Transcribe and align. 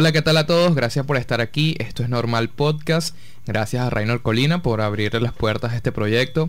Hola, 0.00 0.12
¿qué 0.12 0.22
tal 0.22 0.38
a 0.38 0.46
todos? 0.46 0.74
Gracias 0.74 1.04
por 1.04 1.18
estar 1.18 1.42
aquí. 1.42 1.76
Esto 1.78 2.02
es 2.02 2.08
Normal 2.08 2.48
Podcast. 2.48 3.14
Gracias 3.46 3.84
a 3.84 3.90
Rainer 3.90 4.20
Colina 4.20 4.62
por 4.62 4.80
abrirle 4.80 5.20
las 5.20 5.34
puertas 5.34 5.72
a 5.72 5.76
este 5.76 5.92
proyecto. 5.92 6.48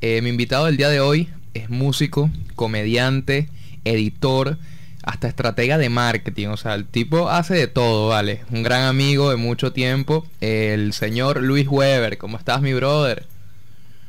Eh, 0.00 0.22
mi 0.22 0.30
invitado 0.30 0.64
del 0.64 0.78
día 0.78 0.88
de 0.88 1.00
hoy 1.00 1.28
es 1.52 1.68
músico, 1.68 2.30
comediante, 2.54 3.50
editor, 3.84 4.56
hasta 5.02 5.28
estratega 5.28 5.76
de 5.76 5.90
marketing. 5.90 6.48
O 6.48 6.56
sea, 6.56 6.74
el 6.74 6.86
tipo 6.86 7.28
hace 7.28 7.52
de 7.52 7.66
todo, 7.66 8.08
¿vale? 8.08 8.46
Un 8.50 8.62
gran 8.62 8.84
amigo 8.84 9.28
de 9.28 9.36
mucho 9.36 9.74
tiempo. 9.74 10.26
El 10.40 10.94
señor 10.94 11.42
Luis 11.42 11.68
Weber. 11.68 12.16
¿Cómo 12.16 12.38
estás, 12.38 12.62
mi 12.62 12.72
brother? 12.72 13.26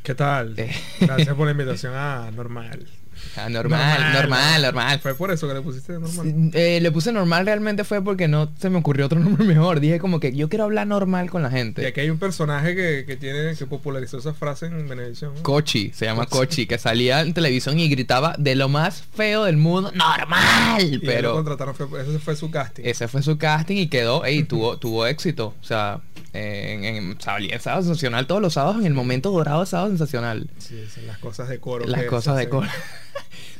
¿Qué 0.02 0.16
tal? 0.16 0.54
Eh. 0.56 0.74
Gracias 1.02 1.36
por 1.36 1.46
la 1.46 1.52
invitación 1.60 1.94
a 1.94 2.32
Normal. 2.32 2.88
Ah, 3.36 3.50
normal, 3.50 4.14
normal, 4.14 4.62
normal, 4.62 5.00
Fue 5.00 5.14
por 5.16 5.32
eso 5.32 5.48
que 5.48 5.54
le 5.54 5.62
pusiste 5.62 5.94
normal. 5.94 6.52
Eh, 6.54 6.80
le 6.82 6.92
puse 6.92 7.12
normal 7.12 7.46
realmente 7.46 7.84
fue 7.84 8.04
porque 8.04 8.28
no 8.28 8.52
se 8.60 8.70
me 8.70 8.78
ocurrió 8.80 9.06
otro 9.06 9.20
nombre 9.22 9.46
mejor. 9.46 9.80
Dije 9.80 10.00
como 10.00 10.20
que 10.20 10.36
yo 10.36 10.50
quiero 10.50 10.64
hablar 10.66 10.88
normal 10.88 11.30
con 11.30 11.42
la 11.44 11.50
Y 11.50 11.52
gente. 11.52 11.86
aquí 11.88 12.00
hay 12.02 12.10
un 12.10 12.20
personaje 12.20 12.76
que, 12.76 13.04
que 13.06 13.16
tiene 13.16 13.56
que 13.56 13.66
popularizó 13.66 14.18
esa 14.18 14.34
frase 14.34 14.68
en 14.68 14.88
Benevisión. 14.88 15.34
¿no? 15.36 15.44
Cochi, 15.44 15.92
se 15.94 16.06
llama 16.06 16.26
Cochi, 16.26 16.66
que 16.66 16.78
salía 16.78 17.22
en 17.22 17.34
televisión 17.34 17.80
y 17.80 17.88
gritaba 17.90 18.36
de 18.38 18.56
lo 18.56 18.70
más 18.70 19.04
feo 19.16 19.44
del 19.46 19.58
mundo, 19.58 19.92
normal. 19.94 20.82
Y 20.84 20.96
lo 20.98 21.02
Pero 21.02 21.34
contrataron, 21.34 21.76
fue- 21.76 21.88
ese 22.02 22.20
fue 22.20 22.36
su 22.36 22.50
casting. 22.52 22.84
ese 22.86 23.08
fue 23.08 23.22
su 23.22 23.38
casting 23.38 23.78
y 23.78 23.88
quedó, 23.88 24.26
ey, 24.26 24.44
tuvo, 24.44 24.78
tuvo 24.80 25.06
éxito. 25.08 25.54
O 25.62 25.64
sea, 25.64 26.00
en, 26.34 26.84
en, 26.84 27.22
salía 27.22 27.56
en 27.56 27.62
Sábado 27.62 27.84
Sensacional 27.84 28.28
todos 28.28 28.42
los 28.42 28.54
sábados 28.54 28.78
en 28.80 28.86
el 28.86 28.94
momento 28.94 29.32
dorado 29.32 29.62
de 29.62 29.66
Sábado 29.66 29.90
Sensacional. 29.90 30.50
Sí, 30.60 30.84
son 30.94 31.08
las 31.08 31.18
cosas 31.18 31.50
de 31.50 31.60
coro. 31.60 31.86
Las 31.86 32.04
cosas 32.04 32.38
de 32.38 32.50
coro. 32.50 32.68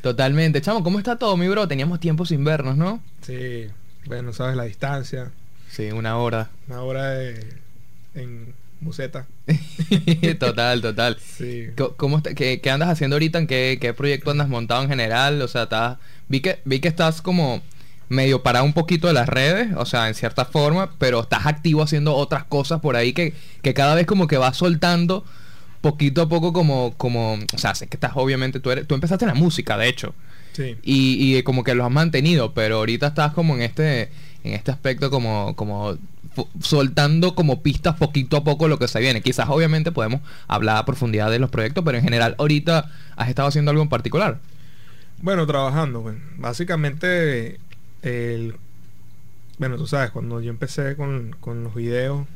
Totalmente. 0.02 0.62
Chamo, 0.62 0.84
¿cómo 0.84 1.00
está 1.00 1.18
todo, 1.18 1.36
mi 1.38 1.48
bro? 1.48 1.68
Teníamos 1.68 2.00
tiempos 2.00 2.30
sin 2.30 2.44
vernos, 2.44 2.78
¿no? 2.78 3.02
Sí, 3.22 3.68
bueno, 4.06 4.34
sabes 4.34 4.56
la 4.56 4.64
distancia. 4.64 5.32
Sí, 5.70 5.92
una 5.92 6.18
hora. 6.18 6.50
Una 6.68 6.82
hora 6.82 7.10
de, 7.12 7.46
en 8.16 8.54
Museta. 8.80 9.26
total, 10.40 10.82
total. 10.82 11.18
Sí. 11.20 11.68
¿Cómo 11.98 12.18
está- 12.18 12.34
qué, 12.34 12.62
qué 12.62 12.70
andas 12.70 12.90
haciendo 12.90 13.16
ahorita? 13.16 13.40
¿En 13.40 13.48
qué, 13.48 13.78
qué 13.82 13.94
proyecto 13.94 14.32
andas 14.32 14.50
montado 14.50 14.84
en 14.84 14.90
general? 14.90 15.42
O 15.42 15.48
sea, 15.48 15.64
estás, 15.64 15.98
vi 16.28 16.42
que 16.42 16.60
vi 16.66 16.80
que 16.80 16.88
estás 16.88 17.22
como 17.22 17.62
medio 18.10 18.42
parado 18.44 18.64
un 18.64 18.72
poquito 18.74 19.08
de 19.08 19.14
las 19.14 19.28
redes, 19.28 19.70
o 19.76 19.86
sea, 19.86 20.08
en 20.08 20.14
cierta 20.14 20.46
forma, 20.46 20.92
pero 20.98 21.20
estás 21.22 21.46
activo 21.46 21.82
haciendo 21.84 22.16
otras 22.16 22.46
cosas 22.46 22.80
por 22.80 22.96
ahí 22.96 23.12
que, 23.12 23.34
que 23.62 23.74
cada 23.74 23.96
vez 23.96 24.06
como 24.06 24.28
que 24.28 24.38
vas 24.38 24.56
soltando 24.56 25.26
poquito 25.82 26.22
a 26.24 26.30
poco 26.30 26.54
como 26.54 26.94
como, 26.98 27.34
o 27.54 27.58
sea, 27.58 27.76
sé 27.76 27.88
que 27.88 27.98
estás 27.98 28.12
obviamente 28.16 28.60
tú 28.60 28.72
eres 28.72 28.88
tú 28.88 28.96
empezaste 28.96 29.26
en 29.26 29.30
la 29.30 29.36
música, 29.36 29.78
de 29.78 29.88
hecho, 29.90 30.14
Sí. 30.54 30.76
y, 30.82 31.38
y 31.38 31.44
como 31.44 31.64
que 31.64 31.76
lo 31.76 31.86
has 31.86 31.92
mantenido, 31.92 32.54
pero 32.54 32.78
ahorita 32.78 33.08
estás 33.08 33.34
como 33.34 33.54
en 33.56 33.62
este 33.62 34.10
en 34.44 34.54
este 34.54 34.72
aspecto 34.72 35.10
como 35.12 35.56
como 35.56 35.98
soltando 36.62 37.36
como 37.36 37.62
pistas 37.62 37.96
poquito 37.96 38.38
a 38.38 38.44
poco 38.44 38.68
lo 38.68 38.78
que 38.80 38.88
se 38.88 39.00
viene. 39.00 39.22
Quizás 39.22 39.48
obviamente 39.50 39.92
podemos 39.92 40.22
hablar 40.48 40.78
a 40.78 40.86
profundidad 40.86 41.32
de 41.32 41.40
los 41.40 41.50
proyectos, 41.50 41.84
pero 41.84 41.98
en 41.98 42.04
general 42.04 42.36
ahorita 42.38 42.92
has 43.16 43.30
estado 43.30 43.48
haciendo 43.48 43.72
algo 43.72 43.84
en 43.84 43.90
particular. 43.90 44.40
Bueno, 45.22 45.48
trabajando, 45.48 46.02
bueno. 46.02 46.20
Básicamente, 46.38 47.60
el... 48.04 48.56
Bueno, 49.58 49.78
tú 49.78 49.88
sabes, 49.88 50.12
cuando 50.12 50.40
yo 50.42 50.52
empecé 50.52 50.96
con, 50.96 51.36
con 51.40 51.64
los 51.64 51.74
videos 51.74 52.28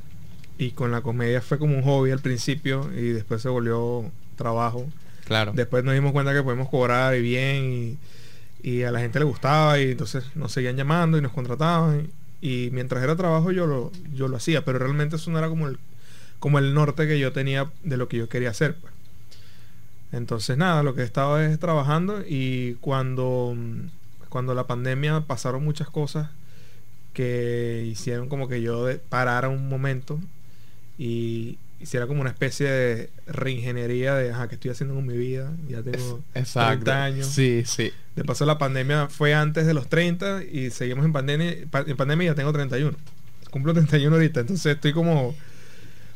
y 0.62 0.70
con 0.70 0.92
la 0.92 1.02
comedia 1.02 1.42
fue 1.42 1.58
como 1.58 1.76
un 1.76 1.82
hobby 1.82 2.12
al 2.12 2.20
principio 2.20 2.88
y 2.96 3.10
después 3.10 3.42
se 3.42 3.50
volvió 3.50 4.06
trabajo. 4.36 4.86
Claro. 5.26 5.54
Después 5.56 5.84
nos 5.84 5.96
dimos 5.96 6.12
cuenta 6.12 6.36
que 6.36 6.44
podemos 6.44 6.70
cobrar 6.70 7.16
y 7.16 7.22
bien 7.22 7.98
y, 8.62 8.70
y 8.70 8.84
a 8.84 8.92
la 8.92 9.00
gente 9.00 9.18
le 9.18 9.26
gustaba 9.26 9.80
y 9.80 9.90
entonces 9.90 10.24
nos 10.36 10.52
seguían 10.52 10.76
llamando 10.78 11.18
y 11.18 11.22
nos 11.22 11.32
contrataban. 11.32 12.10
Y, 12.42 12.70
mientras 12.74 13.04
era 13.04 13.16
trabajo 13.16 13.52
yo 13.52 13.66
lo, 13.66 13.92
yo 14.14 14.28
lo 14.28 14.38
hacía, 14.38 14.64
pero 14.64 14.78
realmente 14.78 15.16
eso 15.16 15.32
no 15.32 15.40
era 15.40 15.50
como 15.50 15.68
el, 15.68 15.80
como 16.38 16.60
el 16.60 16.76
norte 16.76 17.08
que 17.08 17.18
yo 17.18 17.32
tenía 17.32 17.72
de 17.84 17.98
lo 17.98 18.08
que 18.08 18.18
yo 18.18 18.30
quería 18.30 18.52
hacer. 18.52 18.76
Pues. 18.76 18.94
Entonces 20.12 20.60
nada, 20.60 20.84
lo 20.84 20.94
que 20.94 21.02
estaba 21.02 21.44
es 21.44 21.58
trabajando 21.58 22.22
y 22.22 22.76
cuando, 22.82 23.58
cuando 24.30 24.54
la 24.54 24.68
pandemia 24.68 25.22
pasaron 25.22 25.64
muchas 25.64 25.90
cosas 25.90 26.30
que 27.14 27.84
hicieron 27.90 28.30
como 28.30 28.48
que 28.48 28.62
yo 28.62 28.88
parara 29.10 29.50
un 29.50 29.68
momento 29.68 30.20
y 30.98 31.58
hiciera 31.80 32.06
como 32.08 32.22
una 32.22 32.30
especie 32.30 32.70
de 32.70 33.10
reingeniería 33.26 34.14
de, 34.16 34.32
ajá, 34.32 34.48
¿qué 34.48 34.56
estoy 34.56 34.72
haciendo 34.72 34.94
con 34.96 35.06
mi 35.06 35.18
vida? 35.18 35.52
Ya 35.68 35.82
tengo 35.82 36.22
30 36.76 37.04
años. 37.04 37.28
Sí, 37.28 37.64
sí. 37.66 37.92
De 38.16 38.24
paso 38.24 38.46
la 38.46 38.58
pandemia 38.58 39.08
fue 39.08 39.34
antes 39.34 39.66
de 39.66 39.74
los 39.74 39.88
30 39.88 40.44
y 40.44 40.70
seguimos 40.70 41.06
en 41.06 41.14
pandemia, 41.14 41.56
pa- 41.72 41.86
en 41.88 41.98
pandemia 41.98 42.28
ya 42.32 42.36
tengo 42.36 42.54
31. 42.54 42.96
Cumplo 43.50 43.74
31 43.74 44.16
ahorita, 44.16 44.42
entonces 44.42 44.76
estoy 44.76 44.94
como... 44.94 45.30
O 45.30 45.36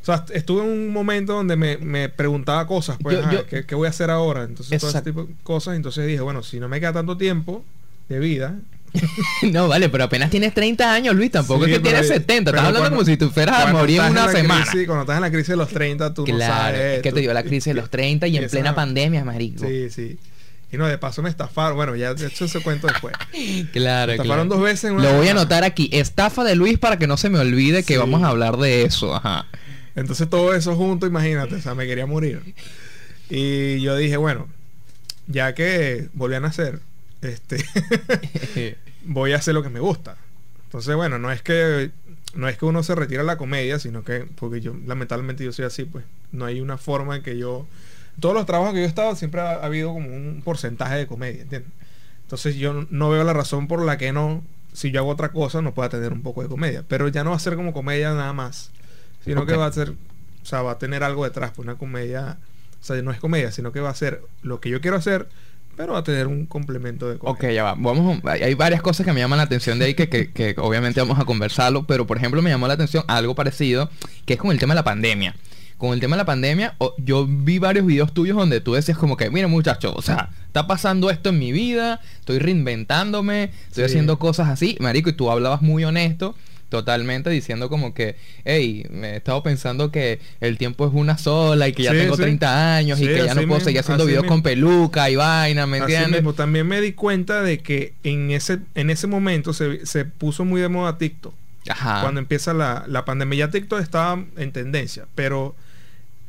sea, 0.05 0.23
estuve 0.33 0.63
en 0.63 0.69
un 0.69 0.93
momento 0.93 1.33
donde 1.33 1.55
me, 1.55 1.77
me 1.77 2.09
preguntaba 2.09 2.67
cosas, 2.67 2.97
pues, 3.01 3.15
Yo- 3.17 3.23
ajá, 3.23 3.33
yo- 3.33 3.45
¿qué, 3.47 3.65
qué 3.65 3.73
voy 3.73 3.87
a 3.87 3.89
hacer 3.89 4.11
ahora? 4.11 4.43
Entonces, 4.43 4.79
todo 4.79 4.91
ese 4.91 5.01
tipo 5.01 5.23
de 5.25 5.33
cosas. 5.41 5.75
Entonces 5.77 6.05
dije, 6.05 6.21
bueno, 6.21 6.43
si 6.43 6.59
no 6.59 6.69
me 6.69 6.79
queda 6.79 6.93
tanto 6.93 7.17
tiempo 7.17 7.65
de 8.07 8.19
vida, 8.19 8.59
no, 9.51 9.67
vale, 9.67 9.89
pero 9.89 10.03
apenas 10.06 10.29
tienes 10.29 10.53
30 10.53 10.94
años, 10.94 11.16
Luis, 11.16 11.31
tampoco 11.31 11.66
Sí, 11.66 11.72
es 11.72 11.78
que 11.78 11.83
tienes 11.83 12.07
70, 12.07 12.51
pero 12.51 12.57
estás 12.57 12.67
hablando 12.67 12.79
cuando- 12.79 12.95
como 12.97 13.06
si 13.06 13.17
tú 13.17 13.29
fueras 13.29 13.59
a 13.66 13.72
morir 13.73 14.00
en 14.01 14.11
una 14.11 14.29
semana. 14.31 14.66
crisis- 14.66 14.85
cuando 14.88 15.01
estás 15.03 15.16
en 15.17 15.22
la 15.22 15.29
crisis 15.31 15.47
de 15.50 15.56
los 15.57 15.69
30, 15.69 16.13
tú 16.13 16.25
no 16.28 16.35
Claro, 16.35 16.53
sabes. 16.53 16.97
es 16.97 17.01
que 17.01 17.09
tú- 17.09 17.16
te 17.16 17.22
dio 17.22 17.34
la 17.34 17.44
crisis 17.44 17.66
de 17.66 17.73
los 17.73 17.89
30 17.89 18.28
y 18.28 18.38
en 18.38 18.47
plena 18.50 18.75
pandemia, 18.75 19.23
marico. 19.25 19.66
Sí, 19.67 19.89
sí. 19.89 20.17
Y 20.72 20.78
no, 20.78 20.88
de 20.88 20.97
paso 20.97 21.22
me 21.22 21.29
estafaron. 21.29 21.78
Bueno, 21.78 21.95
ya 21.95 22.13
de 22.13 22.28
hecho 22.28 22.47
se 22.47 22.59
cuento 22.61 22.88
después. 22.88 23.13
Claro, 23.72 24.07
Me 24.07 24.13
estafaron 24.16 24.47
claro. 24.47 24.59
dos 24.61 24.61
veces 24.61 24.85
en 24.89 24.95
una 24.95 25.03
Lo 25.11 25.17
voy 25.17 25.28
a 25.28 25.31
anotar 25.31 25.63
aquí. 25.63 25.89
Estafa 25.94 26.44
de 26.44 26.55
Luis 26.55 26.78
para 26.79 26.97
que 27.00 27.07
no 27.07 27.17
se 27.17 27.29
me 27.29 27.39
olvide 27.39 27.84
que 27.84 27.94
Sí. 27.94 28.00
vamos 28.00 28.23
a 28.23 28.28
hablar 28.29 28.57
de 28.57 28.84
eso. 28.84 29.16
Ajá. 29.16 29.45
Entonces 29.95 30.29
todo 30.29 30.53
eso 30.53 30.75
junto, 30.75 31.05
imagínate, 31.07 31.55
o 31.55 31.61
sea, 31.61 31.75
me 31.75 31.85
quería 31.85 32.05
morir. 32.05 32.41
Y 33.29 33.79
yo 33.81 33.95
dije, 33.95 34.17
bueno, 34.17 34.47
ya 35.28 35.55
que 35.55 36.09
volví 36.13 36.35
a 36.35 36.39
nacer, 36.41 36.79
este, 37.22 37.63
voy 39.05 39.33
a 39.33 39.38
hacer 39.38 39.53
lo 39.53 39.63
que 39.63 39.69
me 39.69 39.79
gusta. 39.79 40.17
Entonces, 40.66 40.95
bueno, 40.95 41.19
no 41.19 41.31
es 41.31 41.41
que 41.41 41.91
no 42.33 42.49
es 42.49 42.57
que 42.57 42.66
uno 42.66 42.83
se 42.83 42.95
retira 42.95 43.21
de 43.21 43.27
la 43.27 43.38
comedia, 43.38 43.79
sino 43.79 44.03
que 44.03 44.27
porque 44.35 44.59
yo 44.59 44.75
lamentablemente 44.85 45.43
yo 45.45 45.53
soy 45.53 45.66
así, 45.66 45.85
pues 45.85 46.03
no 46.33 46.45
hay 46.45 46.59
una 46.59 46.77
forma 46.77 47.16
en 47.16 47.23
que 47.23 47.38
yo 47.38 47.66
todos 48.19 48.35
los 48.35 48.45
trabajos 48.45 48.73
que 48.73 48.79
yo 48.79 48.85
he 48.85 48.89
estado 48.89 49.16
siempre 49.16 49.39
ha, 49.41 49.51
ha 49.51 49.66
habido 49.66 49.93
como 49.93 50.07
un 50.09 50.41
porcentaje 50.43 50.95
de 50.95 51.07
comedia, 51.07 51.43
¿entiendes? 51.43 51.71
Entonces 52.23 52.55
yo 52.55 52.73
no- 52.73 52.88
no 52.89 53.09
veo 53.09 53.23
la 53.23 53.33
razón 53.33 53.67
por 53.67 53.83
la 53.85 53.97
que 53.97 54.11
no 54.11 54.43
si 54.73 54.91
yo 54.91 54.99
hago 54.99 55.09
otra 55.11 55.29
cosa 55.31 55.61
no 55.61 55.73
pueda 55.73 55.87
tener 55.89 56.11
un 56.11 56.22
poco 56.22 56.41
de 56.43 56.49
comedia, 56.49 56.83
pero 56.87 57.07
ya 57.07 57.23
no 57.23 57.29
va 57.29 57.37
a 57.37 57.39
ser 57.39 57.55
como 57.55 57.72
comedia 57.72 58.13
nada 58.13 58.33
más, 58.33 58.72
sino 59.23 59.45
que 59.45 59.55
va 59.55 59.67
a 59.67 59.72
ser, 59.72 59.91
o 59.91 60.45
sea, 60.45 60.61
va 60.63 60.72
a 60.72 60.77
tener 60.77 61.01
algo 61.03 61.23
detrás, 61.23 61.51
pues 61.55 61.66
una 61.66 61.77
comedia, 61.77 62.37
o 62.81 62.83
sea, 62.83 63.01
no 63.01 63.11
es 63.11 63.19
comedia, 63.22 63.51
sino 63.53 63.72
que 63.72 63.79
va 63.79 63.89
a 63.91 63.95
ser 63.95 64.22
lo 64.43 64.59
que 64.59 64.69
yo 64.69 64.81
quiero 64.81 64.97
hacer, 64.97 65.29
pero 65.75 65.93
va 65.93 65.99
a 65.99 66.03
tener 66.03 66.27
un 66.27 66.45
complemento 66.45 67.09
de 67.09 67.17
comedia. 67.17 67.33
Ok, 67.49 67.53
ya 67.53 67.63
va. 67.63 67.75
Vamos, 67.77 68.19
a- 68.25 68.31
hay 68.31 68.53
varias 68.53 68.81
cosas 68.81 69.05
que 69.05 69.11
me 69.13 69.19
llaman 69.19 69.37
la 69.37 69.43
atención 69.43 69.77
de 69.79 69.85
ahí 69.85 69.93
que, 69.93 70.07
que- 70.09 70.31
que 70.31 70.55
obviamente 70.57 70.99
vamos 71.01 71.19
a 71.19 71.25
conversarlo, 71.25 71.85
pero 71.85 72.07
por 72.07 72.17
ejemplo 72.17 72.41
me 72.41 72.49
llamó 72.49 72.67
la 72.67 72.73
atención 72.75 73.03
algo 73.07 73.35
parecido, 73.35 73.89
que 74.25 74.33
es 74.33 74.39
con 74.39 74.51
el 74.51 74.59
tema 74.59 74.73
de 74.73 74.79
la 74.79 74.83
pandemia. 74.83 75.35
Con 75.77 75.91
el 75.93 75.99
tema 75.99 76.15
de 76.15 76.21
la 76.21 76.25
pandemia, 76.25 76.75
o- 76.77 76.95
yo 76.97 77.27
vi 77.27 77.59
varios 77.59 77.85
videos 77.85 78.13
tuyos 78.13 78.37
donde 78.37 78.61
tú 78.61 78.73
decías 78.75 78.97
como 78.97 79.17
que, 79.17 79.29
mira 79.29 79.47
muchacho, 79.49 79.93
o 79.93 80.01
sea, 80.01 80.29
está 80.47 80.67
pasando 80.67 81.09
esto 81.09 81.29
en 81.29 81.39
mi 81.39 81.51
vida, 81.51 81.99
estoy 82.19 82.39
reinventándome, 82.39 83.43
estoy 83.67 83.83
Sí. 83.83 83.89
haciendo 83.91 84.17
cosas 84.17 84.47
así, 84.47 84.77
marico, 84.79 85.09
y 85.09 85.13
tú 85.13 85.29
hablabas 85.29 85.61
muy 85.61 85.83
honesto, 85.83 86.35
totalmente 86.75 87.29
diciendo 87.29 87.69
como 87.69 87.93
que, 87.93 88.15
hey, 88.43 88.85
me 88.89 89.11
he 89.11 89.15
estado 89.17 89.41
pensando 89.43 89.91
que 89.91 90.19
el 90.41 90.57
tiempo 90.57 90.85
es 90.87 90.93
una 90.93 91.17
sola 91.17 91.67
y 91.67 91.73
que 91.73 91.83
ya 91.83 91.91
Sí, 91.91 91.97
tengo 91.97 92.15
sí. 92.15 92.21
30 92.23 92.75
años 92.77 92.99
y 92.99 93.05
que 93.07 93.15
ya 93.15 93.27
no 93.27 93.33
puedo 93.35 93.47
mismo, 93.47 93.59
seguir 93.61 93.79
haciendo 93.79 94.05
videos 94.05 94.25
con 94.25 94.41
peluca 94.41 95.09
y 95.09 95.15
vaina, 95.15 95.65
¿me 95.67 95.77
Así 95.77 95.93
entiendes? 95.93 96.21
mismo, 96.21 96.33
también 96.33 96.67
me 96.67 96.81
di 96.81 96.93
cuenta 96.93 97.41
de 97.41 97.59
que 97.59 97.93
en 98.03 98.31
ese, 98.31 98.59
en 98.75 98.89
ese 98.89 99.07
momento 99.07 99.53
se, 99.53 99.85
se 99.85 100.05
puso 100.05 100.45
muy 100.45 100.61
de 100.61 100.69
moda 100.69 100.97
TikTok. 100.97 101.33
Ajá. 101.67 102.01
Cuando 102.01 102.19
empieza 102.19 102.53
la, 102.53 102.83
la 102.87 103.05
pandemia, 103.05 103.39
ya 103.39 103.49
TikTok 103.49 103.79
estaba 103.81 104.23
en 104.37 104.51
tendencia, 104.51 105.05
pero 105.16 105.55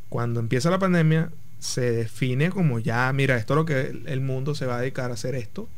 cuando 0.09 0.41
empieza 0.41 0.71
la 0.71 0.79
pandemia, 0.79 1.31
se 1.59 1.91
define 1.91 2.51
como 2.51 2.79
ya, 2.79 3.13
mira, 3.13 3.37
esto 3.37 3.55
es 3.55 3.57
lo 3.57 3.65
que 3.67 3.93
el 4.07 4.21
mundo 4.21 4.55
se 4.55 4.67
va 4.67 4.77
a 4.77 4.81
dedicar 4.81 5.11
a 5.11 5.15
hacer 5.15 5.35
esto 5.35 5.69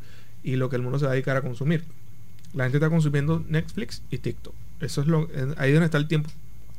y 0.44 0.56
lo 0.56 0.68
que 0.68 0.76
el 0.76 0.82
mundo 0.82 0.98
se 0.98 1.06
va 1.06 1.12
a 1.12 1.14
dedicar 1.14 1.36
a 1.36 1.40
consumir. 1.42 1.84
La 2.54 2.64
gente 2.64 2.78
está 2.78 2.90
consumiendo 2.90 3.44
Netflix 3.48 4.02
y 4.10 4.18
TikTok. 4.18 4.54
Eso 4.80 5.00
es 5.02 5.06
lo, 5.06 5.28
ahí 5.56 5.72
donde 5.72 5.86
está 5.86 5.98
el 5.98 6.08
tiempo. 6.08 6.30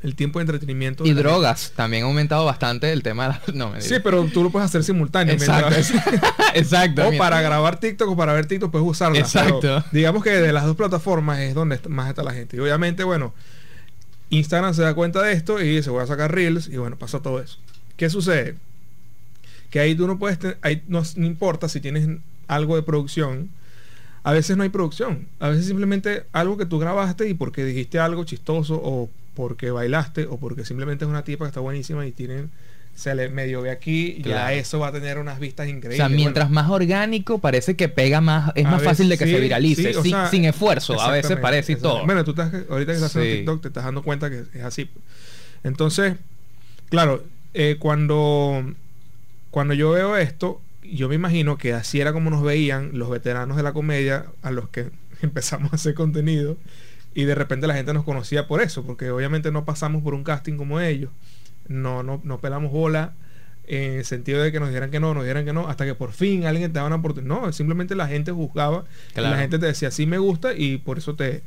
El 0.02 0.16
tiempo 0.16 0.40
de 0.40 0.44
entretenimiento. 0.44 1.06
Y 1.06 1.14
de 1.14 1.22
drogas. 1.22 1.74
También 1.76 2.04
ha 2.04 2.06
aumentado 2.08 2.46
bastante 2.46 2.94
el 2.94 3.04
tema 3.04 3.24
de 3.24 3.30
la... 3.30 3.42
No, 3.54 3.72
me. 3.72 3.82
Sí, 3.82 3.96
pero 4.02 4.24
tú 4.26 4.44
lo 4.44 4.50
puedes 4.50 4.70
hacer 4.70 4.84
simultáneo. 4.84 5.36
Exacto. 6.54 7.10
O 7.10 7.18
para 7.18 7.42
grabar 7.42 7.82
TikTok 7.82 8.10
o 8.10 8.16
para 8.16 8.32
ver 8.32 8.46
TikTok 8.46 8.72
puedes 8.72 8.88
usarla. 8.88 9.20
Exacto. 9.20 9.60
pero 9.60 9.84
digamos 9.92 10.24
que 10.24 10.30
de 10.30 10.54
las 10.54 10.66
dos 10.66 10.78
plataformas 10.78 11.40
es 11.40 11.54
donde 11.54 11.80
más 11.90 12.08
está 12.08 12.24
la 12.24 12.32
gente. 12.32 12.56
Y 12.56 12.62
obviamente, 12.62 13.04
bueno, 13.04 13.34
Instagram 14.30 14.74
se 14.74 14.84
da 14.84 14.94
cuenta 14.94 15.22
de 15.22 15.34
esto 15.34 15.62
y 15.62 15.84
se 15.84 15.90
voy 15.90 16.04
a 16.04 16.08
sacar 16.08 16.34
Reels 16.34 16.68
y 16.68 16.78
bueno, 16.78 16.98
pasa 16.98 17.22
todo 17.22 17.42
eso. 17.42 17.58
¿Qué 17.98 18.10
sucede? 18.10 18.56
Que 19.70 19.82
ahí 19.82 19.96
tú 19.96 20.08
no 20.08 20.18
puedes, 20.18 20.40
ahí 20.62 20.82
no, 20.88 21.04
no 21.16 21.26
importa 21.26 21.68
si 21.68 21.82
tienes 21.82 22.08
algo 22.48 22.78
de 22.78 22.84
producción, 22.84 23.50
a 24.24 24.32
veces 24.34 24.58
no 24.58 24.64
hay 24.64 24.70
producción. 24.70 25.28
A 25.40 25.50
veces 25.50 25.66
simplemente 25.66 26.24
algo 26.32 26.58
que 26.58 26.66
tú 26.66 26.80
grabaste 26.80 27.28
y 27.30 27.34
porque 27.34 27.64
dijiste 27.66 28.00
algo 28.00 28.24
chistoso 28.26 28.80
o 28.84 29.10
porque 29.36 29.72
bailaste 29.72 30.26
o 30.26 30.38
porque 30.38 30.66
simplemente 30.66 31.06
es 31.06 31.10
una 31.10 31.24
tipa 31.24 31.46
que 31.46 31.50
está 31.50 31.60
buenísima 31.62 32.06
y 32.06 32.12
tienen 32.12 32.50
se 32.96 33.16
le 33.16 33.30
medio 33.30 33.62
ve 33.62 33.72
aquí 33.72 34.16
y 34.18 34.24
ya 34.24 34.24
Claro. 34.24 34.56
eso 34.58 34.80
va 34.80 34.88
a 34.88 34.92
tener 34.92 35.20
unas 35.20 35.40
vistas 35.40 35.68
O 35.68 35.70
increíbles. 35.70 35.96
sea, 35.96 36.10
mientras 36.10 36.50
Bueno, 36.50 36.62
más 36.64 36.70
orgánico, 36.70 37.40
parece 37.40 37.78
que 37.78 37.88
pega 37.88 38.20
más, 38.20 38.52
es 38.56 38.66
más 38.66 38.84
fácil 38.84 39.08
de 39.08 39.18
que 39.18 39.26
se 39.26 39.40
viralice, 39.40 39.94
sí, 39.94 39.98
o 39.98 40.02
sin, 40.04 40.12
sea, 40.12 40.28
sin 40.30 40.44
esfuerzo, 40.44 41.00
a 41.00 41.10
veces 41.12 41.38
parece 41.38 41.74
y 41.74 41.76
todo. 41.78 42.06
Bueno, 42.06 42.26
tú 42.26 42.32
estás, 42.32 42.52
ahorita 42.70 42.92
que 42.92 42.96
estás 42.98 43.04
haciendo 43.16 43.30
Sí. 43.32 43.38
TikTok 43.38 43.62
te 43.62 43.68
estás 43.70 43.86
dando 43.86 44.04
cuenta 44.04 44.30
que 44.30 44.44
es 44.54 44.64
así. 44.66 44.90
Entonces, 45.64 46.16
claro, 46.90 47.24
eh, 47.54 47.78
cuando, 47.80 48.74
cuando 49.50 49.74
yo 49.76 49.92
veo 49.92 50.18
esto, 50.18 50.60
yo 50.84 51.10
me 51.10 51.16
imagino 51.16 51.58
que 51.58 51.74
así 51.74 52.00
era 52.00 52.14
como 52.14 52.30
nos 52.30 52.44
veían 52.44 52.92
los 52.98 53.10
veteranos 53.10 53.58
de 53.58 53.64
la 53.64 53.74
comedia 53.74 54.26
a 54.42 54.52
los 54.52 54.70
que 54.70 54.90
empezamos 55.22 55.72
a 55.74 55.76
hacer 55.76 55.94
contenido 55.94 56.58
y 57.14 57.24
de 57.26 57.36
repente 57.36 57.68
la 57.68 57.74
gente 57.74 57.94
nos 57.94 58.04
conocía 58.04 58.48
por 58.48 58.62
eso, 58.62 58.84
porque 58.86 59.12
obviamente 59.12 59.52
no 59.52 59.66
pasamos 59.66 60.04
por 60.04 60.14
un 60.14 60.24
casting 60.24 60.58
como 60.58 60.80
ellos, 60.80 61.10
no, 61.68 62.04
no, 62.04 62.22
no 62.24 62.40
pelamos 62.40 62.72
bola 62.72 63.14
en 63.68 63.94
el 64.00 64.06
sentido 64.06 64.42
de 64.42 64.52
que 64.52 64.60
nos 64.60 64.70
dijeran 64.70 64.90
que 64.90 65.00
no, 65.00 65.14
nos 65.14 65.24
dijeran 65.24 65.46
que 65.46 65.54
no, 65.54 65.68
hasta 65.68 65.86
que 65.86 65.94
por 65.94 66.12
fin 66.12 66.46
alguien 66.46 66.72
te 66.72 66.76
daba 66.78 66.88
una 66.88 66.96
oportunidad. 66.96 67.40
No, 67.42 67.52
simplemente 67.54 67.94
la 67.94 68.08
gente 68.08 68.32
juzgaba, 68.32 68.86
Claro. 69.14 69.30
la 69.36 69.40
gente 69.42 69.60
te 69.60 69.68
decía, 69.68 69.92
sí 69.92 70.08
me 70.08 70.18
gusta 70.18 70.54
y 70.56 70.78
por 70.78 70.98
eso 70.98 71.16
te, 71.16 71.44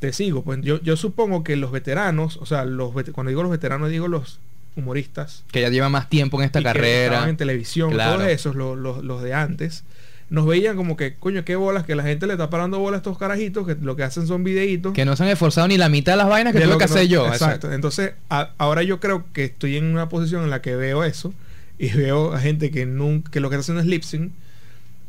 te 0.00 0.12
sigo. 0.12 0.42
Pues 0.42 0.60
yo, 0.62 0.80
yo 0.82 0.96
supongo 0.96 1.44
que 1.44 1.54
los 1.54 1.70
veteranos, 1.70 2.38
o 2.38 2.46
sea, 2.46 2.64
los 2.64 2.92
cuando 3.12 3.28
digo 3.28 3.42
los 3.44 3.52
veteranos 3.52 3.90
digo 3.90 4.08
los 4.08 4.40
humoristas, 4.76 5.44
Que 5.52 5.60
ya 5.60 5.68
lleva 5.68 5.88
más 5.88 6.08
tiempo 6.08 6.38
en 6.40 6.44
esta 6.46 6.60
y 6.60 6.62
que 6.62 6.68
carrera. 6.68 7.04
estaban 7.06 7.28
en 7.30 7.36
televisión, 7.36 7.90
Claro. 7.92 8.16
todos 8.16 8.28
esos, 8.28 8.54
los, 8.56 8.76
los- 8.76 9.04
los 9.04 9.22
de 9.22 9.32
antes, 9.34 9.84
nos 10.30 10.46
veían 10.46 10.74
como 10.76 10.96
que, 10.96 11.14
coño, 11.14 11.44
qué 11.44 11.54
bolas, 11.54 11.84
que 11.84 11.94
la 11.94 12.02
gente 12.02 12.26
le 12.26 12.32
está 12.32 12.50
parando 12.50 12.78
bolas 12.78 12.98
a 12.98 13.00
estos 13.02 13.18
carajitos, 13.18 13.66
que 13.66 13.76
lo 13.80 13.94
que 13.94 14.02
hacen 14.02 14.26
son 14.26 14.42
videitos. 14.42 14.92
Que 14.92 15.04
no 15.04 15.14
se 15.16 15.22
han 15.22 15.28
esforzado 15.28 15.68
ni 15.68 15.76
la 15.76 15.88
mitad 15.88 16.12
de 16.14 16.16
las 16.16 16.28
vainas 16.28 16.52
que 16.52 16.58
de 16.60 16.64
tuve 16.64 16.74
lo 16.74 16.78
que 16.78 16.86
no- 16.86 16.94
hacer 16.94 17.06
yo. 17.08 17.26
Exacto. 17.28 17.72
Entonces, 17.72 18.12
a- 18.30 18.50
ahora 18.58 18.82
yo 18.82 19.00
creo 19.00 19.26
que 19.32 19.44
estoy 19.44 19.76
en 19.76 19.84
una 19.84 20.08
posición 20.08 20.42
en 20.42 20.50
la 20.50 20.60
que 20.62 20.74
veo 20.76 21.04
eso 21.04 21.32
y 21.78 21.90
veo 21.90 22.32
a 22.32 22.40
gente 22.40 22.70
que 22.70 22.86
nunca, 22.86 23.30
que 23.30 23.40
lo 23.40 23.50
que 23.50 23.56
está 23.56 23.60
haciendo 23.62 23.82
es 23.82 23.86
lip 23.86 24.02
sync, 24.02 24.32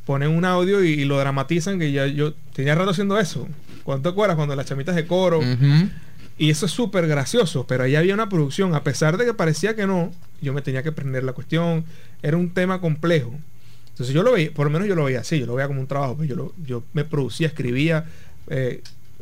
ponen 0.05 0.29
un 0.29 0.45
audio 0.45 0.83
y, 0.83 0.89
y 0.89 1.05
lo 1.05 1.17
dramatizan, 1.17 1.79
que 1.79 1.91
ya 1.91 2.05
yo 2.05 2.33
tenía 2.53 2.75
rato 2.75 2.91
haciendo 2.91 3.17
eso. 3.17 3.47
¿Cuánto 3.83 4.09
acuerdas? 4.09 4.35
Cuando 4.35 4.55
las 4.55 4.65
chamitas 4.67 4.95
de 4.95 5.07
coro. 5.07 5.41
Y 6.37 6.49
eso 6.49 6.65
es 6.65 6.71
súper 6.73 7.07
gracioso, 7.07 7.65
pero 7.65 7.83
ahí 7.83 7.95
había 7.95 8.13
una 8.13 8.27
producción, 8.27 8.75
a 8.75 8.83
pesar 8.83 9.17
de 9.17 9.25
que 9.25 9.33
parecía 9.33 9.75
que 9.75 9.87
no, 9.87 10.11
yo 10.41 10.53
me 10.53 10.61
tenía 10.61 10.83
que 10.83 10.89
aprender 10.89 11.23
la 11.23 11.31
cuestión, 11.33 11.85
era 12.21 12.35
un 12.35 12.49
tema 12.53 12.81
complejo. 12.81 13.33
Entonces 13.89 14.13
yo 14.13 14.21
lo 14.23 14.33
veía, 14.33 14.51
por 14.51 14.65
lo 14.65 14.71
menos 14.71 14.87
yo 14.87 14.95
lo 14.95 15.05
veía 15.05 15.21
así, 15.21 15.39
yo 15.39 15.45
lo 15.45 15.55
veía 15.55 15.67
como 15.67 15.79
un 15.79 15.87
trabajo, 15.87 16.17
pues 16.17 16.27
yo, 16.27 16.35
lo- 16.35 16.53
yo 16.65 16.83
me 16.93 17.05
producía, 17.05 17.47
escribía, 17.47 18.05
eh, 18.49 18.81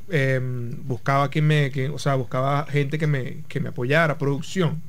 em, 0.09 0.71
buscaba 0.87 1.29
quien 1.29 1.45
me, 1.45 1.69
que, 1.71 1.89
o 1.89 1.99
sea, 1.99 2.15
buscaba 2.15 2.65
gente 2.65 2.97
que 2.97 3.05
me, 3.07 3.43
que 3.47 3.59
me 3.59 3.69
apoyara, 3.69 4.17
producción. 4.17 4.81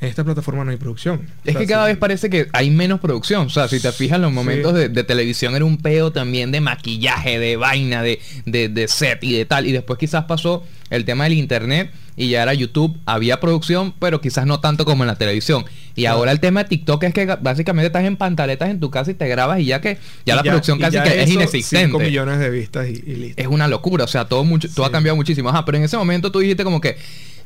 En 0.00 0.08
esta 0.08 0.22
plataforma 0.22 0.64
no 0.64 0.70
hay 0.70 0.76
producción. 0.76 1.22
Es 1.44 1.56
O 1.56 1.58
que 1.58 1.66
cada 1.66 1.84
sí. 1.86 1.90
vez 1.92 1.98
parece 1.98 2.30
que 2.30 2.46
hay 2.52 2.70
menos 2.70 3.00
producción. 3.00 3.46
O 3.46 3.50
sea, 3.50 3.66
si 3.66 3.80
te 3.80 3.90
fijas, 3.90 4.20
los 4.20 4.32
momentos 4.32 4.72
Sí. 4.72 4.78
de, 4.78 4.88
de 4.90 5.04
televisión 5.04 5.56
era 5.56 5.64
un 5.64 5.76
peo 5.78 6.12
también 6.12 6.52
de 6.52 6.60
maquillaje, 6.60 7.38
de 7.40 7.56
vaina, 7.56 8.02
de, 8.02 8.20
de, 8.46 8.68
de 8.68 8.86
set 8.88 9.24
y 9.24 9.32
de 9.36 9.44
tal. 9.44 9.66
Y 9.66 9.72
después 9.72 9.98
quizás 9.98 10.24
pasó 10.26 10.64
el 10.90 11.04
tema 11.04 11.24
del 11.24 11.32
internet 11.32 11.90
y 12.18 12.28
ya 12.30 12.42
era 12.42 12.52
YouTube. 12.52 12.94
Había 13.06 13.40
producción, 13.40 13.94
pero 13.98 14.20
quizás 14.20 14.44
no 14.44 14.60
tanto 14.60 14.84
como 14.84 15.04
en 15.04 15.06
la 15.06 15.16
televisión. 15.16 15.64
Y 15.94 16.02
Claro. 16.02 16.16
ahora 16.18 16.32
el 16.32 16.40
tema 16.40 16.62
de 16.64 16.68
TikTok 16.68 17.02
es 17.04 17.14
que 17.14 17.24
básicamente 17.40 17.86
estás 17.86 18.04
en 18.04 18.16
pantaletas 18.16 18.68
en 18.70 18.80
tu 18.80 18.90
casa 18.90 19.10
y 19.10 19.14
te 19.14 19.26
grabas 19.28 19.60
y 19.60 19.64
ya 19.66 19.80
que 19.80 19.98
ya 20.26 20.34
Y 20.34 20.36
la 20.36 20.42
producción 20.42 20.78
casi 20.78 21.00
que 21.00 21.22
es 21.22 21.30
inexistente. 21.30 21.86
5 21.86 21.98
millones 21.98 22.38
de 22.40 22.50
vistas 22.50 22.88
y, 22.88 22.92
y 22.92 23.14
listo. 23.16 23.40
Es 23.42 23.48
una 23.48 23.66
locura, 23.68 24.04
o 24.04 24.08
sea, 24.08 24.26
todo 24.26 24.44
mucho, 24.44 24.68
todo 24.74 24.84
ha 24.84 24.92
cambiado 24.92 25.16
muchísimo. 25.16 25.48
Ajá, 25.48 25.64
pero 25.64 25.78
en 25.78 25.84
ese 25.84 25.96
momento 25.96 26.30
tú 26.30 26.40
dijiste 26.40 26.64
como 26.64 26.80
que 26.80 26.96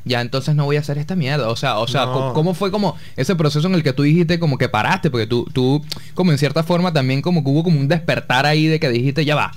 ya 0.05 0.19
entonces 0.21 0.53
no 0.55 0.65
voy 0.65 0.75
a 0.75 0.79
hacer 0.81 0.97
esta 0.97 1.15
mierda. 1.15 1.49
O 1.49 1.55
sea, 1.55 1.77
o 1.77 1.87
sea, 1.87 2.05
No. 2.05 2.33
¿cómo 2.33 2.53
fue 2.53 2.71
como 2.71 2.97
ese 3.15 3.35
proceso 3.35 3.67
en 3.67 3.75
el 3.75 3.83
que 3.83 3.93
tú 3.93 4.03
dijiste 4.03 4.37
como 4.39 4.57
que 4.57 4.67
paraste? 4.69 5.09
Porque 5.09 5.27
tú, 5.27 5.47
tú, 5.53 5.81
como 6.13 6.31
en 6.31 6.37
cierta 6.37 6.61
forma 6.63 6.91
también 6.91 7.21
como 7.21 7.43
que 7.43 7.49
hubo 7.49 7.63
como 7.63 7.79
un 7.79 7.87
despertar 7.87 8.45
ahí 8.45 8.65
de 8.67 8.79
que 8.79 8.89
dijiste, 8.89 9.23
ya 9.23 9.35
va. 9.35 9.51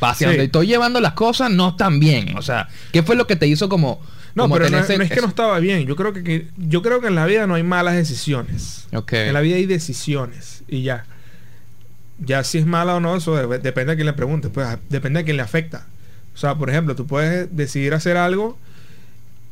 Hacia 0.00 0.26
Sí. 0.28 0.32
donde 0.34 0.44
estoy 0.44 0.66
llevando 0.66 1.00
las 1.00 1.14
cosas 1.14 1.50
no 1.50 1.70
están 1.70 1.98
bien. 1.98 2.36
O 2.36 2.42
sea, 2.42 2.68
¿qué 2.92 3.02
fue 3.02 3.16
lo 3.16 3.26
que 3.26 3.36
te 3.36 3.46
hizo 3.46 3.68
como... 3.68 4.00
No, 4.36 4.48
pero 4.50 4.68
no, 4.70 4.78
es- 4.78 4.84
ese- 4.84 4.98
no 4.98 5.04
es 5.04 5.10
que 5.10 5.20
no 5.22 5.26
estaba 5.28 5.58
bien. 5.58 5.86
Yo 5.86 5.96
creo 5.96 6.12
que, 6.12 6.22
que- 6.22 6.46
yo 6.56 6.82
creo 6.82 7.00
que 7.00 7.08
en 7.08 7.14
la 7.16 7.26
vida 7.26 7.46
no 7.46 7.54
hay 7.54 7.62
malas 7.62 7.94
decisiones. 7.96 8.86
Ok. 8.92 9.12
En 9.14 9.32
la 9.34 9.40
vida 9.40 9.56
hay 9.56 9.66
decisiones 9.66 10.62
y 10.68 10.82
ya. 10.82 11.06
Ya 12.18 12.44
si 12.44 12.58
es 12.58 12.66
mala 12.66 12.94
o 12.96 13.00
no, 13.00 13.16
eso 13.16 13.34
de- 13.36 13.58
depende 13.58 13.92
a 13.92 13.96
quién 13.96 14.06
le 14.06 14.12
pregunte. 14.12 14.48
Pues 14.48 14.66
depende 14.88 15.20
a 15.20 15.24
quién 15.24 15.36
le 15.36 15.42
afecta. 15.42 15.86
O 16.34 16.38
sea, 16.38 16.54
por 16.54 16.70
ejemplo, 16.70 16.94
tú 16.94 17.06
puedes 17.06 17.54
decidir 17.56 17.94
hacer 17.94 18.16
algo 18.16 18.58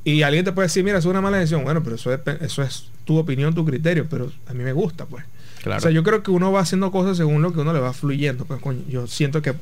y 0.05 0.23
alguien 0.23 0.45
te 0.45 0.53
puede 0.53 0.67
decir, 0.67 0.85
mira, 0.85 0.99
eso 0.99 1.09
es 1.09 1.11
una 1.11 1.21
mala 1.23 1.39
decisión. 1.39 1.65
Bueno, 1.65 1.83
pero 1.83 1.97
eso, 1.97 2.13
eso 2.13 2.63
es 2.63 2.89
tu 3.05 3.17
opinión, 3.19 3.55
tu 3.55 3.65
criterio, 3.65 4.07
pero 4.09 4.31
a 4.47 4.53
mí 4.55 4.63
me 4.65 4.73
gusta, 4.73 5.07
pues. 5.07 5.25
Claro. 5.63 5.79
O 5.79 5.81
sea, 5.81 5.91
yo 5.91 6.03
creo 6.03 6.23
que 6.23 6.31
uno 6.31 6.53
va 6.53 6.61
haciendo 6.61 6.91
cosas 6.91 7.17
según 7.17 7.41
lo 7.41 7.53
que 7.55 7.61
uno 7.61 7.73
le 7.73 7.81
va 7.81 7.95
fluyendo. 7.95 8.45
Pues, 8.45 8.61
coño, 8.61 8.83
yo 8.89 9.07
siento 9.07 9.41
que 9.41 9.55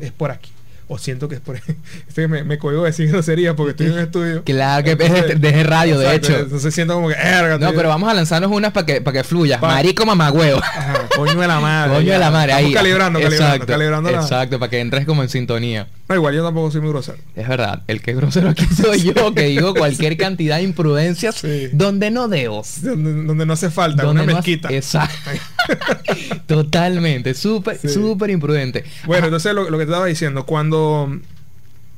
es 0.00 0.12
por 0.12 0.30
aquí. 0.30 0.50
O 0.92 0.98
siento 0.98 1.28
que 1.28 1.36
es 1.36 1.40
por 1.40 1.54
Este 2.08 2.26
me, 2.26 2.42
me 2.42 2.58
cohibo 2.58 2.82
de 2.82 2.90
decir 2.90 3.08
groserías 3.08 3.54
porque 3.54 3.70
estoy 3.70 3.86
en 3.86 3.92
un 3.92 3.98
estudio. 4.00 4.42
Claro 4.50 4.82
que 4.82 4.90
es 4.92 4.98
Entonces- 5.00 5.66
radio, 5.66 5.98
de 6.00 6.06
Exacto, 6.06 6.26
hecho. 6.32 6.38
Entonces 6.40 6.74
siento 6.74 6.94
como 6.94 7.06
que... 7.08 7.14
"Erga, 7.14 7.58
No, 7.58 7.68
tío". 7.68 7.76
pero 7.76 7.88
vamos 7.90 8.10
a 8.10 8.14
lanzarnos 8.14 8.50
unas 8.50 8.72
para 8.72 8.86
que, 8.86 9.00
para 9.00 9.18
que 9.18 9.24
fluya. 9.24 9.60
Pa- 9.60 9.68
Marico 9.68 10.04
mamagüevo. 10.04 10.58
Ajá, 10.62 10.94
coño 11.14 11.38
de 11.40 11.46
la 11.46 11.60
madre. 11.60 11.94
Coño 11.94 12.12
de 12.12 12.18
la 12.18 12.30
madre, 12.32 12.50
Estamos 12.52 12.66
ahí. 12.68 12.74
calibrando, 12.74 13.20
calibrando, 13.20 13.44
exacto, 13.54 13.66
calibrando 13.72 14.10
la- 14.10 14.20
Exacto, 14.20 14.58
para 14.58 14.70
que 14.70 14.80
entres 14.80 15.06
como 15.06 15.22
en 15.22 15.28
sintonía. 15.28 15.86
No, 16.08 16.14
igual 16.16 16.34
yo 16.34 16.42
tampoco 16.44 16.72
soy 16.72 16.80
muy 16.80 16.90
grosero. 16.90 17.18
Es 17.36 17.46
verdad, 17.46 17.82
el 17.86 18.02
que 18.02 18.10
es 18.10 18.16
grosero 18.16 18.48
aquí 18.48 18.64
soy 18.74 19.12
yo, 19.14 19.32
que 19.32 19.42
digo 19.44 19.74
cualquier 19.74 20.16
cantidad 20.16 20.56
de 20.56 20.64
imprudencias 20.64 21.36
Sí. 21.36 21.68
donde 21.72 22.10
no 22.10 22.26
debo. 22.26 22.64
Donde, 22.82 23.12
donde 23.24 23.46
no 23.46 23.52
hace 23.52 23.70
falta, 23.70 24.02
Donde 24.02 24.22
una 24.24 24.32
no 24.32 24.38
hace- 24.40 24.50
mezquita. 24.50 24.68
Exacto. 24.74 25.30
Totalmente, 26.46 27.34
súper, 27.34 27.78
Sí. 27.78 27.88
súper 27.88 28.30
imprudente. 28.30 28.84
Bueno, 29.06 29.26
entonces 29.26 29.52
lo, 29.54 29.70
lo 29.70 29.78
que 29.78 29.84
te 29.86 29.90
estaba 29.90 30.06
diciendo, 30.06 30.46
cuando 30.46 31.18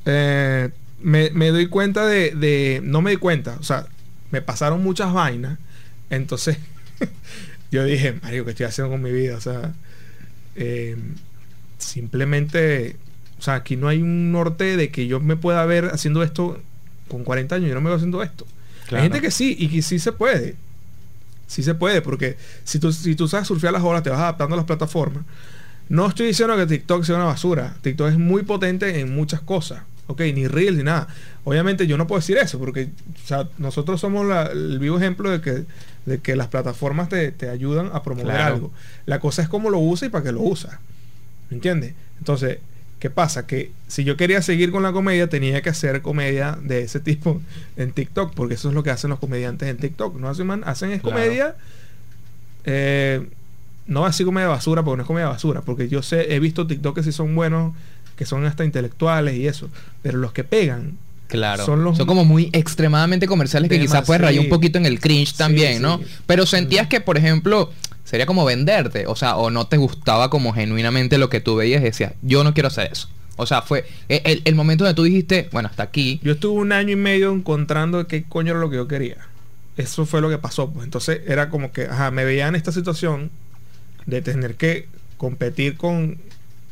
eh, 0.05 0.69
me, 1.01 1.29
me 1.31 1.49
doy 1.49 1.67
cuenta 1.67 2.05
de, 2.05 2.31
de- 2.31 2.81
No 2.83 3.01
me 3.01 3.11
di 3.11 3.17
cuenta, 3.17 3.57
o 3.59 3.63
sea, 3.63 3.85
me 4.31 4.41
pasaron 4.41 4.83
muchas 4.83 5.13
vainas. 5.13 5.59
Entonces, 6.09 6.57
yo 7.71 7.83
dije, 7.85 8.19
Mario, 8.21 8.45
¿qué 8.45 8.51
estoy 8.51 8.65
haciendo 8.65 8.91
con 8.91 9.01
mi 9.01 9.11
vida? 9.11 9.37
O 9.37 9.41
sea, 9.41 9.73
eh, 10.55 10.95
simplemente. 11.77 12.95
O 13.39 13.41
sea, 13.41 13.55
aquí 13.55 13.75
no 13.75 13.87
hay 13.89 14.01
un 14.01 14.31
norte 14.31 14.77
de 14.77 14.89
que 14.89 15.07
yo 15.07 15.19
me 15.19 15.35
pueda 15.35 15.65
ver 15.65 15.85
haciendo 15.93 16.23
esto 16.23 16.61
con 17.09 17.23
40 17.23 17.55
años. 17.55 17.67
Yo 17.69 17.75
no 17.75 17.81
me 17.81 17.87
veo 17.89 17.97
haciendo 17.97 18.23
esto. 18.23 18.45
Claro. 18.87 19.03
Hay 19.03 19.09
gente 19.09 19.21
que 19.21 19.31
sí, 19.31 19.55
y 19.59 19.67
que 19.67 19.81
sí 19.81 19.99
se 19.99 20.11
puede. 20.13 20.55
Sí 21.53 21.61
se 21.61 21.75
puede, 21.75 22.01
porque 22.01 22.35
si 22.63 22.79
tú, 22.79 22.91
si 22.91 23.13
tú 23.15 23.27
sabes 23.27 23.47
surfear 23.47 23.71
las 23.73 23.83
olas, 23.83 24.01
te 24.01 24.09
vas 24.09 24.19
adaptando 24.19 24.55
a 24.55 24.57
las 24.57 24.65
plataformas. 24.65 25.23
No 25.87 26.07
estoy 26.07 26.25
diciendo 26.27 26.57
que 26.57 26.65
TikTok 26.65 27.03
sea 27.03 27.15
una 27.15 27.25
basura. 27.25 27.75
TikTok 27.81 28.07
es 28.09 28.17
muy 28.17 28.41
potente 28.41 28.99
en 28.99 29.13
muchas 29.13 29.41
cosas. 29.41 29.83
Ok, 30.07 30.21
ni 30.33 30.47
Reels 30.47 30.77
ni 30.77 30.83
nada. 30.83 31.07
Obviamente 31.43 31.85
yo 31.85 31.95
no 31.97 32.07
puedo 32.07 32.19
decir 32.21 32.37
eso, 32.37 32.57
porque 32.57 32.85
o 33.23 33.27
sea, 33.27 33.47
nosotros 33.59 34.01
somos 34.01 34.25
la- 34.25 34.47
el 34.47 34.79
vivo 34.79 34.97
ejemplo 34.97 35.29
de 35.29 35.41
que, 35.41 35.65
de 36.07 36.17
que 36.19 36.35
las 36.35 36.47
plataformas 36.47 37.07
te, 37.09 37.31
te 37.31 37.49
ayudan 37.49 37.91
a 37.93 38.01
promover 38.01 38.33
Claro. 38.33 38.55
algo. 38.55 38.71
La 39.05 39.19
cosa 39.19 39.43
es 39.43 39.47
cómo 39.47 39.69
lo 39.69 39.77
usa 39.77 40.07
y 40.07 40.09
para 40.09 40.23
qué 40.23 40.31
lo 40.31 40.41
usa. 40.41 40.79
¿Me 41.51 41.55
entiendes? 41.57 41.93
Entonces, 42.17 42.57
¿qué 43.03 43.09
pasa? 43.09 43.45
Que 43.45 43.69
si 43.89 44.05
yo 44.05 44.15
quería 44.15 44.41
seguir 44.41 44.71
con 44.71 44.81
la 44.81 44.93
comedia, 44.93 45.27
tenía 45.27 45.61
que 45.61 45.69
hacer 45.69 46.01
comedia 46.01 46.57
de 46.63 46.83
ese 46.83 47.01
tipo 47.01 47.41
en 47.75 47.91
TikTok, 47.91 48.33
porque 48.33 48.53
eso 48.53 48.69
es 48.69 48.73
lo 48.75 48.81
que 48.81 48.91
hacen 48.91 49.09
los 49.09 49.19
comediantes 49.19 49.67
en 49.67 49.75
TikTok. 49.75 50.17
No 50.21 50.29
hacen, 50.29 50.47
man- 50.47 50.63
hacen 50.65 50.89
es 50.91 51.01
Claro. 51.01 51.17
comedia. 51.17 51.55
eh, 52.63 53.27
no 53.87 54.05
así 54.05 54.23
comedia 54.23 54.47
basura, 54.47 54.83
porque 54.83 54.95
no 54.95 55.03
es 55.03 55.07
comedia 55.07 55.27
basura, 55.27 55.59
porque 55.59 55.89
yo 55.89 56.01
sé, 56.01 56.33
he 56.33 56.39
visto 56.39 56.65
TikTok 56.65 56.95
que 56.95 57.03
sí 57.03 57.11
son 57.11 57.35
buenos, 57.35 57.73
que 58.15 58.25
son 58.25 58.45
hasta 58.45 58.63
intelectuales 58.63 59.35
y 59.35 59.47
eso, 59.47 59.69
pero 60.01 60.17
los 60.17 60.31
que 60.31 60.45
pegan, 60.45 60.97
Claro. 61.27 61.65
Son 61.65 61.77
Son, 61.77 61.83
los- 61.83 61.97
como 62.05 62.25
muy 62.25 62.49
extremadamente 62.53 63.25
comerciales 63.27 63.67
que 63.69 63.79
quizás 63.79 64.05
puedes 64.05 64.21
rayar 64.21 64.43
un 64.43 64.49
poquito 64.49 64.77
en 64.77 64.85
el 64.85 64.99
cringe 64.99 65.33
también, 65.35 65.77
sí. 65.77 65.79
¿no? 65.81 65.99
Pero 66.27 66.45
sentías 66.45 66.87
que, 66.87 67.01
por 67.01 67.17
ejemplo, 67.17 67.71
sería 68.13 68.27
como 68.27 68.45
venderte, 68.45 69.07
o 69.07 69.15
sea, 69.15 69.37
o 69.37 69.49
no 69.49 69.65
te 69.65 69.77
gustaba 69.77 70.29
como 70.29 70.53
genuinamente 70.53 71.17
lo 71.17 71.29
que 71.31 71.41
tú 71.41 71.55
veías 71.55 71.81
y 71.81 71.85
decías, 71.85 72.13
yo 72.21 72.43
no 72.43 72.53
quiero 72.53 72.67
hacer 72.67 72.91
eso. 72.91 73.09
O 73.37 73.47
sea, 73.47 73.63
fue 73.63 73.85
e- 74.07 74.21
el, 74.25 74.43
el 74.45 74.53
momento 74.53 74.83
donde 74.83 74.95
tú 74.95 75.01
dijiste, 75.01 75.49
bueno, 75.51 75.67
hasta 75.67 75.81
aquí. 75.81 76.19
yo 76.21 76.33
estuve 76.33 76.61
un 76.61 76.71
año 76.73 76.91
y 76.91 76.95
medio 76.95 77.33
encontrando 77.33 78.05
qué 78.05 78.21
coño 78.23 78.51
era 78.51 78.59
lo 78.59 78.69
que 78.69 78.75
yo 78.75 78.87
quería. 78.87 79.17
Eso 79.77 80.05
fue 80.05 80.21
lo 80.21 80.29
que 80.29 80.37
pasó. 80.37 80.69
Pues. 80.69 80.85
Entonces 80.85 81.21
era 81.25 81.49
como 81.49 81.71
que, 81.71 81.85
ajá, 81.87 82.11
me 82.11 82.23
veía 82.23 82.47
en 82.47 82.53
esta 82.53 82.71
situación 82.71 83.31
de 84.05 84.21
tener 84.21 84.53
que 84.57 84.85
competir 85.17 85.75
con, 85.75 86.09
no 86.11 86.17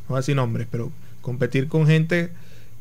voy 0.10 0.18
a 0.18 0.20
decir 0.20 0.36
nombres, 0.36 0.68
pero 0.70 0.92
competir 1.22 1.68
con 1.70 1.88
gente 1.88 2.30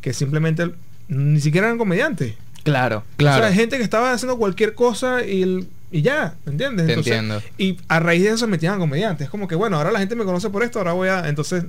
que 0.02 0.12
simplemente 0.12 0.71
ni 1.09 1.40
siquiera 1.40 1.69
eran 1.69 1.79
comediantes. 1.79 2.35
Claro, 2.62 3.05
claro. 3.17 3.43
O 3.43 3.47
sea, 3.49 3.55
gente 3.57 3.79
que 3.79 3.83
estaba 3.83 4.12
haciendo 4.12 4.37
cualquier 4.37 4.75
cosa 4.75 5.25
y, 5.25 5.40
el- 5.40 5.67
y 5.93 6.03
ya, 6.03 6.35
¿me 6.45 6.53
entiendes? 6.53 6.87
Te 6.87 6.93
entiendo. 6.95 7.43
Y 7.59 7.79
a 7.89 8.01
raíz 8.01 8.23
de 8.23 8.29
eso 8.29 8.39
se 8.39 8.47
metían 8.47 8.75
a 8.75 8.79
comediantes. 8.79 9.25
Es 9.27 9.31
como 9.31 9.49
que, 9.49 9.55
bueno, 9.55 9.77
ahora 9.77 9.91
la 9.91 9.99
gente 9.99 10.15
me 10.15 10.25
conoce 10.25 10.51
por 10.51 10.63
esto, 10.63 10.79
ahora 10.79 10.93
voy 10.93 11.09
a... 11.09 11.29
Entonces, 11.29 11.65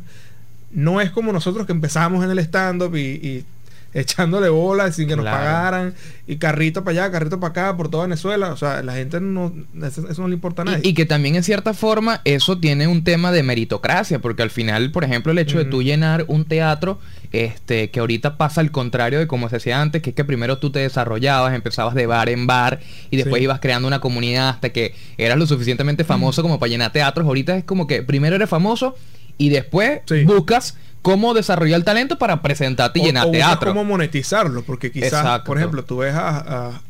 no 0.72 1.01
es 1.01 1.10
como 1.12 1.34
nosotros 1.34 1.66
que 1.66 1.72
empezamos 1.72 2.24
en 2.24 2.32
el 2.32 2.40
stand-up 2.40 2.96
y, 2.96 3.00
y 3.00 3.46
echándole 3.93 4.50
bolas 4.50 4.95
sin 4.95 5.07
que 5.07 5.15
nos 5.15 5.24
Claro. 5.24 5.38
pagaran 5.38 5.93
y 6.27 6.38
carrito 6.38 6.83
para 6.83 7.03
allá, 7.03 7.12
carrito 7.12 7.39
para 7.39 7.51
acá, 7.51 7.77
por 7.77 7.89
toda 7.89 8.03
Venezuela. 8.03 8.51
O 8.53 8.57
sea, 8.57 8.81
la 8.83 8.93
gente 8.93 9.19
no, 9.19 9.53
eso, 9.83 10.07
eso 10.10 10.21
no 10.21 10.27
le 10.27 10.33
importa 10.36 10.62
a 10.62 10.65
nadie. 10.65 10.79
Y, 10.83 10.89
y 10.89 10.93
que 10.93 11.05
también 11.05 11.36
en 11.36 11.43
cierta 11.43 11.74
forma 11.74 12.21
eso 12.24 12.57
tiene 12.60 12.88
un 12.88 13.03
tema 13.03 13.31
de 13.31 13.43
meritocracia, 13.43 14.19
porque 14.19 14.43
al 14.43 14.50
final, 14.50 14.91
por 14.91 15.03
ejemplo, 15.03 15.31
el 15.31 15.38
hecho 15.39 15.57
de 15.57 15.65
tú 15.65 15.83
llenar 15.83 16.25
un 16.27 16.45
teatro, 16.45 17.00
este, 17.31 17.89
que 17.91 18.00
ahorita 18.00 18.38
pasa 18.38 18.62
al 18.62 18.71
contrario 18.71 19.19
de 19.19 19.27
como 19.27 19.48
se 19.50 19.57
hacía 19.57 19.81
antes, 19.81 20.01
que 20.01 20.10
es 20.12 20.15
que 20.15 20.25
primero 20.25 20.57
tú 20.57 20.69
te 20.71 20.79
desarrollabas, 20.79 21.53
empezabas 21.53 21.95
de 21.95 22.05
bar 22.05 22.29
en 22.29 22.48
bar 22.48 22.79
y 23.10 23.17
después 23.17 23.39
Sí. 23.39 23.43
ibas 23.45 23.60
creando 23.60 23.88
una 23.88 24.00
comunidad 24.01 24.50
hasta 24.50 24.69
que 24.69 24.93
eras 25.17 25.38
lo 25.38 25.45
suficientemente 25.48 26.03
famoso 26.03 26.41
como 26.41 26.60
para 26.60 26.69
llenar 26.69 26.91
teatros. 26.91 27.25
Ahorita 27.25 27.55
es 27.57 27.63
como 27.63 27.88
que 27.88 28.03
primero 28.03 28.36
eres 28.36 28.50
famoso 28.50 28.95
y 29.38 29.50
después 29.50 30.01
Sí. 30.05 30.24
buscas 30.24 30.77
cómo 31.01 31.34
desarrollar 31.34 31.77
el 31.77 31.84
talento 31.84 32.17
para 32.17 32.41
presentarte 32.41 33.00
y 33.00 33.01
O- 33.01 33.05
llenar 33.05 33.27
o 33.27 33.31
teatro. 33.31 33.72
cómo 33.72 33.84
monetizarlo, 33.84 34.63
porque 34.63 34.91
quizás, 34.91 35.13
Exacto. 35.22 35.46
por 35.48 35.58
ejemplo, 35.58 35.84
tú 35.84 35.98
ves 35.98 36.13
a, 36.13 36.38
a- 36.70 36.81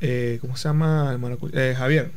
eh, 0.00 0.38
¿cómo 0.40 0.56
se 0.56 0.68
llama? 0.68 1.18
eh, 1.52 1.74
Javier. 1.76 2.12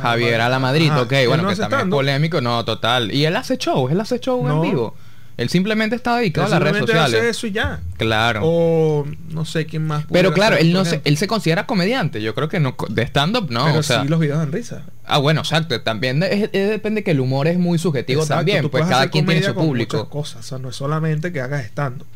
Javier 0.00 0.40
a 0.42 0.48
la 0.48 0.58
Madrid, 0.58 0.90
Ajá. 0.90 1.02
ok, 1.02 1.12
bueno, 1.28 1.44
no 1.44 1.48
que 1.48 1.56
también 1.56 1.80
es 1.82 1.88
polémico, 1.88 2.40
no, 2.40 2.64
total. 2.64 3.10
Y 3.12 3.24
él 3.24 3.34
hace 3.36 3.56
show, 3.56 3.88
él 3.88 3.98
hace 4.00 4.20
show 4.20 4.46
No. 4.46 4.56
en 4.62 4.70
vivo. 4.70 4.94
Él 5.38 5.48
simplemente 5.48 5.96
está 5.96 6.16
dedicado 6.16 6.46
Él 6.46 6.52
a 6.52 6.58
las 6.60 6.62
redes 6.68 6.80
sociales. 6.80 7.20
hace 7.20 7.28
eso 7.30 7.46
y 7.46 7.52
ya. 7.52 7.80
Claro. 7.96 8.40
O 8.44 9.06
no 9.30 9.44
sé 9.44 9.64
quién 9.66 9.86
más. 9.86 10.04
Pero 10.12 10.32
claro, 10.34 10.56
él 10.56 10.72
no 10.72 10.84
se, 10.84 11.00
él 11.04 11.16
se 11.16 11.26
considera 11.26 11.66
comediante. 11.66 12.20
Yo 12.22 12.34
creo 12.34 12.48
que 12.48 12.60
no 12.60 12.76
de 12.90 13.02
stand 13.02 13.36
up 13.36 13.46
no, 13.50 13.64
Pero 13.64 13.78
o 13.78 13.82
sea. 13.82 14.02
sí 14.02 14.08
los 14.08 14.20
videos 14.20 14.38
dan 14.38 14.52
risa. 14.52 14.82
Ah, 15.06 15.18
bueno, 15.18 15.40
exacto. 15.40 15.80
También 15.80 16.20
de- 16.20 16.32
es- 16.44 16.50
es- 16.52 16.70
depende 16.70 17.02
que 17.02 17.12
el 17.12 17.20
humor 17.20 17.48
es 17.48 17.58
muy 17.58 17.78
subjetivo 17.78 18.22
Exacto, 18.22 18.38
también, 18.40 18.62
tú 18.62 18.70
pues 18.70 18.84
cada 18.84 18.98
hacer 18.98 19.10
quien 19.10 19.26
tiene 19.26 19.42
su 19.42 19.54
público. 19.54 19.96
muchas 19.96 20.10
cosas, 20.10 20.40
o 20.40 20.42
sea, 20.48 20.58
no 20.58 20.68
es 20.68 20.76
solamente 20.76 21.32
que 21.32 21.40
hagas 21.40 21.64
stand-up. 21.64 22.06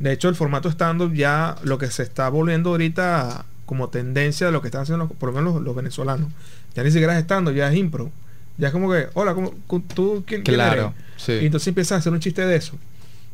De 0.00 0.12
hecho, 0.12 0.28
el 0.28 0.34
formato 0.34 0.68
stand-up 0.70 1.12
ya 1.14 1.56
lo 1.62 1.78
que 1.78 1.88
se 1.90 2.02
está 2.02 2.28
volviendo 2.28 2.70
ahorita 2.70 3.44
como 3.66 3.88
tendencia 3.88 4.46
de 4.46 4.52
lo 4.52 4.62
que 4.62 4.68
están 4.68 4.82
haciendo 4.82 5.04
los- 5.06 5.16
por 5.16 5.30
lo 5.30 5.36
menos 5.36 5.54
los, 5.54 5.62
los 5.62 5.76
venezolanos. 5.76 6.28
Ya 6.74 6.82
ni 6.82 6.90
siquiera 6.90 7.16
es 7.16 7.24
stand-up, 7.24 7.54
ya 7.54 7.68
es 7.70 7.76
impro. 7.76 8.10
Ya 8.58 8.68
es 8.68 8.72
como 8.72 8.90
que, 8.92 9.06
hola, 9.14 9.34
¿cómo, 9.34 9.54
¿tú 9.94 10.24
quién, 10.26 10.42
quién 10.42 10.56
Claro, 10.56 10.82
eres? 10.82 10.94
sí. 11.16 11.32
Y 11.32 11.46
entonces 11.46 11.68
empiezas 11.68 11.92
a 11.92 11.96
hacer 11.96 12.12
un 12.12 12.20
chiste 12.20 12.44
de 12.44 12.56
eso. 12.56 12.74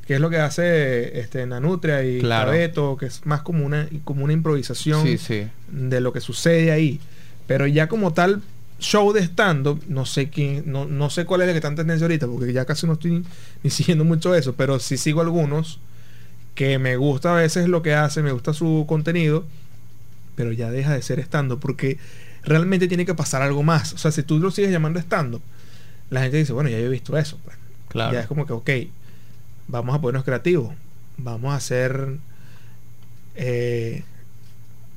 Que 0.06 0.14
es 0.16 0.20
lo 0.20 0.28
que 0.28 0.36
hace 0.38 1.18
este, 1.18 1.46
Nanutria 1.46 2.04
y 2.04 2.20
Claro. 2.20 2.50
Cabeto, 2.50 2.96
que 2.98 3.06
es 3.06 3.24
más 3.24 3.40
como 3.40 3.64
una, 3.64 3.88
como 4.04 4.22
una 4.24 4.34
improvisación 4.34 5.02
Sí, 5.02 5.16
sí. 5.16 5.46
de 5.70 6.00
lo 6.02 6.12
que 6.12 6.20
sucede 6.20 6.70
ahí. 6.72 7.00
Pero 7.46 7.66
ya 7.66 7.88
como 7.88 8.12
tal 8.12 8.42
show 8.78 9.12
de 9.14 9.22
stand-up, 9.22 9.82
no 9.88 10.04
sé 10.04 10.28
quién, 10.28 10.64
no, 10.66 10.84
no 10.84 11.08
sé 11.08 11.24
cuál 11.24 11.40
es 11.40 11.46
el 11.48 11.54
que 11.54 11.58
está 11.58 11.68
en 11.68 11.76
tendencia 11.76 12.04
ahorita, 12.04 12.26
porque 12.26 12.52
ya 12.52 12.66
casi 12.66 12.86
no 12.86 12.92
estoy 12.94 13.12
ni, 13.12 13.22
ni 13.62 13.70
siguiendo 13.70 14.04
mucho 14.04 14.34
eso, 14.34 14.52
pero 14.54 14.78
sí 14.78 14.98
sigo 14.98 15.22
algunos 15.22 15.78
que 16.54 16.78
me 16.78 16.96
gusta 16.96 17.32
a 17.32 17.40
veces 17.40 17.66
lo 17.68 17.80
que 17.82 17.94
hace, 17.94 18.22
me 18.22 18.32
gusta 18.32 18.52
su 18.52 18.84
contenido, 18.86 19.46
pero 20.36 20.52
ya 20.52 20.70
deja 20.70 20.92
de 20.92 21.00
ser 21.02 21.18
stand-up, 21.20 21.60
porque 21.60 21.96
realmente 22.44 22.88
tiene 22.88 23.04
que 23.06 23.14
pasar 23.14 23.42
algo 23.42 23.62
más. 23.62 23.92
O 23.92 23.98
sea, 23.98 24.10
si 24.12 24.22
tú 24.22 24.38
lo 24.38 24.50
sigues 24.50 24.70
llamando 24.70 24.98
stand-up, 25.00 25.42
la 26.10 26.22
gente 26.22 26.36
dice, 26.38 26.52
bueno, 26.52 26.70
ya 26.70 26.78
yo 26.78 26.86
he 26.86 26.90
visto 26.90 27.16
eso. 27.16 27.38
pues. 27.44 27.56
Claro. 27.88 28.12
Ya 28.12 28.20
es 28.20 28.26
como 28.26 28.46
que, 28.46 28.52
ok, 28.52 28.70
vamos 29.68 29.94
a 29.94 30.00
ponernos 30.00 30.24
creativos. 30.24 30.74
Vamos 31.16 31.52
a 31.52 31.56
hacer 31.56 32.16
eh, 33.36 34.02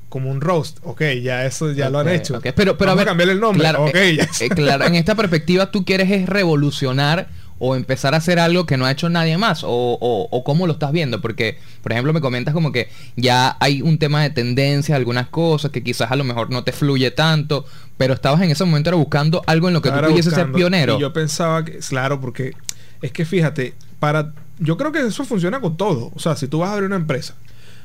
como 0.08 0.30
un 0.30 0.40
roast. 0.40 0.78
Ok, 0.82 1.02
ya 1.22 1.44
eso 1.46 1.72
ya 1.72 1.90
lo 1.90 1.98
han 2.00 2.08
hecho. 2.08 2.40
Pero, 2.40 2.54
pero 2.54 2.74
Vamos 2.76 2.92
a 2.92 2.94
ver, 2.96 3.06
cambiarle 3.06 3.34
el 3.34 3.40
nombre. 3.40 3.60
Claro, 3.60 3.84
ok, 3.84 3.94
eh, 3.94 4.16
ya. 4.16 4.28
eh, 4.40 4.48
claro, 4.48 4.84
en 4.84 4.94
esta 4.94 5.14
perspectiva 5.14 5.70
tú 5.70 5.84
quieres 5.84 6.10
es 6.10 6.28
revolucionar 6.28 7.28
o 7.58 7.74
empezar 7.74 8.14
a 8.14 8.18
hacer 8.18 8.38
algo 8.38 8.66
que 8.66 8.76
no 8.76 8.86
ha 8.86 8.90
hecho 8.92 9.08
nadie 9.08 9.36
más 9.36 9.64
o, 9.64 9.68
o, 9.70 10.28
o 10.30 10.44
cómo 10.44 10.66
lo 10.66 10.74
estás 10.74 10.92
viendo 10.92 11.20
porque 11.20 11.58
por 11.82 11.92
ejemplo 11.92 12.12
me 12.12 12.20
comentas 12.20 12.54
como 12.54 12.70
que 12.72 12.88
ya 13.16 13.56
hay 13.60 13.82
un 13.82 13.98
tema 13.98 14.22
de 14.22 14.30
tendencia 14.30 14.94
algunas 14.96 15.28
cosas 15.28 15.70
que 15.70 15.82
quizás 15.82 16.10
a 16.10 16.16
lo 16.16 16.24
mejor 16.24 16.50
no 16.50 16.62
te 16.64 16.72
fluye 16.72 17.10
tanto 17.10 17.64
pero 17.96 18.14
estabas 18.14 18.40
en 18.42 18.50
ese 18.50 18.64
momento 18.64 18.90
era 18.90 18.96
buscando 18.96 19.42
algo 19.46 19.68
en 19.68 19.74
lo 19.74 19.82
que 19.82 19.88
Estaba 19.88 20.06
tú 20.06 20.12
pudieses 20.12 20.32
ser 20.32 20.52
pionero 20.52 20.96
Y 20.96 21.00
yo 21.00 21.12
pensaba 21.12 21.64
que, 21.64 21.78
claro, 21.78 22.20
porque 22.20 22.54
es 23.02 23.12
que 23.12 23.24
fíjate, 23.24 23.74
para 23.98 24.32
yo 24.58 24.76
creo 24.76 24.92
que 24.92 25.00
eso 25.06 25.24
funciona 25.24 25.60
con 25.60 25.76
todo. 25.76 26.10
O 26.14 26.18
sea, 26.18 26.36
si 26.36 26.48
tú 26.48 26.60
vas 26.60 26.70
a 26.70 26.72
abrir 26.74 26.86
una 26.86 26.96
empresa 26.96 27.34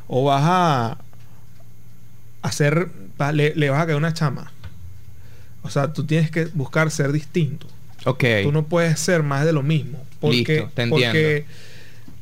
o 0.07 0.25
vas 0.25 0.43
a 0.45 0.97
hacer, 2.41 2.89
le, 3.33 3.55
le 3.55 3.69
vas 3.69 3.81
a 3.81 3.85
caer 3.85 3.97
una 3.97 4.13
chama. 4.13 4.51
O 5.61 5.69
sea, 5.69 5.93
tú 5.93 6.05
tienes 6.05 6.29
que 6.29 6.45
buscar 6.45 6.91
ser 6.91 7.11
distinto. 7.11 7.67
Ok 8.05 8.23
Tú 8.43 8.51
no 8.51 8.63
puedes 8.65 8.99
ser 8.99 9.23
más 9.23 9.45
de 9.45 9.53
lo 9.53 9.63
mismo. 9.63 10.03
Porque, 10.19 10.37
Listo, 10.37 10.53
te 10.73 10.81
entiendo. 10.83 10.89
porque, 10.95 11.45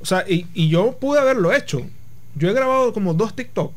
o 0.02 0.06
sea, 0.06 0.26
y, 0.28 0.48
y 0.54 0.70
yo 0.70 0.98
pude 1.00 1.20
haberlo 1.20 1.54
hecho. 1.54 1.82
Yo 2.36 2.50
he 2.50 2.54
grabado 2.54 2.94
como 2.94 3.14
dos 3.14 3.36
TikTok 3.36 3.72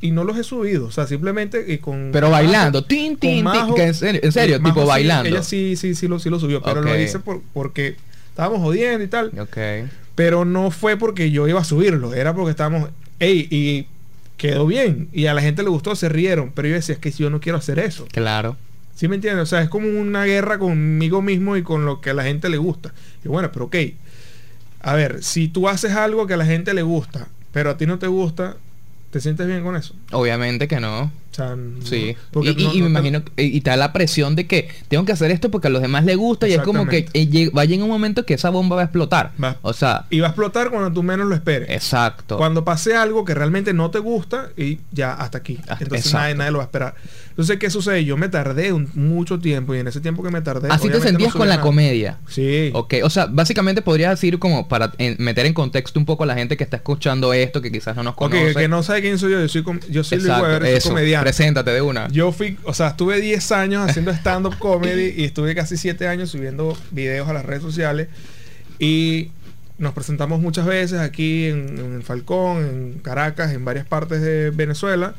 y 0.00 0.10
no 0.10 0.24
los 0.24 0.36
he 0.36 0.44
subido. 0.44 0.86
O 0.86 0.90
sea, 0.90 1.06
simplemente 1.06 1.64
y 1.72 1.78
con. 1.78 2.10
pero 2.12 2.28
bailando 2.30 2.84
tin 2.84 3.16
tin 3.16 3.44
Majo- 3.44 3.78
en 3.78 3.94
serio, 3.94 4.20
en 4.24 4.32
serio, 4.32 4.60
tipo 4.62 4.82
sí, 4.82 4.86
bailando 4.86 5.28
Ella 5.28 5.42
sí, 5.42 5.76
sí, 5.76 5.94
sí 5.94 6.06
lo, 6.08 6.18
sí 6.18 6.28
lo 6.30 6.38
subió, 6.38 6.62
pero 6.62 6.82
lo 6.82 6.98
hice 7.00 7.18
por- 7.18 7.40
porque 7.54 7.96
estábamos 8.28 8.60
jodiendo 8.60 9.02
y 9.04 9.08
tal. 9.08 9.32
ok 9.38 9.88
Pero 10.14 10.44
no 10.44 10.70
fue 10.70 10.96
porque 10.96 11.30
yo 11.30 11.48
iba 11.48 11.60
a 11.60 11.64
subirlo, 11.64 12.12
era 12.14 12.34
porque 12.34 12.50
estábamos, 12.50 12.90
ey, 13.20 13.46
y 13.50 13.86
quedó 14.36 14.66
bien. 14.66 15.08
Y 15.14 15.26
a 15.26 15.34
la 15.34 15.40
gente 15.40 15.62
le 15.62 15.70
gustó, 15.70 15.96
se 15.96 16.10
rieron. 16.10 16.52
Pero 16.54 16.68
yo 16.68 16.74
decía, 16.74 16.94
es 16.94 17.00
que 17.00 17.10
yo 17.10 17.30
no 17.30 17.40
quiero 17.40 17.56
hacer 17.56 17.78
eso. 17.78 18.06
claro 18.12 18.56
¿Sí 18.96 19.06
me 19.08 19.14
entiendes? 19.16 19.42
O 19.44 19.46
sea, 19.46 19.62
es 19.62 19.68
como 19.68 19.86
una 19.88 20.24
guerra 20.24 20.58
conmigo 20.58 21.22
mismo 21.22 21.56
y 21.56 21.62
con 21.62 21.84
lo 21.84 22.00
que 22.00 22.10
a 22.10 22.14
la 22.14 22.24
gente 22.24 22.48
le 22.48 22.56
gusta. 22.56 22.92
Y 23.24 23.28
bueno, 23.28 23.50
pero 23.52 23.66
ok. 23.66 23.76
A 24.80 24.94
ver, 24.94 25.22
si 25.22 25.48
tú 25.48 25.68
haces 25.68 25.92
algo 25.92 26.26
que 26.26 26.34
a 26.34 26.36
la 26.36 26.46
gente 26.46 26.72
le 26.74 26.82
gusta, 26.82 27.28
pero 27.52 27.70
a 27.70 27.76
ti 27.76 27.86
no 27.86 27.98
te 27.98 28.06
gusta, 28.06 28.56
¿te 29.10 29.20
sientes 29.20 29.46
bien 29.46 29.62
con 29.62 29.76
eso? 29.76 29.94
obviamente 30.12 30.68
que 30.68 30.78
no 30.78 31.04
O 31.04 31.10
sea, 31.36 31.56
Sí, 31.82 32.16
porque 32.30 32.50
y, 32.56 32.64
no- 32.64 32.74
y 32.74 32.80
no 32.80 32.88
me 32.88 33.00
te- 33.02 33.08
imagino, 33.08 33.22
y, 33.36 33.60
da 33.60 33.76
la 33.76 33.92
presión 33.92 34.36
de 34.36 34.46
que 34.46 34.68
tengo 34.88 35.04
que 35.04 35.12
hacer 35.12 35.30
esto 35.30 35.50
porque 35.50 35.66
a 35.66 35.70
los 35.70 35.82
demás 35.82 36.04
les 36.04 36.16
gusta 36.16 36.48
y 36.48 36.52
es 36.54 36.62
como 36.62 36.86
que 36.86 37.08
eh, 37.12 37.28
lleg- 37.28 37.54
va 37.56 37.62
a 37.62 37.64
llegar 37.66 37.82
un 37.84 37.90
momento 37.90 38.24
que 38.24 38.34
esa 38.34 38.48
bomba 38.50 38.76
va 38.76 38.82
a 38.82 38.84
explotar. 38.86 39.32
Va. 39.42 39.56
O 39.62 39.72
sea, 39.74 40.06
Y 40.10 40.20
va 40.20 40.28
a 40.28 40.30
explotar 40.30 40.70
cuando 40.70 40.92
tú 40.92 41.02
menos 41.02 41.26
lo 41.26 41.34
esperes. 41.34 41.68
exacto. 41.70 42.36
Cuando 42.38 42.64
pase 42.64 42.94
algo 42.96 43.24
que 43.24 43.34
realmente 43.34 43.72
no 43.74 43.90
te 43.90 43.98
gusta 43.98 44.50
y 44.56 44.78
ya 44.92 45.12
hasta 45.14 45.38
aquí. 45.38 45.58
Entonces 45.80 46.12
nadie, 46.14 46.34
nadie 46.36 46.52
lo 46.52 46.58
va 46.58 46.64
a 46.64 46.66
esperar. 46.66 46.94
Entonces, 47.36 47.58
¿qué 47.58 47.68
sucede? 47.68 48.02
Yo 48.06 48.16
me 48.16 48.30
tardé 48.30 48.72
un- 48.72 48.88
mucho 48.94 49.38
tiempo 49.38 49.74
y 49.74 49.78
en 49.78 49.86
ese 49.86 50.00
tiempo 50.00 50.22
que 50.22 50.30
me 50.30 50.40
tardé... 50.40 50.70
Así 50.70 50.88
te 50.88 51.02
sentías 51.02 51.34
no 51.34 51.38
con 51.40 51.48
la 51.48 51.56
nada. 51.56 51.62
comedia. 51.62 52.16
Sí. 52.28 52.70
Ok, 52.72 52.94
o 53.04 53.10
sea, 53.10 53.26
básicamente 53.26 53.82
podrías 53.82 54.12
decir 54.12 54.38
como 54.38 54.68
para 54.68 54.92
en- 54.96 55.16
meter 55.18 55.44
en 55.44 55.52
contexto 55.52 56.00
un 56.00 56.06
poco 56.06 56.24
a 56.24 56.26
la 56.26 56.34
gente 56.34 56.56
que 56.56 56.64
está 56.64 56.78
escuchando 56.78 57.34
esto, 57.34 57.60
que 57.60 57.70
quizás 57.70 57.94
no 57.94 58.02
nos 58.04 58.12
Ok, 58.14 58.18
conoce. 58.30 58.54
que 58.54 58.68
no 58.68 58.82
sabe 58.82 59.02
quién 59.02 59.18
soy 59.18 59.32
yo. 59.32 59.40
Yo 59.42 59.48
soy, 59.48 59.62
com- 59.64 59.80
yo 59.90 60.02
soy 60.02 60.18
Luis 60.20 60.30
Weber, 60.40 60.80
soy 60.80 60.90
comediante. 60.92 61.24
preséntate 61.24 61.70
de 61.72 61.82
una. 61.82 62.08
Yo 62.08 62.32
fui, 62.32 62.56
o 62.64 62.72
sea, 62.72 62.88
estuve 62.88 63.20
10 63.20 63.52
años 63.52 63.86
haciendo 63.86 64.12
stand-up 64.12 64.56
comedy 64.58 65.12
y 65.14 65.24
estuve 65.24 65.54
casi 65.54 65.76
7 65.76 66.08
años 66.08 66.30
subiendo 66.30 66.74
videos 66.90 67.28
a 67.28 67.34
las 67.34 67.44
redes 67.44 67.60
sociales. 67.62 68.08
Y 68.78 69.30
nos 69.76 69.92
presentamos 69.92 70.40
muchas 70.40 70.64
veces 70.64 71.00
aquí 71.00 71.48
en, 71.48 71.78
en 71.78 71.94
el 71.96 72.02
Falcón, 72.02 72.64
en 72.64 72.92
Caracas, 73.02 73.52
en 73.52 73.62
varias 73.62 73.86
partes 73.86 74.22
de 74.22 74.48
Venezuela. 74.52 75.14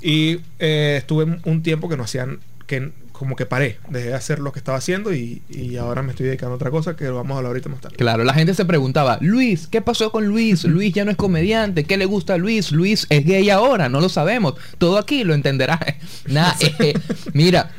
Y 0.00 0.40
eh, 0.58 0.96
estuve 0.98 1.38
un 1.44 1.62
tiempo 1.62 1.88
que 1.88 1.96
no 1.96 2.04
hacían, 2.04 2.38
que 2.66 2.90
como 3.12 3.34
que 3.34 3.46
paré, 3.46 3.78
dejé 3.90 4.08
de 4.10 4.14
hacer 4.14 4.38
lo 4.38 4.52
que 4.52 4.60
estaba 4.60 4.78
haciendo 4.78 5.12
y, 5.12 5.42
y 5.50 5.74
ahora 5.76 6.04
me 6.04 6.10
estoy 6.10 6.26
dedicando 6.26 6.52
a 6.52 6.54
otra 6.54 6.70
cosa 6.70 6.94
que 6.94 7.04
lo 7.06 7.16
vamos 7.16 7.34
a 7.34 7.38
hablar 7.38 7.50
ahorita 7.50 7.68
más 7.68 7.80
tarde. 7.80 7.96
Claro, 7.96 8.22
la 8.22 8.32
gente 8.32 8.54
se 8.54 8.64
preguntaba, 8.64 9.18
Luis, 9.20 9.66
¿qué 9.66 9.80
pasó 9.82 10.12
con 10.12 10.26
Luis? 10.26 10.62
Luis 10.64 10.94
ya 10.94 11.04
no 11.04 11.10
es 11.10 11.16
comediante, 11.16 11.82
¿qué 11.82 11.96
le 11.96 12.04
gusta 12.04 12.34
a 12.34 12.38
Luis? 12.38 12.70
Luis 12.70 13.06
es 13.10 13.24
gay 13.26 13.50
ahora, 13.50 13.88
no 13.88 14.00
lo 14.00 14.08
sabemos. 14.08 14.54
Todo 14.78 14.98
aquí 14.98 15.24
lo 15.24 15.34
entenderás. 15.34 15.80
Nada, 16.28 16.54
eh, 16.78 16.94
mira, 17.32 17.72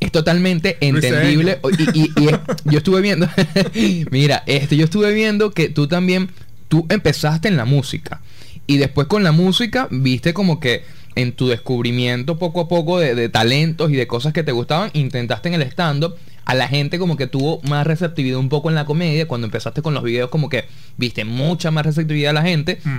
es 0.00 0.10
totalmente 0.10 0.78
entendible. 0.80 1.60
Y, 1.78 2.00
y- 2.00 2.12
y 2.16 2.26
es- 2.30 2.38
yo 2.64 2.78
estuve 2.78 3.00
viendo, 3.02 3.28
mira, 4.10 4.42
este, 4.46 4.76
yo 4.76 4.84
estuve 4.84 5.12
viendo 5.12 5.52
que 5.52 5.68
tú 5.68 5.86
también, 5.86 6.30
tú 6.66 6.86
empezaste 6.88 7.46
en 7.46 7.56
la 7.56 7.64
música. 7.66 8.20
Y 8.66 8.78
después 8.78 9.06
con 9.06 9.22
la 9.22 9.30
música 9.32 9.86
viste 9.92 10.32
como 10.34 10.58
que 10.58 10.84
en 11.14 11.32
tu 11.32 11.48
descubrimiento 11.48 12.38
poco 12.38 12.60
a 12.60 12.68
poco 12.68 12.98
de, 12.98 13.14
de 13.14 13.28
talentos 13.28 13.90
y 13.90 13.94
de 13.94 14.06
cosas 14.06 14.32
que 14.32 14.42
te 14.42 14.52
gustaban, 14.52 14.90
intentaste 14.94 15.48
en 15.48 15.54
el 15.54 15.62
stand-up. 15.62 16.16
A 16.44 16.54
la 16.54 16.66
gente 16.66 16.98
como 16.98 17.16
que 17.16 17.28
tuvo 17.28 17.60
más 17.62 17.86
receptividad 17.86 18.38
un 18.38 18.48
poco 18.48 18.68
en 18.68 18.74
la 18.74 18.84
comedia. 18.84 19.28
Cuando 19.28 19.46
empezaste 19.46 19.80
con 19.80 19.94
los 19.94 20.02
videos 20.02 20.28
como 20.28 20.48
que 20.48 20.64
viste 20.96 21.24
mucha 21.24 21.70
más 21.70 21.86
receptividad 21.86 22.30
a 22.30 22.34
la 22.34 22.42
gente. 22.42 22.80
Mm. 22.82 22.98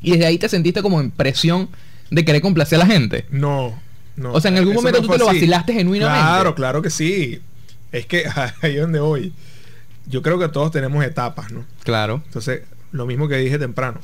Y 0.00 0.12
desde 0.12 0.26
ahí 0.26 0.38
te 0.38 0.48
sentiste 0.48 0.80
como 0.80 1.00
en 1.00 1.10
presión 1.10 1.68
de 2.10 2.24
querer 2.24 2.40
complacer 2.40 2.80
a 2.80 2.84
la 2.84 2.86
gente. 2.86 3.26
No, 3.30 3.78
no. 4.16 4.32
O 4.32 4.40
sea, 4.40 4.50
en 4.50 4.56
algún 4.56 4.72
Eso 4.72 4.80
momento 4.80 5.00
no 5.02 5.06
tú 5.06 5.12
te 5.12 5.18
lo 5.18 5.28
así. 5.28 5.36
vacilaste 5.36 5.74
genuinamente. 5.74 6.20
Claro, 6.22 6.54
claro 6.54 6.80
que 6.82 6.88
sí. 6.88 7.40
Es 7.92 8.06
que 8.06 8.24
ahí 8.62 8.76
es 8.76 8.80
donde 8.80 9.00
voy. 9.00 9.32
Yo 10.06 10.22
creo 10.22 10.38
que 10.38 10.48
todos 10.48 10.70
tenemos 10.70 11.04
etapas, 11.04 11.52
¿no? 11.52 11.66
Claro. 11.84 12.22
Entonces, 12.24 12.62
lo 12.92 13.04
mismo 13.04 13.28
que 13.28 13.36
dije 13.36 13.58
temprano. 13.58 14.00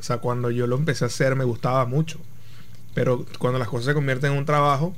O 0.00 0.02
sea, 0.02 0.18
cuando 0.18 0.50
yo 0.50 0.66
lo 0.66 0.76
empecé 0.76 1.04
a 1.04 1.06
hacer 1.06 1.36
me 1.36 1.44
gustaba 1.44 1.86
mucho. 1.86 2.18
Pero 2.94 3.26
cuando 3.38 3.58
las 3.58 3.68
cosas 3.68 3.86
se 3.86 3.94
convierten 3.94 4.32
en 4.32 4.38
un 4.38 4.44
trabajo 4.46 4.94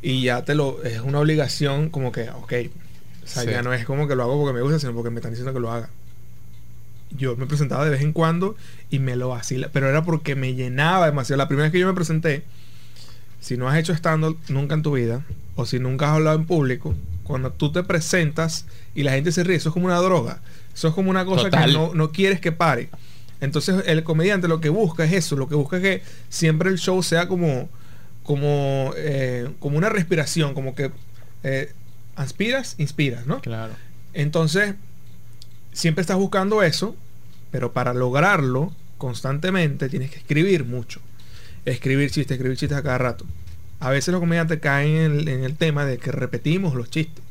y 0.00 0.22
ya 0.22 0.44
te 0.44 0.54
lo... 0.54 0.82
Es 0.84 1.00
una 1.00 1.18
obligación 1.20 1.90
como 1.90 2.12
que, 2.12 2.30
ok. 2.30 2.52
O 3.24 3.26
sea, 3.26 3.42
Sí. 3.44 3.50
ya 3.50 3.62
no 3.62 3.72
es 3.72 3.84
como 3.84 4.08
que 4.08 4.14
lo 4.16 4.22
hago 4.24 4.38
porque 4.40 4.54
me 4.54 4.62
gusta, 4.62 4.78
sino 4.78 4.94
porque 4.94 5.10
me 5.10 5.16
están 5.16 5.32
diciendo 5.32 5.52
que 5.52 5.60
lo 5.60 5.70
haga. 5.70 5.90
yo 7.16 7.36
me 7.36 7.46
presentaba 7.46 7.84
de 7.84 7.90
vez 7.90 8.00
en 8.00 8.12
cuando 8.12 8.56
y 8.90 8.98
me 8.98 9.16
lo 9.16 9.28
vacila. 9.28 9.68
Pero 9.72 9.88
era 9.88 10.02
porque 10.02 10.34
me 10.34 10.54
llenaba 10.54 11.06
demasiado. 11.06 11.36
La 11.38 11.46
primera 11.48 11.64
vez 11.64 11.72
que 11.72 11.78
yo 11.78 11.86
me 11.86 11.92
presenté, 11.94 12.42
si 13.40 13.56
no 13.56 13.68
has 13.68 13.76
hecho 13.78 13.92
stand 13.92 14.36
nunca 14.48 14.74
en 14.74 14.82
tu 14.82 14.92
vida, 14.92 15.22
o 15.56 15.66
si 15.66 15.78
nunca 15.78 16.06
has 16.10 16.16
hablado 16.16 16.36
en 16.36 16.46
público, 16.46 16.94
cuando 17.24 17.50
tú 17.52 17.70
te 17.70 17.82
presentas 17.82 18.64
y 18.94 19.02
la 19.02 19.12
gente 19.12 19.30
se 19.30 19.44
ríe, 19.44 19.56
eso 19.56 19.68
es 19.68 19.72
como 19.74 19.86
una 19.86 19.98
droga. 19.98 20.40
Eso 20.74 20.88
es 20.88 20.94
como 20.94 21.10
una 21.10 21.24
cosa 21.26 21.50
que 21.50 21.72
no, 21.72 21.92
no 21.94 22.12
quieres 22.12 22.40
que 22.40 22.50
pare. 22.52 22.88
Entonces 23.42 23.82
el 23.86 24.04
comediante 24.04 24.46
lo 24.46 24.60
que 24.60 24.68
busca 24.68 25.04
es 25.04 25.12
eso, 25.12 25.36
lo 25.36 25.48
que 25.48 25.56
busca 25.56 25.76
es 25.76 25.82
que 25.82 26.02
siempre 26.30 26.70
el 26.70 26.78
show 26.78 27.02
sea 27.02 27.26
como, 27.26 27.68
como, 28.22 28.92
eh, 28.96 29.50
como 29.58 29.76
una 29.76 29.88
respiración, 29.88 30.54
como 30.54 30.76
que 30.76 30.92
eh, 31.42 31.72
aspiras, 32.14 32.76
inspiras, 32.78 33.26
¿no? 33.26 33.40
Claro. 33.40 33.74
Entonces, 34.14 34.76
siempre 35.72 36.02
estás 36.02 36.18
buscando 36.18 36.62
eso, 36.62 36.94
pero 37.50 37.72
para 37.72 37.92
lograrlo 37.92 38.72
constantemente 38.96 39.88
tienes 39.88 40.12
que 40.12 40.18
escribir 40.18 40.64
mucho. 40.64 41.00
Escribir 41.64 42.12
chistes, 42.12 42.36
escribir 42.36 42.56
chistes 42.56 42.78
a 42.78 42.82
cada 42.84 42.98
rato. 42.98 43.24
A 43.80 43.90
veces 43.90 44.12
los 44.12 44.20
comediantes 44.20 44.60
caen 44.60 45.28
en 45.28 45.42
el, 45.42 45.56
tema 45.56 45.84
de 45.84 45.98
que 45.98 46.12
repetimos 46.12 46.76
los 46.76 46.90
chistes. 46.90 47.21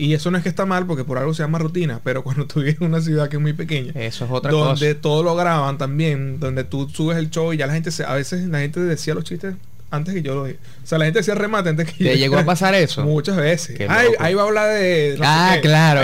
Y 0.00 0.14
eso 0.14 0.30
no 0.30 0.38
es 0.38 0.42
que 0.42 0.48
está 0.48 0.64
mal 0.64 0.86
porque 0.86 1.04
por 1.04 1.18
algo 1.18 1.34
se 1.34 1.42
llama 1.42 1.58
rutina, 1.58 2.00
pero 2.02 2.24
cuando 2.24 2.46
tú 2.46 2.60
vives 2.60 2.80
en 2.80 2.86
una 2.86 3.02
ciudad 3.02 3.28
que 3.28 3.36
es 3.36 3.42
muy 3.42 3.52
pequeña, 3.52 3.92
eso 3.94 4.24
es 4.24 4.30
otra 4.30 4.50
donde 4.50 4.88
cosa. 4.94 5.00
todo 5.02 5.22
lo 5.22 5.36
graban 5.36 5.76
también, 5.76 6.40
donde 6.40 6.64
tú 6.64 6.88
subes 6.88 7.18
el 7.18 7.28
show 7.28 7.52
y 7.52 7.58
ya 7.58 7.66
la 7.66 7.74
gente 7.74 7.90
se, 7.90 8.04
a 8.04 8.14
veces 8.14 8.48
la 8.48 8.60
gente 8.60 8.80
decía 8.80 9.14
los 9.14 9.24
chistes 9.24 9.56
antes 9.90 10.14
que 10.14 10.22
yo 10.22 10.34
lo 10.34 10.44
dije. 10.44 10.58
O 10.82 10.86
sea, 10.86 10.98
la 10.98 11.04
gente 11.04 11.20
decía 11.20 11.34
remate 11.34 11.70
antes 11.70 11.92
que 11.92 12.04
¿Te 12.04 12.18
llegó 12.18 12.38
a 12.38 12.44
pasar 12.44 12.74
eso? 12.76 13.04
Muchas 13.04 13.36
veces. 13.36 13.78
ahí 14.18 14.34
va 14.34 14.42
a 14.42 14.46
hablar 14.46 14.68
de. 14.68 15.18
ah, 15.22 15.56
claro. 15.60 16.00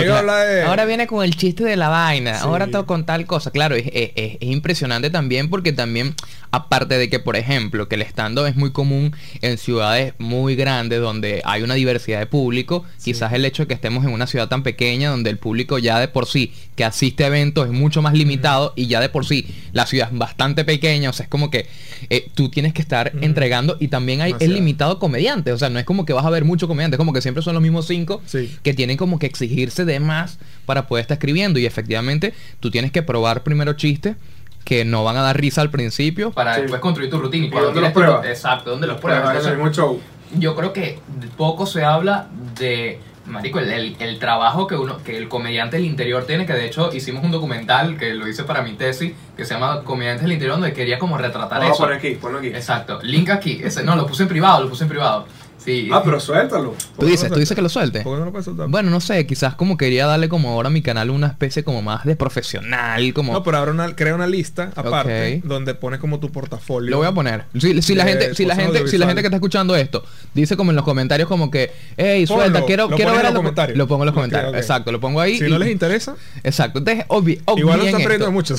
Ahora 0.67 0.85
viene 0.85 1.07
con 1.07 1.23
el 1.23 1.35
chiste 1.35 1.63
de 1.63 1.75
la 1.75 1.89
vaina. 1.89 2.39
Ahora 2.39 2.67
todo 2.67 2.85
con 2.85 3.05
tal 3.05 3.25
cosa. 3.25 3.51
Claro, 3.51 3.75
es, 3.75 3.85
es, 3.93 4.37
impresionante 4.41 5.09
también 5.09 5.49
porque 5.49 5.73
también, 5.73 6.15
aparte 6.51 6.97
de 6.97 7.09
que, 7.09 7.19
por 7.19 7.35
ejemplo, 7.35 7.87
que 7.87 7.95
el 7.95 8.01
stand 8.03 8.37
es 8.47 8.55
muy 8.55 8.71
común 8.71 9.15
en 9.41 9.57
ciudades 9.57 10.13
muy 10.17 10.55
grandes 10.55 10.99
donde 10.99 11.41
hay 11.45 11.63
una 11.63 11.73
diversidad 11.73 12.19
de 12.19 12.27
público, 12.27 12.85
quizás 13.03 13.33
el 13.33 13.45
hecho 13.45 13.63
de 13.63 13.67
que 13.67 13.73
estemos 13.73 14.05
en 14.05 14.11
una 14.11 14.27
ciudad 14.27 14.47
tan 14.47 14.63
pequeña 14.63 15.09
donde 15.09 15.29
el 15.29 15.37
público 15.37 15.79
ya 15.79 15.99
de 15.99 16.07
por 16.07 16.27
sí 16.27 16.53
que 16.75 16.83
asiste 16.83 17.23
a 17.23 17.27
eventos 17.27 17.65
es 17.65 17.73
mucho 17.73 18.01
más 18.01 18.13
limitado 18.13 18.73
y 18.75 18.87
ya 18.87 18.99
de 18.99 19.09
por 19.09 19.25
sí 19.25 19.47
la 19.71 19.85
ciudad 19.85 20.09
es 20.11 20.17
bastante 20.17 20.65
pequeña. 20.65 21.09
O 21.09 21.13
sea, 21.13 21.23
es 21.23 21.29
como 21.29 21.49
que 21.49 21.67
eh, 22.09 22.27
tú 22.35 22.49
tienes 22.49 22.73
que 22.73 22.81
estar 22.81 23.13
entregando 23.21 23.76
y 23.79 23.87
también 23.87 24.21
hay 24.21 24.35
el 24.39 24.53
limitado 24.53 24.99
comediante. 24.99 25.51
O 25.51 25.57
sea, 25.57 25.69
no 25.69 25.79
es 25.79 25.85
como 25.85 26.05
que 26.05 26.13
vas 26.13 26.25
a 26.25 26.29
ver 26.29 26.45
muchos 26.45 26.67
comediantes, 26.67 26.97
como 26.97 27.13
que 27.13 27.21
siempre 27.21 27.43
son 27.43 27.53
los 27.53 27.61
mismos 27.61 27.87
cinco 27.87 28.21
que 28.63 28.73
tienen 28.73 28.97
como 28.97 29.19
que 29.19 29.25
exigirse 29.25 29.85
de 29.85 29.99
más 29.99 30.39
para 30.65 30.87
poder 30.87 31.01
estar 31.01 31.15
escribiendo. 31.15 31.59
Y 31.59 31.65
efectivamente, 31.65 32.33
tú 32.59 32.71
tienes 32.71 32.91
que 32.91 33.03
probar 33.03 33.43
primero 33.43 33.73
chistes 33.73 34.15
que 34.63 34.83
no 34.83 35.03
van 35.03 35.15
a 35.15 35.21
dar 35.21 35.39
risa 35.39 35.61
al 35.61 35.71
principio 35.71 36.31
para 36.31 36.57
después 36.57 36.81
construir 36.81 37.09
tu 37.09 37.19
rutina. 37.19 37.45
Y, 37.45 37.49
dónde 37.49 37.81
los 37.81 37.91
pruebas? 37.93 38.25
Exacto, 38.25 38.71
¿dónde 38.71 38.87
los 38.87 38.99
pruebas? 38.99 39.45
yo 40.37 40.55
creo 40.57 40.73
que 40.73 40.99
poco 41.37 41.65
se 41.65 41.85
habla 41.85 42.27
de 42.59 42.99
Marico, 43.27 43.59
el, 43.59 44.19
trabajo 44.19 44.67
que 44.67 44.75
uno, 44.75 44.97
que 45.03 45.17
el 45.17 45.27
comediante 45.27 45.77
del 45.77 45.85
interior 45.85 46.25
tiene, 46.25 46.45
que 46.45 46.53
de 46.53 46.65
hecho 46.65 46.93
hicimos 46.93 47.23
un 47.23 47.31
documental 47.31 47.97
que 47.97 48.13
lo 48.13 48.27
hice 48.27 48.43
para 48.43 48.61
mi 48.61 48.73
tesis, 48.73 49.13
que 49.35 49.45
se 49.45 49.53
llama 49.53 49.83
Comediantes 49.83 50.23
del 50.23 50.33
Interior, 50.33 50.57
donde 50.57 50.73
quería 50.73 50.97
como 50.97 51.17
retratar 51.17 51.63
eso. 51.63 51.77
Por 51.77 51.93
aquí, 51.93 52.11
ponlo 52.11 52.39
aquí. 52.39 52.47
Exacto. 52.47 52.99
Link 53.03 53.29
aquí. 53.29 53.59
Ese, 53.63 53.83
no, 53.83 53.95
lo 53.95 54.07
puse 54.07 54.23
en 54.23 54.29
privado, 54.29 54.63
lo 54.63 54.69
puse 54.69 54.85
en 54.85 54.89
privado. 54.89 55.27
Ah, 55.91 56.01
pero 56.03 56.19
suéltalo. 56.19 56.75
Tú 56.97 57.05
dices, 57.05 57.31
tú 57.31 57.39
dices 57.39 57.55
que 57.55 57.61
lo 57.61 57.69
suelte. 57.69 58.01
¿Por 58.01 58.15
qué 58.15 58.19
no 58.19 58.25
lo 58.25 58.31
puedes 58.31 58.45
soltar? 58.45 58.67
Bueno, 58.69 58.89
no 58.89 59.01
sé, 59.01 59.25
quizás 59.25 59.55
como 59.55 59.77
quería 59.77 60.05
darle 60.05 60.29
como 60.29 60.49
ahora 60.49 60.67
a 60.67 60.71
mi 60.71 60.81
canal 60.81 61.09
una 61.09 61.27
especie 61.27 61.63
como 61.63 61.81
más 61.81 62.05
de 62.05 62.15
profesional, 62.15 63.13
como... 63.13 63.33
No, 63.33 63.43
pero 63.43 63.57
ahora 63.57 63.71
una, 63.71 63.95
crea 63.95 64.15
una 64.15 64.27
lista 64.27 64.71
aparte 64.75 65.41
donde 65.43 65.73
pones 65.73 65.99
como 65.99 66.19
tu 66.19 66.31
portafolio. 66.31 66.91
Lo 66.91 66.97
voy 66.97 67.07
a 67.07 67.11
poner. 67.11 67.45
Si, 67.59 67.95
la 67.95 68.05
gente, 68.05 68.35
si 68.35 68.45
la 68.45 68.55
gente, 68.55 68.87
si 68.87 68.97
la 68.97 69.07
gente 69.07 69.21
que 69.21 69.27
está 69.27 69.37
escuchando 69.37 69.75
esto 69.75 70.03
dice 70.33 70.55
como 70.55 70.71
en 70.71 70.75
los 70.75 70.85
comentarios 70.85 71.27
como 71.27 71.51
que, 71.51 71.71
hey, 71.97 72.25
suelta, 72.27 72.63
quiero, 72.65 72.89
quiero 72.89 73.13
ver 73.13 73.25
los 73.25 73.33
comentarios. 73.33 73.77
Lo 73.77 73.87
pongo 73.87 74.03
en 74.03 74.07
los 74.07 74.15
comentarios. 74.15 74.55
Exacto, 74.55 74.91
lo 74.91 74.99
pongo 74.99 75.19
ahí. 75.21 75.37
Si 75.37 75.49
no 75.49 75.59
les 75.59 75.71
interesa. 75.71 76.15
Exacto. 76.43 76.79
Entonces, 76.79 77.05
obvi 77.09 77.41
Igual 77.57 77.79
no 77.79 77.85
están 77.85 78.01
perdiendo 78.01 78.31
mucho. 78.31 78.55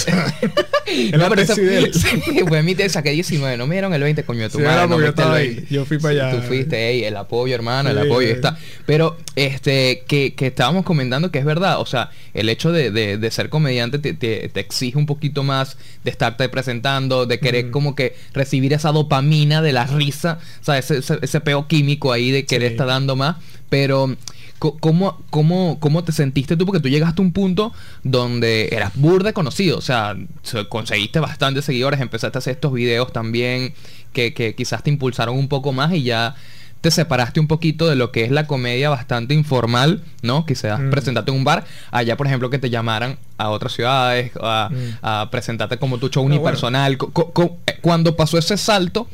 en 0.87 1.19
la 1.19 1.29
Sí, 1.47 2.45
pues 2.47 2.65
mi 2.65 2.75
te 2.75 2.89
saqué 2.89 3.11
19, 3.11 3.57
no 3.57 3.67
me 3.67 3.75
dieron 3.75 3.93
el 3.95 4.03
20, 4.03 4.25
coño 4.25 4.43
de 4.43 4.51
tu 4.51 4.61
madre. 4.61 4.89
No, 4.89 5.01
yo 5.01 5.07
estaba 5.07 5.37
ahí. 5.37 5.67
Yo 5.71 5.85
fui 5.85 5.99
para 5.99 6.29
allá. 6.29 6.41
Tú 6.41 6.47
fuiste, 6.47 6.77
el 7.05 7.17
apoyo, 7.17 7.55
hermano 7.55 7.91
el 7.91 7.99
apoyo 7.99 8.29
está. 8.29 8.59
Pero 8.87 9.17
este 9.37 10.05
que, 10.07 10.35
estábamos 10.39 10.85
comentando 10.85 11.31
que 11.31 11.39
es 11.39 11.45
verdad, 11.45 11.81
o 11.81 11.87
sea, 11.87 12.11
el 12.35 12.49
hecho 12.49 12.73
de, 12.73 13.29
ser 13.31 13.49
comediante 13.49 13.99
te, 13.99 14.51
exige 14.61 14.99
un 14.99 15.07
poquito 15.07 15.43
más 15.43 15.77
de 16.05 16.11
estarte 16.11 16.49
presentando, 16.49 17.27
de 17.27 17.39
querer 17.39 17.71
como 17.71 17.95
que 17.95 18.17
recibir 18.33 18.73
esa 18.73 18.93
dopamina 18.93 19.63
de 19.63 19.73
la 19.73 19.87
risa, 19.87 20.39
o 20.61 20.65
sea, 20.65 20.79
ese, 20.79 20.99
ese, 20.99 21.41
peo 21.41 21.67
químico 21.69 22.13
ahí 22.13 22.31
de 22.31 22.45
querer 22.45 22.73
estar 22.73 22.87
dando 22.87 23.17
más, 23.17 23.37
pero... 23.69 24.17
¿Cómo, 24.59 25.23
cómo, 25.31 25.79
¿Cómo 25.79 26.03
te 26.03 26.11
sentiste 26.11 26.57
tú? 26.57 26.67
Porque 26.67 26.81
tú 26.81 26.89
llegaste 26.89 27.23
a 27.23 27.25
un 27.25 27.33
punto 27.33 27.73
donde 28.03 28.71
eras 28.73 28.91
burda 28.97 29.33
conocido, 29.33 29.79
o 29.79 29.81
sea, 29.81 30.17
conseguiste 30.69 31.21
bastantes 31.21 31.65
seguidores, 31.65 32.01
empezaste 32.01 32.39
a 32.39 32.41
hacer 32.41 32.55
estos 32.55 32.73
videos 32.73 33.13
también 33.13 33.73
que, 34.13 34.35
que 34.35 34.57
quizás 34.57 34.83
te 34.83 34.91
impulsaron 34.91 35.37
un 35.37 35.47
poco 35.47 35.73
más 35.73 35.93
y 35.95 36.03
ya 36.03 36.35
te 36.81 36.91
separaste 36.91 37.41
un 37.41 37.49
poquito 37.49 37.89
de 37.89 37.97
lo 37.97 38.13
que 38.13 38.25
es 38.25 38.31
la 38.31 38.47
comedia 38.47 38.89
bastante 38.91 39.35
informal, 39.35 40.03
¿no? 40.23 40.47
Quizás 40.47 40.81
mm. 40.81 40.91
presentarte 40.91 41.31
en 41.31 41.37
un 41.37 41.45
bar, 41.45 41.65
allá 41.91 42.17
por 42.17 42.27
ejemplo 42.27 42.51
que 42.51 42.59
te 42.59 42.71
llamaran 42.71 43.19
a 43.37 43.51
otras 43.51 43.73
ciudades, 43.73 44.33
a, 44.41 44.71
mm. 44.71 45.31
presentarte 45.31 45.79
como 45.79 45.99
tu 45.99 46.09
show 46.09 46.25
unipersonal. 46.25 46.95
Eh, 46.95 47.79
cuando 47.81 48.17
pasó 48.17 48.39
ese 48.39 48.57
salto, 48.57 49.09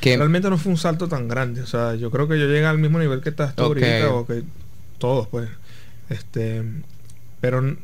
que... 0.00 0.16
Realmente 0.16 0.50
no 0.50 0.58
fue 0.58 0.72
un 0.72 0.78
salto 0.78 1.08
tan 1.08 1.28
grande, 1.28 1.62
o 1.62 1.66
sea, 1.66 1.94
yo 1.94 2.10
creo 2.10 2.28
que 2.28 2.38
yo 2.38 2.46
llegué 2.46 2.66
al 2.66 2.78
mismo 2.78 2.98
nivel 2.98 3.20
que 3.20 3.30
estás 3.30 3.54
tú 3.54 3.64
ahorita, 3.64 4.12
o 4.12 4.26
que 4.26 4.42
todos, 4.98 5.28
pues. 5.28 5.48
Este, 6.08 6.62
pero 7.40 7.76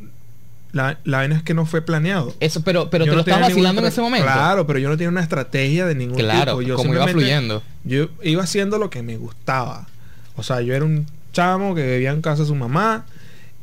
la, 0.73 0.99
la 1.05 1.19
vaina 1.19 1.37
es 1.37 1.43
que 1.43 1.55
no 1.55 1.67
fue 1.67 1.83
planeado. 1.83 2.35
Eso, 2.41 2.63
pero, 2.63 2.91
pero 2.91 3.05
te 3.05 3.13
lo 3.13 3.21
estabas 3.21 3.49
vacilando 3.49 3.81
en 3.81 3.89
ese 3.89 4.01
momento. 4.01 4.27
Claro, 4.27 4.67
pero 4.67 4.79
yo 4.79 4.89
no 4.89 4.97
tenía 4.97 5.09
una 5.09 5.23
estrategia 5.23 5.87
de 5.87 5.95
ningún 5.95 6.19
claro, 6.19 6.53
tipo. 6.53 6.63
Yo 6.63 6.77
como 6.77 6.95
iba 6.95 7.07
fluyendo. 7.09 7.63
Yo 7.85 8.09
iba 8.23 8.43
haciendo 8.43 8.79
lo 8.79 8.91
que 8.91 9.03
me 9.03 9.17
gustaba. 9.17 9.89
O 10.37 10.43
sea, 10.43 10.61
yo 10.61 10.75
era 10.75 10.85
un 10.85 11.07
chamo 11.33 11.75
que 11.75 11.87
vivía 11.87 12.11
en 12.11 12.23
casa 12.23 12.43
de 12.43 12.49
su 12.49 12.55
mamá 12.55 13.05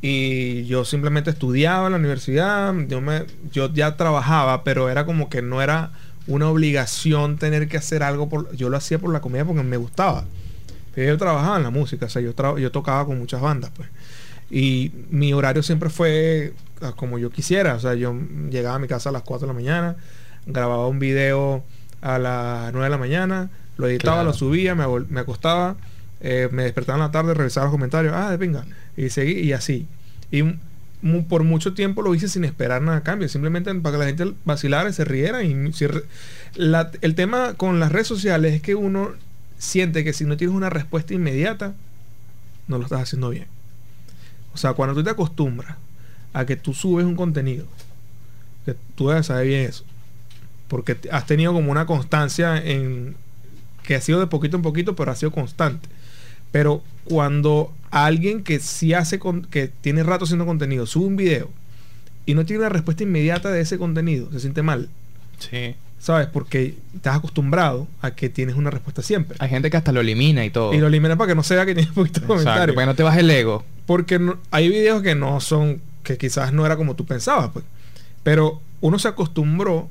y 0.01 0.65
yo 0.65 0.85
simplemente 0.85 1.29
estudiaba 1.29 1.87
en 1.87 1.93
la 1.93 1.97
universidad. 1.97 2.73
Yo, 2.87 3.01
me, 3.01 3.25
yo 3.51 3.73
ya 3.73 3.95
trabajaba, 3.95 4.63
pero 4.63 4.89
era 4.89 5.05
como 5.05 5.29
que 5.29 5.41
no 5.41 5.61
era 5.61 5.91
una 6.27 6.49
obligación 6.49 7.37
tener 7.37 7.67
que 7.69 7.77
hacer 7.77 8.03
algo. 8.03 8.27
Por, 8.27 8.53
yo 8.55 8.69
lo 8.69 8.77
hacía 8.77 8.99
por 8.99 9.11
la 9.13 9.21
comida 9.21 9.45
porque 9.45 9.63
me 9.63 9.77
gustaba. 9.77 10.25
yo 10.95 11.17
trabajaba 11.17 11.57
en 11.57 11.63
la 11.63 11.69
música, 11.69 12.07
o 12.07 12.09
sea, 12.09 12.21
yo, 12.21 12.57
yo 12.57 12.71
tocaba 12.71 13.05
con 13.05 13.17
muchas 13.17 13.41
bandas, 13.41 13.71
pues. 13.73 13.87
Y 14.49 14.91
mi 15.09 15.33
horario 15.33 15.63
siempre 15.63 15.89
fue 15.89 16.53
como 16.95 17.17
yo 17.19 17.29
quisiera. 17.29 17.75
O 17.75 17.79
sea, 17.79 17.95
yo 17.95 18.15
llegaba 18.49 18.75
a 18.75 18.79
mi 18.79 18.87
casa 18.87 19.09
a 19.09 19.11
las 19.11 19.23
4 19.23 19.47
de 19.47 19.53
la 19.53 19.59
mañana, 19.59 19.95
grababa 20.45 20.87
un 20.87 20.99
video 20.99 21.63
a 22.01 22.19
las 22.19 22.71
9 22.71 22.85
de 22.85 22.89
la 22.89 22.97
mañana, 22.97 23.49
lo 23.77 23.87
editaba, 23.87 24.23
lo 24.23 24.33
subía, 24.33 24.75
me, 24.75 24.85
me 25.09 25.19
acostaba, 25.19 25.75
eh, 26.21 26.49
me 26.51 26.63
despertaba 26.63 26.97
en 26.97 27.03
la 27.03 27.11
tarde, 27.11 27.33
revisaba 27.33 27.65
los 27.65 27.73
comentarios, 27.73 28.13
ah, 28.15 28.31
de 28.31 28.37
venga, 28.37 28.65
y 28.95 29.09
seguí, 29.09 29.33
y 29.39 29.53
así. 29.53 29.87
Y 30.31 30.43
por 31.29 31.43
mucho 31.43 31.73
tiempo 31.73 32.01
lo 32.01 32.15
hice 32.15 32.27
sin 32.27 32.43
esperar 32.43 32.81
nada 32.81 32.97
a 32.97 33.03
cambio, 33.03 33.29
simplemente 33.29 33.73
para 33.75 33.93
que 33.93 33.99
la 33.99 34.05
gente 34.05 34.33
vacilara, 34.45 34.91
se 34.93 35.05
riera. 35.05 35.43
Y 35.43 35.71
el 36.57 37.15
tema 37.15 37.53
con 37.55 37.79
las 37.79 37.91
redes 37.91 38.07
sociales 38.07 38.53
es 38.55 38.61
que 38.61 38.75
uno 38.75 39.11
siente 39.57 40.03
que 40.03 40.13
si 40.13 40.25
no 40.25 40.37
tienes 40.37 40.55
una 40.55 40.69
respuesta 40.69 41.13
inmediata, 41.13 41.73
no 42.67 42.77
lo 42.77 42.83
estás 42.83 43.01
haciendo 43.01 43.29
bien. 43.29 43.47
O 44.57 44.59
sea, 44.59 44.73
cuando 44.73 44.95
tú 44.95 45.03
te 45.03 45.11
acostumbras 45.11 45.75
a 46.33 46.43
que 46.43 46.55
tú 46.55 46.73
subes 46.73 47.05
un 47.05 47.15
contenido, 47.15 47.67
que 48.65 48.75
tú 48.95 49.09
debes 49.09 49.27
saber 49.27 49.45
bien 49.45 49.69
eso, 49.69 49.83
porque 50.67 50.97
has 51.11 51.27
tenido 51.27 51.53
como 51.53 51.69
una 51.69 51.85
constancia 51.85 52.57
en 52.57 53.15
que 53.83 53.93
ha 53.93 54.01
sido 54.01 54.19
de 54.19 54.25
poquito 54.25 54.57
en 54.57 54.63
poquito, 54.63 54.95
pero 54.95 55.11
ha 55.11 55.15
sido 55.15 55.31
constante. 55.31 55.87
Pero 56.51 56.81
cuando 57.03 57.71
alguien 57.91 58.43
que 58.43 58.59
sí 58.59 58.95
hace 58.95 59.19
con, 59.19 59.43
que 59.43 59.67
tiene 59.67 60.01
rato 60.01 60.25
haciendo 60.25 60.47
contenido 60.47 60.87
sube 60.87 61.05
un 61.05 61.17
video 61.17 61.51
y 62.25 62.33
no 62.33 62.43
tiene 62.43 62.61
una 62.61 62.69
respuesta 62.69 63.03
inmediata 63.03 63.51
de 63.51 63.61
ese 63.61 63.77
contenido, 63.77 64.31
se 64.31 64.39
siente 64.39 64.63
mal. 64.63 64.89
Sí. 65.37 65.75
¿Sabes? 65.99 66.27
Porque 66.27 66.75
estás 66.95 67.15
acostumbrado 67.17 67.87
a 68.01 68.11
que 68.11 68.29
tienes 68.29 68.55
una 68.55 68.69
respuesta 68.69 69.01
siempre. 69.01 69.37
Hay 69.39 69.49
gente 69.49 69.69
que 69.69 69.77
hasta 69.77 69.91
lo 69.91 70.01
elimina 70.01 70.45
y 70.45 70.49
todo. 70.49 70.73
Y 70.73 70.77
lo 70.77 70.87
elimina 70.87 71.15
para 71.15 71.29
que 71.29 71.35
no 71.35 71.43
se 71.43 71.55
vea 71.55 71.65
que 71.65 71.75
tiene 71.75 71.91
poquito 71.91 72.21
comentario. 72.25 72.75
Para 72.75 72.85
que 72.85 72.91
no 72.91 72.95
te 72.95 73.03
baje 73.03 73.21
el 73.21 73.29
ego. 73.29 73.65
Porque 73.85 74.19
hay 74.51 74.69
videos 74.69 75.01
que 75.01 75.15
no 75.15 75.39
son 75.41 75.81
que 76.03 76.17
quizás 76.17 76.53
no 76.53 76.65
era 76.65 76.77
como 76.77 76.95
tú 76.95 77.05
pensabas, 77.05 77.49
pues. 77.51 77.65
Pero 78.23 78.61
uno 78.81 78.99
se 78.99 79.07
acostumbró 79.07 79.89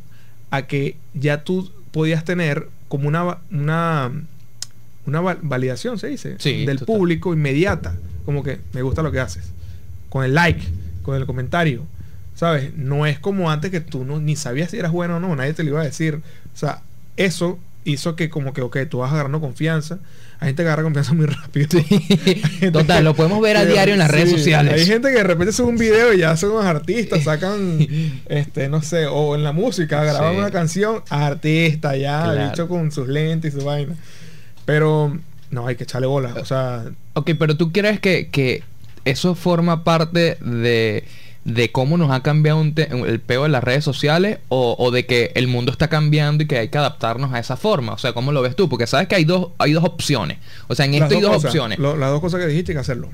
a 0.51 0.63
que 0.63 0.97
ya 1.15 1.45
tú 1.45 1.71
podías 1.91 2.25
tener 2.25 2.69
como 2.89 3.09
una, 3.09 3.39
una, 3.51 4.13
una 5.07 5.21
validación, 5.21 5.99
se 5.99 6.09
dice, 6.09 6.37
del 6.37 6.79
público 6.81 7.35
inmediata. 7.35 7.97
Como 8.25 8.43
que 8.43 8.61
me 8.73 8.83
gusta 8.83 9.03
lo 9.03 9.13
que 9.13 9.21
haces. 9.21 9.51
Con 10.09 10.25
el 10.25 10.35
like, 10.35 10.63
con 11.03 11.17
el 11.17 11.27
comentario. 11.27 11.85
¿Sabes? 12.37 12.75
No 12.77 13.07
es 13.07 13.19
como 13.19 13.51
antes 13.51 13.71
que 13.71 13.81
tú 13.81 14.05
no, 14.05 14.21
ni 14.21 14.37
sabías 14.37 14.71
si 14.71 14.79
eras 14.79 14.93
bueno 14.93 15.17
o 15.17 15.21
no, 15.21 15.35
nadie 15.35 15.55
te 15.55 15.65
lo 15.65 15.71
iba 15.71 15.81
a 15.81 15.85
decir. 15.85 16.21
O 16.55 16.57
sea, 16.57 16.83
eso 17.17 17.59
hizo 17.85 18.15
que 18.15 18.29
como 18.29 18.53
que, 18.53 18.61
ok, 18.61 18.77
tú 18.91 18.99
vas 18.99 19.11
agarrando 19.11 19.41
confianza. 19.41 19.99
Hay 20.39 20.49
gente 20.49 20.63
que 20.63 20.69
agarra 20.69 20.83
confianza 20.83 21.15
muy 21.15 21.25
rápido. 21.25 21.81
Total, 22.73 23.03
lo 23.03 23.15
podemos 23.15 23.41
ver 23.41 23.57
a 23.57 23.65
diario 23.65 23.95
en 23.95 24.01
las 24.01 24.11
redes 24.11 24.31
sociales. 24.31 24.75
Hay 24.75 24.85
gente 24.85 25.09
que 25.09 25.15
de 25.15 25.25
repente 25.25 25.53
sube 25.53 25.69
un 25.69 25.79
video 25.79 26.13
y 26.13 26.19
ya 26.19 26.37
son 26.37 26.51
unos 26.51 26.67
artistas, 26.67 27.23
sacan, 27.25 27.79
este, 28.27 28.69
no 28.69 28.83
sé, 28.83 29.07
o 29.07 29.35
en 29.35 29.43
la 29.43 29.53
música, 29.53 30.05
graban 30.05 30.37
una 30.37 30.51
canción, 30.51 31.03
artista 31.09 31.97
ya, 31.97 32.49
dicho 32.51 32.69
con 32.69 32.93
sus 32.93 33.09
lentes 33.09 33.55
y 33.55 33.59
su 33.59 33.65
vaina. 33.65 33.95
Pero 34.67 35.19
no, 35.51 35.67
hay 35.67 35.77
que 35.77 35.85
echarle 35.85 36.07
bola. 36.07 36.35
O 36.35 36.45
sea. 36.45 36.85
Ok, 37.15 37.31
pero 37.39 37.57
tú 37.57 37.73
crees 37.73 37.99
que, 37.99 38.29
que 38.29 38.63
eso 39.07 39.35
forma 39.35 39.85
parte 39.85 40.37
de 40.43 41.05
de 41.47 41.71
cómo 41.71 41.97
nos 41.97 42.11
ha 42.11 42.25
cambiado 42.25 42.61
el 42.61 43.21
peo 43.21 43.45
de 43.45 43.49
las 43.49 43.63
redes 43.63 43.85
sociales 43.85 44.41
o, 44.49 44.91
de 44.91 45.07
que 45.07 45.31
el 45.37 45.47
mundo 45.47 45.71
está 45.71 45.87
cambiando 45.87 46.43
y 46.43 46.49
que 46.49 46.59
hay 46.59 46.69
que 46.71 46.79
adaptarnos 46.79 47.33
a 47.33 47.39
esa 47.39 47.57
forma. 47.57 47.93
O 47.93 47.99
sea, 47.99 48.13
¿cómo 48.13 48.33
lo 48.33 48.43
ves 48.43 48.57
tú? 48.57 48.69
Porque 48.69 48.89
sabes 48.89 49.07
que 49.07 49.15
hay 49.15 49.25
dos, 49.25 49.51
hay 49.59 49.73
dos 49.73 49.85
opciones. 49.85 50.39
O 50.67 50.75
sea, 50.75 50.87
en 50.87 50.95
esto 50.95 51.15
hay 51.15 51.21
dos 51.21 51.45
opciones. 51.45 51.79
las 51.79 52.11
dos 52.11 52.21
cosas 52.21 52.41
que 52.41 52.49
dijiste 52.49 52.73
hay 52.73 52.77
que 52.77 52.81
hacerlo. 52.81 53.11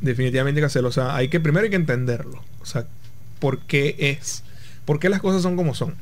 Definitivamente 0.00 0.60
hay 0.60 0.62
que 0.62 0.66
hacerlo. 0.66 0.90
O 0.90 0.92
sea, 0.92 1.16
hay 1.16 1.28
que 1.28 1.40
primero 1.40 1.64
hay 1.64 1.70
que 1.70 1.76
entenderlo. 1.76 2.40
O 2.62 2.66
sea, 2.66 2.86
¿por 3.40 3.58
qué 3.62 3.96
es? 3.98 4.44
¿Por 4.84 5.00
qué 5.00 5.08
las 5.08 5.20
cosas 5.20 5.42
son 5.42 5.56
como 5.56 5.74
son? 5.74 5.96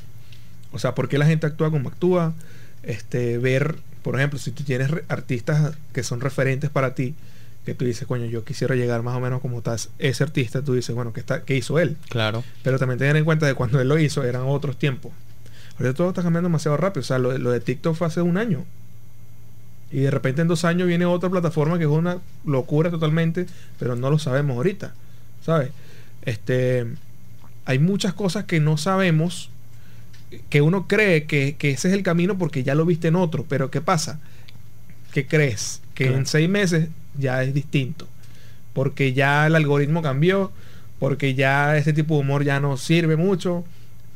O 0.71 0.77
sea, 0.77 0.93
¿por 0.93 1.09
qué 1.09 1.17
la 1.17 1.25
gente 1.25 1.47
actúa 1.47 1.71
como 1.71 1.89
actúa? 1.89 2.35
Este, 2.83 3.39
ver, 3.39 3.77
por 4.03 4.15
ejemplo, 4.17 4.37
si 4.37 4.51
tú 4.51 4.63
tienes 4.63 4.91
artistas 5.07 5.73
que 5.93 6.03
son 6.03 6.21
referentes 6.21 6.69
para 6.69 6.93
ti, 6.93 7.15
que 7.67 7.73
tú 7.73 7.83
dices, 7.83 8.07
coño, 8.07 8.27
yo 8.27 8.45
quisiera 8.45 8.75
llegar 8.75 9.03
más 9.03 9.17
o 9.17 9.19
menos 9.19 9.41
como 9.41 9.57
estás 9.57 9.89
ese 9.99 10.23
artista, 10.23 10.61
tú 10.61 10.73
dices, 10.73 10.95
bueno, 10.95 11.11
¿qué, 11.11 11.19
está, 11.19 11.43
¿qué 11.43 11.53
hizo 11.53 11.79
él? 11.79 11.97
Claro. 12.07 12.45
Pero 12.63 12.79
también 12.79 12.97
tener 12.97 13.17
en 13.17 13.25
cuenta 13.25 13.45
de 13.45 13.55
cuando 13.55 13.81
él 13.81 13.89
lo 13.89 13.99
hizo 13.99 14.23
eran 14.23 14.43
otros 14.43 14.79
tiempos. 14.79 15.11
Ahorita 15.77 15.93
todo 15.93 16.07
está 16.07 16.23
cambiando 16.23 16.47
demasiado 16.47 16.77
rápido. 16.77 17.01
O 17.01 17.03
sea, 17.03 17.19
lo, 17.19 17.33
de 17.33 17.59
TikTok 17.59 17.93
fue 17.93 18.07
hace 18.07 18.21
un 18.21 18.37
año. 18.37 18.63
Y 19.91 19.99
de 19.99 20.11
repente 20.11 20.41
en 20.41 20.47
dos 20.47 20.63
años 20.63 20.87
viene 20.87 21.05
otra 21.05 21.29
plataforma 21.29 21.77
que 21.77 21.83
es 21.83 21.89
una 21.89 22.19
locura 22.45 22.89
totalmente, 22.89 23.47
pero 23.77 23.97
no 23.97 24.09
lo 24.09 24.17
sabemos 24.17 24.55
ahorita. 24.55 24.93
¿Sabes? 25.45 25.71
Este, 26.21 26.87
hay 27.65 27.79
muchas 27.79 28.13
cosas 28.13 28.45
que 28.45 28.61
no 28.61 28.77
sabemos, 28.77 29.49
que 30.49 30.61
uno 30.61 30.87
cree 30.87 31.25
que, 31.25 31.57
ese 31.59 31.89
es 31.89 31.93
el 31.93 32.03
camino 32.03 32.37
porque 32.37 32.63
ya 32.63 32.75
lo 32.75 32.85
viste 32.85 33.09
en 33.09 33.17
otro. 33.17 33.43
Pero 33.49 33.69
¿qué 33.71 33.81
pasa? 33.81 34.21
¿Qué 35.11 35.27
crees? 35.27 35.81
Que 35.95 36.13
en 36.13 36.25
seis 36.25 36.47
meses 36.47 36.87
ya 37.17 37.43
es 37.43 37.53
distinto. 37.53 38.07
Porque 38.73 39.13
ya 39.13 39.47
el 39.47 39.55
algoritmo 39.55 40.01
cambió, 40.01 40.51
porque 40.99 41.35
ya 41.35 41.77
este 41.77 41.93
tipo 41.93 42.15
de 42.15 42.21
humor 42.21 42.43
ya 42.43 42.59
no 42.59 42.77
sirve 42.77 43.15
mucho, 43.15 43.63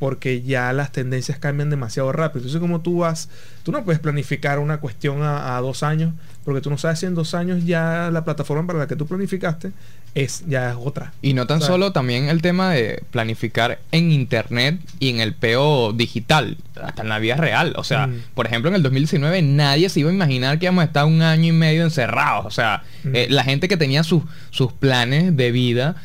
porque 0.02 0.42
ya 0.42 0.74
las 0.74 0.92
tendencias 0.92 1.38
cambian 1.38 1.70
demasiado 1.70 2.12
rápido. 2.12 2.40
Entonces, 2.40 2.60
como 2.60 2.82
tú 2.82 2.98
vas, 2.98 3.30
tú 3.62 3.72
no 3.72 3.86
puedes 3.86 4.02
planificar 4.02 4.58
una 4.58 4.80
cuestión 4.80 5.20
a, 5.22 5.56
dos 5.62 5.84
años, 5.84 6.16
porque 6.44 6.60
tú 6.60 6.72
no 6.72 6.80
sabes 6.80 6.98
si 6.98 7.06
en 7.06 7.14
dos 7.14 7.36
años 7.36 7.66
ya 7.66 8.10
la 8.12 8.26
plataforma 8.26 8.66
para 8.66 8.80
la 8.80 8.88
que 8.88 8.96
tú 8.96 9.06
planificaste 9.06 9.72
es 10.16 10.44
ya 10.48 10.72
es 10.72 10.76
otra. 10.80 11.14
Y 11.22 11.36
no 11.36 11.46
tan 11.46 11.62
solo 11.62 11.92
también 11.92 12.30
el 12.30 12.42
tema 12.42 12.72
de 12.72 13.04
planificar 13.12 13.78
en 13.92 14.12
internet 14.12 14.80
y 14.98 15.10
en 15.10 15.20
el 15.20 15.36
PO 15.36 15.94
digital, 15.94 16.58
hasta 16.82 17.04
en 17.04 17.10
la 17.10 17.20
vida 17.20 17.36
real. 17.36 17.76
O 17.78 17.84
sea, 17.84 18.08
mm. 18.08 18.24
por 18.34 18.48
ejemplo, 18.48 18.70
en 18.70 18.78
el 18.78 18.82
2019 18.82 19.44
nadie 19.44 19.88
se 19.90 20.00
iba 20.00 20.10
a 20.10 20.14
imaginar 20.14 20.58
que 20.58 20.66
íbamos 20.66 20.82
a 20.82 20.86
estar 20.86 21.06
un 21.06 21.22
año 21.22 21.50
y 21.50 21.52
medio 21.52 21.84
encerrados. 21.84 22.48
O 22.48 22.50
sea, 22.50 22.82
mm. 23.04 23.16
eh, 23.16 23.28
la 23.30 23.44
gente 23.44 23.68
que 23.68 23.78
tenía 23.78 24.04
sus, 24.04 24.24
sus 24.50 24.74
planes 24.74 25.38
de 25.38 25.52
vida 25.52 25.96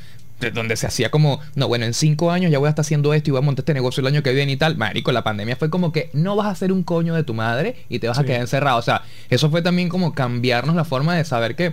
donde 0.53 0.77
se 0.77 0.87
hacía 0.87 1.11
como, 1.11 1.41
no, 1.55 1.67
bueno, 1.67 1.87
en 1.87 1.95
cinco 1.95 2.31
años 2.31 2.51
ya 2.51 2.59
voy 2.59 2.67
a 2.67 2.71
estar 2.71 2.85
haciendo 2.85 3.15
esto 3.15 3.31
y 3.31 3.33
voy 3.33 3.39
a 3.39 3.43
montar 3.43 3.63
este 3.63 3.75
negocio 3.75 4.03
el 4.03 4.07
año 4.07 4.23
que 4.23 4.33
viene 4.33 4.53
y 4.53 4.57
tal. 4.57 4.77
Marico, 4.77 5.11
la 5.13 5.25
pandemia 5.25 5.57
fue 5.57 5.71
como 5.71 5.93
que 5.93 6.11
no 6.13 6.37
vas 6.37 6.49
a 6.49 6.55
ser 6.55 6.73
un 6.73 6.83
coño 6.83 7.15
de 7.15 7.25
tu 7.25 7.35
madre 7.35 7.77
y 7.89 7.99
te 7.99 8.09
vas 8.09 8.19
a 8.19 8.25
quedar 8.25 8.41
encerrado. 8.41 8.79
O 8.79 8.83
sea, 8.83 9.03
eso 9.31 9.51
fue 9.51 9.63
también 9.63 9.89
como 9.89 10.13
cambiarnos 10.15 10.77
la 10.77 10.85
forma 10.85 11.15
de 11.15 11.25
saber 11.25 11.57
que 11.57 11.73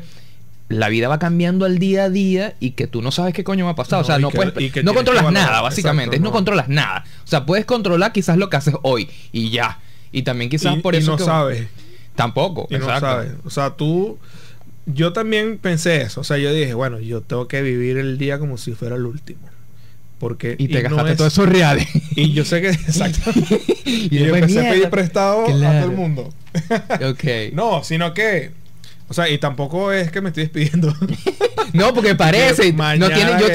la 0.69 0.89
vida 0.89 1.08
va 1.08 1.19
cambiando 1.19 1.65
al 1.65 1.78
día 1.78 2.06
a 2.06 2.10
día 2.10 2.56
y 2.60 2.71
que 2.71 2.88
tú 2.88 3.02
no 3.02 3.12
sabes 3.12 3.34
qué 3.34 3.43
coño 3.43 3.65
va 3.65 3.71
a 3.71 3.76
pasar. 3.76 4.02
o 4.02 4.04
sea, 4.04 4.17
no, 4.17 4.30
puedes, 4.30 4.84
no 4.84 4.93
controlas 4.93 5.32
nada, 5.32 5.62
básicamente. 5.62 6.19
no. 6.19 6.32
controlas 6.32 6.69
nada. 6.69 7.04
O 7.23 7.28
sea, 7.28 7.45
puedes 7.45 7.65
controlar 7.65 8.13
quizás 8.13 8.38
lo 8.38 8.49
que 8.49 8.58
haces 8.58 8.76
hoy 8.82 9.10
y 9.32 9.49
ya. 9.49 9.80
Y 10.12 10.23
también 10.23 10.49
quizás 10.49 10.78
por 10.78 10.95
eso. 10.95 11.17
no 11.17 11.26
sabes. 11.26 11.67
Tampoco. 12.15 12.67
Y 12.69 12.78
no 12.78 12.86
sabes. 12.86 13.34
O 13.43 13.49
sea, 13.49 13.71
tú 13.71 14.19
yo 14.86 15.13
también 15.13 15.58
pensé 15.58 16.02
eso. 16.02 16.22
O 16.22 16.24
sea, 16.24 16.38
yo 16.38 16.54
dije, 16.54 16.74
bueno, 16.74 17.00
yo 17.00 17.22
tengo 17.22 17.48
que 17.48 17.62
vivir 17.62 17.98
el 17.98 18.17
día 18.17 18.39
como 18.39 18.58
si 18.58 18.74
fuera 18.74 18.96
el 18.96 19.06
último. 19.06 19.41
Porque, 20.19 20.56
y 20.58 20.69
te 20.69 20.82
gastaste 20.82 21.15
todos 21.15 21.34
esos 21.34 21.50
reales. 21.50 21.88
Y 22.15 22.32
yo 22.32 22.46
sé 22.46 22.62
que, 22.62 22.69
exacto. 22.69 23.32
y, 23.86 24.10
yo 24.10 24.36
empecé 24.36 24.65
a 24.65 24.72
pedir 24.72 24.89
prestado 24.89 25.46
a 25.46 25.48
todo 25.48 25.91
el 25.91 25.91
mundo. 25.91 26.30
ok. 27.10 27.24
No, 27.54 27.84
sino 27.84 28.13
que 28.13 28.52
o 29.10 29.13
sea, 29.13 29.30
y 29.30 29.38
tampoco 29.38 29.91
es 29.91 30.12
que 30.12 30.22
me 30.22 30.30
estoy 30.30 30.46
despidiendo. 30.46 30.91
no, 31.74 31.93
porque 31.93 32.15
parece. 32.15 32.74
no 32.74 33.10
tiene, 33.10 33.34
yo, 33.39 33.48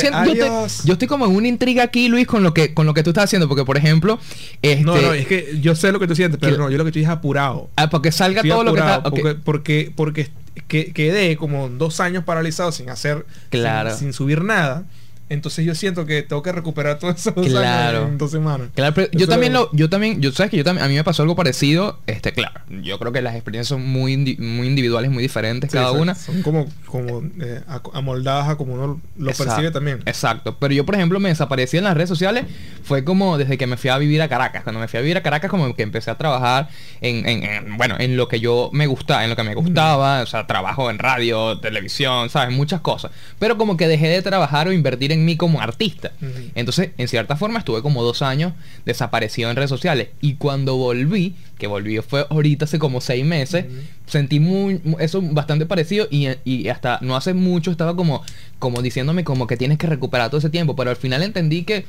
yo, 0.84 0.92
estoy 0.92 1.08
como 1.08 1.26
en 1.26 1.34
una 1.34 1.48
intriga 1.48 1.82
aquí, 1.82 2.08
Luis, 2.08 2.26
con 2.26 2.42
lo 2.42 2.54
que 2.54 2.74
con 2.74 2.86
lo 2.86 2.94
que 2.94 3.02
tú 3.02 3.10
estás 3.10 3.24
haciendo. 3.24 3.48
Porque, 3.48 3.64
por 3.64 3.76
ejemplo. 3.76 4.20
Este, 4.62 4.84
no, 4.84 5.00
no, 5.00 5.14
es 5.14 5.26
que 5.26 5.58
yo 5.60 5.74
sé 5.74 5.90
lo 5.90 5.98
que 5.98 6.06
tú 6.06 6.14
sientes, 6.14 6.38
pero 6.40 6.58
no, 6.58 6.70
yo 6.70 6.78
lo 6.78 6.84
que 6.84 6.90
estoy 6.90 7.02
es 7.02 7.08
apurado. 7.08 7.70
Ah, 7.76 7.88
porque 7.90 8.12
salga 8.12 8.42
todo 8.42 8.62
lo 8.62 8.72
que 8.74 8.80
está. 8.80 9.02
Porque, 9.02 9.34
porque, 9.34 9.92
porque 9.96 10.28
quedé 10.66 11.36
como 11.36 11.68
dos 11.68 12.00
años 12.00 12.24
paralizado 12.24 12.72
sin 12.72 12.90
hacer. 12.90 13.26
Claro. 13.50 13.96
sin 13.96 14.12
subir 14.12 14.42
nada. 14.42 14.84
Entonces 15.30 15.64
yo 15.64 15.74
siento 15.74 16.06
que 16.06 16.22
tengo 16.22 16.42
que 16.42 16.52
recuperar 16.52 16.98
todo 16.98 17.10
eso 17.10 17.34
claro. 17.34 18.06
en 18.06 18.18
dos 18.18 18.30
semanas. 18.30 18.68
Claro, 18.74 18.94
pero 18.94 19.08
yo 19.12 19.28
también 19.28 19.52
lo, 19.52 19.70
yo 19.72 19.90
también, 19.90 20.20
yo 20.20 20.32
sabes 20.32 20.50
que 20.50 20.56
yo 20.56 20.64
también, 20.64 20.84
a 20.84 20.88
mí 20.88 20.94
me 20.94 21.04
pasó 21.04 21.22
algo 21.22 21.36
parecido, 21.36 21.98
este, 22.06 22.32
claro, 22.32 22.60
yo 22.82 22.98
creo 22.98 23.12
que 23.12 23.20
las 23.20 23.34
experiencias 23.34 23.68
son 23.68 23.86
muy, 23.86 24.16
muy 24.38 24.66
individuales, 24.66 25.10
muy 25.10 25.22
diferentes 25.22 25.70
cada 25.70 25.92
una. 25.92 26.14
Son 26.14 26.42
como, 26.42 26.66
como 26.86 27.22
eh, 27.40 27.62
amoldadas 27.92 28.48
a 28.48 28.56
como 28.56 28.74
uno 28.74 29.00
lo 29.16 29.32
percibe 29.32 29.70
también. 29.70 30.00
Exacto. 30.06 30.56
Pero 30.58 30.74
yo, 30.74 30.86
por 30.86 30.94
ejemplo, 30.94 31.20
me 31.20 31.28
desaparecí 31.28 31.76
en 31.76 31.84
las 31.84 31.94
redes 31.94 32.08
sociales, 32.08 32.44
fue 32.82 33.04
como 33.04 33.38
desde 33.38 33.58
que 33.58 33.66
me 33.66 33.76
fui 33.76 33.90
a 33.90 33.98
vivir 33.98 34.22
a 34.22 34.28
Caracas. 34.28 34.62
Cuando 34.62 34.80
me 34.80 34.88
fui 34.88 34.98
a 34.98 35.02
vivir 35.02 35.16
a 35.16 35.22
Caracas, 35.22 35.50
como 35.50 35.74
que 35.74 35.82
empecé 35.82 36.10
a 36.10 36.16
trabajar 36.16 36.68
en, 37.00 37.28
en, 37.28 37.76
bueno, 37.76 37.96
en 37.98 38.16
lo 38.16 38.28
que 38.28 38.40
yo 38.40 38.70
me 38.72 38.86
gustaba, 38.86 39.24
en 39.24 39.30
lo 39.30 39.36
que 39.36 39.42
me 39.42 39.54
gustaba, 39.54 40.22
o 40.22 40.26
sea, 40.26 40.46
trabajo 40.46 40.90
en 40.90 40.98
radio, 40.98 41.58
televisión, 41.60 42.30
sabes, 42.30 42.54
muchas 42.54 42.80
cosas. 42.80 43.10
Pero 43.38 43.58
como 43.58 43.76
que 43.76 43.88
dejé 43.88 44.08
de 44.08 44.22
trabajar 44.22 44.68
o 44.68 44.72
invertir 44.72 45.12
en 45.12 45.17
mí 45.24 45.36
como 45.36 45.60
artista. 45.60 46.12
Entonces, 46.54 46.90
en 46.98 47.08
cierta 47.08 47.36
forma, 47.36 47.60
estuve 47.60 47.82
como 47.82 48.02
dos 48.02 48.22
años 48.22 48.52
desaparecido 48.84 49.50
en 49.50 49.56
redes 49.56 49.70
sociales. 49.70 50.08
Y 50.20 50.34
cuando 50.34 50.76
volví, 50.76 51.34
que 51.58 51.66
volví 51.66 51.98
fue 51.98 52.26
ahorita 52.30 52.64
hace 52.64 52.78
como 52.78 53.00
seis 53.00 53.24
meses, 53.24 53.66
sentí 54.06 54.40
muy, 54.40 54.80
eso 54.98 55.20
bastante 55.22 55.66
parecido 55.66 56.08
y, 56.10 56.28
y, 56.44 56.68
hasta 56.68 56.98
no 57.02 57.16
hace 57.16 57.34
mucho 57.34 57.70
estaba 57.70 57.94
como, 57.94 58.22
como 58.58 58.82
diciéndome 58.82 59.24
como 59.24 59.46
que 59.46 59.56
tienes 59.56 59.78
que 59.78 59.86
recuperar 59.86 60.30
todo 60.30 60.38
ese 60.38 60.50
tiempo. 60.50 60.76
Pero 60.76 60.90
al 60.90 60.96
final 60.96 61.22
entendí 61.22 61.64
que 61.64 61.84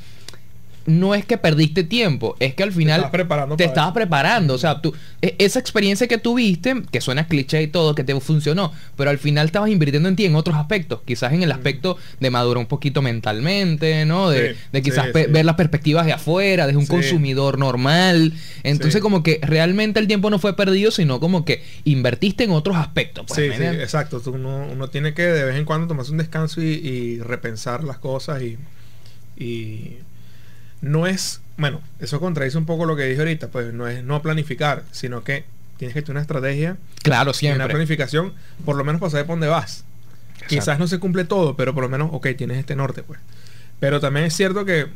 no 0.90 1.14
es 1.14 1.24
que 1.24 1.38
perdiste 1.38 1.84
tiempo, 1.84 2.36
es 2.40 2.56
que 2.56 2.64
al 2.64 2.72
final 2.72 3.12
te 3.58 3.64
estabas 3.64 3.94
preparando. 3.94 4.56
O 4.56 4.58
sea, 4.58 4.82
tú, 4.82 4.94
e, 5.22 5.36
esa 5.38 5.60
experiencia 5.60 6.08
que 6.08 6.18
tuviste, 6.18 6.82
que 6.92 7.00
suena 7.00 7.28
cliché 7.28 7.62
y 7.62 7.68
todo, 7.68 7.94
que 7.94 8.04
te 8.04 8.20
funcionó, 8.20 8.74
pero 8.98 9.12
al 9.12 9.20
final 9.20 9.46
estabas 9.46 9.70
invirtiendo 9.70 10.10
en 10.10 10.16
ti 10.16 10.26
en 10.26 10.36
otros 10.36 10.58
aspectos. 10.58 11.02
Quizás 11.06 11.32
en 11.34 11.44
el 11.44 11.52
aspecto 11.52 11.98
de 12.20 12.32
madurar 12.32 12.58
un 12.58 12.66
poquito 12.66 13.04
mentalmente, 13.04 14.04
¿no? 14.06 14.32
De, 14.32 14.56
quizás 14.84 15.14
ver 15.14 15.46
las 15.46 15.56
perspectivas 15.56 16.08
de 16.08 16.14
afuera, 16.14 16.66
de 16.66 16.76
un 16.76 16.88
consumidor 16.88 17.60
normal. 17.60 18.34
Entonces, 18.64 19.00
como 19.00 19.22
que 19.22 19.40
realmente 19.44 20.00
el 20.00 20.08
tiempo 20.08 20.32
no 20.32 20.40
fue 20.40 20.56
perdido, 20.56 20.90
sino 20.90 21.20
como 21.20 21.46
que 21.46 21.64
invertiste 21.84 22.46
en 22.46 22.52
otros 22.52 22.78
aspectos. 22.78 23.26
Pues, 23.28 23.40
sí, 23.40 23.56
sí, 23.56 23.64
exacto. 23.64 24.22
Uno, 24.26 24.90
tiene 24.90 25.14
que 25.14 25.22
de 25.22 25.44
vez 25.44 25.56
en 25.56 25.66
cuando 25.66 25.88
tomarse 25.88 26.12
un 26.12 26.18
descanso 26.18 26.62
y, 26.64 27.20
repensar 27.20 27.84
las 27.84 28.00
cosas 28.00 28.42
y 28.42 28.58
no 30.82 31.08
es, 31.08 31.42
bueno, 31.58 31.82
eso 32.00 32.20
contradice 32.20 32.58
un 32.58 32.66
poco 32.66 32.86
lo 32.86 32.96
que 32.96 33.04
dije 33.04 33.20
ahorita, 33.20 33.48
pues 33.50 33.74
no 33.74 33.88
es 33.88 34.04
no 34.04 34.22
planificar, 34.22 34.84
sino 34.92 35.24
que 35.24 35.46
tienes 35.78 35.94
que 35.94 36.02
tener 36.02 36.14
una 36.14 36.22
estrategia. 36.22 36.78
Claro, 37.04 37.34
siempre. 37.34 37.64
Una 37.64 37.72
planificación, 37.72 38.34
por 38.66 38.76
lo 38.76 38.84
menos 38.84 39.00
para 39.00 39.12
saber 39.12 39.26
por 39.26 39.34
dónde 39.34 39.48
vas. 39.48 39.84
Quizás 40.48 40.80
no 40.80 40.88
se 40.88 41.00
cumple 41.00 41.26
todo, 41.26 41.56
pero 41.56 41.74
por 41.74 41.84
lo 41.84 41.90
menos, 41.90 42.10
ok, 42.12 42.28
tienes 42.38 42.58
este 42.58 42.76
norte, 42.76 43.04
pues. 43.04 43.20
Pero 43.80 44.00
también 44.00 44.26
es 44.26 44.36
cierto 44.36 44.66
que 44.66 44.88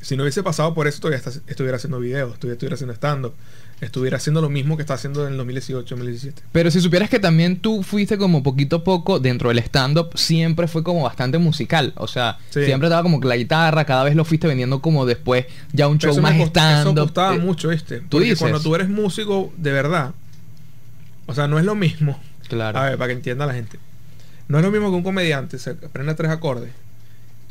si 0.00 0.16
no 0.16 0.22
hubiese 0.22 0.42
pasado 0.42 0.74
por 0.74 0.86
eso, 0.86 1.00
todavía 1.00 1.22
estuviera 1.46 1.76
haciendo 1.76 1.98
videos, 2.00 2.38
todavía 2.38 2.52
estuviera 2.54 2.74
haciendo 2.74 2.94
stand-up 2.94 3.34
estuviera 3.80 4.16
haciendo 4.16 4.40
lo 4.40 4.48
mismo 4.48 4.76
que 4.76 4.82
está 4.82 4.94
haciendo 4.94 5.26
en 5.26 5.34
el 5.34 5.40
2018-2017. 5.40 6.34
Pero 6.52 6.70
si 6.70 6.80
supieras 6.80 7.08
que 7.08 7.18
también 7.18 7.58
tú 7.58 7.82
fuiste 7.82 8.18
como 8.18 8.42
poquito 8.42 8.76
a 8.76 8.84
poco 8.84 9.20
dentro 9.20 9.48
del 9.50 9.58
stand-up, 9.60 10.10
siempre 10.16 10.66
fue 10.66 10.82
como 10.82 11.02
bastante 11.02 11.38
musical. 11.38 11.92
O 11.96 12.08
sea, 12.08 12.38
siempre 12.50 12.88
daba 12.88 13.02
como 13.02 13.20
que 13.20 13.28
la 13.28 13.36
guitarra, 13.36 13.84
cada 13.84 14.04
vez 14.04 14.16
lo 14.16 14.24
fuiste 14.24 14.46
vendiendo 14.48 14.80
como 14.80 15.06
después 15.06 15.46
ya 15.72 15.88
un 15.88 15.98
show 15.98 16.18
más 16.20 16.34
stand-up. 16.34 16.92
Eso 16.92 17.02
gustaba 17.02 17.34
eh, 17.34 17.38
mucho, 17.38 17.70
este. 17.70 18.00
Tú 18.00 18.20
dices. 18.20 18.38
cuando 18.38 18.60
tú 18.60 18.74
eres 18.74 18.88
músico 18.88 19.52
de 19.56 19.72
verdad, 19.72 20.12
o 21.26 21.34
sea, 21.34 21.46
no 21.46 21.58
es 21.58 21.64
lo 21.64 21.74
mismo. 21.74 22.18
Claro. 22.48 22.78
A 22.78 22.84
ver, 22.84 22.98
para 22.98 23.08
que 23.08 23.14
entienda 23.14 23.46
la 23.46 23.54
gente. 23.54 23.78
No 24.48 24.58
es 24.58 24.64
lo 24.64 24.70
mismo 24.70 24.88
que 24.90 24.96
un 24.96 25.02
comediante 25.02 25.58
se 25.58 25.70
aprenda 25.70 26.16
tres 26.16 26.30
acordes 26.30 26.70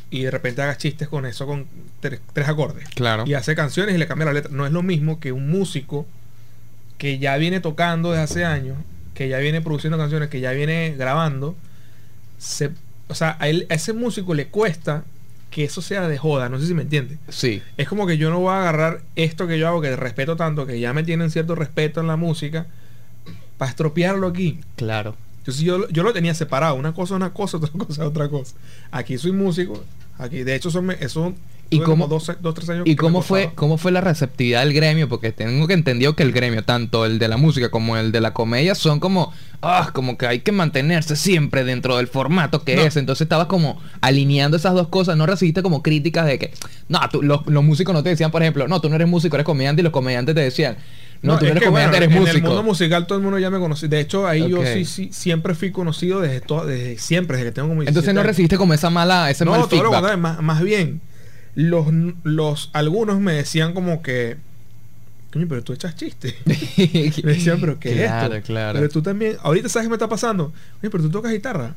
y 0.10 0.24
de 0.24 0.32
repente 0.32 0.62
haga 0.62 0.78
chistes 0.78 1.08
con 1.08 1.26
eso, 1.26 1.46
con 1.46 1.68
tres, 2.00 2.20
tres 2.34 2.48
acordes. 2.48 2.88
Claro. 2.90 3.26
Y 3.28 3.34
hace 3.34 3.56
canciones 3.56 3.96
y 3.96 3.98
le 3.98 4.08
cambia 4.08 4.26
la 4.26 4.34
letra. 4.34 4.52
No 4.52 4.66
es 4.66 4.72
lo 4.72 4.82
mismo 4.82 5.20
que 5.20 5.32
un 5.32 5.50
músico 5.50 6.08
que 6.98 7.20
ya 7.20 7.38
viene 7.38 7.60
tocando 7.60 8.12
desde 8.12 8.24
hace 8.24 8.46
años, 8.46 8.78
que 9.14 9.30
ya 9.30 9.38
viene 9.40 9.62
produciendo 9.62 9.98
canciones, 9.98 10.30
que 10.30 10.40
ya 10.40 10.52
viene 10.52 10.96
grabando. 10.98 11.56
Se, 12.38 12.72
o 13.08 13.16
sea, 13.16 13.36
a, 13.40 13.48
él- 13.50 13.66
a 13.70 13.74
ese 13.76 13.94
músico 13.94 14.34
le 14.34 14.48
cuesta 14.48 15.04
que 15.50 15.64
eso 15.64 15.82
sea 15.82 16.08
de 16.08 16.18
joda. 16.18 16.50
No 16.50 16.60
sé 16.60 16.68
si 16.68 16.74
me 16.74 16.84
entiende. 16.84 17.18
Sí. 17.30 17.62
Es 17.78 17.88
como 17.88 18.06
que 18.06 18.18
yo 18.18 18.30
no 18.30 18.40
voy 18.40 18.52
a 18.54 18.60
agarrar 18.60 19.02
esto 19.16 19.48
que 19.48 19.58
yo 19.58 19.68
hago, 19.68 19.82
que 19.82 19.96
respeto 19.96 20.36
tanto, 20.36 20.66
que 20.66 20.80
ya 20.80 20.94
me 20.94 21.04
tienen 21.04 21.32
cierto 21.32 21.56
respeto 21.56 22.00
en 22.02 22.08
la 22.08 22.16
música, 22.18 22.68
para 23.58 23.70
estropearlo 23.70 24.28
aquí. 24.28 24.60
Claro. 24.76 25.16
Entonces 25.40 25.64
yo, 25.64 25.88
yo 25.90 26.04
lo 26.04 26.14
tenía 26.14 26.34
separado. 26.36 26.76
Una 26.76 26.94
cosa 26.94 27.14
es 27.14 27.18
una 27.18 27.34
cosa, 27.34 27.58
otra 27.62 27.72
cosa 27.72 28.02
es 28.04 28.08
otra 28.08 28.30
cosa. 28.30 28.56
Aquí 28.92 29.18
soy 29.18 29.32
músico. 29.32 29.84
Aquí, 30.20 30.44
de 30.44 30.56
hecho, 30.56 30.70
son, 30.72 30.92
eso 30.92 31.34
¿Y 31.70 31.80
cómo- 31.80 32.06
como 32.06 32.08
dos, 32.08 32.32
dos, 32.42 32.54
tres 32.56 32.70
años. 32.70 32.84
¿Y 32.88 32.96
cómo 32.96 33.22
fue, 33.22 33.52
cómo 33.56 33.78
fue 33.78 33.92
la 33.92 34.00
receptividad 34.02 34.62
del 34.64 34.74
gremio? 34.74 35.10
Porque 35.10 35.32
tengo 35.32 35.68
que 35.68 35.74
entendido 35.74 36.16
que 36.16 36.24
el 36.24 36.32
gremio, 36.32 36.64
tanto 36.64 37.06
el 37.06 37.20
de 37.20 37.28
la 37.28 37.38
música 37.38 37.70
como 37.70 37.98
el 37.98 38.12
de 38.12 38.22
la 38.22 38.34
comedia, 38.34 38.74
son 38.76 39.00
como, 39.02 39.34
ah, 39.62 39.92
como 39.94 40.18
que 40.18 40.28
hay 40.28 40.40
que 40.40 40.52
mantenerse 40.52 41.16
siempre 41.16 41.64
dentro 41.66 41.98
del 41.98 42.08
formato 42.08 42.64
que 42.64 42.76
No. 42.78 42.84
es. 42.84 42.96
Entonces 42.96 43.24
estabas 43.26 43.48
como 43.48 43.82
alineando 44.02 44.56
esas 44.58 44.74
dos 44.76 44.88
cosas. 44.88 45.18
No 45.18 45.26
recibiste 45.26 45.62
como 45.62 45.84
críticas 45.84 46.26
de 46.26 46.40
que, 46.40 46.54
no, 46.88 47.00
tú- 47.12 47.22
los, 47.22 47.46
los 47.48 47.64
músicos 47.64 47.94
no 47.94 48.02
te 48.04 48.10
decían, 48.10 48.32
por 48.32 48.42
ejemplo, 48.42 48.68
no, 48.68 48.80
tú 48.80 48.88
no 48.90 48.96
eres 48.96 49.08
músico, 49.08 49.36
eres 49.36 49.46
comediante, 49.46 49.82
y 49.82 49.84
los 49.84 49.92
comediantes 49.92 50.36
te 50.36 50.42
decían, 50.42 50.78
no, 51.22 51.38
tú 51.38 51.46
no 51.46 51.48
es 51.48 51.52
eres 51.52 51.64
que, 51.64 51.66
comediante, 51.68 51.98
bueno, 51.98 52.06
eres 52.06 52.16
En 52.16 52.22
músico. 52.22 52.38
el 52.38 52.44
mundo 52.54 52.64
musical 52.64 53.08
todo 53.08 53.18
el 53.18 53.24
mundo 53.26 53.40
ya 53.40 53.50
me 53.50 53.60
conoce. 53.60 53.88
De 53.90 54.00
hecho, 54.00 54.26
ahí 54.28 54.48
yo 54.50 54.64
sí, 54.66 54.86
sí, 54.86 55.10
siempre 55.12 55.54
fui 55.56 55.72
conocido 55.72 56.22
desde, 56.22 56.40
todo, 56.40 56.66
desde 56.66 56.98
siempre, 56.98 57.38
desde 57.38 57.50
que 57.50 57.56
tengo 57.56 57.68
como 57.70 57.82
Entonces 57.82 58.04
17 58.04 58.14
no 58.14 58.24
recibiste 58.24 58.56
como 58.58 58.74
esa 58.74 58.90
mala, 58.90 59.30
ese 59.30 59.44
No, 59.44 59.52
mal 59.52 59.68
todo 59.68 59.84
lo 59.84 59.92
feedback. 59.92 60.18
más, 60.18 60.42
más 60.42 60.62
bien. 60.62 61.02
Los, 61.60 61.88
los, 62.24 62.70
algunos 62.74 63.20
me 63.20 63.34
decían 63.34 63.74
como 63.74 64.04
que, 64.04 64.38
coño, 65.34 65.48
pero 65.50 65.63
tú 65.63 65.74
echas 65.74 65.96
chistes. 65.96 66.36
Me 66.46 67.32
decían, 67.34 67.60
pero 67.60 67.80
¿qué 67.80 67.93
Claro, 67.96 68.34
es 68.36 68.39
esto? 68.41 68.48
claro. 68.54 68.78
Pero 68.80 68.91
tú 68.91 69.02
también, 69.02 69.38
ahorita 69.41 69.67
sabes 69.67 69.88
qué 69.88 69.89
me 69.89 69.96
está 69.96 70.08
pasando. 70.08 70.54
Oye, 70.82 70.91
pero 70.91 71.04
tú 71.04 71.10
tocas 71.10 71.32
guitarra. 71.32 71.74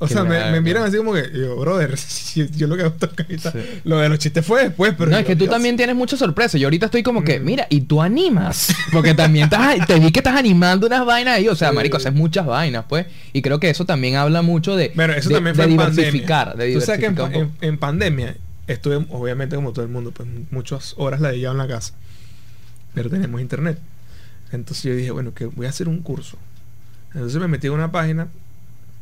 O 0.00 0.08
sea, 0.08 0.24
me, 0.24 0.60
miran 0.60 0.82
así 0.84 0.96
como 0.96 1.12
que, 1.12 1.30
yo, 1.32 1.56
brother, 1.56 1.94
yo, 2.34 2.44
yo 2.56 2.66
lo 2.66 2.76
que 2.76 2.82
hago 2.82 2.94
guitarra. 3.28 3.60
Sí. 3.62 3.80
Lo 3.84 3.98
de 4.00 4.08
los 4.08 4.18
chistes 4.18 4.44
fue 4.44 4.64
después, 4.64 4.94
pero. 4.98 5.12
no, 5.12 5.18
es 5.18 5.24
que 5.24 5.34
tú 5.36 5.44
Dios. 5.44 5.50
también 5.50 5.76
tienes 5.76 5.94
muchas 5.94 6.18
sorpresas. 6.18 6.60
Yo 6.60 6.66
ahorita 6.66 6.86
estoy 6.86 7.04
como 7.04 7.22
que, 7.22 7.38
Mm. 7.38 7.44
mira, 7.44 7.66
y 7.70 7.82
tú 7.82 8.02
animas. 8.02 8.74
Porque 8.92 9.14
también 9.14 9.44
estás, 9.44 9.86
te 9.86 9.98
vi 10.00 10.10
que 10.10 10.18
estás 10.20 10.36
animando 10.36 10.88
unas 10.88 11.04
vainas 11.06 11.36
ahí. 11.36 11.46
O 11.48 11.54
sea, 11.54 11.70
Sí. 11.70 11.74
marico, 11.76 11.96
haces 11.98 12.12
muchas 12.14 12.46
vainas, 12.46 12.84
pues. 12.88 13.06
Y 13.32 13.42
creo 13.42 13.58
que 13.60 13.70
eso 13.70 13.84
también 13.84 14.16
habla 14.16 14.42
mucho 14.42 14.74
de, 14.76 14.90
Bueno, 14.96 15.12
eso 15.12 15.28
de, 15.28 15.36
también 15.36 15.54
de 15.56 15.62
fue 15.62 15.64
en 15.64 15.70
diversificar. 15.78 16.48
pandemia. 16.48 16.66
De 16.74 16.80
Tú 16.80 16.84
sabes 16.86 17.00
que 17.00 17.06
en, 17.06 17.14
diversificar 17.14 17.48
en 17.68 17.78
pandemia 17.78 18.36
estuve, 18.72 18.96
obviamente, 19.10 19.56
como 19.56 19.72
todo 19.72 19.84
el 19.84 19.90
mundo, 19.90 20.10
pues 20.12 20.28
muchas 20.50 20.94
horas 20.96 21.20
la 21.20 21.32
en 21.32 21.56
la 21.58 21.66
casa. 21.68 21.94
Pero 22.94 23.10
tenemos 23.10 23.40
internet. 23.40 23.78
Entonces 24.52 24.84
yo 24.84 24.94
dije, 24.94 25.10
bueno, 25.10 25.32
que 25.34 25.46
voy 25.46 25.66
a 25.66 25.70
hacer 25.70 25.88
un 25.88 26.00
curso. 26.02 26.36
Entonces 27.14 27.40
me 27.40 27.48
metí 27.48 27.66
en 27.68 27.74
una 27.74 27.90
página. 27.92 28.28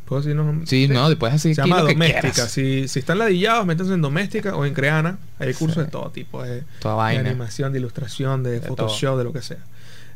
¿Puedo 0.07 0.23
decir 0.23 0.35
no? 0.37 0.63
Sí, 0.67 0.89
no, 0.89 1.09
después 1.09 1.33
así. 1.35 1.55
Se 1.55 1.61
llama 1.63 1.77
que 1.87 1.93
Doméstica. 1.93 2.21
quieras. 2.33 2.51
Si, 2.51 2.89
si 2.89 2.99
están 2.99 3.19
ladillados, 3.19 3.67
métanse 3.67 3.93
en 3.93 4.01
Doméstica 4.03 4.57
o 4.57 4.65
en 4.65 4.73
Creana. 4.75 5.19
Hay 5.39 5.53
cursos 5.55 5.77
Sí. 5.77 5.81
de 5.85 5.87
todo 5.89 6.11
tipo. 6.11 6.43
De, 6.43 6.63
Toda 6.81 6.95
de 6.95 6.99
vaina. 7.17 7.29
animación, 7.31 7.73
de 7.73 7.79
ilustración, 7.79 8.43
de, 8.43 8.61
De 8.61 8.61
Photoshop, 8.67 9.19
de 9.19 9.25
lo 9.25 9.33
que 9.33 9.43
sea. 9.43 9.59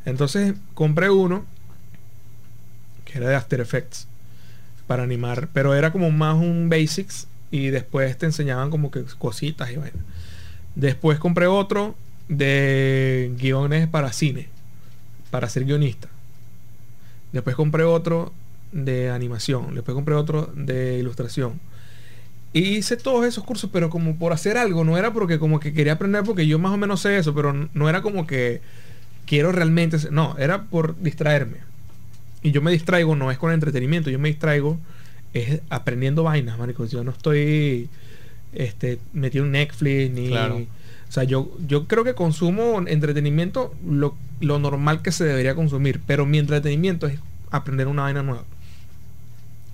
Entonces 0.07 0.55
compré 0.75 1.11
uno 1.11 1.45
que 3.05 3.19
era 3.19 3.29
de 3.29 3.37
After 3.37 3.61
Effects 3.61 4.07
para 4.87 5.03
animar, 5.03 5.49
pero 5.53 5.75
era 5.75 5.93
como 5.93 6.11
más 6.11 6.37
un 6.37 6.69
basics 6.71 7.27
y 7.53 7.69
después 7.69 8.17
te 8.19 8.27
enseñaban 8.27 8.71
como 8.71 8.91
que 8.91 9.05
cositas 9.19 9.71
y 9.71 9.77
bueno. 9.77 9.99
Después 10.75 11.19
compré 11.21 11.47
otro 11.47 11.95
de 12.29 13.31
guiones 13.38 13.87
para 13.87 14.12
cine, 14.12 14.49
para 15.31 15.49
ser 15.51 15.67
guionista. 15.67 16.09
Después 17.33 17.55
compré 17.55 17.85
otro 17.85 18.33
de 18.73 19.11
animación, 19.11 19.75
después 19.75 19.95
compré 19.95 20.15
otro 20.15 20.51
de 20.57 20.99
ilustración. 20.99 21.61
Y 22.55 22.77
hice 22.77 22.97
todos 22.97 23.27
esos 23.27 23.45
cursos, 23.45 23.69
pero 23.71 23.91
como 23.91 24.17
por 24.17 24.33
hacer 24.33 24.57
algo, 24.57 24.83
no 24.83 24.97
era 24.97 25.12
porque 25.12 25.38
como 25.38 25.61
que 25.61 25.75
quería 25.75 25.93
aprender 25.95 26.25
porque 26.25 26.47
yo 26.47 26.59
más 26.59 26.73
o 26.73 26.79
menos 26.79 27.03
sé 27.03 27.19
eso, 27.19 27.35
pero 27.35 27.69
no 27.75 27.88
era 27.88 28.01
como 28.01 28.27
que 28.27 28.62
quiero 29.27 29.53
realmente, 29.53 29.99
no, 30.11 30.37
era 30.38 30.65
por 30.65 30.99
distraerme. 30.99 31.59
Y 32.43 32.51
yo 32.51 32.62
me 32.62 32.73
distraigo, 32.73 33.15
no 33.15 33.31
es 33.31 33.37
con 33.37 33.53
entretenimiento, 33.53 34.09
yo 34.09 34.19
me 34.19 34.31
distraigo 34.31 34.79
es 35.35 35.61
aprendiendo 35.71 36.23
vainas, 36.23 36.59
marico. 36.59 36.85
Yo 36.87 37.05
no 37.05 37.11
estoy 37.11 37.88
este 38.53 38.99
metido 39.12 39.45
en 39.45 39.53
Netflix 39.53 40.11
ni 40.12 40.29
Claro. 40.29 40.57
o 40.57 41.12
sea, 41.12 41.25
yo, 41.25 41.51
yo 41.66 41.87
creo 41.87 42.05
que 42.05 42.14
consumo 42.14 42.83
entretenimiento 42.87 43.75
lo, 43.87 44.14
lo 44.40 44.59
normal 44.59 45.03
que 45.03 45.12
se 45.12 45.25
debería 45.25 45.55
consumir, 45.55 46.01
pero 46.07 46.27
mi 46.27 46.38
entretenimiento 46.38 47.07
es 47.07 47.18
aprender 47.51 47.87
una 47.87 48.03
vaina 48.03 48.23
nueva. 48.23 48.45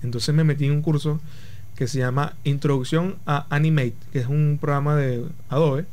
Entonces 0.03 0.33
me 0.33 0.43
metí 0.43 0.65
en 0.65 0.71
un 0.71 0.81
curso 0.81 1.19
que 1.75 1.87
se 1.87 1.99
llama 1.99 2.33
Introducción 2.43 3.15
a 3.25 3.45
Animate, 3.49 3.95
que 4.11 4.19
es 4.19 4.27
un 4.27 4.57
programa 4.59 4.95
de 4.95 5.23
Adobe, 5.49 5.85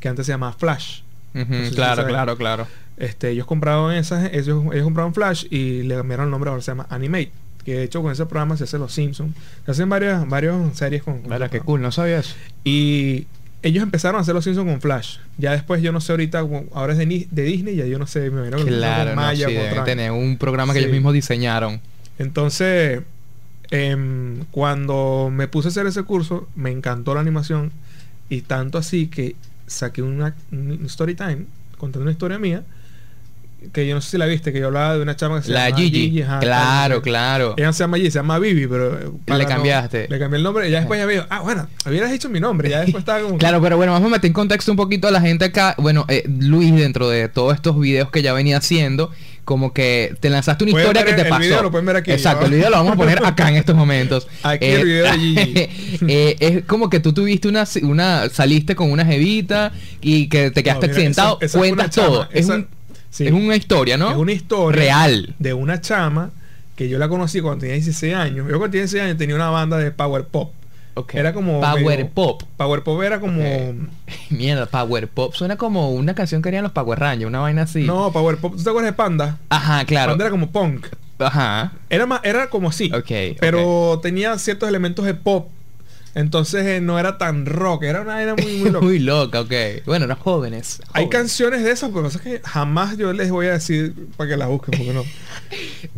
que 0.00 0.08
antes 0.08 0.26
se 0.26 0.32
llamaba 0.32 0.52
Flash. 0.52 1.00
No 1.34 1.44
sé 1.46 1.70
claro, 1.74 2.06
claro, 2.06 2.36
claro. 2.36 2.66
Este, 2.98 3.30
ellos 3.30 3.46
compraron 3.46 3.92
esas, 3.92 4.32
ellos, 4.32 4.64
ellos 4.72 4.84
compraron 4.84 5.14
Flash 5.14 5.46
y 5.50 5.82
le 5.82 5.96
cambiaron 5.96 6.26
el 6.26 6.30
nombre, 6.30 6.50
ahora 6.50 6.62
se 6.62 6.70
llama 6.70 6.86
Animate. 6.90 7.32
Que 7.64 7.74
de 7.76 7.82
hecho 7.84 8.02
con 8.02 8.10
ese 8.12 8.26
programa 8.26 8.56
se 8.56 8.64
hacen 8.64 8.80
los 8.80 8.92
Simpsons. 8.92 9.34
Se 9.64 9.70
hacen 9.70 9.88
varias, 9.88 10.28
varias 10.28 10.56
series 10.76 11.02
con, 11.02 11.20
con 11.22 11.30
programa. 11.30 11.60
cool, 11.64 11.80
no 11.82 11.92
sabía 11.92 12.18
eso. 12.18 12.34
Y 12.64 13.26
ellos 13.62 13.82
empezaron 13.84 14.18
a 14.18 14.22
hacer 14.22 14.34
los 14.34 14.42
Simpsons 14.44 14.68
con 14.68 14.80
Flash. 14.80 15.18
Ya 15.38 15.52
después 15.52 15.80
yo 15.82 15.92
no 15.92 16.00
sé 16.00 16.12
ahorita, 16.12 16.40
ahora 16.74 16.92
es 16.94 16.98
de, 16.98 17.28
de 17.30 17.42
Disney, 17.44 17.76
ya 17.76 17.86
yo 17.86 17.98
no 17.98 18.06
sé, 18.08 18.30
me 18.30 18.48
imagino 18.48 18.58
que 18.58 18.64
Claro, 18.72 19.10
con 19.10 19.16
no, 19.16 19.22
Maya, 19.22 19.48
sí, 19.48 19.56
con 19.74 19.84
tener 19.84 20.10
un 20.10 20.36
programa 20.38 20.72
que 20.72 20.80
Sí. 20.80 20.84
ellos 20.86 20.92
mismos 20.94 21.12
diseñaron. 21.14 21.80
Entonces, 22.18 23.02
em, 23.70 24.44
cuando 24.50 25.30
me 25.32 25.48
puse 25.48 25.68
a 25.68 25.70
hacer 25.70 25.86
ese 25.86 26.02
curso, 26.02 26.48
me 26.56 26.70
encantó 26.70 27.14
la 27.14 27.20
animación. 27.20 27.70
Y 28.28 28.42
tanto 28.42 28.78
así 28.78 29.06
que 29.06 29.36
saqué 29.66 30.02
una, 30.02 30.34
un 30.50 30.80
story 30.86 31.14
time 31.14 31.44
contando 31.78 32.02
una 32.02 32.12
historia 32.12 32.38
mía. 32.38 32.62
Que 33.72 33.86
yo 33.86 33.94
no 33.94 34.00
sé 34.00 34.10
si 34.10 34.18
la 34.18 34.26
viste, 34.26 34.52
que 34.52 34.60
yo 34.60 34.66
hablaba 34.66 34.96
de 34.96 35.02
una 35.02 35.16
chama 35.16 35.40
que 35.40 35.46
se 35.46 35.52
La 35.52 35.68
llama 35.70 35.80
Gigi. 35.82 36.22
ajá, 36.22 36.40
claro, 36.40 37.02
claro. 37.02 37.54
Ella 37.56 37.66
no 37.68 37.72
se 37.72 37.84
llama 37.84 37.96
Gigi, 37.98 38.10
se 38.10 38.18
llama 38.18 38.38
Vivi, 38.38 38.66
pero... 38.66 38.98
eh, 38.98 39.10
no- 39.26 39.46
cambiaste. 39.46 40.06
le 40.08 40.18
cambié 40.18 40.36
el 40.38 40.42
nombre 40.42 40.70
ya 40.70 40.78
después 40.80 40.98
ya 41.00 41.06
veo, 41.06 41.26
ah, 41.30 41.40
bueno, 41.40 41.68
hubieras 41.86 42.10
dicho 42.10 42.28
mi 42.28 42.40
nombre, 42.40 42.68
ya 42.70 42.80
después 42.80 43.02
estaba 43.02 43.20
como... 43.22 43.38
Claro, 43.42 43.60
pero 43.62 43.76
bueno, 43.76 43.92
vamos 43.92 44.08
a 44.08 44.10
meter 44.10 44.26
en 44.28 44.32
contexto 44.32 44.70
un 44.72 44.76
poquito 44.76 45.08
a 45.08 45.10
la 45.10 45.20
gente 45.20 45.44
acá. 45.46 45.74
Bueno, 45.78 46.04
eh, 46.08 46.24
Luis, 46.26 46.74
dentro 46.74 47.08
de 47.08 47.28
todos 47.28 47.54
estos 47.54 47.78
videos 47.78 48.10
que 48.10 48.22
ya 48.22 48.32
venía 48.32 48.58
haciendo, 48.58 49.10
como 49.44 49.72
que 49.72 50.14
te 50.20 50.30
lanzaste 50.30 50.64
una 50.64 50.78
historia 50.78 51.04
que 51.04 51.14
te 51.14 51.22
el 51.22 51.28
pasó. 51.28 51.40
video, 51.42 51.62
lo 51.62 51.70
pueden 51.70 51.86
ver 51.86 51.96
aquí, 51.96 52.12
Exacto, 52.12 52.42
¿no? 52.42 52.46
el 52.46 52.52
video 52.54 52.70
lo 52.70 52.76
vamos 52.76 52.92
a 52.92 52.96
poner 52.96 53.24
acá 53.24 53.48
en 53.48 53.56
estos 53.56 53.74
momentos. 53.74 54.28
Aquí 54.44 54.66
el 54.66 54.84
video 54.84 55.04
de 55.04 55.18
Gigi. 55.18 55.52
eh, 56.08 56.36
es 56.38 56.64
como 56.64 56.88
que 56.88 57.00
tú 57.00 57.12
tuviste 57.12 57.48
una, 57.48 57.64
una 57.82 58.28
saliste 58.28 58.76
con 58.76 58.90
una 58.92 59.04
jevita 59.04 59.72
y 60.00 60.28
que 60.28 60.50
te 60.52 60.62
quedaste 60.62 60.86
No, 60.86 60.92
mira, 60.92 60.92
accidentado. 60.92 61.38
esa- 61.40 61.46
esa 61.46 61.58
fue 61.58 61.68
Cuentas 61.70 61.94
todo. 61.94 62.22
chama, 62.22 62.28
es, 62.32 62.44
esa- 62.44 62.54
un- 62.54 62.68
sí. 63.12 63.26
es 63.28 63.32
una 63.32 63.54
historia, 63.54 63.96
¿no? 63.96 64.10
Es 64.10 64.16
una 64.16 64.32
historia 64.32 64.80
Real. 64.82 65.34
de 65.38 65.54
una 65.54 65.80
chama 65.80 66.30
que 66.74 66.88
yo 66.88 66.98
la 66.98 67.08
conocí 67.08 67.40
cuando 67.40 67.60
tenía 67.60 67.74
16 67.76 68.14
años. 68.14 68.38
Yo 68.48 68.58
cuando 68.58 68.70
tenía 68.70 68.82
16 68.82 69.04
años 69.04 69.18
tenía 69.18 69.36
una 69.36 69.50
banda 69.50 69.78
de 69.78 69.92
power 69.92 70.24
pop. 70.24 70.50
Era 71.14 71.32
como 71.32 71.58
Power 71.60 71.84
medio- 71.84 72.10
Pop. 72.10 72.42
Power 72.58 72.82
pop 72.82 73.00
era 73.02 73.18
como. 73.18 73.40
Mierda, 74.30 74.66
Power 74.66 75.08
Pop 75.08 75.32
suena 75.34 75.56
como 75.56 75.90
una 75.90 76.14
canción 76.14 76.42
que 76.42 76.48
harían 76.50 76.64
los 76.64 76.72
Power 76.72 76.98
Rangers, 76.98 77.28
una 77.28 77.38
vaina 77.40 77.62
así. 77.62 77.84
no, 77.84 78.12
power 78.12 78.36
pop. 78.36 78.56
¿Tú 78.56 78.62
te 78.62 78.68
acuerdas 78.68 78.92
de 78.92 78.96
Panda? 78.96 79.38
Ajá, 79.48 79.84
claro. 79.86 80.12
Panda 80.12 80.24
era 80.24 80.30
como 80.30 80.50
punk. 80.50 80.86
Ajá. 81.18 81.72
Era 81.88 82.04
más 82.04 82.20
era 82.24 82.50
como 82.50 82.68
así. 82.68 82.92
Ok, 82.92 83.38
Pero 83.40 84.00
tenía 84.02 84.36
ciertos 84.38 84.68
elementos 84.68 85.04
de 85.06 85.14
pop. 85.14 85.48
Entonces 86.14 86.66
eh, 86.66 86.80
no 86.82 86.98
era 86.98 87.16
tan 87.16 87.46
rock, 87.46 87.84
era 87.84 88.02
una 88.02 88.22
era 88.22 88.34
muy 88.34 88.56
muy 88.56 88.70
loca. 88.70 88.84
Muy 88.84 88.98
loca, 88.98 89.40
ok. 89.40 89.52
Bueno, 89.86 90.06
los 90.06 90.18
jóvenes. 90.18 90.82
Hay 90.92 91.08
canciones 91.08 91.62
de 91.64 91.70
esas, 91.70 91.90
pero 91.90 92.02
pasa 92.02 92.20
que 92.20 92.40
jamás 92.44 92.98
yo 92.98 93.12
les 93.14 93.30
voy 93.30 93.46
a 93.46 93.52
decir 93.52 93.94
para 94.18 94.28
que 94.30 94.36
las 94.36 94.48
busquen, 94.48 94.76
porque 94.78 94.92
no. 94.92 95.04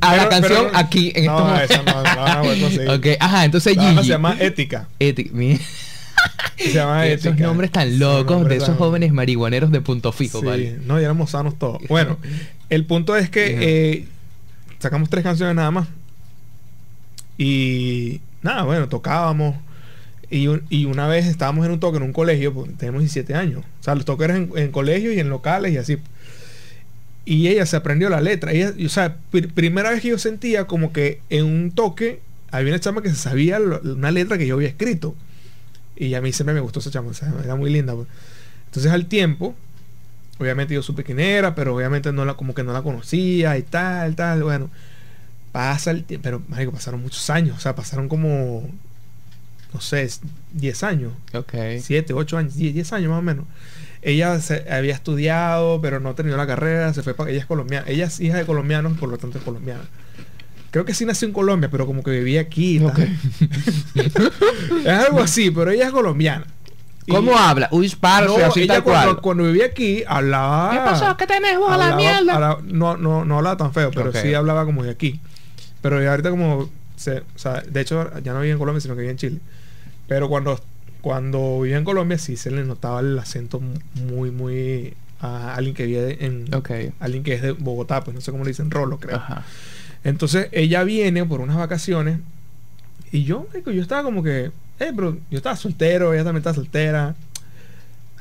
A 0.00 0.16
la 0.16 0.28
Pero- 0.28 0.30
canción 0.30 0.64
pero- 0.66 0.76
aquí 0.78 1.12
en 1.16 1.26
no, 1.26 1.56
estos 1.56 1.70
esa 1.78 1.82
no, 1.82 1.96
no 1.96 2.02
la 2.04 2.14
van 2.14 2.38
a 2.38 2.42
poder 2.42 2.60
conseguir. 2.60 2.90
Ok, 2.90 3.06
ajá, 3.18 3.44
entonces 3.44 3.76
La 3.76 3.82
Gigi. 3.90 4.02
se 4.02 4.08
llama 4.08 4.36
Ética. 4.38 4.88
Mi- 5.32 5.58
Se 6.56 6.72
llama 6.72 7.06
Esos 7.08 7.26
Ética. 7.26 7.46
nombres 7.48 7.72
tan 7.72 7.98
locos 7.98 8.48
de 8.48 8.54
esos 8.56 8.68
tan- 8.68 8.76
jóvenes 8.78 9.12
marihuaneros 9.12 9.72
de 9.72 9.80
punto 9.80 10.12
fijo, 10.12 10.38
Sí, 10.40 10.46
¿vale? 10.46 10.78
no, 10.86 10.98
ya 11.00 11.06
éramos 11.06 11.30
sanos 11.32 11.58
todos. 11.58 11.82
Bueno, 11.88 12.18
el 12.70 12.86
punto 12.86 13.16
es 13.16 13.30
que 13.30 13.56
eh, 13.60 14.08
sacamos 14.78 15.10
tres 15.10 15.24
canciones 15.24 15.56
nada 15.56 15.72
más. 15.72 15.88
Y 17.36 18.20
nada, 18.42 18.62
bueno, 18.62 18.88
tocábamos. 18.88 19.56
Y, 20.30 20.48
y 20.70 20.84
una 20.86 21.06
vez 21.06 21.26
estábamos 21.26 21.66
en 21.66 21.72
un 21.72 21.80
toque 21.80 21.98
en 21.98 22.02
un 22.04 22.12
colegio, 22.12 22.52
pues, 22.54 22.76
tenemos 22.76 23.00
17 23.00 23.34
años. 23.34 23.62
O 23.80 23.82
sea, 23.84 23.94
los 23.94 24.04
toques 24.04 24.24
eran 24.26 24.50
en, 24.54 24.58
en 24.58 24.70
colegios 24.72 25.14
y 25.14 25.20
en 25.20 25.28
locales 25.28 25.72
y 25.72 25.76
así. 25.76 25.98
Y 27.24 27.48
ella 27.48 27.64
se 27.66 27.76
aprendió 27.76 28.10
la 28.10 28.20
letra. 28.20 28.52
Ella, 28.52 28.72
o 28.84 28.88
sea, 28.88 29.16
pr- 29.32 29.50
primera 29.52 29.90
vez 29.90 30.02
que 30.02 30.08
yo 30.08 30.18
sentía 30.18 30.66
como 30.66 30.92
que 30.92 31.20
en 31.30 31.44
un 31.46 31.70
toque 31.70 32.20
había 32.50 32.72
una 32.72 32.80
chama 32.80 33.02
que 33.02 33.08
se 33.10 33.16
sabía 33.16 33.58
una 33.60 34.10
letra 34.10 34.36
que 34.38 34.46
yo 34.46 34.56
había 34.56 34.68
escrito. 34.68 35.14
Y 35.96 36.14
a 36.14 36.20
mí 36.20 36.32
siempre 36.32 36.54
me 36.54 36.60
gustó 36.60 36.80
esa 36.80 36.90
chama, 36.90 37.10
o 37.10 37.14
sea, 37.14 37.32
era 37.42 37.54
muy 37.56 37.70
linda. 37.70 37.94
pues. 37.94 38.08
Entonces 38.66 38.92
al 38.92 39.06
tiempo, 39.06 39.54
obviamente 40.38 40.74
yo 40.74 40.82
supe 40.82 41.04
quién 41.04 41.20
era, 41.20 41.54
pero 41.54 41.74
obviamente 41.74 42.12
no 42.12 42.24
la, 42.24 42.34
como 42.34 42.54
que 42.54 42.62
no 42.64 42.72
la 42.72 42.82
conocía 42.82 43.56
y 43.58 43.62
tal, 43.62 44.16
tal, 44.16 44.42
bueno. 44.42 44.70
Pasa 45.52 45.92
el 45.92 46.04
tiempo, 46.04 46.24
pero 46.24 46.42
marico, 46.48 46.72
pasaron 46.72 47.00
muchos 47.00 47.30
años, 47.30 47.56
o 47.56 47.60
sea, 47.60 47.76
pasaron 47.76 48.08
como, 48.08 48.68
no 49.74 49.80
sé, 49.80 50.08
10 50.52 50.82
años, 50.84 51.12
Ok. 51.34 51.52
7, 51.80 52.14
8 52.14 52.38
años, 52.38 52.54
10, 52.56 52.72
10 52.74 52.92
años 52.94 53.10
más 53.10 53.18
o 53.18 53.22
menos. 53.22 53.44
Ella 54.02 54.38
se, 54.40 54.64
había 54.72 54.94
estudiado, 54.94 55.80
pero 55.80 55.98
no 56.00 56.14
terminó 56.14 56.36
la 56.36 56.46
carrera, 56.46 56.92
se 56.94 57.02
fue 57.02 57.14
para... 57.14 57.30
Ella 57.30 57.40
es 57.40 57.46
colombiana, 57.46 57.86
ella 57.88 58.06
es 58.06 58.20
hija 58.20 58.36
de 58.36 58.44
colombianos, 58.46 58.96
por 58.98 59.08
lo 59.08 59.18
tanto 59.18 59.38
es 59.38 59.44
colombiana. 59.44 59.82
Creo 60.70 60.84
que 60.84 60.92
sí 60.94 61.04
nació 61.06 61.26
en 61.28 61.32
Colombia, 61.34 61.70
pero 61.70 61.86
como 61.86 62.02
que 62.02 62.10
vivía 62.10 62.40
aquí. 62.42 62.76
y 62.76 62.80
tal. 62.80 62.88
Ok. 62.90 62.98
es 64.84 64.86
algo 64.88 65.20
así, 65.20 65.50
pero 65.50 65.70
ella 65.70 65.86
es 65.86 65.92
colombiana. 65.92 66.46
Y- 67.06 67.10
¿Cómo 67.12 67.36
habla? 67.36 67.68
Uy, 67.70 67.88
parce, 68.00 68.26
no, 68.26 68.44
así 68.46 68.62
ella 68.62 68.74
tal 68.74 68.82
cuando, 68.84 69.10
cual. 69.12 69.22
cuando 69.22 69.44
vivía 69.44 69.66
aquí 69.66 70.02
hablaba. 70.06 70.70
¿Qué 70.72 70.78
pasó? 70.78 71.16
¿Qué 71.16 71.26
tenés 71.26 71.58
vos 71.58 71.70
a 71.70 71.76
la 71.76 71.84
hablaba- 71.92 71.96
mierda? 71.96 72.34
hablaba- 72.34 72.60
no, 72.64 72.96
no, 72.96 73.24
no 73.24 73.36
hablaba 73.38 73.56
tan 73.56 73.72
feo, 73.72 73.90
pero 73.90 74.10
Ok. 74.10 74.16
sí 74.16 74.34
hablaba 74.34 74.64
como 74.64 74.82
de 74.82 74.90
aquí. 74.90 75.20
Pero 75.82 76.02
ya 76.02 76.10
ahorita 76.10 76.30
como 76.30 76.68
se, 76.96 77.18
o 77.18 77.24
sea, 77.38 77.60
de 77.62 77.80
hecho 77.80 78.10
ya 78.22 78.32
no 78.32 78.40
vivía 78.40 78.52
en 78.54 78.58
Colombia, 78.58 78.80
sino 78.80 78.94
que 78.94 79.00
vivía 79.00 79.10
en 79.12 79.18
Chile. 79.18 79.38
Pero 80.06 80.28
cuando, 80.28 80.60
cuando 81.00 81.60
vivía 81.60 81.78
en 81.78 81.84
Colombia 81.84 82.18
sí 82.18 82.36
se 82.36 82.50
le 82.50 82.64
notaba 82.64 83.00
el 83.00 83.18
acento 83.18 83.60
muy, 84.06 84.30
muy 84.30 84.94
a 85.20 85.54
alguien 85.54 85.74
que 85.74 85.86
vive 85.86 86.24
en 86.24 86.52
Ok. 86.54 86.70
alguien 87.00 87.22
que 87.22 87.34
es 87.34 87.42
de 87.42 87.52
Bogotá, 87.52 88.04
pues 88.04 88.14
no 88.14 88.20
sé 88.20 88.30
cómo 88.30 88.44
le 88.44 88.50
dicen, 88.50 88.70
Rolo, 88.70 88.98
creo. 88.98 89.16
Ajá. 89.16 89.44
Entonces 90.02 90.48
ella 90.52 90.84
viene 90.84 91.24
por 91.24 91.40
unas 91.40 91.56
vacaciones 91.56 92.18
y 93.10 93.24
yo, 93.24 93.46
yo 93.64 93.80
estaba 93.80 94.02
como 94.02 94.22
que, 94.22 94.46
eh, 94.80 94.92
pero 94.94 95.16
yo 95.30 95.36
estaba 95.38 95.56
soltero, 95.56 96.12
ella 96.12 96.24
también 96.24 96.40
estaba 96.40 96.54
soltera. 96.54 97.14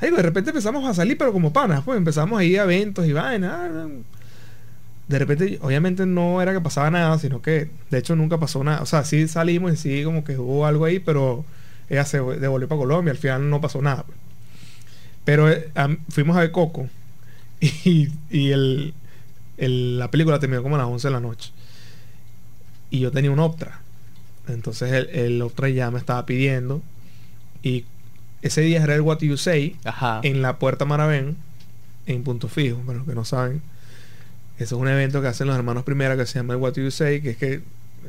Ay, 0.00 0.10
de 0.10 0.22
repente 0.22 0.50
empezamos 0.50 0.88
a 0.88 0.94
salir, 0.94 1.18
pero 1.18 1.32
como 1.32 1.52
panas, 1.52 1.82
pues 1.84 1.98
empezamos 1.98 2.38
a 2.38 2.44
ir 2.44 2.58
a 2.60 2.64
eventos 2.64 3.06
y 3.06 3.12
vainas. 3.12 3.52
ah, 3.52 3.86
De 5.08 5.18
repente, 5.18 5.58
obviamente 5.62 6.06
no 6.06 6.40
era 6.40 6.52
que 6.54 6.60
pasaba 6.60 6.90
nada, 6.90 7.18
sino 7.18 7.42
que 7.42 7.68
de 7.90 7.98
hecho 7.98 8.16
nunca 8.16 8.38
pasó 8.38 8.64
nada. 8.64 8.80
O 8.82 8.86
sea, 8.86 9.04
sí 9.04 9.28
salimos 9.28 9.72
y 9.72 9.76
sí 9.76 10.04
como 10.04 10.24
que 10.24 10.38
hubo 10.38 10.64
algo 10.66 10.84
ahí, 10.86 10.98
pero 11.00 11.44
ella 11.88 12.04
se 12.04 12.18
devolvió 12.20 12.68
para 12.68 12.78
Colombia, 12.80 13.12
al 13.12 13.18
final 13.18 13.48
no 13.50 13.60
pasó 13.60 13.80
nada. 13.82 14.02
pues. 14.04 14.16
Pero 15.24 15.50
eh, 15.50 15.70
fuimos 16.10 16.36
a 16.36 16.40
ver 16.40 16.50
Coco 16.52 16.88
y, 17.60 18.08
y 18.30 18.50
el, 18.52 18.94
el- 19.56 19.98
la 19.98 20.10
película 20.10 20.38
terminó 20.38 20.62
como 20.62 20.74
a 20.76 20.78
las 20.78 20.86
11 20.88 21.08
de 21.08 21.12
la 21.12 21.20
noche. 21.20 21.50
Y 22.90 23.00
yo 23.00 23.10
tenía 23.10 23.30
un 23.30 23.38
Optra. 23.40 23.80
Entonces 24.48 24.92
el, 24.92 25.08
el 25.10 25.42
Optra 25.42 25.68
ya 25.70 25.90
me 25.90 25.98
estaba 25.98 26.26
pidiendo. 26.26 26.82
Y 27.62 27.84
ese 28.42 28.60
día 28.60 28.82
era 28.82 28.94
el 28.94 29.00
What 29.00 29.20
You 29.20 29.36
Say 29.38 29.76
Ajá. 29.84 30.20
en 30.22 30.42
la 30.42 30.58
Puerta 30.58 30.84
Maravén, 30.84 31.36
en 32.06 32.22
Punto 32.22 32.48
Fijo, 32.48 32.78
para 32.80 32.98
los 32.98 33.06
que 33.08 33.14
no 33.14 33.24
saben. 33.24 33.62
Eso 34.58 34.76
es 34.76 34.80
un 34.82 34.88
evento 34.88 35.22
que 35.22 35.28
hacen 35.28 35.46
los 35.46 35.56
hermanos 35.56 35.82
Primera 35.84 36.16
que 36.16 36.26
se 36.26 36.34
llama 36.38 36.52
el 36.54 36.60
What 36.60 36.74
You 36.74 36.90
Say, 36.90 37.22
que 37.22 37.30
es 37.30 37.36
que 37.38 37.62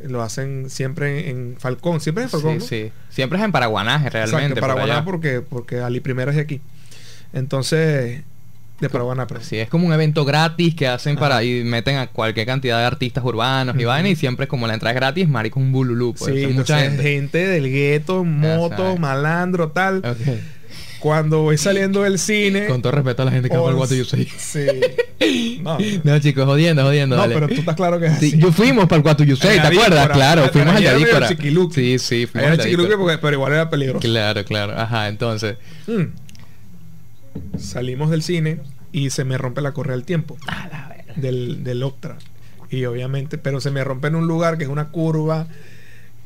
lo 0.07 0.21
hacen 0.21 0.69
siempre 0.69 1.29
en, 1.29 1.37
en 1.51 1.55
Falcón. 1.57 1.99
Siempre 2.01 2.23
es 2.23 2.33
en 2.33 2.39
Falcón, 2.41 2.61
Sí, 2.61 2.83
¿no? 2.83 2.89
sí. 2.89 2.91
Siempre 3.09 3.37
es 3.39 3.45
en 3.45 3.51
Paraguanaje, 3.51 4.09
realmente. 4.09 4.43
Exacto, 4.45 4.59
por 4.59 4.69
Paraguaná 4.69 4.93
allá. 4.95 5.05
porque, 5.05 5.41
porque 5.41 5.79
Ali 5.79 5.99
Primera 5.99 6.31
es 6.31 6.35
de 6.37 6.41
aquí. 6.43 6.61
Entonces, 7.33 8.21
de 8.79 8.89
Paraguaná, 8.89 9.25
pero 9.27 9.41
Sí, 9.41 9.57
es 9.57 9.69
como 9.69 9.87
un 9.87 9.93
evento 9.93 10.25
gratis 10.25 10.75
que 10.75 10.87
hacen 10.87 11.15
para 11.15 11.43
y 11.43 11.63
meten 11.63 11.97
a 11.97 12.07
cualquier 12.07 12.45
cantidad 12.45 12.77
de 12.79 12.85
artistas 12.85 13.23
urbanos 13.23 13.75
y 13.79 13.85
vaina 13.85 14.09
y 14.09 14.15
siempre 14.15 14.47
como 14.47 14.67
la 14.67 14.73
entrada 14.73 14.91
es 14.93 14.95
gratis, 14.99 15.27
marico, 15.27 15.59
un 15.59 15.71
bululú, 15.71 16.13
pues. 16.17 16.33
sí, 16.33 16.47
mucha 16.47 16.79
gente. 16.81 17.03
gente. 17.03 17.47
del 17.47 17.69
gueto, 17.71 18.23
moto, 18.23 18.97
malandro, 18.97 19.69
tal. 19.71 20.01
Cuando 21.05 21.43
voy 21.43 21.55
saliendo 21.59 22.01
del 22.01 22.17
cine. 22.17 22.65
Con 22.65 22.81
todo 22.81 22.91
respeto 22.93 23.21
a 23.21 23.25
la 23.25 23.31
gente 23.31 23.47
que 23.47 23.55
va 23.55 23.67
al 23.69 23.75
on- 23.75 23.79
What 23.79 23.89
Do 23.89 23.95
You 23.95 24.05
Say. 24.05 24.27
Sí. 24.39 25.59
No, 25.61 25.77
No, 26.03 26.17
chicos, 26.19 26.45
jodiendo, 26.45 26.81
jodiendo, 26.81 27.15
no, 27.15 27.21
dale. 27.21 27.35
pero 27.35 27.47
tú 27.47 27.53
estás 27.53 27.75
claro 27.75 27.99
que 27.99 28.07
es 28.07 28.13
así. 28.13 28.31
Sí, 28.31 28.39
yo 28.39 28.51
fuimos 28.51 28.87
para 28.87 29.01
el 29.01 29.05
What 29.05 29.17
Do 29.17 29.23
You 29.23 29.35
Say, 29.35 29.59
¿te 29.61 29.67
acuerdas? 29.67 30.09
Claro, 30.09 30.49
fuimos 30.51 30.75
allá 30.75 30.97
chiquiluqui. 31.27 31.75
Sí, 31.75 31.99
sí, 31.99 32.25
fuimos 32.25 32.45
Era 32.47 32.53
al 32.53 32.57
chiquiluque 32.59 32.89
Yadícora. 32.89 32.97
porque, 33.13 33.17
pero 33.21 33.33
igual 33.35 33.53
era 33.53 33.69
peligroso. 33.69 33.99
Claro, 33.99 34.43
claro. 34.45 34.73
Ajá, 34.75 35.07
entonces. 35.07 35.57
Mm. 35.85 36.05
Salimos 37.59 38.09
del 38.09 38.23
cine 38.23 38.61
y 38.91 39.11
se 39.11 39.25
me 39.25 39.37
rompe 39.37 39.61
la 39.61 39.73
correa 39.73 39.95
del 39.95 40.05
tiempo 40.05 40.37
A 40.47 40.67
la 40.67 40.95
del, 41.15 41.63
del 41.63 41.83
Optra. 41.83 42.17
Y 42.71 42.85
obviamente, 42.85 43.37
pero 43.37 43.61
se 43.61 43.69
me 43.71 43.83
rompe 43.83 44.07
en 44.07 44.15
un 44.15 44.27
lugar 44.27 44.57
que 44.57 44.63
es 44.63 44.69
una 44.71 44.89
curva 44.89 45.47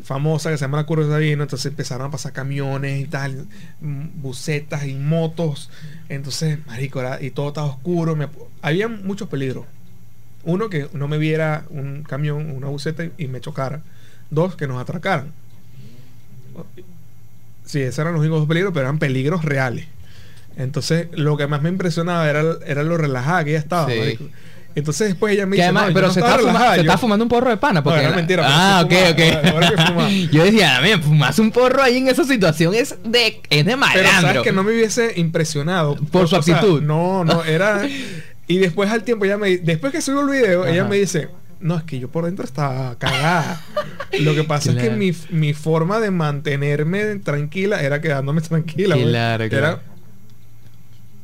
famosa 0.03 0.49
que 0.51 0.57
se 0.57 0.65
llama 0.65 0.77
la 0.77 0.85
curva 0.85 1.05
de 1.05 1.11
Sabino. 1.11 1.43
Entonces 1.43 1.65
empezaron 1.67 2.07
a 2.07 2.11
pasar 2.11 2.33
camiones 2.33 2.99
y 3.01 3.05
tal, 3.05 3.47
mm, 3.81 4.21
bucetas 4.21 4.85
y 4.85 4.95
motos. 4.95 5.69
Entonces, 6.09 6.59
marico, 6.67 7.01
y 7.21 7.31
todo 7.31 7.49
estaba 7.49 7.67
oscuro. 7.67 8.15
me- 8.15 8.29
había 8.61 8.87
muchos 8.87 9.27
peligros. 9.29 9.65
Uno, 10.43 10.69
que 10.69 10.87
no 10.93 11.07
me 11.07 11.17
viera 11.17 11.65
un 11.69 12.03
camión, 12.03 12.51
una 12.51 12.67
buceta 12.67 13.03
y, 13.05 13.11
y 13.17 13.27
me 13.27 13.41
chocara. 13.41 13.81
Dos, 14.29 14.55
que 14.55 14.67
nos 14.67 14.81
atracaran. 14.81 15.33
Sí, 17.65 17.81
esos 17.81 17.99
eran 17.99 18.13
los 18.13 18.21
únicos 18.21 18.47
peligros, 18.47 18.73
pero 18.73 18.85
eran 18.85 18.99
peligros 18.99 19.45
reales. 19.45 19.85
Entonces, 20.57 21.07
lo 21.13 21.37
que 21.37 21.47
más 21.47 21.61
me 21.61 21.69
impresionaba 21.69 22.29
era, 22.29 22.43
era 22.65 22.83
lo 22.83 22.97
relajada 22.97 23.43
que 23.43 23.51
ella 23.51 23.59
estaba. 23.59 23.87
Sí. 23.89 24.29
Entonces, 24.75 25.09
después 25.09 25.33
ella 25.33 25.45
me 25.45 25.55
dice, 25.55 25.63
además- 25.65 25.87
"No, 25.87 25.93
pero 25.93 26.07
no 26.07 26.13
se, 26.13 26.21
fuma- 26.21 26.37
relajada, 26.37 26.75
se 26.75 26.83
yo- 26.83 26.97
fumando 26.97 27.25
un 27.25 27.29
porro 27.29 27.49
de 27.49 27.57
pana. 27.57 27.83
Porque 27.83 27.99
era 28.01 28.15
mentira, 28.15 28.43
pero 28.43 28.55
Ah, 28.55 28.81
ok, 28.85 28.91
fumaba, 28.91 29.09
ok. 29.09 29.53
ahora 29.53 29.69
que 29.69 29.77
fumaba. 29.83 30.09
Yo 30.31 30.43
decía, 30.43 30.77
a 30.77 30.81
ver, 30.81 30.99
fumas 31.01 31.39
un 31.39 31.51
porro 31.51 31.81
ahí 31.81 31.97
en 31.97 32.07
esa 32.07 32.23
situación 32.23 32.73
es 32.75 32.95
de, 33.03 33.41
es 33.49 33.57
de 33.57 33.63
Pero 33.65 33.77
malandro. 33.77 34.21
sabes 34.21 34.41
que 34.43 34.51
no 34.51 34.63
me 34.63 34.71
hubiese 34.71 35.13
impresionado. 35.19 35.95
Por 35.95 36.27
su 36.27 36.35
o 36.37 36.41
sea, 36.43 36.55
actitud. 36.57 36.81
no, 36.81 37.25
no, 37.25 37.43
era. 37.45 37.81
Y 38.47 38.57
después 38.59 38.89
al 38.89 39.03
tiempo 39.03 39.25
ella 39.25 39.37
me 39.37 39.57
después 39.57 39.91
que 39.91 40.01
subió 40.01 40.21
el 40.21 40.29
video, 40.29 40.65
ella 40.65 40.85
me 40.85 40.95
dice, 40.97 41.29
no, 41.59 41.75
es 41.75 41.83
que 41.83 41.99
yo 41.99 42.07
por 42.09 42.25
dentro 42.25 42.45
estaba 42.45 42.95
cagada. 42.97 43.61
Lo 44.19 44.33
que 44.33 44.43
pasa 44.43 44.71
es 44.71 44.77
que 44.77 44.91
mi, 44.91 45.13
mi 45.29 45.53
forma 45.53 45.99
de 45.99 46.09
mantenerme 46.11 47.15
tranquila 47.17 47.81
era 47.81 47.99
quedándome 48.01 48.41
tranquila. 48.41 48.95
Claro, 48.95 49.43
Era 49.43 49.59
claro. 49.59 49.79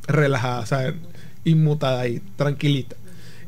relajada, 0.06 0.60
o 0.60 0.66
sea, 0.66 0.94
inmutada 1.44 2.02
ahí, 2.02 2.20
tranquilita. 2.36 2.96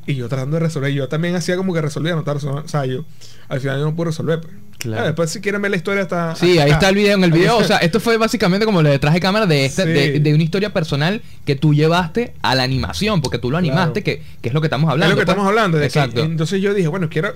Y 0.08 0.14
yo 0.14 0.26
tratando 0.28 0.56
de 0.56 0.60
resolver, 0.60 0.90
yo 0.90 1.06
también 1.06 1.34
hacía 1.36 1.56
como 1.56 1.74
que 1.74 1.82
resolvía, 1.82 2.14
no. 2.16 2.24
O 2.24 2.68
sea, 2.68 2.86
yo 2.86 3.04
al 3.48 3.60
final 3.60 3.78
yo 3.78 3.84
no 3.84 3.94
pude 3.94 4.06
resolver. 4.06 4.40
pues. 4.40 4.52
Claro. 4.78 5.02
Ah, 5.02 5.06
después 5.06 5.28
si 5.30 5.40
quieren 5.40 5.60
ver 5.60 5.70
la 5.72 5.76
historia 5.76 6.02
está... 6.02 6.34
Sí, 6.34 6.58
ahí 6.58 6.70
está 6.70 6.88
el 6.88 6.94
video. 6.94 7.16
En 7.16 7.24
el 7.24 7.30
video, 7.32 7.58
o 7.58 7.64
sea, 7.64 7.76
esto 7.78 8.00
fue 8.00 8.16
básicamente 8.16 8.64
como 8.64 8.80
lo 8.80 8.88
detrás 8.88 9.12
de 9.12 9.20
cámara 9.20 9.44
de, 9.44 9.66
este, 9.66 9.82
Sí. 9.82 9.88
de, 9.90 10.20
de 10.20 10.34
una 10.34 10.42
historia 10.42 10.72
personal 10.72 11.20
que 11.44 11.56
tú 11.56 11.74
llevaste 11.74 12.32
a 12.40 12.54
la 12.54 12.62
animación, 12.62 13.20
porque 13.20 13.38
tú 13.38 13.50
lo 13.50 13.58
animaste, 13.58 14.02
Claro. 14.02 14.18
que, 14.20 14.24
que 14.40 14.48
es 14.48 14.54
lo 14.54 14.60
que 14.62 14.68
estamos 14.68 14.88
hablando. 14.90 15.12
es 15.12 15.16
lo 15.16 15.20
que 15.20 15.26
pues. 15.26 15.32
estamos 15.34 15.48
hablando. 15.48 15.76
de 15.76 15.82
que- 15.82 15.86
Exacto. 15.88 16.22
entonces 16.24 16.62
yo 16.62 16.72
dije, 16.72 16.88
bueno, 16.88 17.08
quiero. 17.10 17.34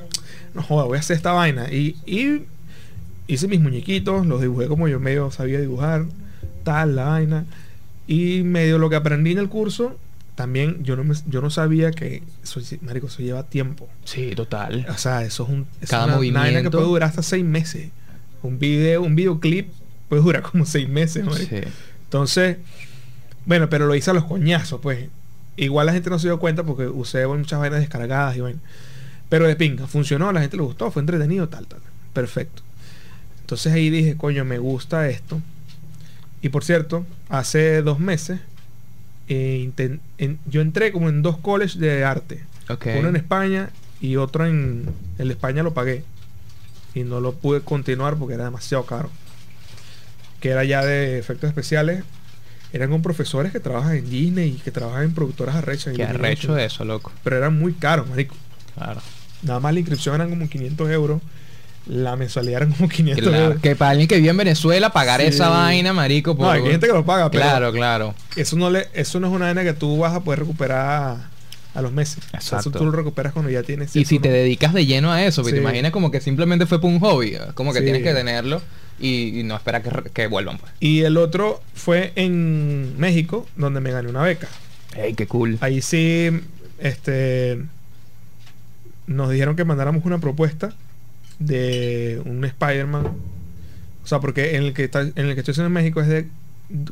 No 0.54 0.62
joda, 0.62 0.84
voy 0.84 0.96
a 0.96 1.00
hacer 1.00 1.16
esta 1.16 1.32
vaina. 1.32 1.70
Y, 1.70 1.96
y 2.06 2.42
hice 3.26 3.48
mis 3.48 3.60
muñequitos, 3.60 4.24
los 4.26 4.40
dibujé 4.40 4.66
como 4.68 4.88
yo 4.88 4.98
medio 4.98 5.30
sabía 5.30 5.60
dibujar, 5.60 6.04
tal, 6.64 6.96
la 6.96 7.04
vaina. 7.04 7.44
Y 8.06 8.42
medio 8.44 8.78
lo 8.78 8.88
que 8.88 8.96
aprendí 8.96 9.32
en 9.32 9.38
el 9.38 9.48
curso, 9.48 9.98
también 10.34 10.82
yo 10.82 10.96
no, 10.96 11.04
me- 11.04 11.14
yo 11.26 11.40
no 11.42 11.50
sabía 11.50 11.90
que 11.90 12.22
eso, 12.42 12.60
marico, 12.82 13.06
eso 13.08 13.22
lleva 13.22 13.42
tiempo. 13.44 13.88
Sí, 14.04 14.32
total. 14.34 14.86
O 14.88 14.96
sea, 14.98 15.22
eso 15.22 15.44
es, 15.44 15.48
un, 15.50 15.66
es 15.80 15.90
Cada 15.90 16.04
una, 16.06 16.14
una 16.14 16.22
vaina 16.22 16.40
que 16.40 16.46
movimiento. 16.52 16.70
puede 16.78 16.88
durar 16.88 17.08
hasta 17.10 17.22
seis 17.22 17.44
meses. 17.44 17.90
Un 18.42 18.58
video, 18.58 19.02
un 19.02 19.14
videoclip 19.14 19.68
puede 20.08 20.22
durar 20.22 20.42
como 20.42 20.64
seis 20.66 20.88
meses, 20.88 21.24
marico. 21.24 21.56
Sí. 21.56 21.62
Entonces, 22.04 22.58
bueno, 23.46 23.68
pero 23.68 23.86
lo 23.86 23.94
hice 23.94 24.10
a 24.10 24.14
los 24.14 24.24
coñazos, 24.24 24.80
pues. 24.80 25.08
Igual 25.56 25.84
la 25.86 25.92
gente 25.92 26.08
no 26.08 26.18
se 26.18 26.28
dio 26.28 26.38
cuenta 26.38 26.62
porque 26.64 26.86
usé 26.86 27.26
muchas 27.26 27.60
vainas 27.60 27.80
descargadas 27.80 28.36
y 28.36 28.40
vaina. 28.40 28.58
Pero 29.28 29.46
de 29.46 29.54
pinga, 29.56 29.86
funcionó, 29.86 30.32
la 30.32 30.40
gente 30.40 30.56
le 30.56 30.62
gustó, 30.62 30.90
fue 30.90 31.00
entretenido, 31.00 31.48
tal, 31.48 31.66
tal. 31.66 31.80
Perfecto. 32.14 32.62
Entonces 33.42 33.72
ahí 33.72 33.90
dije, 33.90 34.16
coño, 34.16 34.44
me 34.46 34.58
gusta 34.58 35.08
esto. 35.08 35.40
Y 36.40 36.48
por 36.48 36.64
cierto, 36.64 37.04
hace 37.28 37.82
dos 37.82 37.98
meses, 38.00 38.40
eh, 39.28 39.70
en- 40.18 40.38
yo 40.46 40.60
entré 40.60 40.92
como 40.92 41.08
en 41.08 41.22
dos 41.22 41.38
colleges 41.38 41.78
de 41.78 42.04
arte. 42.04 42.42
Uno 42.98 43.08
en 43.08 43.16
España 43.16 43.70
y 44.00 44.16
otro 44.16 44.46
en, 44.46 44.86
en 45.18 45.30
España 45.30 45.62
lo 45.62 45.74
pagué. 45.74 46.04
Y 46.94 47.04
no 47.04 47.20
lo 47.20 47.32
pude 47.34 47.60
continuar 47.62 48.16
porque 48.16 48.34
era 48.34 48.44
demasiado 48.44 48.84
caro. 48.84 49.10
Que 50.40 50.50
era 50.50 50.64
ya 50.64 50.84
de 50.84 51.18
efectos 51.18 51.48
especiales. 51.48 52.04
Eran 52.72 52.90
con 52.90 53.02
profesores 53.02 53.52
que 53.52 53.60
trabajan 53.60 53.96
en 53.96 54.08
Disney 54.10 54.48
y 54.50 54.58
que 54.58 54.70
trabajan 54.70 55.04
en 55.04 55.14
productoras 55.14 55.54
arrechas. 55.56 55.94
Qué 55.94 56.04
arrecho 56.04 56.56
eso, 56.56 56.84
loco. 56.84 57.12
Pero 57.22 57.36
eran 57.36 57.58
muy 57.58 57.74
caros, 57.74 58.08
marico. 58.08 58.34
Claro. 58.74 59.00
Nada 59.42 59.60
más 59.60 59.74
la 59.74 59.80
inscripción 59.80 60.14
eran 60.14 60.30
como 60.30 60.48
500 60.48 60.90
euros. 60.90 61.20
La 61.86 62.14
mensualidad 62.16 62.62
eran 62.62 62.72
como 62.72 62.88
500 62.90 63.28
Claro, 63.28 63.44
euros. 63.44 63.60
Que 63.62 63.74
para 63.76 63.90
alguien 63.92 64.08
que 64.08 64.16
vive 64.16 64.30
en 64.30 64.36
Venezuela, 64.36 64.90
pagar 64.92 65.20
Sí. 65.20 65.26
esa 65.28 65.48
vaina, 65.48 65.92
marico. 65.92 66.30
No, 66.32 66.36
por- 66.38 66.48
hay 66.56 66.62
gente 66.62 66.86
que 66.86 66.92
lo 66.92 67.04
paga, 67.04 67.30
pero 67.30 67.42
Claro, 67.42 67.72
claro. 67.72 68.14
eso 68.36 68.56
no, 68.56 68.70
le, 68.70 68.88
eso 68.94 69.18
no 69.20 69.26
es 69.28 69.32
una 69.32 69.46
vaina 69.46 69.64
que 69.64 69.72
tú 69.72 69.98
vas 69.98 70.14
a 70.14 70.20
poder 70.20 70.40
recuperar 70.40 71.16
a 71.74 71.80
los 71.82 71.90
meses. 71.92 72.18
O 72.18 72.30
sea, 72.30 72.38
eso 72.40 72.56
Exacto. 72.56 72.78
tú 72.78 72.84
lo 72.84 72.90
recuperas 72.92 73.32
cuando 73.32 73.50
ya 73.50 73.62
tienes... 73.62 73.96
Y 73.96 74.04
si 74.04 74.18
te 74.18 74.28
dedicas 74.28 74.74
de 74.74 74.84
lleno 74.86 75.10
a 75.10 75.24
eso, 75.24 75.42
te 75.42 75.50
Sí. 75.50 75.56
imaginas 75.56 75.90
como 75.90 76.10
que 76.10 76.20
simplemente 76.20 76.66
fue 76.66 76.80
por 76.80 76.90
un 76.90 77.00
hobby, 77.00 77.36
como 77.54 77.72
que 77.72 77.78
Sí. 77.78 77.84
tienes 77.84 78.02
que 78.02 78.12
tenerlo 78.12 78.60
y, 79.00 79.40
y 79.40 79.42
no 79.42 79.56
esperar 79.56 79.82
que, 79.82 79.90
que 80.10 80.26
vuelvan. 80.28 80.58
Pues. 80.58 80.70
Y 80.80 81.00
el 81.02 81.16
otro 81.16 81.62
fue 81.74 82.12
en 82.14 82.96
México, 82.98 83.46
donde 83.56 83.80
me 83.80 83.90
gané 83.90 84.08
una 84.10 84.22
beca. 84.22 84.48
¡Ey, 84.96 85.14
qué 85.14 85.26
cool! 85.26 85.56
Ahí 85.62 85.80
sí, 85.80 86.30
este, 86.78 87.58
nos 89.06 89.30
dijeron 89.30 89.56
que 89.56 89.64
mandáramos 89.64 90.04
una 90.04 90.18
propuesta 90.18 90.74
de 91.46 92.20
un 92.24 92.44
Spider-Man. 92.44 93.06
O 94.04 94.06
sea, 94.06 94.20
porque 94.20 94.56
en 94.56 94.64
el 94.64 94.74
que 94.74 94.84
está, 94.84 95.02
en 95.02 95.12
el 95.16 95.34
que 95.34 95.40
estoy 95.40 95.52
haciendo 95.52 95.66
en 95.68 95.72
México 95.72 96.00
es 96.00 96.08
de 96.08 96.28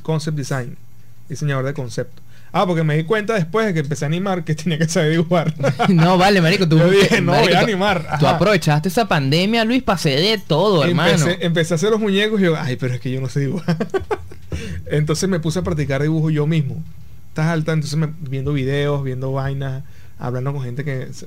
concept 0.03 0.37
design, 0.37 0.77
diseñador 1.29 1.65
de 1.65 1.75
concepto. 1.75 2.23
Ah, 2.53 2.67
porque 2.67 2.83
me 2.83 2.97
di 2.97 3.05
cuenta 3.05 3.35
después 3.35 3.65
de 3.67 3.73
que 3.75 3.81
empecé 3.81 4.05
a 4.05 4.09
animar 4.09 4.43
que 4.45 4.55
tenía 4.57 4.77
que 4.79 4.89
saber 4.89 5.13
dibujar. 5.13 5.55
no, 5.89 6.19
vale, 6.19 6.41
marico, 6.41 6.69
tú... 6.69 6.79
Yo 6.79 6.91
dije, 6.91 7.21
no, 7.21 7.33
voy 7.33 7.53
a 7.53 7.61
animar. 7.61 8.03
Tú 8.19 8.27
Ajá. 8.27 8.37
aprovechaste 8.37 8.89
esa 8.89 9.07
pandemia, 9.07 9.65
Luis, 9.65 9.83
pasé 9.83 10.11
de 10.11 10.39
todo, 10.39 10.85
hermano. 10.85 11.11
Empecé, 11.13 11.47
empecé 11.47 11.75
a 11.75 11.77
hacer 11.77 11.91
los 11.91 12.01
muñecos 12.01 12.41
y 12.41 12.45
yo, 12.45 12.57
ay, 12.59 12.77
pero 12.77 12.95
es 12.95 13.01
que 13.01 13.11
yo 13.13 13.21
no 13.21 13.29
sé 13.29 13.41
dibujar. 13.41 13.77
entonces 14.87 15.29
me 15.29 15.39
puse 15.41 15.61
a 15.61 15.63
practicar 15.63 16.03
dibujo 16.03 16.31
yo 16.31 16.47
mismo. 16.47 16.83
Estás 17.29 17.47
alta, 17.47 17.73
entonces 17.73 17.97
me- 17.99 18.13
viendo 18.29 18.53
videos, 18.53 19.05
viendo 19.05 19.31
vainas, 19.33 19.85
hablando 20.19 20.53
con 20.53 20.63
gente 20.65 20.85
que 20.85 21.09
se- 21.13 21.27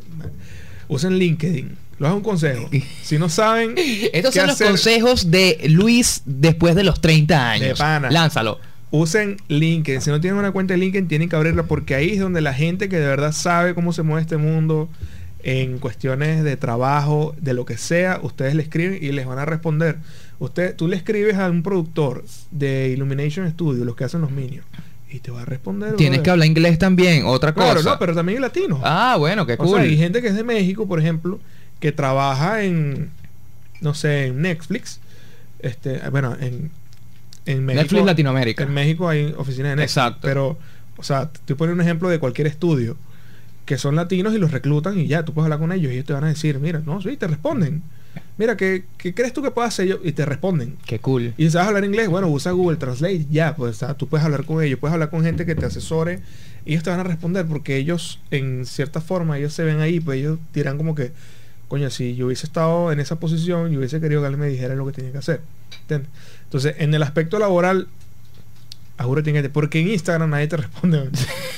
usen 0.90 1.18
LinkedIn. 1.18 1.78
Lo 2.00 2.08
hago 2.08 2.18
un 2.18 2.24
consejo. 2.24 2.70
Si 3.02 3.18
no 3.18 3.30
saben, 3.30 3.76
Estos 4.14 4.34
son 4.34 4.48
los 4.48 4.56
hacer, 4.56 4.68
consejos 4.68 5.32
de 5.32 5.60
Luis 5.70 6.22
después 6.26 6.76
de 6.76 6.84
los 6.84 7.00
30 7.02 7.52
años. 7.52 7.68
De 7.70 7.76
pana. 7.76 8.10
Lánzalo. 8.12 8.60
usen 8.92 9.38
LinkedIn. 9.48 10.02
Si 10.02 10.10
no 10.10 10.20
tienen 10.20 10.38
una 10.40 10.52
cuenta 10.52 10.74
de 10.74 10.80
LinkedIn, 10.80 11.08
tienen 11.08 11.30
que 11.30 11.36
abrirla 11.36 11.64
porque 11.64 11.96
ahí 11.96 12.12
es 12.12 12.20
donde 12.20 12.42
la 12.42 12.54
gente 12.54 12.90
que 12.90 13.00
de 13.00 13.08
verdad 13.08 13.32
sabe 13.32 13.74
cómo 13.76 13.94
se 13.94 14.04
mueve 14.04 14.22
este 14.22 14.38
mundo 14.38 14.90
en 15.44 15.78
cuestiones 15.80 16.44
de 16.44 16.56
trabajo, 16.58 17.36
de 17.42 17.54
lo 17.54 17.66
que 17.66 17.78
sea, 17.78 18.20
ustedes 18.24 18.56
le 18.56 18.64
escriben 18.64 19.00
y 19.02 19.12
les 19.12 19.26
van 19.26 19.40
a 19.40 19.46
responder. 19.46 19.98
Usted, 20.40 20.76
tú 20.76 20.88
le 20.88 20.96
escribes 20.96 21.36
a 21.36 21.50
un 21.50 21.64
productor 21.64 22.24
de 22.52 22.90
Illumination 22.94 23.50
Studio, 23.52 23.84
los 23.84 23.96
que 23.96 24.06
hacen 24.06 24.22
los 24.22 24.32
Minions, 24.32 24.66
y 25.12 25.20
te 25.20 25.32
va 25.32 25.42
a 25.42 25.46
responder. 25.46 25.96
Tienes 25.98 26.22
que 26.22 26.30
hablar 26.30 26.48
inglés 26.48 26.80
también, 26.80 27.26
otra 27.26 27.54
Claro, 27.54 27.76
cosa. 27.76 27.90
no, 27.92 28.00
pero 28.00 28.16
también 28.16 28.38
hay 28.38 28.42
latinos. 28.42 28.80
Ah, 28.84 29.16
bueno, 29.20 29.46
qué 29.46 29.54
O 29.54 29.58
cool. 29.58 29.70
sea, 29.72 29.82
hay 29.82 29.98
gente 29.98 30.22
que 30.22 30.30
es 30.30 30.36
de 30.36 30.44
México, 30.46 30.88
por 30.88 31.00
ejemplo, 31.00 31.40
que 31.84 31.92
trabaja 31.92 32.64
en, 32.64 33.10
no 33.82 33.94
sé, 33.94 34.28
en 34.28 34.42
Netflix. 34.42 35.02
Este, 35.60 36.00
bueno, 36.12 36.34
en, 36.40 36.72
en 37.46 37.66
México. 37.66 37.82
Netflix 37.82 38.06
Latinoamérica. 38.06 38.64
En 38.64 38.74
México 38.74 39.10
hay 39.10 39.36
oficinas 39.38 39.72
de 39.72 39.76
Netflix. 39.76 39.98
Exacto. 39.98 40.20
Pero, 40.22 40.58
o 40.96 41.04
sea, 41.04 41.28
te 41.30 41.40
estoy 41.40 41.58
poniendo 41.58 41.84
un 41.84 41.86
ejemplo 41.86 42.08
de 42.08 42.20
cualquier 42.20 42.48
estudio 42.48 42.96
que 43.66 43.78
son 43.78 43.98
latinos 43.98 44.34
y 44.34 44.38
los 44.38 44.52
reclutan 44.52 44.98
y 44.98 45.08
ya, 45.08 45.26
tú 45.26 45.34
puedes 45.34 45.44
hablar 45.44 45.60
con 45.60 45.74
ellos 45.74 45.92
y 45.92 45.96
ellos 45.96 46.06
te 46.06 46.14
van 46.14 46.24
a 46.24 46.28
decir, 46.28 46.58
mira, 46.60 46.82
no, 46.86 47.02
sí, 47.02 47.18
te 47.18 47.28
responden. 47.28 47.84
Mira, 48.38 48.56
¿qué, 48.56 48.86
qué 48.98 49.14
crees 49.14 49.34
tú 49.34 49.42
que 49.42 49.52
puedo 49.52 49.68
hacer 49.68 49.86
yo? 49.86 50.00
Y 50.06 50.14
te 50.14 50.24
responden. 50.24 50.78
Qué 50.86 51.00
cool. 51.00 51.34
Y 51.38 51.44
si 51.44 51.52
sabes 51.52 51.68
hablar 51.68 51.84
inglés, 51.84 52.08
bueno, 52.08 52.30
usa 52.30 52.54
Google 52.54 52.78
Translate, 52.78 53.26
ya, 53.30 53.58
pues 53.58 53.76
o 53.76 53.80
sea, 53.80 53.94
tú 53.96 54.08
puedes 54.08 54.24
hablar 54.24 54.46
con 54.46 54.64
ellos, 54.64 54.80
puedes 54.80 54.94
hablar 54.94 55.10
con 55.10 55.22
gente 55.22 55.46
que 55.46 55.56
te 55.56 55.66
asesore 55.66 56.22
y 56.64 56.72
ellos 56.72 56.84
te 56.84 56.92
van 56.92 57.02
a 57.02 57.04
responder 57.04 57.46
porque 57.46 57.76
ellos, 57.76 58.22
en 58.32 58.66
cierta 58.66 59.02
forma, 59.02 59.38
ellos 59.38 59.54
se 59.54 59.66
ven 59.66 59.82
ahí, 59.82 60.00
pues 60.00 60.20
ellos 60.20 60.40
dirán 60.54 60.78
como 60.78 60.96
que, 60.96 61.12
coño, 61.68 61.90
si 61.90 62.16
yo 62.16 62.28
hubiese 62.28 62.46
estado 62.46 62.92
en 62.92 63.00
esa 63.00 63.20
posición, 63.20 63.72
yo 63.72 63.80
hubiese 63.80 64.00
querido 64.00 64.22
que 64.22 64.28
alguien 64.28 64.42
me 64.42 64.48
dijera 64.48 64.76
lo 64.76 64.86
que 64.86 64.92
tenía 64.94 65.12
que 65.12 65.18
hacer. 65.18 65.42
¿entiendes? 65.82 66.10
Entonces, 66.46 66.76
en 66.80 66.94
el 66.94 67.04
aspecto 67.04 67.40
laboral, 67.40 67.88
Ajúrate 68.96 69.34
que 69.34 69.50
porque 69.50 69.80
en 69.80 69.90
Instagram 69.90 70.30
nadie 70.30 70.48
te 70.48 70.56
responde. 70.56 71.10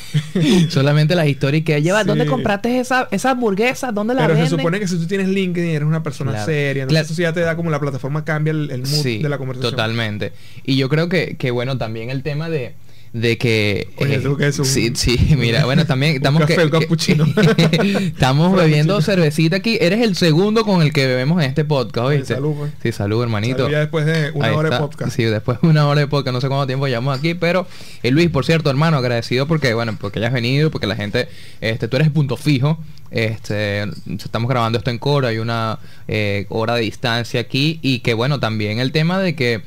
Solamente 0.70 1.16
las 1.16 1.28
historias 1.28 1.64
que 1.66 1.82
lleva. 1.82 2.02
Sí. 2.02 2.08
¿Dónde 2.08 2.26
compraste 2.26 2.80
esa, 2.80 3.10
esa 3.12 3.32
hamburguesa? 3.32 3.92
¿Dónde 3.92 4.14
la 4.14 4.22
Pero 4.22 4.34
venden? 4.36 4.50
se 4.50 4.56
supone 4.56 4.80
que 4.80 4.88
si 4.88 4.98
tú 4.98 5.06
tienes 5.06 5.28
LinkedIn 5.28 5.70
eres 5.72 5.88
una 5.88 6.02
persona 6.02 6.32
Claro. 6.32 6.46
seria, 6.46 6.84
entonces 6.84 7.08
Claro. 7.08 7.14
eso 7.14 7.22
ya 7.22 7.34
te 7.34 7.42
da 7.42 7.58
como 7.58 7.70
la 7.70 7.80
plataforma 7.82 8.24
cambia 8.24 8.52
el, 8.52 8.72
el 8.72 8.82
mood 8.82 8.88
Sí, 9.04 9.22
de 9.22 9.28
la 9.28 9.38
conversación. 9.38 9.72
totalmente. 9.72 10.32
Y 10.64 10.78
yo 10.78 10.88
creo 10.88 11.10
que, 11.10 11.36
que 11.38 11.52
bueno, 11.52 11.78
también 11.78 12.10
el 12.10 12.24
tema 12.24 12.50
de 12.50 12.74
de 13.16 13.38
que 13.38 13.88
Coño, 13.96 14.12
eh, 14.12 14.16
¿eso 14.18 14.36
qué 14.36 14.48
es? 14.48 14.60
Un- 14.60 14.66
sí 14.66 14.92
sí 14.94 15.18
mira 15.38 15.64
bueno 15.64 15.86
también 15.86 16.12
un 16.12 16.18
estamos 16.18 16.42
café, 16.42 16.56
que, 16.56 16.64
un 16.66 17.34
que- 17.34 18.08
estamos 18.08 18.50
Un 18.52 18.58
bebiendo 18.58 19.02
cervecita 19.02 19.56
aquí 19.56 19.78
eres 19.80 20.02
el 20.02 20.18
segundo 20.18 20.66
con 20.66 20.82
el 20.82 20.92
que 20.92 21.08
bebemos 21.08 21.42
en 21.42 21.48
este 21.50 21.64
podcast 21.64 22.08
Oye, 22.08 22.18
¿oíste? 22.18 22.34
salud, 22.34 22.56
pues. 22.58 22.72
sí 22.84 22.92
salud 22.92 23.24
hermanito 23.24 23.60
Salud 23.60 23.72
ya 23.72 23.80
después 23.80 24.06
de 24.06 24.32
una 24.32 24.48
Ahí 24.48 24.54
hora 24.54 24.70
de 24.70 24.78
podcast. 24.80 25.16
Sí, 25.16 25.24
después 25.24 25.62
de 25.62 25.68
una 25.70 25.88
hora 25.88 26.02
de 26.02 26.08
podcast, 26.08 26.34
no 26.34 26.42
sé 26.42 26.50
cuánto 26.50 26.68
tiempo 26.68 26.88
llevamos 26.88 27.18
aquí, 27.18 27.36
pero 27.36 27.66
eh, 28.04 28.12
Luis, 28.12 28.30
por 28.30 28.46
cierto, 28.46 28.70
hermano, 28.70 28.98
agradecido 28.98 29.48
porque, 29.48 29.74
bueno, 29.74 29.96
porque 30.00 30.20
hayas 30.20 30.34
venido, 30.34 30.70
porque 30.70 30.86
la 30.88 30.98
gente, 30.98 31.30
este, 31.62 31.88
tú 31.88 31.96
eres 31.96 32.08
el 32.08 32.14
punto 32.14 32.36
fijo. 32.36 32.78
Este, 33.12 33.84
estamos 34.10 34.50
grabando 34.50 34.78
esto 34.78 34.90
en 34.92 34.98
Coro, 34.98 35.28
hay 35.28 35.38
una 35.38 35.80
eh, 36.10 36.48
hora 36.50 36.76
de 36.76 36.82
distancia 36.82 37.40
aquí 37.40 37.80
y 37.82 38.00
que, 38.00 38.14
bueno, 38.14 38.42
también 38.42 38.80
el 38.80 38.92
tema 38.92 39.20
de 39.20 39.36
que 39.36 39.62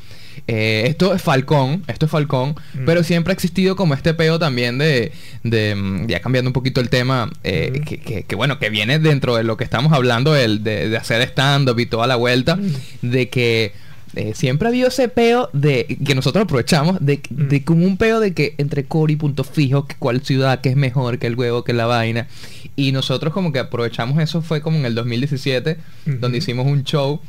eh, 0.46 0.84
esto 0.86 1.14
es 1.14 1.22
Falcón, 1.22 1.82
esto 1.88 2.06
es 2.06 2.12
Falcón, 2.12 2.50
Mm. 2.74 2.84
pero 2.86 3.02
siempre 3.02 3.32
ha 3.32 3.34
existido 3.34 3.76
como 3.76 3.94
este 3.94 4.14
peo 4.14 4.38
también 4.38 4.78
de, 4.78 5.12
de 5.42 5.74
mm, 5.74 6.06
ya 6.06 6.20
cambiando 6.20 6.48
un 6.50 6.52
poquito 6.52 6.80
el 6.80 6.88
tema, 6.90 7.30
eh, 7.44 7.72
Ujú. 7.74 7.84
que, 7.84 7.98
que- 7.98 8.22
que, 8.24 8.36
bueno, 8.36 8.58
que 8.58 8.70
viene 8.70 8.98
dentro 8.98 9.34
de 9.36 9.44
lo 9.44 9.56
que 9.56 9.64
estamos 9.64 9.92
hablando, 9.92 10.36
el 10.36 10.62
de, 10.62 10.88
de 10.88 10.96
hacer 10.96 11.22
stand-up 11.22 11.78
y 11.78 11.86
toda 11.86 12.06
la 12.06 12.16
vuelta, 12.16 12.56
Mm. 12.56 12.72
de 13.10 13.28
que 13.28 13.72
eh, 14.16 14.32
siempre 14.34 14.66
ha 14.66 14.70
habido 14.70 14.88
ese 14.88 15.08
peo 15.08 15.50
de 15.52 15.98
que 16.04 16.14
nosotros 16.14 16.44
aprovechamos 16.44 16.96
de, 17.04 17.20
Mm. 17.28 17.48
de 17.48 17.62
como 17.64 17.84
un 17.84 17.98
peo 17.98 18.20
de 18.20 18.32
que 18.32 18.54
entre 18.56 18.84
core 18.84 19.12
y 19.12 19.16
punto 19.16 19.44
fijo, 19.44 19.86
que 19.86 19.96
cuál 19.98 20.22
ciudad 20.22 20.60
que 20.62 20.70
es 20.70 20.76
mejor 20.76 21.18
que 21.18 21.26
el 21.26 21.34
huevo, 21.34 21.62
que 21.62 21.74
la 21.74 21.84
vaina. 21.84 22.26
Y 22.74 22.92
nosotros 22.92 23.34
como 23.34 23.52
que 23.52 23.58
aprovechamos 23.58 24.18
eso 24.22 24.40
fue 24.40 24.62
como 24.62 24.78
en 24.78 24.86
el 24.86 24.94
2017, 24.94 25.76
Ujú. 26.06 26.16
donde 26.20 26.38
hicimos 26.38 26.66
un 26.66 26.84
show 26.84 27.20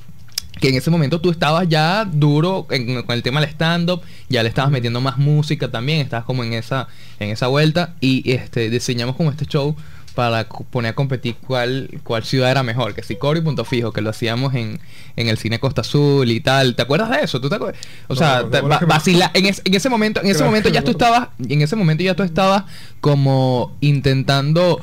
que 0.60 0.70
en 0.70 0.76
ese 0.76 0.89
momento 0.89 1.22
tú 1.22 1.32
estabas 1.32 1.68
ya 1.70 2.05
duro 2.05 2.68
en- 2.70 3.01
con 3.03 3.16
el 3.16 3.24
tema 3.24 3.39
del 3.41 3.49
stand-up, 3.49 4.01
ya 4.30 4.43
le 4.43 4.49
estabas 4.49 4.72
metiendo 4.72 4.99
más 5.01 5.18
música 5.18 5.70
también, 5.70 6.01
estabas 6.01 6.26
como 6.26 6.43
en 6.43 6.53
esa, 6.53 6.88
en 7.20 7.30
esa 7.30 7.47
vuelta 7.47 7.95
y 8.01 8.30
este 8.32 8.70
diseñamos 8.70 9.16
como 9.16 9.32
este 9.32 9.45
show 9.45 9.76
para 10.16 10.49
poner 10.49 10.91
a 10.91 10.95
competir 10.95 11.36
cuál, 11.47 11.89
cuál 12.03 12.26
ciudad 12.26 12.51
era 12.51 12.62
mejor, 12.62 12.93
que 12.93 13.03
si 13.03 13.16
Coro 13.16 13.39
y 13.39 13.41
Punto 13.41 13.64
Fijo, 13.64 13.93
que 13.93 14.01
lo 14.01 14.10
hacíamos 14.10 14.53
en, 14.53 14.80
en 15.16 15.30
el 15.30 15.38
cine 15.38 15.60
Costa 15.60 15.80
Azul 15.82 16.30
y 16.30 16.41
tal. 16.41 16.76
¿Te 16.76 16.82
acuerdas 16.82 17.10
de 17.12 17.22
eso? 17.24 17.39
¿Tú 17.39 17.47
te 17.47 17.55
acuer- 17.55 17.76
O 18.10 18.16
No, 18.16 18.20
sea, 18.20 18.43
te- 18.49 18.60
va- 18.60 18.80
vacila- 18.82 19.32
en, 19.34 19.45
es- 19.45 19.62
en 19.64 19.74
ese 19.76 19.88
momento, 19.88 20.20
en 20.20 20.26
ese 20.26 20.38
Claro 20.39 20.47
momento 20.51 20.68
ya 20.70 20.84
tú 20.84 20.91
estabas, 20.91 21.30
en 21.47 21.62
ese 21.62 21.76
momento 21.78 22.03
ya 22.03 22.16
tú 22.16 22.24
estabas 22.24 22.64
como 22.99 23.78
intentando 23.80 24.82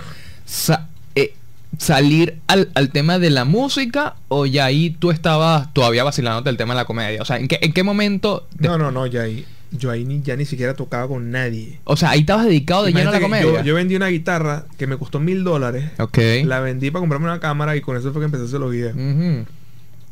salir 1.79 2.39
al, 2.47 2.71
al 2.75 2.91
tema 2.91 3.19
de 3.19 3.31
la 3.31 3.45
música 3.45 4.17
o 4.29 4.47
ya 4.47 4.65
ahí 4.65 4.91
tú 4.91 5.11
estabas 5.11 5.73
todavía 5.75 6.05
vacilándote 6.05 6.49
el 6.51 6.57
tema 6.57 6.75
de 6.75 6.81
la 6.81 6.85
comedia. 6.87 7.21
O 7.21 7.25
sea, 7.25 7.39
¿en 7.39 7.49
qué, 7.49 7.59
en 7.61 7.73
qué 7.73 7.83
momento? 7.83 8.47
te- 8.61 8.67
No, 8.69 8.79
no, 8.79 8.91
no, 8.91 9.07
ya 9.07 9.23
ahí. 9.23 9.45
Yo 9.73 9.91
ahí 9.91 10.05
ni, 10.05 10.23
ya 10.23 10.37
ni 10.37 10.45
siquiera 10.47 10.75
tocaba 10.75 11.09
con 11.09 11.31
nadie. 11.31 11.81
O 11.85 11.97
sea, 11.97 12.11
ahí 12.11 12.21
estabas 12.21 12.47
dedicado 12.47 12.85
de 12.85 12.93
lleno 12.93 13.11
a 13.11 13.13
la 13.13 13.21
comedia. 13.21 13.45
Yo, 13.45 13.63
yo 13.63 13.75
vendí 13.75 13.97
una 13.97 14.07
guitarra 14.09 14.65
que 14.79 14.87
me 14.87 14.97
costó 14.97 15.19
mil 15.21 15.43
dólares. 15.45 15.91
ok. 15.99 16.19
La 16.45 16.61
vendí 16.61 16.91
para 16.91 17.01
comprarme 17.01 17.27
una 17.27 17.41
cámara 17.41 17.77
y 17.77 17.81
con 17.81 17.97
eso 17.97 18.13
fue 18.13 18.21
que 18.21 18.27
empecé 18.27 18.45
a 18.45 18.47
hacer 18.47 18.61
los 18.61 18.71
videos. 18.71 18.95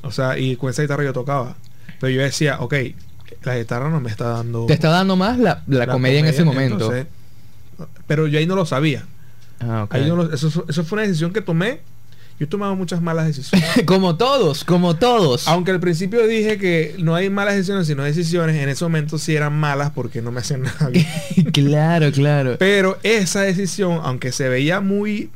O 0.02 0.10
sea, 0.10 0.38
y 0.38 0.56
con 0.56 0.70
esa 0.70 0.82
guitarra 0.82 1.04
yo 1.04 1.12
tocaba. 1.12 1.56
Pero 2.00 2.10
yo 2.12 2.20
decía, 2.20 2.58
ok, 2.60 2.74
la 3.44 3.56
guitarra 3.56 3.88
no 3.90 4.00
me 4.00 4.10
está 4.10 4.28
dando... 4.28 4.66
Te 4.66 4.74
está 4.74 4.90
dando 4.90 5.16
más 5.16 5.38
la, 5.38 5.62
la 5.68 5.86
comedia, 5.86 6.18
en 6.18 6.26
ese 6.26 6.44
momento. 6.44 6.74
entonces, 6.74 7.06
pero 8.06 8.26
yo 8.26 8.38
ahí 8.40 8.46
no 8.46 8.56
lo 8.56 8.66
sabía. 8.66 9.04
Ah, 9.60 9.84
ok. 9.84 9.94
Ahí 9.94 10.08
no 10.08 10.16
lo- 10.16 10.32
eso, 10.32 10.64
eso 10.68 10.84
fue 10.84 10.96
una 10.96 11.06
decisión 11.06 11.32
que 11.32 11.40
tomé. 11.40 11.80
Yo 12.38 12.46
he 12.46 12.48
tomado 12.48 12.74
muchas 12.74 13.00
malas 13.00 13.26
decisiones. 13.26 13.68
como 13.86 14.16
todos, 14.16 14.64
como 14.64 14.96
todos. 14.96 15.46
Aunque 15.46 15.70
al 15.70 15.78
principio 15.78 16.26
dije 16.26 16.58
que 16.58 16.96
no 16.98 17.14
hay 17.14 17.30
malas 17.30 17.54
decisiones, 17.54 17.86
sino 17.86 18.02
decisiones, 18.02 18.56
en 18.56 18.68
ese 18.68 18.84
momento 18.84 19.18
sí 19.18 19.36
eran 19.36 19.52
malas 19.52 19.92
porque 19.94 20.20
no 20.20 20.32
me 20.32 20.40
hacían 20.40 20.62
nada 20.62 20.88
bien. 20.88 21.06
claro, 21.52 22.10
claro. 22.10 22.56
Pero 22.58 22.98
esa 23.04 23.42
decisión, 23.42 24.00
aunque 24.02 24.32
se 24.32 24.48
veía 24.48 24.80
muy 24.80 25.30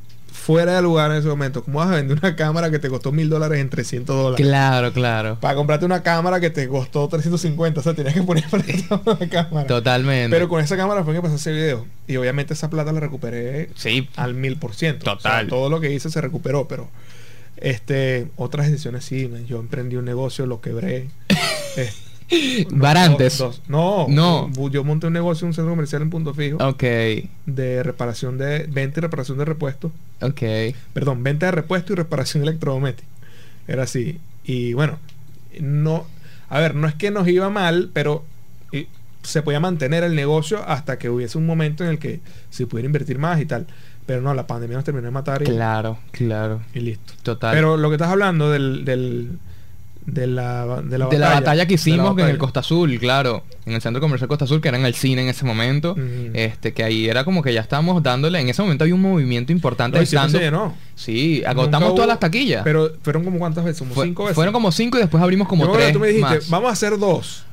fuera 0.49 0.77
de 0.77 0.81
lugar 0.81 1.11
en 1.11 1.19
ese 1.19 1.29
momento, 1.29 1.63
¿cómo 1.63 1.79
vas 1.81 1.91
a 1.91 1.97
vender 1.97 2.17
una 2.23 2.35
cámara 2.35 2.71
que 2.71 2.79
te 2.79 2.89
costó 2.89 3.13
mil 3.13 3.29
dólares 3.29 3.61
en 3.61 3.69
300 3.69 4.17
dólares? 4.17 4.47
Claro, 4.47 4.95
claro. 4.95 5.39
Para 5.41 5.55
comprarte 5.55 5.85
una 5.85 6.03
cámara 6.03 6.41
que 6.41 6.49
te 6.49 6.67
costó 6.69 7.07
350, 7.07 7.81
o 7.81 7.83
sea, 7.83 7.93
tenías 7.93 8.15
que 8.15 8.23
poner 8.23 8.45
para 8.51 8.65
una 9.05 9.29
cámara. 9.29 9.67
Totalmente. 9.67 10.35
Pero 10.35 10.49
con 10.49 10.63
esa 10.65 10.79
cámara 10.79 11.05
fue 11.05 11.13
que 11.13 11.21
pasé 11.21 11.35
ese 11.35 11.53
video. 11.53 11.87
Y 12.07 12.17
obviamente 12.17 12.55
esa 12.55 12.71
plata 12.71 12.93
la 12.93 13.01
recuperé 13.01 13.69
Sí. 13.75 14.09
al 14.17 14.33
mil 14.33 14.57
por 14.57 14.75
ciento. 14.75 15.03
O 15.13 15.21
sea, 15.21 15.33
Total. 15.33 15.49
todo 15.49 15.69
lo 15.69 15.81
que 15.81 15.93
hice 15.93 16.09
se 16.09 16.19
recuperó, 16.23 16.67
pero 16.67 16.89
este 17.59 18.29
otras 18.37 18.71
decisiones 18.71 19.05
sí. 19.05 19.31
Yo 19.47 19.61
emprendí 19.61 19.97
un 19.97 20.07
negocio, 20.07 20.47
lo 20.47 20.63
quebré. 20.63 21.09
Eh, 21.77 21.91
Barantes. 22.71 23.39
dos- 23.39 23.59
dos- 23.59 23.69
no, 23.69 24.07
No. 24.09 24.51
Yo 24.71 24.85
monté 24.85 25.07
un 25.07 25.13
negocio, 25.15 25.47
un 25.47 25.55
centro 25.55 25.71
comercial 25.71 26.03
en 26.03 26.11
Punto 26.11 26.35
Fijo 26.35 26.59
Ok, 26.59 26.83
de 27.47 27.83
reparación 27.83 28.37
de 28.39 28.67
venta 28.69 29.01
y 29.01 29.03
reparación 29.03 29.39
de 29.39 29.45
repuestos. 29.45 29.93
ok. 30.21 30.43
Perdón, 30.93 31.23
venta 31.23 31.47
de 31.47 31.53
repuestos 31.53 31.93
y 31.93 31.95
reparación 31.95 32.43
electrodoméstica. 32.43 33.09
Era 33.67 33.85
así. 33.85 34.19
Y 34.45 34.73
bueno, 34.75 34.99
no, 35.61 36.07
a 36.49 36.59
ver, 36.61 36.75
no 36.75 36.87
es 36.89 36.95
que 36.95 37.11
nos 37.11 37.27
iba 37.29 37.49
mal, 37.51 37.91
pero 37.93 38.25
se 39.23 39.43
podía 39.43 39.61
mantener 39.61 40.05
el 40.05 40.15
negocio 40.15 40.63
hasta 40.67 40.97
que 40.99 41.11
hubiese 41.11 41.37
un 41.37 41.45
momento 41.45 41.85
en 41.85 41.91
el 41.91 41.99
que 41.99 42.21
se 42.51 42.67
pudiera 42.67 42.87
invertir 42.87 43.19
más 43.19 43.41
y 43.41 43.47
tal. 43.47 43.67
Pero 44.07 44.23
no, 44.23 44.33
la 44.33 44.47
pandemia 44.47 44.77
nos 44.77 44.85
terminó 44.85 45.05
de 45.05 45.11
matar 45.11 45.43
y, 45.43 45.45
Claro, 45.45 45.99
claro. 46.13 46.63
y 46.73 46.81
listo. 46.81 47.13
Total. 47.23 47.55
Pero 47.55 47.77
lo 47.77 47.91
que 47.91 47.97
estás 47.97 48.09
hablando 48.09 48.51
del, 48.51 48.87
del, 48.87 49.39
de, 50.11 50.27
la, 50.27 50.81
de 50.83 50.97
la 50.99 51.05
batalla. 51.05 51.09
de 51.09 51.19
la 51.19 51.29
batalla 51.35 51.67
que 51.67 51.75
hicimos 51.75 52.19
en 52.19 52.27
el 52.29 52.39
Costa 52.39 52.61
Azul, 52.61 52.99
claro, 52.99 53.45
en 53.67 53.75
el 53.75 53.83
centro 53.83 54.01
comercial 54.01 54.27
Costa 54.29 54.47
Azul, 54.47 54.61
que 54.61 54.69
era 54.69 54.79
en 54.79 54.87
el 54.87 54.95
cine 54.95 55.23
en 55.23 55.29
ese 55.29 55.45
momento, 55.45 55.95
este, 56.33 56.73
que 56.73 56.83
ahí 56.83 57.09
era 57.09 57.25
como 57.25 57.43
que 57.43 57.53
ya 57.53 57.61
estábamos 57.61 58.03
dándole, 58.03 58.41
en 58.41 58.49
ese 58.49 58.63
momento 58.63 58.85
había 58.85 58.95
un 58.95 59.03
movimiento 59.03 59.53
importante 59.53 59.99
No, 60.01 60.07
se 60.07 60.39
llenó. 60.39 60.75
Sí, 60.95 61.43
agotamos 61.47 61.91
hubo- 61.91 61.95
todas 61.97 62.09
las 62.09 62.19
taquillas. 62.21 62.63
Pero 62.65 62.93
fueron 63.03 63.23
como 63.25 63.39
cuántas 63.39 63.65
veces, 63.65 63.81
como 63.81 63.95
Fue- 63.95 64.07
cinco 64.07 64.23
veces. 64.25 64.35
Fueron 64.35 64.53
como 64.55 64.73
cinco 64.73 64.97
y 64.97 65.01
después 65.03 65.23
abrimos 65.23 65.47
como 65.47 65.67
Yo 65.67 65.73
tres 65.73 65.93
tú 65.93 65.99
me 66.01 66.09
dijiste, 66.09 66.37
más. 66.37 66.49
vamos 66.51 66.71
a 66.71 66.73
hacer 66.73 66.99
dos. 66.99 67.45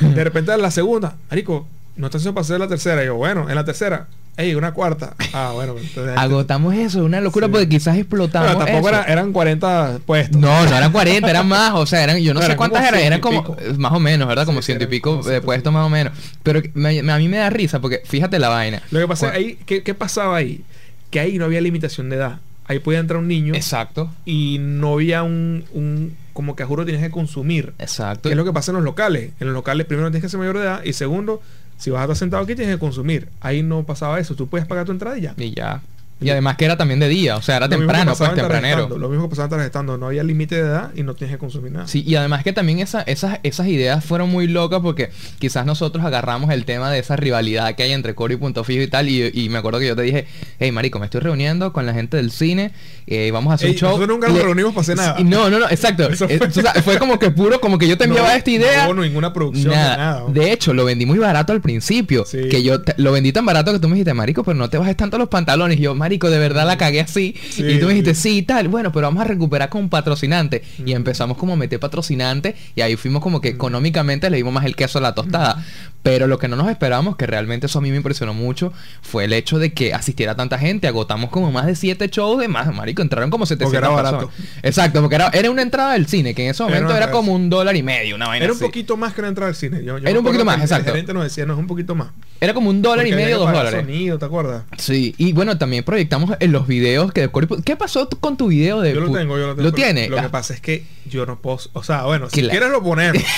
De 0.00 0.22
repente 0.24 0.52
en 0.52 0.62
la 0.62 0.70
segunda, 0.70 1.16
Marico, 1.30 1.66
no 1.96 2.06
estás 2.06 2.20
haciendo 2.22 2.34
para 2.34 2.42
hacer 2.44 2.60
la 2.60 2.68
tercera. 2.68 3.02
Y 3.02 3.06
yo, 3.06 3.16
bueno, 3.16 3.48
en 3.48 3.54
la 3.54 3.64
tercera, 3.64 4.06
ey, 4.36 4.54
una 4.54 4.72
cuarta. 4.72 5.14
Ah, 5.32 5.52
bueno, 5.54 5.74
entonces. 5.78 6.16
Agotamos 6.16 6.74
eso, 6.74 7.04
una 7.04 7.20
locura 7.20 7.46
Sí. 7.46 7.52
porque 7.52 7.68
quizás 7.68 7.96
explotamos 7.96 8.50
Bueno, 8.54 8.64
tampoco 8.66 8.88
eso. 8.90 8.98
era- 9.00 9.12
eran 9.12 9.32
40 9.32 9.98
puestos. 10.06 10.40
No, 10.40 10.64
no 10.66 10.76
eran 10.76 10.92
40, 10.92 11.30
eran 11.30 11.48
más, 11.48 11.72
o 11.74 11.86
sea, 11.86 12.02
eran, 12.04 12.18
yo 12.18 12.32
no 12.34 12.40
No, 12.40 12.40
sé 12.40 12.46
eran 12.46 12.56
cuántas 12.58 12.86
eran, 12.86 13.00
eran 13.00 13.20
como, 13.20 13.42
pico. 13.42 13.56
eh, 13.60 13.74
más 13.78 13.92
o 13.92 14.00
menos, 14.00 14.26
¿verdad? 14.28 14.44
Como 14.46 14.60
Sí, 14.62 14.66
ciento 14.66 14.84
y 14.84 14.88
pico 14.88 15.22
de 15.22 15.38
y 15.38 15.40
puestos 15.40 15.72
más 15.72 15.84
o 15.86 15.88
menos. 15.88 16.12
Pero 16.42 16.60
me- 16.74 17.02
me- 17.02 17.12
a 17.12 17.18
mí 17.18 17.28
me 17.28 17.38
da 17.38 17.50
risa 17.50 17.80
porque 17.80 18.02
fíjate 18.04 18.38
la 18.38 18.48
vaina. 18.48 18.82
Lo 18.90 19.00
que 19.00 19.08
pasa 19.08 19.30
ahí, 19.32 19.58
¿qué, 19.66 19.82
qué 19.82 19.94
pasaba 19.94 20.36
ahí? 20.36 20.62
Que 21.10 21.20
ahí 21.20 21.38
no 21.38 21.44
había 21.46 21.60
limitación 21.60 22.08
de 22.10 22.16
edad. 22.16 22.38
Ahí 22.68 22.80
podía 22.80 22.98
entrar 22.98 23.20
un 23.20 23.28
niño 23.28 23.54
Exacto, 23.54 24.10
y 24.24 24.56
no 24.60 24.94
había 24.94 25.22
un, 25.22 25.64
un 25.72 26.16
como 26.32 26.56
que 26.56 26.64
a 26.64 26.66
juro 26.66 26.84
tienes 26.84 27.00
que 27.02 27.10
consumir. 27.10 27.72
exacto. 27.78 28.22
Que 28.28 28.30
es 28.30 28.36
lo 28.36 28.44
que 28.44 28.52
pasa 28.52 28.72
en 28.72 28.76
los 28.76 28.84
locales. 28.84 29.30
En 29.40 29.46
los 29.46 29.54
locales 29.54 29.86
primero 29.86 30.10
tienes 30.10 30.22
que 30.24 30.28
ser 30.28 30.40
mayor 30.40 30.58
de 30.58 30.64
edad 30.64 30.82
y 30.84 30.92
segundo, 30.92 31.40
si 31.78 31.90
vas 31.90 32.00
a 32.00 32.04
estar 32.04 32.16
sentado 32.16 32.42
aquí 32.42 32.54
tienes 32.54 32.74
que 32.74 32.80
consumir. 32.80 33.28
Ahí 33.40 33.62
no 33.62 33.84
pasaba 33.84 34.18
eso. 34.18 34.34
Tú 34.34 34.46
puedes 34.46 34.66
pagar 34.66 34.86
tu 34.86 34.92
entrada 34.92 35.18
y 35.18 35.22
ya. 35.22 35.34
Y 35.36 35.54
ya. 35.54 35.82
Y 36.18 36.30
además 36.30 36.56
que 36.56 36.64
era 36.64 36.78
también 36.78 36.98
de 36.98 37.08
día, 37.08 37.36
o 37.36 37.42
sea, 37.42 37.58
era 37.58 37.66
Lo 37.66 37.76
temprano, 37.76 38.14
pues 38.16 38.34
tempranero. 38.34 38.88
Lo 38.98 39.08
mismo 39.10 39.28
que 39.28 39.36
pasaba 39.36 39.62
en. 39.62 39.86
No 40.00 40.06
había 40.06 40.22
límite 40.24 40.54
de 40.54 40.62
edad 40.62 40.90
y 40.94 41.02
no 41.02 41.14
tienes 41.14 41.34
que 41.36 41.38
consumir 41.38 41.72
nada. 41.72 41.86
Sí, 41.86 42.02
y 42.06 42.14
además 42.14 42.42
que 42.42 42.54
también 42.54 42.78
esa- 42.78 43.02
esas, 43.02 43.38
esas 43.42 43.66
ideas 43.66 44.02
fueron 44.02 44.30
muy 44.30 44.46
locas 44.46 44.80
porque 44.80 45.10
quizás 45.38 45.66
nosotros 45.66 46.02
agarramos 46.04 46.50
el 46.50 46.64
tema 46.64 46.90
de 46.90 47.00
esa 47.00 47.16
rivalidad 47.16 47.74
que 47.74 47.82
hay 47.82 47.92
entre 47.92 48.14
Coro 48.14 48.32
y 48.32 48.36
Punto 48.38 48.64
Fijo 48.64 48.82
y 48.82 48.88
tal. 48.88 49.08
Y, 49.10 49.30
y 49.34 49.50
me 49.50 49.58
acuerdo 49.58 49.78
que 49.78 49.88
yo 49.88 49.94
te 49.96 50.02
dije, 50.02 50.26
hey 50.58 50.72
marico, 50.72 50.98
me 50.98 51.04
estoy 51.04 51.20
reuniendo 51.20 51.74
con 51.74 51.84
la 51.84 51.92
gente 51.92 52.16
del 52.16 52.30
cine, 52.30 52.72
eh, 53.06 53.30
vamos 53.30 53.50
a 53.50 53.54
hacer 53.56 53.68
Ey, 53.68 53.72
un 53.74 53.78
show. 53.78 53.88
nosotros 53.90 54.08
nunca 54.08 54.28
nos 54.28 54.36
Le- 54.38 54.42
reunimos 54.44 54.72
para 54.72 54.80
hacer 54.82 54.96
nada. 54.96 55.16
Sí, 55.18 55.24
No, 55.24 55.50
no, 55.50 55.58
no, 55.58 55.68
exacto. 55.68 56.08
Eh, 56.28 56.40
fue- 56.82 56.98
como 56.98 57.18
que 57.18 57.30
puro, 57.30 57.60
como 57.60 57.76
que 57.76 57.86
yo 57.88 57.98
te 57.98 58.04
enviaba 58.08 58.30
No, 58.30 58.34
esta 58.36 58.50
idea. 58.50 58.86
No 58.86 58.92
hubo 58.94 59.02
ninguna 59.02 59.34
producción 59.34 59.74
Nada. 59.74 59.90
de 59.90 59.96
nada. 59.98 60.24
De 60.28 60.52
hecho, 60.52 60.72
lo 60.72 60.84
vendí 60.86 61.04
muy 61.04 61.18
barato 61.18 61.52
al 61.52 61.60
principio. 61.60 62.24
Sí. 62.24 62.48
Que 62.48 62.62
yo 62.62 62.80
te- 62.80 62.94
lo 62.96 63.12
vendí 63.12 63.32
tan 63.32 63.44
barato 63.44 63.70
que 63.72 63.78
tú 63.80 63.88
me 63.88 63.94
dijiste, 63.94 64.14
marico, 64.14 64.42
pero 64.44 64.56
no 64.56 64.70
te 64.70 64.78
bajes 64.78 64.96
tanto 64.96 65.18
los 65.18 65.28
pantalones. 65.28 65.78
Y 65.78 65.82
yo, 65.82 65.94
marico, 66.06 66.30
de 66.30 66.38
verdad 66.38 66.66
la 66.66 66.78
cagué 66.78 67.00
así. 67.00 67.34
Sí, 67.50 67.64
y 67.64 67.78
tú 67.80 67.86
me 67.86 67.92
dijiste, 67.94 68.14
sí. 68.14 68.42
tal. 68.42 68.68
Bueno, 68.68 68.92
pero 68.92 69.06
vamos 69.08 69.20
a 69.22 69.24
recuperar 69.26 69.68
con 69.68 69.88
patrocinante. 69.88 70.62
Y 70.78 70.92
Mm. 70.92 70.96
empezamos 70.96 71.36
como 71.36 71.54
a 71.54 71.56
meter 71.56 71.80
patrocinante. 71.80 72.54
Y 72.76 72.80
ahí 72.80 72.96
fuimos 72.96 73.22
como 73.22 73.40
que 73.40 73.48
económicamente 73.48 74.30
le 74.30 74.36
dimos 74.36 74.52
más 74.52 74.64
el 74.64 74.76
queso 74.76 74.98
a 74.98 75.02
la 75.02 75.14
tostada. 75.14 75.64
Pero 76.02 76.28
lo 76.28 76.38
que 76.38 76.46
no 76.46 76.54
nos 76.54 76.68
esperábamos, 76.70 77.16
que 77.16 77.26
realmente 77.26 77.66
eso 77.66 77.80
a 77.80 77.82
mí 77.82 77.90
me 77.90 77.96
impresionó 77.96 78.32
mucho, 78.32 78.72
fue 79.02 79.24
el 79.24 79.32
hecho 79.32 79.58
de 79.58 79.72
que 79.72 79.92
asistiera 79.92 80.36
tanta 80.36 80.56
gente. 80.56 80.86
Agotamos 80.86 81.30
como 81.30 81.50
más 81.50 81.66
de 81.66 81.74
siete 81.74 82.06
shows 82.08 82.38
de 82.40 82.46
más, 82.46 82.72
marico. 82.72 83.02
Entraron 83.02 83.28
como 83.28 83.44
700 83.44 83.66
Porque 83.72 83.78
era 83.78 83.88
barato. 83.88 84.28
personas. 84.28 84.58
Exacto, 84.62 85.00
porque 85.00 85.16
era, 85.16 85.30
era 85.34 85.50
una 85.50 85.62
entrada 85.62 85.94
del 85.94 86.06
cine, 86.06 86.32
que 86.32 86.44
en 86.44 86.50
ese 86.52 86.62
momento 86.62 86.86
una 86.90 86.96
era, 86.96 87.10
como 87.10 87.32
del 87.32 87.40
un 87.42 87.50
dólar 87.50 87.74
y 87.76 87.82
medio, 87.82 88.14
una 88.14 88.28
vaina 88.28 88.44
Era 88.44 88.52
un 88.52 88.56
así. 88.58 88.64
poquito 88.66 88.96
más 88.96 89.14
que 89.14 89.22
la 89.22 89.28
entrada 89.28 89.48
al 89.48 89.56
cine. 89.56 89.82
Yo- 89.82 89.98
yo 89.98 90.08
Era 90.08 90.16
un 90.20 90.24
poquito 90.24 90.44
más, 90.44 90.60
exacto. 90.60 90.86
El 90.90 90.92
gerente 90.92 91.12
nos 91.12 91.24
decía, 91.24 91.44
no, 91.44 91.54
es 91.54 91.58
un 91.58 91.66
poquito 91.66 91.96
más. 91.96 92.10
Era 92.40 92.54
como 92.54 92.70
un 92.70 92.82
dólar 92.82 93.04
y 93.04 93.10
Porque 93.10 93.24
medio, 93.24 93.38
dos 93.40 93.50
dólares. 93.52 93.80
sonido, 93.80 94.16
¿te 94.18 94.24
acuerdas? 94.26 94.62
Sí, 94.78 95.12
y 95.18 95.32
bueno, 95.32 95.58
también 95.58 95.82
proyectamos 95.96 96.36
en 96.40 96.52
los 96.52 96.66
videos 96.66 97.10
que 97.10 97.22
de 97.22 97.28
Cory 97.28 97.46
Pu- 97.46 97.64
¿Qué 97.64 97.74
pasó 97.74 98.06
con 98.20 98.36
tu 98.36 98.48
video 98.48 98.82
de 98.82 98.92
Yo 98.92 99.00
lo 99.00 99.06
tengo, 99.10 99.38
yo 99.38 99.46
lo 99.46 99.54
tengo. 99.54 99.62
¿Lo 99.62 99.72
tiene? 99.72 100.08
Lo 100.10 100.16
que 100.16 100.22
Ah, 100.26 100.30
pasa 100.30 100.52
es 100.52 100.60
que 100.60 100.84
yo 101.08 101.24
no 101.24 101.38
puedo... 101.40 101.58
O 101.72 101.82
sea, 101.82 102.02
bueno, 102.02 102.28
si 102.28 102.42
quieres 102.42 102.68
lo 102.68 102.82
ponemos. 102.82 103.22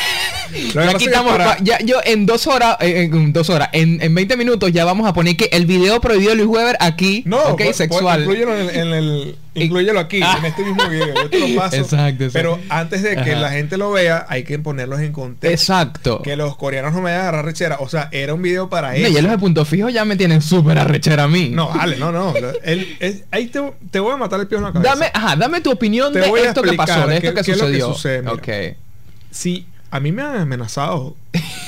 Lo 0.74 0.82
ya 0.82 0.94
quitamos, 0.94 1.36
para- 1.36 1.58
ya, 1.62 1.78
yo 1.80 1.98
en 2.06 2.24
dos 2.24 2.46
horas, 2.46 2.78
eh, 2.80 3.10
en 3.12 3.34
dos 3.34 3.50
horas, 3.50 3.68
en, 3.74 4.00
en 4.02 4.14
20 4.14 4.34
minutos 4.38 4.72
ya 4.72 4.86
vamos 4.86 5.06
a 5.06 5.12
poner 5.12 5.36
que 5.36 5.50
el 5.52 5.66
video 5.66 6.00
prohibido 6.00 6.30
de 6.30 6.36
Luis 6.36 6.48
Weber 6.48 6.74
aquí, 6.80 7.22
No, 7.26 7.36
ok, 7.36 7.48
pues, 7.56 7.66
pues, 7.66 7.76
sexual. 7.76 8.22
en 8.22 8.48
el, 8.48 8.70
en 8.70 8.88
el- 8.94 9.36
inclúyelo 9.54 10.00
aquí, 10.00 10.20
Ah. 10.22 10.36
en 10.38 10.46
este 10.46 10.64
mismo 10.64 10.88
video. 10.88 11.14
Yo 11.14 11.28
te 11.28 11.38
lo 11.38 11.54
paso. 11.54 11.76
Exacto, 11.76 12.24
exacto. 12.24 12.30
Pero 12.32 12.58
antes 12.70 13.02
de 13.02 13.16
que 13.16 13.32
Ajá. 13.32 13.40
la 13.40 13.50
gente 13.50 13.76
lo 13.76 13.90
vea, 13.92 14.24
hay 14.30 14.44
que 14.44 14.58
ponerlos 14.58 15.00
en 15.00 15.12
contexto. 15.12 15.52
Exacto. 15.52 16.22
Que 16.22 16.34
los 16.36 16.56
coreanos 16.56 16.92
no 16.94 16.98
me 17.00 17.04
vayan 17.10 17.18
a 17.18 17.22
agarrar 17.24 17.44
rechera. 17.44 17.76
O 17.80 17.88
sea, 17.90 18.08
era 18.12 18.32
un 18.32 18.40
video 18.40 18.70
para 18.70 18.92
No, 18.92 18.94
eso. 18.94 19.18
y 19.18 19.20
los 19.20 19.30
de 19.30 19.36
punto 19.38 19.66
fijo 19.66 19.90
ya 19.90 20.06
me 20.06 20.16
tienen 20.16 20.40
súper 20.40 20.78
arrechera 20.78 21.24
a 21.24 21.28
mí. 21.28 21.50
No, 21.50 21.68
vale, 21.68 21.96
no, 21.98 22.10
no. 22.10 22.32
El- 22.64 22.96
es- 23.00 23.24
ahí 23.30 23.46
te, 23.46 23.60
te 23.90 24.00
voy 24.00 24.12
a 24.12 24.16
matar 24.16 24.40
el 24.40 24.46
pie 24.46 24.58
en 24.58 24.64
la 24.64 24.72
cabeza. 24.72 24.90
Dame, 24.94 25.10
ajá, 25.12 25.36
dame 25.36 25.60
tu 25.60 25.70
opinión 25.70 26.12
Te 26.12 26.20
de 26.20 26.28
voy 26.28 26.40
a 26.40 26.48
esto 26.48 26.62
que 26.62 26.72
pasó, 26.74 27.06
de 27.06 27.16
esto 27.16 27.28
qué- 27.30 27.34
que 27.34 27.42
qué 27.42 27.52
es 27.52 27.58
lo 27.58 27.66
que 27.66 27.72
sucedió. 27.80 27.92
sucede, 27.94 28.20
mira. 28.22 28.32
ok. 28.32 28.48
Sí, 29.30 29.66
a 29.90 30.00
mí 30.00 30.12
me 30.12 30.22
han 30.22 30.36
amenazado 30.36 31.16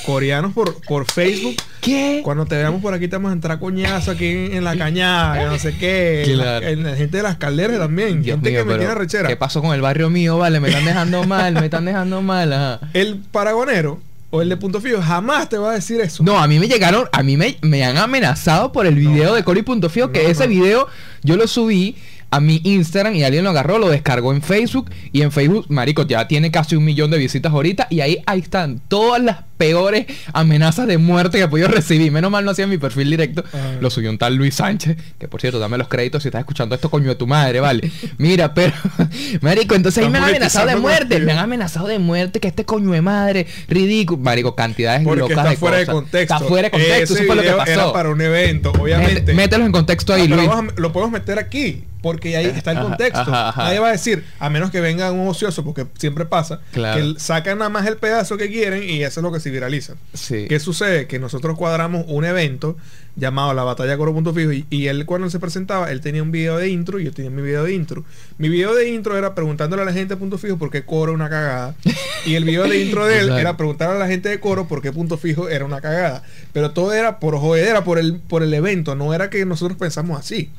coreanos 0.05 0.53
por, 0.53 0.81
por 0.85 1.05
Facebook. 1.11 1.55
¿Qué? 1.79 2.21
Cuando 2.23 2.45
te 2.45 2.55
veamos 2.55 2.81
por 2.81 2.93
aquí 2.93 3.07
te 3.07 3.15
vamos 3.15 3.31
a 3.31 3.33
entrar 3.33 3.57
coñazo 3.59 4.11
aquí 4.11 4.27
en, 4.27 4.53
en 4.57 4.63
la 4.63 4.75
cañada, 4.77 5.45
no 5.45 5.57
sé 5.57 5.75
qué. 5.77 6.23
en 6.23 6.37
la- 6.37 6.43
Claro. 6.43 6.67
En 6.67 6.83
la 6.83 6.95
gente 6.95 7.17
de 7.17 7.23
las 7.23 7.37
calderas 7.37 7.79
también. 7.79 8.21
Dios 8.21 8.35
gente 8.35 8.51
mío, 8.51 8.59
que 8.59 8.65
me 8.65 8.77
tiene 8.77 8.93
rechera. 8.95 9.27
¿Qué 9.29 9.35
pasó 9.37 9.61
con 9.61 9.73
el 9.73 9.81
barrio 9.81 10.09
mío? 10.09 10.37
Vale, 10.37 10.59
me 10.59 10.69
están 10.69 10.85
dejando 10.85 11.23
mal, 11.23 11.53
me 11.53 11.65
están 11.65 11.85
dejando 11.85 12.21
mal. 12.21 12.53
Ajá. 12.53 12.79
El 12.93 13.17
paragonero 13.31 13.99
o 14.31 14.41
el 14.41 14.49
de 14.49 14.57
punto 14.57 14.81
fijo 14.81 15.01
jamás 15.01 15.47
te 15.49 15.57
va 15.57 15.71
a 15.71 15.73
decir 15.75 16.01
eso. 16.01 16.23
No, 16.23 16.39
a 16.39 16.47
mí 16.47 16.57
me 16.59 16.67
llegaron, 16.67 17.07
a 17.11 17.21
mí 17.21 17.37
me, 17.37 17.57
me 17.61 17.83
han 17.85 17.97
amenazado 17.97 18.71
por 18.71 18.85
el 18.87 18.95
video 18.95 19.29
No. 19.29 19.35
de 19.35 19.43
Cory 19.43 19.61
Punto 19.61 19.89
Fijo, 19.89 20.11
que 20.11 20.23
No, 20.23 20.29
ese 20.29 20.45
no. 20.45 20.49
video 20.49 20.87
yo 21.23 21.35
lo 21.35 21.47
subí 21.47 21.95
a 22.31 22.39
mi 22.39 22.61
Instagram 22.63 23.13
y 23.15 23.23
alguien 23.23 23.43
lo 23.43 23.49
agarró, 23.49 23.77
lo 23.77 23.89
descargó 23.89 24.31
en 24.33 24.41
Facebook 24.41 24.89
y 25.11 25.21
en 25.21 25.31
Facebook, 25.31 25.65
marico, 25.69 26.07
ya 26.07 26.27
tiene 26.27 26.49
casi 26.49 26.75
un 26.77 26.85
millón 26.85 27.11
de 27.11 27.17
visitas 27.17 27.51
ahorita 27.51 27.87
y 27.89 27.99
ahí, 27.99 28.19
ahí 28.25 28.39
están 28.39 28.81
todas 28.87 29.21
las 29.21 29.37
peores 29.57 30.07
amenazas 30.33 30.87
de 30.87 30.97
muerte 30.97 31.37
que 31.37 31.43
he 31.43 31.47
podido 31.47 31.67
recibir. 31.67 32.11
Menos 32.11 32.31
mal 32.31 32.43
no 32.43 32.51
hacía 32.51 32.65
mi 32.67 32.77
perfil 32.79 33.09
directo. 33.11 33.43
Ah. 33.53 33.73
Lo 33.79 33.89
subió 33.91 34.09
un 34.09 34.17
tal 34.17 34.35
Luis 34.35 34.55
Sánchez, 34.55 34.97
que 35.19 35.27
por 35.27 35.39
cierto, 35.41 35.59
dame 35.59 35.77
los 35.77 35.87
créditos 35.87 36.23
si 36.23 36.29
estás 36.29 36.39
escuchando 36.39 36.73
esto, 36.73 36.89
coño 36.89 37.09
de 37.09 37.15
tu 37.15 37.27
madre, 37.27 37.59
vale. 37.59 37.91
Mira, 38.17 38.53
pero, 38.53 38.73
marico, 39.41 39.75
entonces 39.75 40.03
ahí 40.03 40.09
me 40.09 40.17
han 40.17 40.23
amenazado 40.25 40.67
de 40.67 40.77
muerte, 40.77 41.19
me 41.19 41.33
han 41.33 41.39
amenazado 41.39 41.87
de 41.87 41.99
muerte, 41.99 42.39
que 42.39 42.47
este 42.47 42.65
coño 42.65 42.91
de 42.91 43.01
madre, 43.01 43.45
ridículo, 43.67 44.19
marico, 44.21 44.55
cantidades 44.55 45.03
Porque 45.03 45.19
locas 45.19 45.37
está 45.37 45.49
de 45.49 45.57
fuera 45.57 45.77
de 45.77 45.85
contexto. 45.85 46.33
Está 46.35 46.39
fuera 46.47 46.67
de 46.67 46.71
contexto, 46.71 47.03
Ese 47.03 47.13
eso 47.13 47.23
fue 47.25 47.35
lo 47.35 47.41
que 47.43 47.51
pasó. 47.51 47.71
Era 47.71 47.93
para 47.93 48.09
un 48.09 48.21
evento, 48.21 48.71
obviamente. 48.79 49.33
Mételos 49.33 49.65
en 49.65 49.71
contexto 49.73 50.13
ahí, 50.13 50.29
Ah, 50.31 50.35
Luis. 50.35 50.49
a- 50.49 50.67
lo 50.81 50.91
podemos 50.93 51.11
meter 51.11 51.37
aquí, 51.37 51.83
porque 52.01 52.35
ahí 52.37 52.45
está 52.47 52.71
el 52.71 52.79
contexto. 52.79 53.19
ajá, 53.21 53.49
ajá. 53.49 53.63
Nadie 53.65 53.79
va 53.79 53.89
a 53.89 53.91
decir, 53.91 54.23
a 54.39 54.49
menos 54.49 54.71
que 54.71 54.81
venga 54.81 55.11
un 55.11 55.27
ocioso, 55.27 55.63
porque 55.63 55.85
siempre 55.97 56.25
pasa, 56.25 56.61
Claro. 56.71 56.99
que 57.13 57.19
sacan 57.19 57.59
nada 57.59 57.69
más 57.69 57.85
el 57.87 57.97
pedazo 57.97 58.37
que 58.37 58.49
quieren 58.49 58.83
y 58.83 59.03
eso 59.03 59.19
es 59.19 59.23
lo 59.23 59.31
que 59.31 59.39
se 59.39 59.49
viraliza. 59.49 59.93
Sí. 60.13 60.45
¿Qué 60.49 60.59
sucede? 60.59 61.07
Que 61.07 61.19
nosotros 61.19 61.57
cuadramos 61.57 62.05
un 62.07 62.25
evento 62.25 62.77
llamado 63.17 63.53
La 63.53 63.63
Batalla 63.63 63.97
Coro 63.97 64.13
Punto 64.13 64.33
Fijo 64.33 64.53
y, 64.53 64.65
y 64.69 64.87
él 64.87 65.05
cuando 65.05 65.29
se 65.29 65.37
presentaba, 65.39 65.91
él 65.91 65.99
tenía 66.01 66.23
un 66.23 66.31
video 66.31 66.57
de 66.57 66.69
intro 66.69 66.97
y 66.99 67.03
yo 67.03 67.11
tenía 67.11 67.29
mi 67.29 67.41
video 67.41 67.65
de 67.65 67.73
intro. 67.73 68.05
Mi 68.37 68.47
video 68.49 68.73
de 68.73 68.89
intro 68.89 69.17
era 69.17 69.35
preguntándole 69.35 69.81
a 69.81 69.85
la 69.85 69.93
gente 69.93 70.13
de 70.13 70.17
Punto 70.17 70.37
Fijo 70.37 70.57
por 70.57 70.71
qué 70.71 70.83
Coro 70.83 71.11
es 71.11 71.15
una 71.15 71.29
cagada. 71.29 71.75
Y 72.23 72.35
el 72.35 72.43
video 72.45 72.67
de 72.67 72.79
intro 72.79 73.07
de 73.07 73.15
él 73.15 73.21
Exacto. 73.23 73.39
era 73.41 73.57
preguntarle 73.57 73.95
a 73.95 73.99
la 73.99 74.07
gente 74.07 74.29
de 74.29 74.39
Coro 74.39 74.67
por 74.67 74.81
qué 74.83 74.91
Punto 74.91 75.17
Fijo 75.17 75.49
era 75.49 75.65
una 75.65 75.81
cagada. 75.81 76.21
Pero 76.53 76.69
todo 76.69 76.93
era 76.93 77.19
por 77.19 77.35
jodedera, 77.39 77.83
por 77.83 77.97
el, 77.97 78.19
por 78.19 78.43
el 78.43 78.53
evento, 78.53 78.93
no 78.93 79.11
era 79.15 79.31
que 79.31 79.43
nosotros 79.43 79.75
pensamos 79.77 80.19
así. 80.19 80.51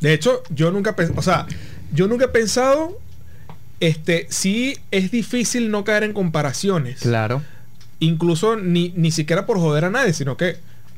De 0.00 0.12
hecho, 0.12 0.42
yo 0.50 0.70
nunca 0.70 0.94
o 1.16 1.22
sea, 1.22 1.46
yo 1.92 2.06
nunca 2.08 2.26
he 2.26 2.28
pensado, 2.28 2.98
este, 3.80 4.26
sí 4.30 4.76
es 4.90 5.10
difícil 5.10 5.70
no 5.70 5.84
caer 5.84 6.02
en 6.04 6.12
comparaciones 6.12 7.00
Claro. 7.00 7.42
incluso 8.00 8.56
ni, 8.56 8.92
ni 8.96 9.10
siquiera 9.10 9.46
por 9.46 9.58
joder 9.58 9.84
a 9.86 9.90
nadie, 9.90 10.12
sino 10.12 10.36
que 10.36 10.56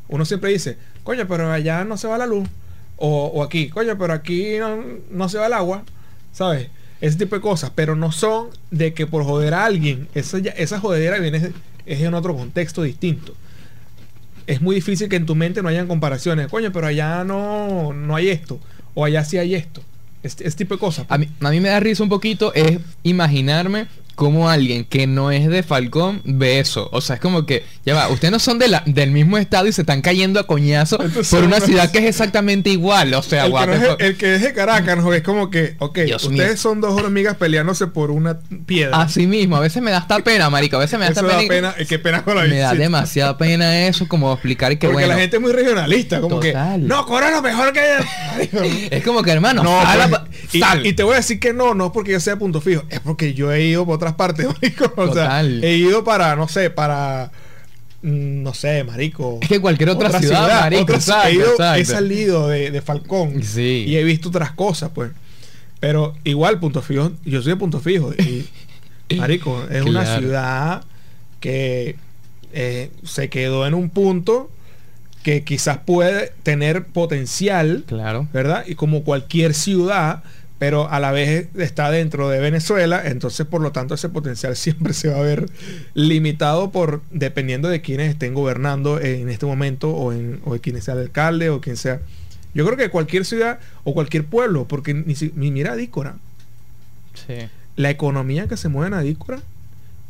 uno 0.09 0.25
siempre 0.25 0.51
dice, 0.51 0.77
coño, 1.05 1.27
pero 1.29 1.51
allá 1.53 1.85
no 1.85 1.97
se 1.97 2.09
va 2.09 2.19
la 2.19 2.27
luz. 2.27 2.49
O, 2.97 3.27
o 3.27 3.43
aquí, 3.45 3.69
coño, 3.69 3.97
pero 3.99 4.13
aquí 4.13 4.57
no, 4.59 4.83
no 5.11 5.29
se 5.29 5.39
va 5.39 5.47
el 5.47 5.53
agua. 5.53 5.85
¿Sabes? 6.33 6.69
Ese 7.01 7.17
tipo 7.19 7.37
de 7.37 7.41
cosas. 7.41 7.71
Pero 7.75 7.95
no 7.95 8.11
son 8.11 8.49
de 8.71 8.95
que 8.95 9.07
por 9.07 9.23
joder 9.25 9.55
a 9.55 9.65
alguien, 9.67 10.09
esa, 10.15 10.39
esa 10.39 10.81
jodedera 10.81 11.19
viene 11.19 11.53
es 11.87 12.01
en 12.01 12.15
otro 12.15 12.35
contexto 12.35 12.83
distinto. 12.83 13.35
Es 14.47 14.61
muy 14.63 14.75
difícil 14.75 15.09
que 15.09 15.17
en 15.17 15.27
tu 15.27 15.35
mente 15.35 15.63
no 15.63 15.69
hayan 15.69 15.87
comparaciones. 15.87 16.49
Coño, 16.49 16.73
pero 16.73 16.87
allá 16.87 17.23
no, 17.23 17.93
no 17.93 18.17
hay 18.17 18.31
esto. 18.31 18.59
O 18.99 19.05
allá 19.05 19.25
sí 19.25 19.39
hay 19.39 19.55
esto. 19.55 19.81
Este, 20.25 20.49
este 20.49 20.65
tipo 20.65 20.75
de 20.75 20.81
cosas. 20.81 21.07
A 21.09 21.19
mí, 21.19 21.29
a 21.41 21.51
mí 21.51 21.61
me 21.61 21.69
da 21.69 21.79
risa 21.79 22.03
un 22.03 22.09
poquito 22.09 22.53
es 22.53 22.81
imaginarme 23.05 23.87
cómo 24.19 24.51
alguien 24.51 24.85
que 24.85 25.07
no 25.07 25.31
es 25.31 25.47
de 25.47 25.63
Falcón 25.63 26.21
ve 26.25 26.59
eso. 26.59 26.89
O 26.91 27.01
sea, 27.01 27.15
es 27.15 27.23
como 27.23 27.47
que, 27.47 27.65
ya 27.87 27.95
va, 27.95 28.09
ustedes 28.09 28.33
no 28.33 28.41
son 28.41 28.59
de 28.59 28.67
la, 28.67 28.83
del 28.85 29.13
mismo 29.13 29.39
estado 29.39 29.69
y 29.69 29.73
se 29.73 29.83
están 29.83 30.03
cayendo 30.03 30.41
a 30.41 30.47
coñazo 30.49 31.01
Entonces, 31.01 31.33
por 31.33 31.45
una 31.45 31.61
ciudad 31.61 31.89
que 31.93 31.99
es 31.99 32.05
exactamente 32.05 32.69
igual. 32.69 33.15
O 33.15 33.23
sea, 33.23 33.47
el, 33.47 33.53
que 33.53 33.67
no 33.67 33.73
es, 33.75 33.89
fuck. 33.89 34.01
el 34.01 34.17
que 34.17 34.35
es 34.35 34.43
de 34.43 34.53
Caracas, 34.53 34.99
¿no? 34.99 35.15
es 35.15 35.23
como 35.23 35.51
que, 35.51 35.77
ok, 35.79 35.99
Dios 36.01 36.25
ustedes 36.25 36.49
mío. 36.49 36.57
son 36.57 36.81
dos 36.81 37.01
hormigas 37.01 37.37
peleándose 37.37 37.87
por 37.87 38.11
una 38.11 38.41
piedra. 38.67 39.01
Así 39.03 39.29
mismo, 39.29 39.55
a 39.55 39.61
veces 39.61 39.81
me 39.85 39.93
da 39.93 39.99
hasta 39.99 40.19
pena, 40.19 40.51
marico. 40.51 40.75
A 40.75 40.81
veces 40.81 40.99
me 40.99 41.05
da 41.05 41.11
hasta 41.11 41.23
da 41.23 41.39
pena. 41.39 41.49
pena, 41.49 41.75
eh, 41.79 41.87
qué 41.87 42.01
pena 42.01 42.25
con 42.25 42.35
la 42.35 42.43
me 42.43 42.59
da 42.59 42.75
demasiada 42.75 43.39
pena 43.39 43.87
eso, 43.87 44.09
como 44.09 44.33
explicar 44.33 44.77
que 44.79 44.89
Porque 44.89 45.05
bueno. 45.05 45.15
la 45.15 45.21
gente 45.21 45.37
es 45.37 45.43
muy 45.43 45.53
regionalista, 45.53 46.21
como 46.21 46.41
Total. 46.41 46.81
que, 46.81 46.89
no, 46.89 47.07
cobra 47.07 47.31
lo 47.31 47.41
mejor 47.41 47.73
que 47.73 47.99
Es 48.91 49.05
como 49.05 49.23
que, 49.23 49.31
hermano, 49.31 49.63
No, 49.63 49.81
pues, 50.09 50.23
y, 50.53 50.89
y 50.89 50.93
te 50.95 51.05
voy 51.05 51.13
a 51.13 51.19
decir 51.19 51.39
que 51.39 51.53
no, 51.53 51.75
no 51.75 51.87
es 51.87 51.93
porque 51.93 52.11
yo 52.11 52.19
sea 52.19 52.37
punto 52.37 52.61
fijo, 52.61 52.83
es 52.91 52.99
porque 52.99 53.33
yo 53.33 53.53
he 53.53 53.63
ido 53.63 53.87
por 53.87 54.08
otras 54.09 54.15
partes, 54.15 54.47
marico. 54.63 54.85
O 54.97 55.09
Total. 55.09 55.61
sea, 55.61 55.69
he 55.69 55.77
ido 55.77 56.05
para, 56.05 56.35
no 56.37 56.49
sé, 56.49 56.71
para, 56.71 57.31
mm, 58.03 58.43
no 58.43 58.55
sé, 58.55 58.85
marico. 58.85 59.39
Es 59.43 59.49
que 59.49 59.61
cualquier 59.61 59.91
otra 59.91 60.19
ciudad, 60.19 60.61
marico, 60.63 60.83
otra- 60.83 60.97
exacto, 60.97 61.29
he, 61.29 61.33
ido- 61.35 61.51
exacto. 61.53 61.81
he 61.81 61.85
salido 61.85 62.49
de, 62.49 62.71
de 62.71 62.83
Falcón 62.83 63.43
Sí. 63.43 63.85
y 63.87 63.97
he 63.97 64.05
visto 64.05 64.29
otras 64.29 64.53
cosas, 64.53 64.91
pues. 64.95 65.11
Pero 65.81 66.15
igual, 66.25 66.59
punto 66.59 66.83
fijo, 66.83 67.13
yo 67.25 67.41
soy 67.43 67.53
de 67.53 67.57
punto 67.57 67.79
fijo. 67.81 68.13
Y, 68.15 68.49
marico, 69.17 69.65
es 69.71 69.83
una 69.85 70.19
ciudad 70.19 70.83
que 71.41 71.97
eh, 72.53 72.91
se 73.05 73.29
quedó 73.29 73.67
en 73.67 73.75
un 73.75 73.89
punto 73.91 74.51
que 75.23 75.45
quizás 75.45 75.79
puede 75.85 76.33
tener 76.43 76.87
potencial, 76.87 77.85
Claro. 77.87 78.27
¿verdad? 78.33 78.65
Y 78.67 78.75
como 78.75 79.05
cualquier 79.05 79.53
ciudad, 79.55 80.23
pero 80.59 80.91
a 80.91 80.99
la 81.01 81.13
vez 81.13 81.49
está 81.57 81.91
dentro 81.91 82.29
de 82.29 82.41
Venezuela, 82.41 83.01
entonces 83.05 83.47
por 83.47 83.61
lo 83.61 83.71
tanto 83.73 83.95
ese 83.95 84.09
potencial 84.09 84.57
siempre 84.57 84.93
se 84.93 85.09
va 85.09 85.19
a 85.19 85.23
ver 85.23 85.49
limitado 85.95 86.71
por 86.71 87.01
dependiendo 87.11 87.69
de 87.69 87.81
quienes 87.81 88.11
estén 88.11 88.35
gobernando 88.35 89.01
en 89.01 89.29
este 89.29 89.47
momento 89.47 89.91
o, 89.91 90.13
en, 90.13 90.41
o 90.45 90.55
de 90.55 90.61
quién 90.61 90.81
sea 90.83 90.95
el 90.95 91.01
alcalde 91.01 91.51
o 91.51 91.61
quien 91.61 91.77
sea. 91.77 92.01
Yo 92.55 92.65
creo 92.65 92.77
que 92.77 92.89
cualquier 92.91 93.25
ciudad 93.25 93.61
o 93.85 93.95
cualquier 93.95 94.25
pueblo, 94.25 94.67
porque 94.67 94.95
ni, 94.95 95.15
ni 95.37 95.51
mira 95.51 95.73
Adícora, 95.73 96.17
Sí. 97.15 97.35
la 97.77 97.91
economía 97.91 98.47
que 98.47 98.57
se 98.57 98.69
mueve 98.69 98.89
en 98.89 98.95
Adícora 98.95 99.41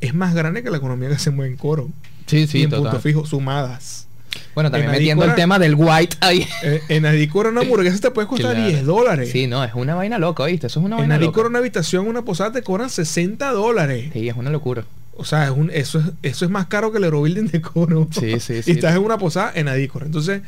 es 0.01 0.15
más 0.15 0.35
grande 0.35 0.63
que 0.63 0.71
la 0.71 0.77
economía 0.77 1.09
que 1.09 1.19
se 1.19 1.31
mueve 1.31 1.53
en 1.53 1.57
Coro. 1.59 1.89
Sí, 2.27 2.39
y 2.41 2.47
sí, 2.47 2.63
en 2.65 2.71
total. 2.71 2.85
punto 2.93 3.01
fijo, 3.03 3.27
sumadas. 3.27 4.07
Bueno, 4.55 4.71
también 4.71 4.91
En 4.91 4.97
metiendo 4.97 5.25
el 5.25 5.35
tema 5.35 5.59
del 5.59 5.75
white 5.77 6.17
ahí. 6.21 6.47
Eh, 6.63 6.81
en 6.89 7.07
Adícora 7.07 7.49
una 7.51 7.61
hamburguesa 7.63 7.99
te 8.01 8.11
puede 8.11 8.27
costar 8.29 8.55
Claro. 8.55 8.69
10 8.69 8.85
dólares. 8.85 9.31
Sí, 9.31 9.47
no, 9.47 9.63
es 9.65 9.73
una 9.75 9.95
vaina 9.95 10.19
loca, 10.19 10.45
¿viste? 10.47 10.67
Eso 10.67 10.81
es 10.81 10.87
una 10.87 10.97
en 10.97 11.01
vaina 11.03 11.15
Adícora 11.17 11.37
loca. 11.45 11.49
una 11.51 11.59
habitación, 11.61 12.07
una 12.09 12.23
posada 12.23 12.53
te 12.53 12.63
cobran 12.63 12.91
60 12.91 13.51
dólares. 13.53 14.11
Sí, 14.13 14.29
es 14.29 14.37
una 14.37 14.51
locura. 14.51 14.85
O 15.17 15.25
sea, 15.25 15.45
es 15.47 15.51
un, 15.51 15.71
eso, 15.73 15.99
es, 15.99 16.05
eso 16.23 16.45
es 16.45 16.51
más 16.51 16.67
caro 16.67 16.93
que 16.93 16.99
el 16.99 17.05
Eurobuilding 17.05 17.47
de 17.49 17.61
Coro. 17.61 18.07
Sí, 18.11 18.39
sí, 18.41 18.63
sí. 18.63 18.71
y 18.71 18.75
estás 18.75 18.95
en 18.95 19.03
una 19.03 19.19
posada 19.19 19.51
en 19.55 19.69
Adícora. 19.69 20.07
Entonces, 20.07 20.43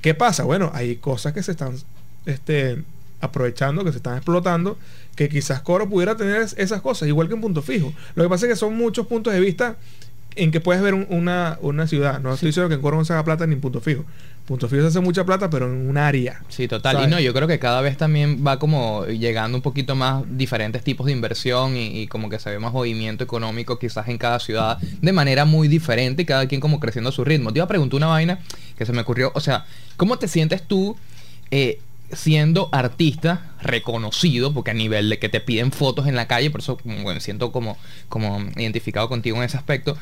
¿qué 0.00 0.14
pasa? 0.14 0.44
Bueno, 0.44 0.70
hay 0.74 0.96
cosas 0.96 1.32
que 1.32 1.42
se 1.42 1.52
están 1.52 1.74
este, 2.26 2.82
aprovechando, 3.20 3.84
que 3.84 3.90
se 3.92 3.98
están 3.98 4.16
explotando, 4.16 4.78
que 5.14 5.28
quizás 5.28 5.60
Coro 5.60 5.88
pudiera 5.88 6.16
tener 6.16 6.40
es- 6.42 6.54
esas 6.58 6.80
cosas, 6.80 7.08
igual 7.08 7.28
que 7.28 7.34
en 7.34 7.40
Punto 7.40 7.62
Fijo. 7.62 7.92
Lo 8.14 8.22
que 8.24 8.28
pasa 8.28 8.46
es 8.46 8.52
que 8.52 8.56
son 8.56 8.76
muchos 8.76 9.06
puntos 9.06 9.32
de 9.32 9.40
vista 9.40 9.76
en 10.36 10.50
que 10.50 10.60
puedes 10.60 10.82
ver 10.82 10.94
un- 10.94 11.06
una, 11.10 11.58
una 11.60 11.86
ciudad. 11.86 12.20
No 12.20 12.32
estoy 12.32 12.48
diciendo 12.48 12.68
que 12.68 12.76
en 12.76 12.80
Coro 12.80 12.96
no 12.96 13.04
se 13.04 13.12
haga 13.12 13.24
plata 13.24 13.46
ni 13.46 13.54
en 13.54 13.60
Punto 13.60 13.80
Fijo. 13.80 14.04
Punto 14.46 14.68
Fijo 14.68 14.82
se 14.82 14.88
hace 14.88 15.00
mucha 15.00 15.24
plata, 15.24 15.48
pero 15.50 15.66
en 15.66 15.88
un 15.88 15.96
área. 15.96 16.42
Sí, 16.48 16.66
total. 16.66 16.94
¿Sabes? 16.96 17.08
Y 17.08 17.10
no, 17.10 17.20
yo 17.20 17.32
creo 17.32 17.46
que 17.46 17.58
cada 17.58 17.80
vez 17.82 17.96
también 17.96 18.44
va 18.44 18.58
como 18.58 19.06
llegando 19.06 19.56
un 19.56 19.62
poquito 19.62 19.94
más 19.94 20.24
diferentes 20.28 20.82
tipos 20.82 21.06
de 21.06 21.12
inversión 21.12 21.76
y, 21.76 22.00
y 22.02 22.06
como 22.08 22.28
que 22.28 22.38
se 22.38 22.50
ve 22.50 22.58
más 22.58 22.72
movimiento 22.72 23.22
económico 23.22 23.78
quizás 23.78 24.08
en 24.08 24.18
cada 24.18 24.40
ciudad 24.40 24.78
de 24.78 25.12
manera 25.12 25.44
muy 25.44 25.68
diferente 25.68 26.22
y 26.22 26.24
cada 26.24 26.46
quien 26.48 26.60
como 26.60 26.80
creciendo 26.80 27.10
a 27.10 27.12
su 27.12 27.24
ritmo. 27.24 27.52
Te 27.52 27.58
iba 27.58 27.64
a 27.64 27.68
preguntar 27.68 27.96
una 27.98 28.06
vaina 28.06 28.38
que 28.76 28.86
se 28.86 28.92
me 28.92 29.02
ocurrió. 29.02 29.30
O 29.34 29.40
sea, 29.40 29.66
¿cómo 29.96 30.18
te 30.18 30.26
sientes 30.26 30.62
tú 30.66 30.96
eh, 31.52 31.80
siendo 32.12 32.68
artista 32.72 33.52
reconocido? 33.62 34.52
Porque 34.54 34.70
a 34.70 34.74
nivel 34.74 35.08
de 35.10 35.18
que 35.18 35.28
te 35.28 35.40
piden 35.40 35.72
fotos 35.72 36.06
en 36.06 36.16
la 36.16 36.26
calle, 36.26 36.50
por 36.50 36.60
eso 36.60 36.78
bueno, 36.84 37.20
siento 37.20 37.52
como, 37.52 37.76
como 38.08 38.40
identificado 38.56 39.08
contigo 39.08 39.36
en 39.38 39.44
ese 39.44 39.56
aspecto. 39.56 39.96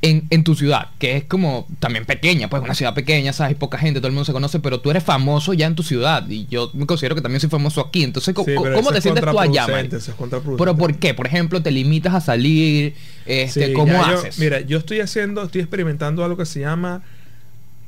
En, 0.00 0.28
en 0.30 0.44
tu 0.44 0.54
ciudad, 0.54 0.90
que 1.00 1.16
es 1.16 1.24
como 1.24 1.66
también 1.80 2.04
pequeña, 2.06 2.48
pues 2.48 2.62
una 2.62 2.76
ciudad 2.76 2.94
pequeña, 2.94 3.32
sabes, 3.32 3.56
poca 3.56 3.78
gente, 3.78 3.98
todo 3.98 4.06
el 4.06 4.12
mundo 4.12 4.26
se 4.26 4.32
conoce, 4.32 4.60
pero 4.60 4.80
tú 4.80 4.92
eres 4.92 5.02
famoso 5.02 5.54
ya 5.54 5.66
en 5.66 5.74
tu 5.74 5.82
ciudad 5.82 6.24
y 6.28 6.46
yo 6.46 6.70
me 6.72 6.86
considero 6.86 7.16
que 7.16 7.20
también 7.20 7.40
soy 7.40 7.50
famoso 7.50 7.80
aquí. 7.80 8.04
Entonces, 8.04 8.32
¿cómo, 8.32 8.46
Sí, 8.46 8.54
cómo 8.54 8.92
te 8.92 8.98
es 8.98 9.02
sientes 9.02 9.24
tú 9.28 9.40
allá, 9.40 9.66
es. 9.80 10.10
Pero 10.56 10.76
¿por 10.76 10.94
qué? 11.00 11.14
Por 11.14 11.26
ejemplo, 11.26 11.60
te 11.62 11.72
limitas 11.72 12.14
a 12.14 12.20
salir, 12.20 12.94
este, 13.26 13.66
Sí, 13.66 13.72
¿cómo 13.72 13.92
yo- 13.92 14.18
haces? 14.20 14.38
mira, 14.38 14.60
yo 14.60 14.78
estoy 14.78 15.00
haciendo, 15.00 15.42
estoy 15.42 15.62
experimentando 15.62 16.24
algo 16.24 16.36
que 16.36 16.46
se 16.46 16.60
llama. 16.60 17.02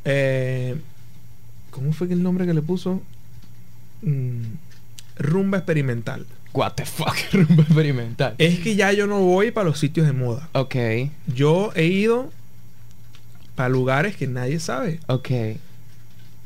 eh, 0.05 0.75
¿Cómo 1.71 1.93
fue 1.93 2.09
el 2.09 2.23
nombre 2.25 2.45
que 2.45 2.55
le 2.55 2.63
puso? 2.63 3.01
Mm, 4.03 4.43
rumba 5.19 5.59
experimental. 5.59 6.27
What 6.53 6.73
the 6.73 6.85
fuck, 6.85 7.17
rumba 7.33 7.63
experimental. 7.63 8.35
Es 8.39 8.59
que 8.61 8.75
ya 8.77 8.93
yo 8.93 9.07
no 9.07 9.21
voy 9.21 9.51
para 9.51 9.69
los 9.69 9.79
sitios 9.79 10.07
de 10.07 10.13
moda. 10.13 10.49
Ok, 10.53 10.77
Yo 11.35 11.71
he 11.75 11.85
ido 11.87 12.31
para 13.55 13.69
lugares 13.69 14.17
que 14.17 14.27
nadie 14.27 14.59
sabe. 14.61 15.01
ok. 15.07 15.31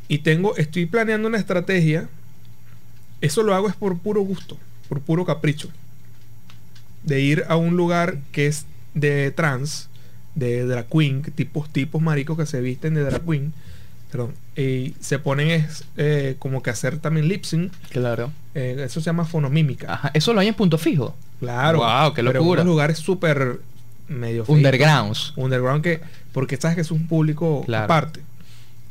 Y 0.07 0.19
tengo, 0.19 0.55
estoy 0.57 0.85
planeando 0.87 1.29
una 1.29 1.39
estrategia. 1.39 2.09
Eso 3.23 3.43
lo 3.43 3.55
hago 3.55 3.69
es 3.69 3.75
por 3.75 3.97
puro 3.99 4.21
gusto, 4.21 4.59
por 4.89 5.01
puro 5.01 5.25
capricho. 5.25 5.71
De 7.05 7.21
ir 7.21 7.45
a 7.49 7.57
un 7.57 7.77
lugar 7.77 8.19
que 8.33 8.47
es 8.47 8.67
de 8.93 9.31
trans, 9.31 9.89
de 10.35 10.67
drag 10.67 10.87
queen, 10.91 11.23
que 11.23 11.31
tipos, 11.31 11.71
tipos 11.73 12.03
maricos 12.03 12.37
que 12.37 12.45
se 12.45 12.61
visten 12.61 12.93
de 12.95 13.03
drag 13.03 13.23
queen. 13.25 13.55
Perdón. 14.15 14.33
Y 14.57 14.95
se 15.01 15.19
ponen 15.19 15.51
es, 15.51 15.83
eh, 15.97 16.37
como 16.39 16.63
que 16.63 16.71
hacer 16.71 16.99
también 16.99 17.27
lip 17.27 17.43
sync. 17.43 17.73
Claro. 17.91 18.31
eh, 18.55 18.77
eso 18.85 19.01
se 19.01 19.07
llama 19.07 19.25
fonomímica. 19.25 19.93
Ajá, 19.93 20.11
eso 20.15 20.33
lo 20.33 20.39
hay 20.39 20.47
en 20.47 20.55
punto 20.55 20.79
fijo. 20.79 21.17
Claro. 21.41 21.79
Wow, 21.79 22.11
qué 22.15 22.23
Pero 22.23 22.31
en 22.31 22.37
locura. 22.37 22.63
lugares 22.63 22.99
súper 22.99 23.59
medio. 24.07 24.45
Undergrounds. 24.47 25.33
Underground 25.35 25.83
que, 25.83 26.01
porque 26.33 26.57
sabes 26.57 26.77
que 26.77 26.83
es 26.83 26.93
un 26.93 27.09
público 27.09 27.65
Claro. 27.67 27.87
aparte. 27.87 28.21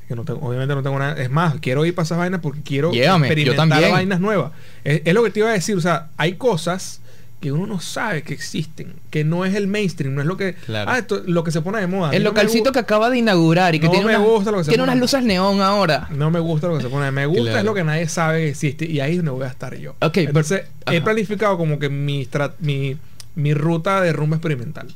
Que 0.09 0.15
no 0.17 0.25
tengo, 0.25 0.41
obviamente 0.45 0.75
no 0.75 0.83
tengo 0.83 0.99
nada. 0.99 1.13
Es 1.21 1.31
más, 1.31 1.55
quiero 1.61 1.85
ir 1.85 1.95
para 1.95 2.03
esas 2.03 2.17
vainas 2.17 2.41
porque 2.41 2.61
quiero 2.61 2.91
Llévame, 2.91 3.27
yo 3.27 3.31
experimentar 3.31 3.69
también. 3.69 3.91
vainas 3.93 4.19
nuevas. 4.19 4.51
Es, 4.83 5.03
es 5.05 5.13
lo 5.13 5.23
que 5.23 5.29
te 5.29 5.39
iba 5.39 5.47
a 5.47 5.53
decir. 5.53 5.77
O 5.77 5.81
sea, 5.81 6.09
hay 6.17 6.33
cosas 6.33 6.99
que 7.43 7.51
uno 7.51 7.67
no 7.67 7.81
sabe 7.81 8.21
que 8.23 8.33
existen, 8.33 8.93
que 9.09 9.25
no 9.25 9.43
es 9.43 9.53
el 9.53 9.67
mainstream, 9.67 10.15
no 10.15 10.21
es 10.21 10.27
lo 10.27 10.37
que. 10.37 10.53
Claro. 10.53 10.89
Ah, 10.89 10.97
esto, 10.99 11.21
lo 11.25 11.43
que 11.43 11.51
se 11.51 11.59
pone 11.59 11.81
de 11.81 11.87
moda. 11.87 12.11
El 12.13 12.23
no 12.23 12.29
localcito 12.29 12.71
que 12.71 12.79
acaba 12.79 13.09
de 13.09 13.17
inaugurar 13.17 13.75
y 13.75 13.81
que 13.81 13.87
No 13.87 13.91
tiene, 13.91 14.05
me 14.05 14.17
gusta 14.17 14.49
lo 14.49 14.59
que 14.59 14.63
se 14.63 14.69
tiene 14.69 14.83
pone. 14.83 14.93
unas 14.93 15.01
luces 15.01 15.23
neón 15.23 15.59
ahora. 15.59 16.07
No 16.11 16.31
me 16.31 16.39
gusta 16.39 16.69
lo 16.69 16.77
que 16.77 16.83
se 16.83 16.89
pone. 16.89 17.11
Me 17.11 17.25
gusta 17.25 17.43
Claro. 17.43 17.59
es 17.59 17.65
lo 17.65 17.73
que 17.73 17.83
nadie 17.83 18.07
sabe 18.07 18.39
que 18.43 18.49
existe 18.49 18.85
y 18.85 19.01
ahí 19.01 19.11
es 19.11 19.17
donde 19.17 19.31
voy 19.31 19.43
a 19.43 19.49
estar 19.49 19.75
yo. 19.77 19.91
Ok, 19.91 19.97
pero- 20.13 20.27
Entonces, 20.29 20.61
he 20.89 20.95
ajá. 20.95 21.03
planificado 21.03 21.57
como 21.57 21.79
que 21.79 21.89
mi, 21.89 22.25
mi, 22.59 22.97
mi 23.35 23.53
ruta 23.53 23.99
de 23.99 24.13
rumba 24.13 24.37
experimental. 24.37 24.87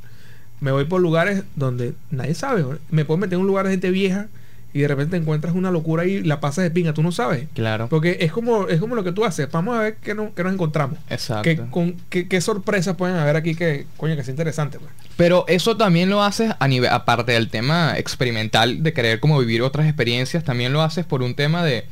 Me 0.62 0.72
voy 0.72 0.86
por 0.86 1.02
lugares 1.02 1.44
donde 1.58 1.96
nadie 2.12 2.34
sabe. 2.34 2.64
Me 2.92 3.04
puedo 3.04 3.18
meter 3.18 3.34
en 3.34 3.42
un 3.42 3.48
lugar 3.48 3.66
de 3.66 3.72
gente 3.72 3.92
vieja 3.92 4.28
y 4.74 4.82
de 4.82 4.88
repente 4.88 5.18
encuentras 5.18 5.56
una 5.56 5.72
locura 5.72 6.06
y 6.06 6.22
la 6.24 6.40
pasas 6.40 6.64
de 6.64 6.72
pinga. 6.72 6.94
Tú 6.94 7.02
no 7.04 7.12
sabes. 7.12 7.48
Claro. 7.54 7.88
Porque 7.90 8.18
es 8.22 8.32
como, 8.32 8.68
es 8.68 8.80
como 8.80 8.96
lo 8.96 9.04
que 9.04 9.12
tú 9.12 9.26
haces. 9.26 9.50
Vamos 9.52 9.78
a 9.78 9.82
ver 9.82 9.96
qué, 10.04 10.14
no- 10.14 10.34
qué 10.36 10.44
nos 10.44 10.54
encontramos. 10.54 11.00
Exacto. 11.10 11.44
¿Qué, 11.44 11.58
con, 11.72 11.96
qué, 12.10 12.28
qué 12.28 12.42
sorpresas 12.42 12.96
pueden 12.96 13.16
haber 13.16 13.36
aquí 13.38 13.56
que, 13.56 13.88
coño, 13.98 14.16
que 14.16 14.24
sea 14.24 14.32
interesante. 14.34 14.78
pues. 14.80 14.92
Pero 15.16 15.46
eso 15.48 15.78
también 15.78 16.10
lo 16.10 16.22
haces 16.24 16.54
a 16.60 16.68
nivel, 16.68 16.92
aparte 16.92 17.32
del 17.32 17.50
tema 17.50 17.98
experimental 17.98 18.84
de 18.84 18.94
querer 18.94 19.20
como 19.20 19.40
vivir 19.40 19.62
otras 19.64 19.88
experiencias, 19.88 20.44
también 20.44 20.74
lo 20.74 20.82
haces 20.84 21.06
por 21.06 21.24
un 21.24 21.34
tema 21.34 21.64
de, 21.64 21.86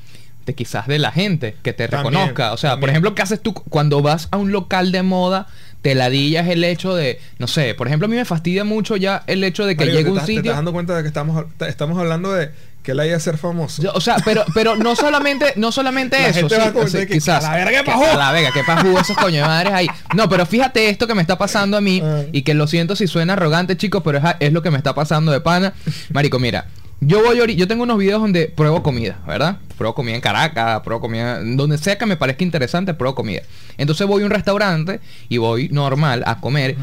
de 0.45 0.53
quizás 0.53 0.85
de 0.85 0.99
la 0.99 1.11
gente 1.11 1.55
que 1.63 1.73
te 1.73 1.87
También, 1.87 2.13
reconozca. 2.13 2.53
O 2.53 2.57
sea, 2.57 2.79
por 2.79 2.89
ejemplo, 2.89 3.15
¿qué 3.15 3.23
haces 3.23 3.41
tú 3.41 3.53
cuando 3.53 4.01
vas 4.03 4.27
a 4.29 4.37
un 4.37 4.51
local 4.51 4.91
de 4.91 5.01
moda? 5.01 5.47
Te 5.85 5.93
ladillas 5.93 6.47
el 6.47 6.63
hecho 6.63 6.95
de, 6.95 7.19
no 7.37 7.45
sé, 7.45 7.75
por 7.75 7.85
ejemplo, 7.85 8.07
a 8.07 8.09
mí 8.09 8.15
me 8.15 8.25
fastidia 8.25 8.63
mucho 8.63 8.95
ya 8.97 9.21
el 9.27 9.43
hecho 9.43 9.67
de 9.67 9.77
que 9.77 9.85
llegue 9.85 10.09
un 10.09 10.17
estás- 10.17 10.25
Te 10.25 10.31
sitio. 10.31 10.41
estás 10.41 10.55
dando 10.55 10.73
cuenta 10.73 10.95
de 10.97 11.03
que 11.03 11.07
estamos, 11.09 11.45
estamos 11.67 11.99
hablando 11.99 12.33
de 12.33 12.49
que 12.81 12.95
la 12.95 13.05
idea 13.05 13.13
de 13.17 13.19
ser 13.19 13.37
famoso. 13.37 13.83
Yo- 13.83 13.91
O 13.93 14.01
sea, 14.01 14.15
pero, 14.25 14.43
pero 14.55 14.75
no 14.75 14.95
solamente, 14.95 15.53
no 15.57 15.71
solamente 15.71 16.17
La 16.21 16.29
eso, 16.29 16.39
gente 16.39 16.55
sí, 16.55 16.61
va 16.61 16.67
a 17.01 17.05
que, 17.05 17.07
quizás. 17.07 17.45
"A 17.45 17.51
la 17.51 17.55
verga, 17.57 17.79
¿qué 17.79 17.85
que- 17.85 17.91
pasó?" 17.91 18.11
a 18.11 18.15
la 18.15 18.31
verga, 18.31 18.49
qué 18.51 18.61
pasó 18.65 18.99
esos 18.99 19.15
coño 19.17 19.41
de 19.43 19.47
madres 19.47 19.73
ahí. 19.73 19.87
No, 20.15 20.27
pero 20.27 20.47
fíjate 20.47 20.89
esto 20.89 21.05
que 21.05 21.13
me 21.13 21.21
está 21.21 21.37
pasando 21.37 21.77
a 21.77 21.81
mí 21.81 22.01
Ah. 22.03 22.23
y 22.31 22.41
que 22.41 22.55
lo 22.55 22.65
siento 22.65 22.95
si 22.95 23.05
suena 23.05 23.33
arrogante, 23.33 23.77
chicos, 23.77 24.01
pero 24.03 24.17
es, 24.17 24.23
es 24.39 24.53
lo 24.53 24.63
que 24.63 24.71
me 24.71 24.77
está 24.77 24.95
pasando 24.95 25.31
de 25.31 25.39
pana. 25.39 25.73
Marico, 26.11 26.39
mira, 26.39 26.65
yo 27.01 27.23
voy 27.23 27.55
yo 27.55 27.67
tengo 27.67 27.83
unos 27.83 27.97
videos 27.97 28.21
donde 28.21 28.47
pruebo 28.47 28.81
comida, 28.81 29.19
¿verdad? 29.27 29.57
Pruebo 29.77 29.93
comida 29.93 30.15
en 30.15 30.21
Caracas, 30.21 30.81
pruebo 30.81 31.01
comida 31.01 31.41
donde 31.43 31.77
sea 31.77 31.97
que 31.97 32.05
me 32.05 32.17
parezca 32.17 32.43
interesante, 32.43 32.93
pruebo 32.93 33.15
comida. 33.15 33.41
Entonces 33.77 34.07
voy 34.07 34.23
a 34.23 34.25
un 34.25 34.31
restaurante 34.31 35.01
y 35.29 35.37
voy 35.37 35.69
normal 35.69 36.23
a 36.25 36.39
comer. 36.39 36.75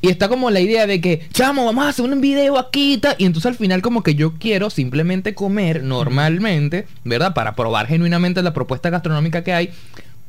Y 0.00 0.10
está 0.10 0.28
como 0.28 0.48
la 0.50 0.60
idea 0.60 0.86
de 0.86 1.00
que, 1.00 1.26
chamo, 1.32 1.64
vamos 1.64 1.84
a 1.84 1.88
hacer 1.88 2.04
un 2.04 2.20
video 2.20 2.56
aquí. 2.56 3.00
Y 3.18 3.24
entonces 3.24 3.46
al 3.46 3.56
final 3.56 3.82
como 3.82 4.04
que 4.04 4.14
yo 4.14 4.34
quiero 4.38 4.70
simplemente 4.70 5.34
comer 5.34 5.82
normalmente, 5.82 6.86
¿verdad? 7.02 7.34
Para 7.34 7.56
probar 7.56 7.88
genuinamente 7.88 8.42
la 8.42 8.54
propuesta 8.54 8.90
gastronómica 8.90 9.42
que 9.42 9.52
hay. 9.52 9.70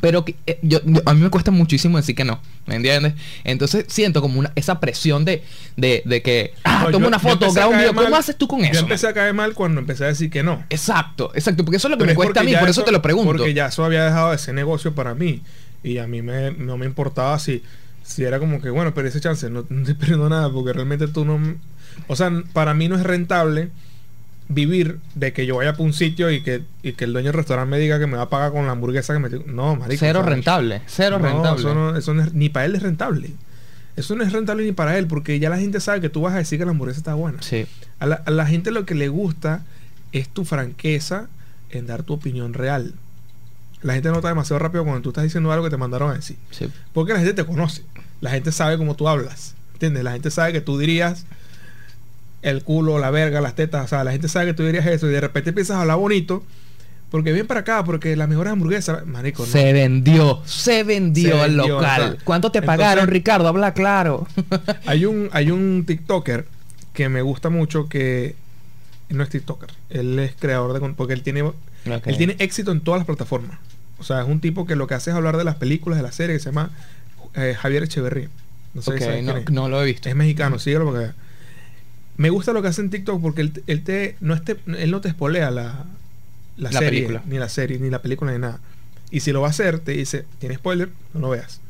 Pero 0.02 0.24
que, 0.26 0.36
eh, 0.48 0.60
yo, 0.62 0.80
yo- 0.86 1.02
a 1.06 1.14
mí 1.14 1.22
me 1.22 1.30
cuesta 1.30 1.52
muchísimo 1.52 1.98
decir 1.98 2.16
que 2.16 2.24
no, 2.24 2.40
¿me 2.66 2.76
entiendes? 2.76 3.14
Entonces 3.44 3.86
siento 3.90 4.22
como 4.22 4.40
una, 4.40 4.52
esa 4.56 4.80
presión 4.80 5.26
de, 5.26 5.44
de, 5.78 6.02
de 6.06 6.22
que, 6.22 6.54
ah, 6.64 6.84
No, 6.86 6.92
toma 6.92 7.04
yo- 7.04 7.08
una 7.10 7.18
yo 7.22 7.30
foto, 7.30 7.52
graba 7.52 7.70
un 7.72 7.78
video, 7.78 7.94
¿cómo 7.94 8.10
mal- 8.10 8.20
haces 8.20 8.38
tú 8.38 8.48
con 8.48 8.60
Yo 8.62 8.66
eso? 8.66 8.80
empecé 8.82 9.08
a 9.08 9.14
caer 9.14 9.34
mal 9.34 9.54
cuando 9.54 9.80
empecé 9.82 10.06
a 10.06 10.08
decir 10.08 10.30
que 10.30 10.42
no. 10.44 10.64
Exacto, 10.70 11.32
exacto, 11.36 11.66
porque 11.66 11.78
eso 11.78 11.88
es 11.88 11.92
lo 11.92 11.98
que 11.98 12.04
Pero 12.06 12.08
me 12.08 12.12
es 12.14 12.16
cuesta 12.18 12.42
a 12.42 12.44
mí, 12.44 12.56
por 12.56 12.70
eso, 12.70 12.84
te 12.84 12.92
lo 12.92 13.02
pregunto. 13.02 13.32
Porque 13.38 13.54
ya 13.54 13.68
eso 13.68 13.84
había 13.84 14.06
dejado 14.06 14.32
de 14.32 14.38
ser 14.38 14.54
negocio 14.56 14.96
para 14.96 15.14
mí. 15.16 15.42
Y 15.84 15.98
a 15.98 16.08
mí 16.08 16.22
me, 16.22 16.52
no 16.52 16.78
me 16.78 16.86
importaba 16.86 17.40
si, 17.40 17.64
si 18.04 18.24
era 18.24 18.40
como 18.40 18.62
que, 18.62 18.70
bueno, 18.70 18.94
pero 18.94 19.08
ese 19.08 19.20
chance, 19.22 19.50
no, 19.50 19.66
no 19.70 19.86
te 19.86 19.96
pierdo 19.96 20.30
nada, 20.30 20.52
porque 20.52 20.74
realmente 20.74 21.08
tú 21.08 21.26
no... 21.26 21.40
O 22.08 22.16
sea, 22.16 22.32
para 22.54 22.74
mí 22.74 22.88
no 22.88 22.96
es 22.96 23.04
rentable 23.04 23.70
vivir 24.50 24.98
de 25.16 25.32
que 25.32 25.46
yo 25.46 25.58
vaya 25.58 25.74
para 25.74 25.84
un 25.84 25.94
sitio 25.94 26.30
y 26.32 26.42
que, 26.42 26.64
y 26.84 26.94
que 26.94 27.06
el 27.06 27.14
dueño 27.14 27.28
del 27.28 27.36
restaurante 27.36 27.70
me 27.72 27.80
diga 27.80 28.00
que 28.00 28.08
me 28.08 28.18
va 28.18 28.24
a 28.24 28.30
pagar 28.30 28.52
con 28.52 28.66
la 28.66 28.72
hamburguesa 28.74 29.14
que 29.14 29.20
me... 29.20 29.30
No, 29.46 29.76
marico. 29.76 30.00
cero 30.00 30.24
rentable, 30.24 30.82
cero 30.88 31.20
no, 31.20 31.26
rentable. 31.28 31.60
Eso 31.62 31.74
no, 31.76 31.96
eso 31.96 32.14
no 32.16 32.24
es- 32.24 32.34
ni 32.34 32.50
para 32.50 32.66
él 32.66 32.76
es 32.76 32.82
rentable. 32.82 33.32
Eso 33.96 34.16
no 34.16 34.24
es 34.24 34.32
rentable 34.34 34.64
ni 34.66 34.72
para 34.72 34.98
él, 34.98 35.08
porque 35.08 35.40
ya 35.40 35.50
la 35.50 35.58
gente 35.60 35.80
sabe 35.80 36.02
que 36.02 36.10
tú 36.10 36.22
vas 36.22 36.34
a 36.34 36.38
decir 36.38 36.58
que 36.58 36.66
la 36.66 36.72
hamburguesa 36.72 37.00
está 37.00 37.14
buena. 37.14 37.42
Sí, 37.42 37.66
A 38.00 38.06
la, 38.08 38.16
a 38.26 38.32
la 38.32 38.46
gente 38.48 38.72
lo 38.72 38.86
que 38.86 38.96
le 38.96 39.08
gusta 39.08 39.64
es 40.14 40.30
tu 40.30 40.46
franqueza 40.46 41.28
en 41.70 41.86
dar 41.86 42.02
tu 42.04 42.14
opinión 42.14 42.54
real. 42.54 42.94
La 43.84 43.94
gente 43.94 44.10
nota 44.10 44.30
demasiado 44.30 44.58
rápido 44.60 44.84
cuando 44.84 45.02
tú 45.02 45.10
estás 45.10 45.24
diciendo 45.26 45.52
algo 45.52 45.66
que 45.66 45.70
te 45.70 45.78
mandaron 45.78 46.10
a 46.12 46.16
decir. 46.16 46.38
sí. 46.52 46.70
Porque 46.94 47.14
la 47.14 47.20
gente 47.20 47.34
te 47.34 47.46
conoce. 47.46 47.84
La 48.20 48.32
gente 48.32 48.52
sabe 48.52 48.78
cómo 48.78 48.96
tú 48.96 49.08
hablas. 49.08 49.54
¿Entiendes? 49.74 50.04
La 50.04 50.12
gente 50.14 50.32
sabe 50.32 50.54
que 50.54 50.62
tú 50.62 50.78
dirías 50.80 51.26
el 52.42 52.64
culo, 52.64 53.00
la 53.00 53.10
verga, 53.12 53.42
las 53.42 53.56
tetas. 53.56 53.86
O 53.86 53.88
sea, 53.88 54.04
la 54.04 54.12
gente 54.12 54.28
sabe 54.28 54.48
que 54.48 54.54
tú 54.54 54.66
dirías 54.66 54.86
eso 54.86 55.08
y 55.08 55.12
de 55.12 55.22
repente 55.22 55.50
empiezas 55.50 55.78
a 55.78 55.82
hablar 55.82 55.98
bonito. 55.98 56.44
Porque 57.12 57.32
ven 57.32 57.48
para 57.48 57.62
acá, 57.62 57.84
porque 57.84 58.16
las 58.16 58.30
mejores 58.30 58.54
hamburguesas, 58.54 59.04
marico, 59.08 59.44
no. 59.44 59.52
Se 59.52 59.74
vendió, 59.74 60.42
se 60.46 60.84
vendió 60.84 61.44
el 61.44 61.58
local. 61.58 62.02
o 62.02 62.12
sea, 62.12 62.16
¿Cuánto 62.24 62.52
te 62.52 62.60
entonces- 62.60 62.78
pagaron, 62.78 63.08
Ricardo? 63.08 63.48
Habla 63.48 63.74
claro. 63.74 64.28
Hay 64.86 65.06
un, 65.06 65.28
hay 65.32 65.50
un 65.50 65.86
TikToker 65.88 66.46
que 66.94 67.10
me 67.10 67.24
gusta 67.24 67.50
mucho 67.50 67.90
que 67.90 68.36
no 69.10 69.24
es 69.24 69.30
TikToker. 69.30 69.72
Él 69.90 70.20
es 70.20 70.36
creador 70.40 70.72
de 70.74 70.80
con- 70.80 70.94
porque 70.94 71.14
él 71.14 71.24
tiene 71.24 71.40
él 72.06 72.18
tiene 72.18 72.36
éxito 72.38 72.72
en 72.72 72.82
todas 72.82 73.00
las 73.00 73.08
plataformas. 73.08 73.58
O 73.98 74.04
sea, 74.04 74.22
es 74.22 74.28
un 74.28 74.40
tipo 74.40 74.68
que 74.68 74.76
lo 74.76 74.86
que 74.86 74.94
hace 74.94 75.10
es 75.10 75.16
hablar 75.16 75.36
de 75.36 75.44
las 75.44 75.56
películas, 75.56 75.98
de 75.98 76.04
la 76.04 76.12
serie, 76.12 76.36
que 76.36 76.40
se 76.40 76.46
llama 76.50 76.70
eh, 77.34 77.56
Javier 77.60 77.82
Echeverría. 77.84 78.30
No 78.76 78.84
sé 78.84 79.00
si 79.00 79.22
no, 79.24 79.34
no 79.52 79.68
lo 79.68 79.82
he 79.82 79.86
visto. 79.88 80.10
Es 80.10 80.16
mexicano, 80.16 80.60
síguelo 80.60 80.86
porque 80.86 81.10
me 82.20 82.30
gusta 82.30 82.52
lo 82.54 82.62
que 82.62 82.68
hace 82.68 82.82
en 82.82 82.90
TikTok 82.90 83.22
porque 83.22 83.42
él, 83.42 83.64
él 83.66 83.84
te 83.84 84.16
no 84.20 84.34
es 84.34 84.44
te- 84.44 84.58
él 84.78 84.92
no 84.92 85.00
te 85.02 85.08
espolea 85.08 85.50
la, 85.52 85.86
la, 86.58 86.70
La 86.72 86.80
serie, 86.80 86.90
película. 87.04 87.24
ni 87.28 87.40
la 87.40 87.48
serie, 87.50 87.80
ni 87.80 87.90
la 87.90 88.02
película, 88.02 88.32
ni 88.34 88.40
nada. 88.40 88.60
Y 89.10 89.22
si 89.22 89.32
lo 89.32 89.42
va 89.42 89.48
a 89.48 89.52
hacer, 89.52 89.80
te 89.80 89.94
dice, 89.94 90.26
tiene 90.38 90.56
spoiler, 90.56 90.90
no 91.14 91.22
lo 91.22 91.30
veas. 91.30 91.62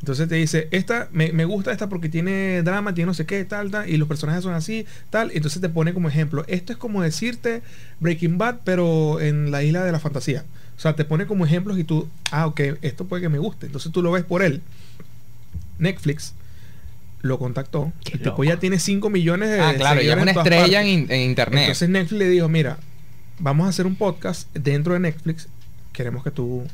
Entonces 0.00 0.28
te 0.28 0.34
dice, 0.34 0.68
esta, 0.72 1.08
me, 1.12 1.32
me 1.32 1.44
gusta 1.44 1.72
esta 1.72 1.88
porque 1.88 2.08
tiene 2.08 2.62
drama, 2.62 2.92
tiene 2.92 3.06
no 3.06 3.14
sé 3.14 3.24
qué, 3.24 3.44
tal, 3.44 3.70
tal, 3.70 3.88
y 3.88 3.96
los 3.96 4.08
personajes 4.08 4.42
son 4.44 4.52
así, 4.52 4.84
tal. 5.10 5.30
Entonces 5.32 5.60
te 5.62 5.68
pone 5.68 5.94
como 5.94 6.08
ejemplo. 6.08 6.44
Esto 6.48 6.72
es 6.72 6.78
como 6.78 7.02
decirte 7.02 7.62
Breaking 8.00 8.36
Bad, 8.36 8.58
pero 8.64 9.20
en 9.20 9.50
la 9.50 9.62
isla 9.62 9.84
de 9.84 9.92
la 9.92 10.00
fantasía. 10.00 10.44
O 10.76 10.80
sea, 10.80 10.94
te 10.96 11.04
pone 11.04 11.26
como 11.26 11.46
ejemplos 11.46 11.78
y 11.78 11.84
tú, 11.84 12.08
ah, 12.32 12.46
ok, 12.46 12.60
esto 12.82 13.04
puede 13.06 13.22
que 13.22 13.28
me 13.28 13.38
guste. 13.38 13.66
Entonces 13.66 13.90
tú 13.92 14.02
lo 14.02 14.10
ves 14.12 14.24
por 14.24 14.42
él. 14.42 14.60
Netflix 15.78 16.34
lo 17.22 17.38
contactó. 17.38 17.92
Qué 18.04 18.12
el 18.14 18.18
tipo 18.18 18.30
loco. 18.30 18.44
ya 18.44 18.58
tiene 18.58 18.78
5 18.78 19.08
millones 19.10 19.50
de 19.50 19.60
Ah, 19.60 19.74
claro, 19.76 20.02
ya 20.02 20.14
es 20.14 20.22
una 20.22 20.32
estrella 20.32 20.82
en, 20.82 21.10
en 21.10 21.20
internet. 21.20 21.62
Entonces 21.62 21.88
Netflix 21.88 22.18
le 22.18 22.28
dijo, 22.28 22.48
mira, 22.48 22.78
vamos 23.38 23.66
a 23.66 23.70
hacer 23.70 23.86
un 23.86 23.96
podcast 23.96 24.48
dentro 24.54 24.94
de 24.94 25.00
Netflix. 25.00 25.48
Queremos 25.92 26.24
que 26.24 26.30
tú 26.30 26.64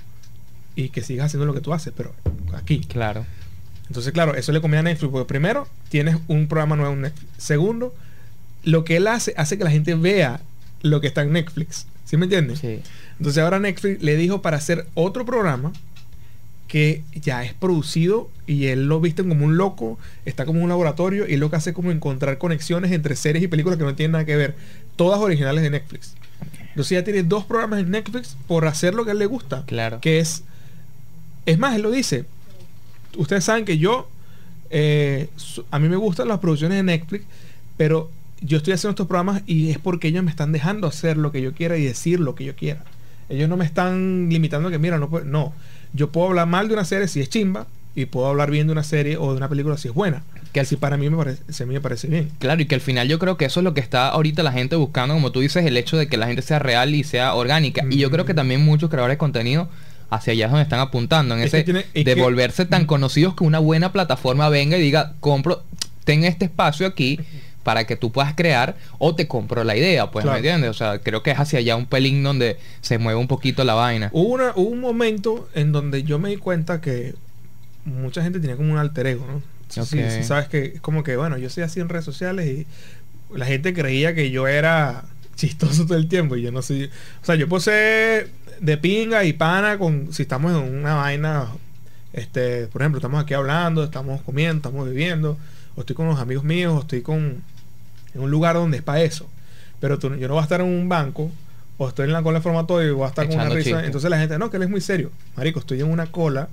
y 0.74 0.90
que 0.90 1.02
sigas 1.02 1.26
haciendo 1.26 1.44
lo 1.46 1.54
que 1.54 1.60
tú 1.60 1.72
haces, 1.72 1.92
pero 1.96 2.14
aquí. 2.54 2.80
claro. 2.80 3.26
Entonces, 3.88 4.12
claro, 4.12 4.34
eso 4.34 4.52
le 4.52 4.60
conviene 4.60 4.80
a 4.80 4.92
Netflix, 4.92 5.10
porque 5.10 5.26
primero, 5.26 5.66
tienes 5.88 6.16
un 6.28 6.46
programa 6.46 6.76
nuevo 6.76 6.92
en 6.92 7.00
Netflix. 7.00 7.26
Segundo, 7.38 7.94
lo 8.62 8.84
que 8.84 8.96
él 8.96 9.06
hace 9.06 9.32
hace 9.38 9.56
que 9.56 9.64
la 9.64 9.70
gente 9.70 9.94
vea 9.94 10.40
lo 10.82 11.00
que 11.00 11.06
está 11.06 11.22
en 11.22 11.32
Netflix. 11.32 11.86
¿Sí 12.04 12.16
me 12.16 12.26
entiendes? 12.26 12.58
Sí. 12.60 12.80
Entonces 13.18 13.42
ahora 13.42 13.58
Netflix 13.58 14.02
le 14.02 14.16
dijo 14.16 14.42
para 14.42 14.58
hacer 14.58 14.86
otro 14.94 15.24
programa 15.24 15.72
que 16.68 17.02
ya 17.14 17.42
es 17.44 17.54
producido 17.54 18.30
y 18.46 18.66
él 18.66 18.86
lo 18.88 19.00
viste 19.00 19.22
como 19.26 19.44
un 19.44 19.56
loco, 19.56 19.98
está 20.26 20.44
como 20.44 20.62
un 20.62 20.68
laboratorio 20.68 21.26
y 21.26 21.36
lo 21.38 21.50
que 21.50 21.56
hace 21.56 21.70
es 21.70 21.76
como 21.76 21.90
encontrar 21.90 22.38
conexiones 22.38 22.92
entre 22.92 23.16
series 23.16 23.42
y 23.42 23.48
películas 23.48 23.78
que 23.78 23.84
no 23.84 23.94
tienen 23.94 24.12
nada 24.12 24.24
que 24.26 24.36
ver, 24.36 24.54
todas 24.96 25.18
originales 25.20 25.62
de 25.62 25.70
Netflix. 25.70 26.14
Entonces 26.68 26.90
ya 26.98 27.02
tiene 27.04 27.22
dos 27.24 27.44
programas 27.44 27.80
en 27.80 27.90
Netflix 27.90 28.36
por 28.46 28.66
hacer 28.66 28.94
lo 28.94 29.04
que 29.04 29.10
a 29.10 29.12
él 29.14 29.18
le 29.18 29.26
gusta, 29.26 29.64
Claro. 29.66 30.00
que 30.00 30.20
es, 30.20 30.44
es 31.46 31.58
más, 31.58 31.74
él 31.74 31.82
lo 31.82 31.90
dice, 31.90 32.26
ustedes 33.16 33.44
saben 33.44 33.64
que 33.64 33.78
yo, 33.78 34.08
eh, 34.70 35.28
a 35.70 35.78
mí 35.78 35.88
me 35.88 35.96
gustan 35.96 36.28
las 36.28 36.38
producciones 36.38 36.76
de 36.76 36.82
Netflix, 36.82 37.24
pero 37.78 38.10
yo 38.40 38.58
estoy 38.58 38.74
haciendo 38.74 38.90
estos 38.90 39.06
programas 39.08 39.42
y 39.46 39.70
es 39.70 39.78
porque 39.78 40.08
ellos 40.08 40.22
me 40.22 40.30
están 40.30 40.52
dejando 40.52 40.86
hacer 40.86 41.16
lo 41.16 41.32
que 41.32 41.40
yo 41.42 41.54
quiera 41.54 41.76
y 41.78 41.84
decir 41.84 42.20
lo 42.20 42.34
que 42.34 42.44
yo 42.44 42.54
quiera. 42.54 42.84
Ellos 43.28 43.48
no 43.48 43.56
me 43.56 43.64
están 43.64 44.28
limitando 44.30 44.70
que, 44.70 44.78
mira, 44.78 44.98
no 44.98 45.08
puedo- 45.10 45.24
no. 45.24 45.52
Yo 45.92 46.10
puedo 46.10 46.28
hablar 46.28 46.46
mal 46.46 46.68
de 46.68 46.74
una 46.74 46.84
serie 46.84 47.08
si 47.08 47.20
es 47.20 47.28
chimba 47.28 47.66
y 47.94 48.06
puedo 48.06 48.26
hablar 48.26 48.50
bien 48.50 48.66
de 48.66 48.72
una 48.72 48.82
serie 48.84 49.16
o 49.16 49.30
de 49.32 49.36
una 49.38 49.48
película 49.48 49.76
si 49.76 49.88
es 49.88 49.94
buena. 49.94 50.22
Que 50.52 50.64
si 50.64 50.76
para 50.76 50.96
mí 50.96 51.10
me 51.10 51.16
parece, 51.16 51.66
me 51.66 51.80
parece 51.80 52.08
bien. 52.08 52.30
Claro, 52.38 52.62
y 52.62 52.66
que 52.66 52.74
al 52.74 52.80
final 52.80 53.06
yo 53.08 53.18
creo 53.18 53.36
que 53.36 53.44
eso 53.44 53.60
es 53.60 53.64
lo 53.64 53.74
que 53.74 53.80
está 53.80 54.08
ahorita 54.08 54.42
la 54.42 54.52
gente 54.52 54.76
buscando, 54.76 55.14
como 55.14 55.30
tú 55.32 55.40
dices, 55.40 55.64
el 55.66 55.76
hecho 55.76 55.96
de 55.96 56.08
que 56.08 56.16
la 56.16 56.26
gente 56.26 56.42
sea 56.42 56.58
real 56.58 56.94
y 56.94 57.04
sea 57.04 57.34
orgánica. 57.34 57.84
Y 57.90 57.98
yo 57.98 58.10
creo 58.10 58.24
que 58.24 58.34
también 58.34 58.64
muchos 58.64 58.88
creadores 58.88 59.14
de 59.14 59.18
contenido 59.18 59.68
hacia 60.10 60.32
allá 60.32 60.46
es 60.46 60.50
donde 60.50 60.62
están 60.62 60.80
apuntando, 60.80 61.34
en 61.34 61.42
Es 61.42 61.52
ese 61.52 61.64
tiene- 61.64 61.84
es 61.92 62.04
de 62.06 62.14
que- 62.14 62.22
volverse 62.22 62.64
tan 62.64 62.86
conocidos 62.86 63.34
que 63.34 63.44
una 63.44 63.58
buena 63.58 63.92
plataforma 63.92 64.48
venga 64.48 64.78
y 64.78 64.80
diga, 64.80 65.12
compro, 65.20 65.64
ten 66.04 66.24
este 66.24 66.46
espacio 66.46 66.86
aquí 66.86 67.20
para 67.68 67.86
que 67.86 67.96
tú 67.96 68.10
puedas 68.10 68.32
crear 68.34 68.76
o 68.98 69.14
te 69.14 69.28
compro 69.28 69.62
la 69.62 69.76
idea, 69.76 70.10
pues, 70.10 70.22
Claro. 70.22 70.36
¿me 70.36 70.38
entiendes? 70.38 70.70
O 70.70 70.72
sea, 70.74 71.00
creo 71.00 71.22
que 71.22 71.32
es 71.32 71.38
hacia 71.38 71.58
allá 71.58 71.76
un 71.76 71.84
pelín 71.84 72.22
donde 72.22 72.56
se 72.80 72.96
mueve 72.96 73.20
un 73.20 73.28
poquito 73.28 73.62
la 73.62 73.74
vaina. 73.74 74.08
Hubo, 74.14 74.32
una- 74.32 74.52
hubo 74.56 74.70
un 74.70 74.80
momento 74.80 75.46
en 75.54 75.70
donde 75.72 76.02
yo 76.02 76.18
me 76.18 76.30
di 76.30 76.38
cuenta 76.38 76.80
que 76.80 77.14
mucha 77.84 78.22
gente 78.22 78.40
tenía 78.40 78.56
como 78.56 78.72
un 78.72 78.78
alter 78.78 79.06
ego, 79.08 79.26
¿no? 79.26 79.42
Sí, 79.68 79.98
sí, 80.08 80.22
sabes 80.24 80.48
que 80.48 80.64
es 80.76 80.80
como 80.80 81.02
que, 81.02 81.16
bueno, 81.18 81.36
yo 81.36 81.50
soy 81.50 81.62
así 81.62 81.78
en 81.78 81.90
redes 81.90 82.06
sociales 82.06 82.46
y 82.46 82.66
la 83.36 83.44
gente 83.44 83.74
creía 83.74 84.14
que 84.14 84.30
yo 84.30 84.48
era 84.48 85.04
chistoso 85.36 85.84
todo 85.84 85.98
el 85.98 86.08
tiempo 86.08 86.36
y 86.36 86.40
yo 86.42 86.50
no 86.50 86.62
soy... 86.62 86.86
O 87.22 87.24
sea, 87.26 87.34
yo 87.34 87.48
puedo 87.50 87.60
ser 87.60 88.30
de 88.60 88.78
pinga 88.78 89.24
y 89.24 89.34
pana 89.34 89.76
con... 89.76 90.10
Si 90.14 90.22
estamos 90.22 90.52
en 90.52 90.78
una 90.78 90.94
vaina, 90.94 91.48
este, 92.14 92.66
por 92.68 92.80
ejemplo, 92.80 92.98
estamos 92.98 93.22
aquí 93.22 93.34
hablando, 93.34 93.84
estamos 93.84 94.22
comiendo, 94.22 94.56
estamos 94.56 94.86
bebiendo, 94.88 95.36
o 95.76 95.80
estoy 95.82 95.94
con 95.94 96.06
los 96.08 96.18
amigos 96.18 96.44
míos, 96.44 96.72
o 96.74 96.80
estoy 96.80 97.02
con... 97.02 97.42
En 98.14 98.22
un 98.22 98.30
lugar 98.30 98.56
donde 98.56 98.78
es 98.78 98.82
para 98.82 99.02
eso. 99.02 99.28
Pero 99.80 99.98
tú, 99.98 100.14
yo 100.16 100.28
no 100.28 100.34
voy 100.34 100.40
a 100.40 100.44
estar 100.44 100.60
en 100.60 100.66
un 100.66 100.88
banco 100.88 101.30
o 101.76 101.88
estoy 101.88 102.06
en 102.06 102.12
la 102.12 102.22
cola 102.22 102.38
de 102.38 102.42
formatorio 102.42 102.88
y 102.88 102.92
voy 102.92 103.04
a 103.04 103.08
estar 103.08 103.26
con 103.28 103.36
una 103.36 103.48
risa. 103.48 103.84
Entonces 103.84 104.10
la 104.10 104.18
gente, 104.18 104.38
no, 104.38 104.50
que 104.50 104.56
él 104.56 104.64
es 104.64 104.70
muy 104.70 104.80
serio. 104.80 105.10
Marico, 105.36 105.60
estoy 105.60 105.80
en 105.80 105.90
una 105.90 106.06
cola, 106.06 106.48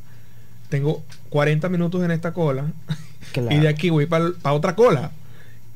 tengo 0.70 1.04
40 1.30 1.68
minutos 1.70 2.04
en 2.04 2.12
esta 2.12 2.34
cola 2.34 2.72
y 3.50 3.58
de 3.58 3.68
aquí 3.68 3.90
voy 3.90 4.06
para 4.06 4.32
otra 4.44 4.76
cola. 4.76 5.12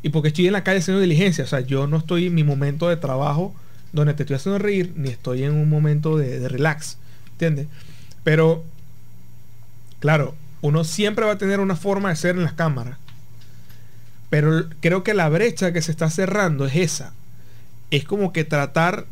Y 0.01 0.09
porque 0.09 0.29
estoy 0.29 0.47
en 0.47 0.53
la 0.53 0.63
calle 0.63 0.79
haciendo 0.79 1.01
diligencia. 1.01 1.43
O 1.43 1.47
sea, 1.47 1.61
yo 1.61 1.87
no 1.87 1.97
estoy 1.97 2.27
en 2.27 2.35
mi 2.35 2.43
momento 2.43 2.87
de 2.87 2.97
trabajo 2.97 3.53
donde 3.91 4.13
te 4.13 4.23
estoy 4.23 4.35
haciendo 4.35 4.59
reír, 4.59 4.93
ni 4.95 5.09
estoy 5.09 5.43
en 5.43 5.53
un 5.53 5.67
momento 5.67 6.17
de, 6.17 6.39
de 6.39 6.47
relax. 6.47 6.97
¿Entiendes? 7.31 7.67
Pero, 8.23 8.63
claro, 9.99 10.35
uno 10.61 10.83
siempre 10.83 11.25
va 11.25 11.33
a 11.33 11.37
tener 11.37 11.59
una 11.59 11.75
forma 11.75 12.09
de 12.09 12.15
ser 12.15 12.35
en 12.35 12.43
las 12.43 12.53
cámaras. 12.53 12.97
Pero 14.29 14.65
creo 14.79 15.03
que 15.03 15.13
la 15.13 15.27
brecha 15.29 15.73
que 15.73 15.81
se 15.81 15.91
está 15.91 16.09
cerrando 16.09 16.65
es 16.65 16.75
esa. 16.75 17.13
Es 17.91 18.03
como 18.05 18.31
que 18.31 18.43
tratar, 18.43 19.05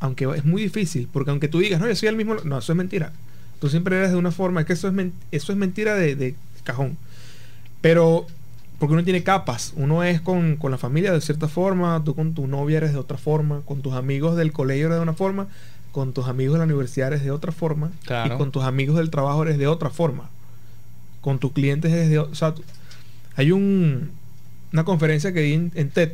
aunque 0.00 0.24
es 0.36 0.44
muy 0.44 0.62
difícil, 0.62 1.08
porque 1.12 1.30
aunque 1.30 1.48
tú 1.48 1.60
digas, 1.60 1.80
no, 1.80 1.86
yo 1.86 1.94
soy 1.94 2.08
el 2.08 2.16
mismo, 2.16 2.34
no, 2.44 2.58
eso 2.58 2.72
es 2.72 2.76
mentira. 2.76 3.12
Tú 3.60 3.68
siempre 3.68 3.96
eres 3.96 4.10
de 4.10 4.16
una 4.16 4.32
forma, 4.32 4.60
es 4.60 4.66
que 4.66 4.72
eso 4.72 4.88
es, 4.88 4.92
men- 4.94 5.12
eso 5.30 5.52
es 5.52 5.58
mentira 5.58 5.94
de, 5.94 6.16
de 6.16 6.34
cajón. 6.64 6.96
Pero, 7.80 8.26
porque 8.78 8.94
uno 8.94 9.04
tiene 9.04 9.22
capas, 9.22 9.72
uno 9.76 10.02
es 10.02 10.20
con, 10.20 10.56
con 10.56 10.70
la 10.72 10.78
familia 10.78 11.12
de 11.12 11.20
cierta 11.20 11.48
forma, 11.48 12.02
tú 12.04 12.14
con 12.14 12.34
tu 12.34 12.46
novia 12.48 12.78
eres 12.78 12.92
de 12.92 12.98
otra 12.98 13.16
forma, 13.18 13.60
con 13.64 13.80
tus 13.82 13.94
amigos 13.94 14.36
del 14.36 14.52
colegio 14.52 14.86
eres 14.86 14.96
de 14.98 15.02
una 15.02 15.14
forma, 15.14 15.46
con 15.92 16.12
tus 16.12 16.26
amigos 16.26 16.54
de 16.54 16.58
la 16.58 16.64
universidad 16.64 17.08
eres 17.08 17.22
de 17.24 17.30
otra 17.30 17.52
forma, 17.52 17.90
Claro. 18.04 18.34
y 18.34 18.38
con 18.38 18.50
tus 18.50 18.64
amigos 18.64 18.96
del 18.96 19.10
trabajo 19.10 19.42
eres 19.44 19.56
de 19.58 19.66
otra 19.68 19.90
forma, 19.90 20.28
con 21.20 21.38
tus 21.38 21.52
clientes 21.52 21.92
eres 21.92 22.10
de 22.10 22.18
o- 22.18 22.28
o 22.30 22.34
sea, 22.34 22.54
hay 23.36 23.52
un, 23.52 24.10
una 24.72 24.84
conferencia 24.84 25.32
que 25.32 25.40
di 25.40 25.54
en, 25.54 25.72
en 25.74 25.90
TED. 25.90 26.12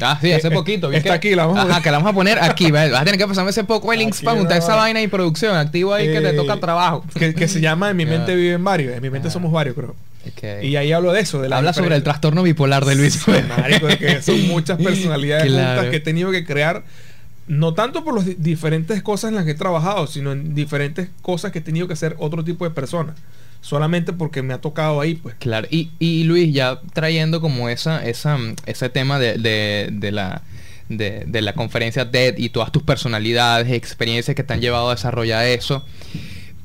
Ah, 0.00 0.18
sí, 0.20 0.32
hace 0.32 0.48
Eh, 0.48 0.50
poquito. 0.50 0.88
vi 0.88 0.96
está 0.96 1.10
que- 1.10 1.14
aquí, 1.28 1.34
la 1.34 1.46
vamos 1.46 1.60
a 1.60 1.70
Ajá, 1.70 1.82
que 1.82 1.90
la 1.90 1.98
vamos 1.98 2.12
a 2.12 2.14
poner 2.14 2.38
aquí. 2.42 2.70
Vas 2.70 2.90
a 2.92 3.04
tener 3.04 3.18
que 3.18 3.26
pasarme 3.26 3.50
ese 3.50 3.64
poco 3.64 3.92
el 3.92 3.98
links 4.00 4.18
Aquí 4.18 4.24
para 4.24 4.38
juntar 4.38 4.58
esa 4.58 4.74
vaina 4.74 5.02
y 5.02 5.06
producción. 5.08 5.54
Activo 5.54 5.92
ahí 5.92 6.06
que 6.10 6.20
te 6.20 6.30
Eh, 6.30 6.32
toca 6.32 6.56
trabajo. 6.58 7.04
que, 7.14 7.34
que 7.34 7.46
se 7.46 7.60
llama 7.60 7.90
En 7.90 7.96
mi 7.96 8.06
mente 8.06 8.34
viven 8.34 8.64
varios, 8.64 8.94
en 8.96 9.02
mi 9.02 9.10
mente 9.10 9.30
somos 9.30 9.52
varios 9.52 9.76
creo. 9.76 9.94
Y 10.62 10.76
ahí 10.76 10.92
hablo 10.92 11.12
de 11.12 11.20
eso, 11.20 11.42
de 11.42 11.48
la 11.48 11.58
Habla 11.58 11.72
sobre 11.72 11.96
el 11.96 12.02
trastorno 12.04 12.42
bipolar 12.44 12.84
de 12.84 12.94
Luis. 12.94 13.14
Sí, 13.24 13.32
marico, 13.48 13.88
que 13.88 14.22
son 14.22 14.46
muchas 14.48 14.78
personalidades 14.82 15.46
Claro. 15.46 15.68
juntas 15.74 15.90
que 15.90 15.96
he 15.96 16.00
tenido 16.00 16.30
que 16.30 16.44
crear 16.46 16.84
No 17.48 17.74
tanto 17.74 18.04
por 18.04 18.14
las 18.14 18.24
di- 18.24 18.36
diferentes 18.38 19.02
cosas 19.02 19.28
en 19.30 19.34
las 19.34 19.44
que 19.44 19.50
he 19.50 19.54
trabajado, 19.54 20.06
sino 20.06 20.30
en 20.32 20.54
diferentes 20.54 21.08
cosas 21.22 21.50
que 21.52 21.58
he 21.58 21.62
tenido 21.62 21.86
que 21.88 21.92
hacer 21.94 22.14
otro 22.18 22.44
tipo 22.44 22.64
de 22.64 22.70
personas. 22.70 23.16
Solamente 23.62 24.12
porque 24.12 24.42
me 24.42 24.52
ha 24.52 24.60
tocado 24.60 25.00
ahí, 25.00 25.14
pues. 25.14 25.36
Claro, 25.38 25.66
y, 25.70 25.90
y 25.98 26.24
Luis, 26.24 26.52
ya 26.52 26.80
trayendo 26.92 27.40
como 27.40 27.68
esa, 27.70 28.04
esa, 28.04 28.36
ese 28.66 28.88
tema 28.90 29.18
de, 29.18 29.38
de, 29.38 29.88
de 29.90 30.12
la 30.12 30.42
de, 30.88 31.24
de 31.26 31.40
la 31.40 31.54
conferencia 31.54 32.10
TED 32.10 32.36
y 32.38 32.50
todas 32.50 32.72
tus 32.72 32.82
personalidades, 32.82 33.70
experiencias 33.72 34.34
que 34.34 34.42
te 34.42 34.52
han 34.52 34.60
llevado 34.60 34.88
a 34.88 34.94
desarrollar 34.94 35.46
eso. 35.46 35.84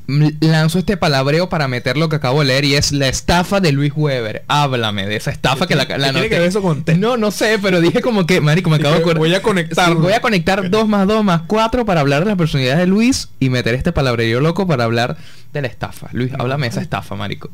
Lanzo 0.07 0.79
este 0.79 0.95
palabreo 0.95 1.49
para 1.49 1.67
meter 1.67 1.97
lo 1.97 2.07
que 2.07 2.15
acabo 2.15 2.39
de 2.39 2.45
leer 2.45 2.63
y 2.63 2.75
es 2.75 2.93
la 2.93 3.09
estafa 3.09 3.59
de 3.59 3.73
Luis 3.73 3.91
Weber. 3.93 4.45
Háblame 4.47 5.05
de 5.05 5.17
esa 5.17 5.31
estafa 5.31 5.67
¿Qué 5.67 5.73
que 5.73 5.75
la, 5.75 5.83
la 5.83 5.87
qué 5.87 5.93
tiene 5.95 6.07
anoté. 6.09 6.29
que 6.29 6.39
ver 6.39 6.47
eso 6.47 6.61
con 6.61 6.83
TED? 6.85 6.95
No, 6.95 7.17
no 7.17 7.29
sé, 7.29 7.59
pero 7.61 7.81
dije 7.81 8.01
como 8.01 8.25
que, 8.25 8.39
marico, 8.39 8.69
me 8.69 8.77
acabo 8.77 8.93
de 8.95 9.01
acordar. 9.01 9.17
voy 9.17 9.35
a 9.35 9.41
conectarlo. 9.41 9.95
Sí, 9.95 10.01
voy 10.01 10.13
a 10.13 10.21
conectar 10.21 10.69
2 10.69 10.87
más 10.87 11.07
2 11.07 11.23
más 11.25 11.41
4 11.47 11.85
para 11.85 11.99
hablar 11.99 12.23
de 12.23 12.31
la 12.31 12.35
personalidad 12.37 12.77
de 12.77 12.87
Luis 12.87 13.29
y 13.41 13.49
meter 13.49 13.75
este 13.75 13.91
palabrerío 13.91 14.39
loco 14.39 14.65
para 14.65 14.85
hablar 14.85 15.17
de 15.51 15.61
la 15.61 15.67
estafa. 15.67 16.07
Luis, 16.13 16.31
háblame 16.39 16.67
de 16.67 16.69
esa 16.71 16.81
estafa, 16.81 17.15
marico. 17.15 17.49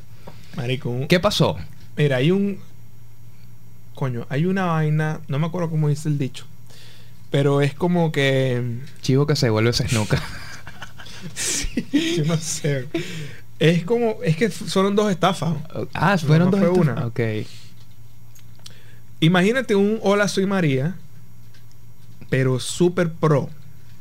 Marico, 0.55 1.07
¿Qué 1.09 1.19
pasó? 1.19 1.57
Mira, 1.97 2.17
hay 2.17 2.29
un. 2.29 2.59
Coño, 3.95 4.27
hay 4.29 4.45
una 4.45 4.65
vaina. 4.65 5.21
No 5.27 5.39
me 5.39 5.47
acuerdo 5.47 5.69
cómo 5.71 5.89
dice 5.89 6.07
el 6.09 6.19
dicho. 6.19 6.45
Pero 7.31 7.61
es 7.61 7.73
como 7.73 8.11
que. 8.11 8.61
Chivo 9.01 9.25
que 9.25 9.35
se 9.35 9.49
vuelve 9.49 9.71
ese 9.71 9.87
Yo 11.91 12.25
no 12.25 12.37
sé. 12.37 12.87
Es 13.59 13.83
como. 13.83 14.17
Es 14.23 14.35
que 14.37 14.49
fueron 14.49 14.95
dos 14.95 15.11
estafas. 15.11 15.55
ah, 15.93 16.17
fueron 16.17 16.51
no 16.51 16.57
dos. 16.57 16.59
fue 16.59 16.69
estafas. 16.81 16.95
una. 16.97 17.05
Ok. 17.07 17.19
Imagínate 19.19 19.75
un 19.75 19.99
Hola, 20.01 20.27
soy 20.27 20.45
María. 20.45 20.95
Pero 22.29 22.59
super 22.59 23.11
pro. 23.11 23.49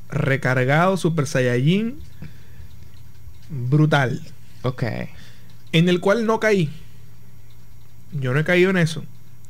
Recargado, 0.09 0.97
super 0.97 1.27
saiyajin. 1.27 2.01
Brutal. 3.51 4.20
Ok. 4.62 4.83
En 5.73 5.89
el 5.89 6.01
cual 6.01 6.27
no 6.27 6.41
caí. 6.41 6.70
Yo 8.12 8.33
no 8.33 8.41
he 8.41 8.45
caído 8.45 8.70
en 8.70 8.77
eso. 8.79 9.05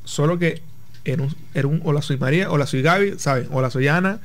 Solo 0.05 0.39
que 0.39 0.63
era 1.05 1.23
un, 1.23 1.35
era 1.55 1.69
un 1.69 1.81
Hola, 1.85 2.03
soy 2.03 2.17
María. 2.17 2.51
Hola, 2.51 2.67
soy 2.67 2.83
Gaby. 2.83 3.15
¿Saben? 3.19 3.49
Hola, 3.51 3.71
soy 3.71 3.89
Ana. 3.89 4.21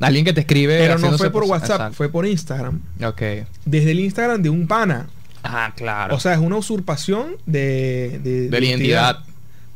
Alguien 0.00 0.24
que 0.24 0.32
te 0.32 0.40
escribe. 0.40 0.78
Pero 0.78 0.98
no 0.98 1.18
fue 1.18 1.30
por 1.30 1.44
WhatsApp, 1.44 1.70
Exacto. 1.72 1.94
fue 1.96 2.08
por 2.08 2.24
Instagram. 2.26 2.80
Ok. 3.04 3.22
Desde 3.64 3.90
el 3.90 4.00
Instagram 4.00 4.42
de 4.42 4.50
un 4.50 4.66
pana. 4.68 5.08
Ah, 5.42 5.72
claro. 5.76 6.14
O 6.14 6.20
sea, 6.20 6.32
es 6.34 6.38
una 6.38 6.56
usurpación 6.56 7.36
de, 7.46 8.20
de, 8.22 8.48
de 8.48 8.60
la 8.60 8.66
identidad. 8.66 9.18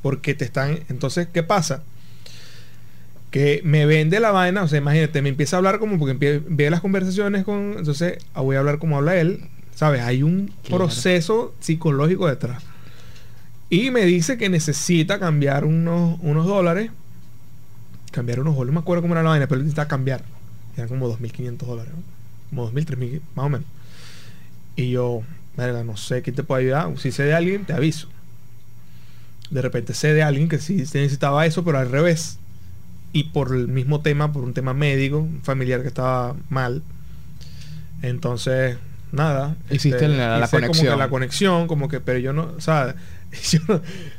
Porque 0.03 0.35
te 0.35 0.45
están. 0.45 0.81
Entonces, 0.89 1.29
¿qué 1.33 1.43
pasa? 1.43 1.83
Que 3.31 3.63
me 3.65 3.87
vende 3.87 4.21
la 4.21 4.31
vaina, 4.31 4.63
o 4.63 4.69
sea, 4.69 4.79
imagínate, 4.79 5.23
me 5.23 5.31
empieza 5.31 5.57
a 5.57 5.59
hablar 5.59 5.79
como 5.79 5.99
porque 5.99 6.43
ve 6.47 6.71
las 6.71 6.81
conversaciones 6.81 7.45
con. 7.45 7.77
Entonces, 7.79 8.19
ah, 8.35 8.43
voy 8.43 8.57
a 8.57 8.59
hablar 8.59 8.79
como 8.79 8.97
habla 8.99 9.17
él. 9.17 9.41
¿Sabes? 9.75 10.03
Hay 10.03 10.23
un 10.23 10.53
Claro. 10.65 10.85
proceso 10.85 11.55
psicológico 11.61 12.29
detrás. 12.29 12.63
Y 13.71 13.91
me 13.91 14.05
dice 14.05 14.37
que 14.37 14.51
necesita 14.51 15.19
cambiar 15.19 15.65
unos, 15.65 16.19
unos 16.21 16.47
dólares. 16.47 16.91
Cambiar 18.13 18.39
unos 18.41 18.55
dólares. 18.55 18.73
No 18.75 18.81
me 18.81 18.83
acuerdo 18.85 19.03
cómo 19.03 19.15
era 19.15 19.23
la 19.25 19.31
vaina, 19.31 19.47
pero 19.49 19.59
él 19.61 19.65
necesita 19.67 19.89
cambiar. 19.89 20.23
Eran 20.77 20.89
como 20.89 21.09
2.500 21.09 21.57
dólares. 21.67 21.93
¿no? 21.95 22.03
Como 22.51 22.71
2.000, 22.71 22.85
3.000, 22.87 23.21
más 23.35 23.47
o 23.47 23.49
menos. 23.49 23.67
Y 24.77 24.91
yo, 24.93 25.23
verga, 25.57 25.83
no 25.85 25.97
sé 25.97 26.23
quién 26.23 26.37
te 26.37 26.45
puede 26.45 26.63
ayudar. 26.63 26.97
Si 26.99 27.11
sé 27.11 27.25
de 27.25 27.35
alguien, 27.35 27.65
te 27.65 27.73
aviso. 27.73 28.09
De 29.51 29.61
repente 29.61 29.93
sé 29.93 30.15
de 30.15 30.23
alguien 30.23 30.49
que 30.49 30.59
sí 30.59 30.87
se 30.87 30.99
necesitaba 31.01 31.45
eso, 31.45 31.65
pero 31.65 31.79
al 31.79 31.91
revés. 31.91 32.39
Y 33.13 33.25
por 33.25 33.55
el 33.55 33.69
mismo 33.69 34.01
tema, 34.01 34.33
por 34.33 34.45
un 34.45 34.55
tema 34.55 34.73
médico, 34.73 35.19
un 35.19 35.41
familiar 35.43 35.83
que 35.83 35.89
estaba 35.89 36.35
mal. 36.49 36.83
Entonces, 38.03 38.77
nada. 39.13 39.57
este, 39.65 39.77
Hiciste 39.77 40.09
la- 40.09 40.39
la 40.39 40.45
hice 40.47 40.57
Como 40.57 40.67
conexión. 40.69 40.95
que 40.95 40.99
la 40.99 41.09
conexión, 41.09 41.67
como 41.67 41.89
que, 41.89 42.01
pero 42.01 42.19
yo 42.19 42.33
no, 42.33 42.53
o 42.57 42.61
sea, 42.61 42.95
yo, 43.51 43.61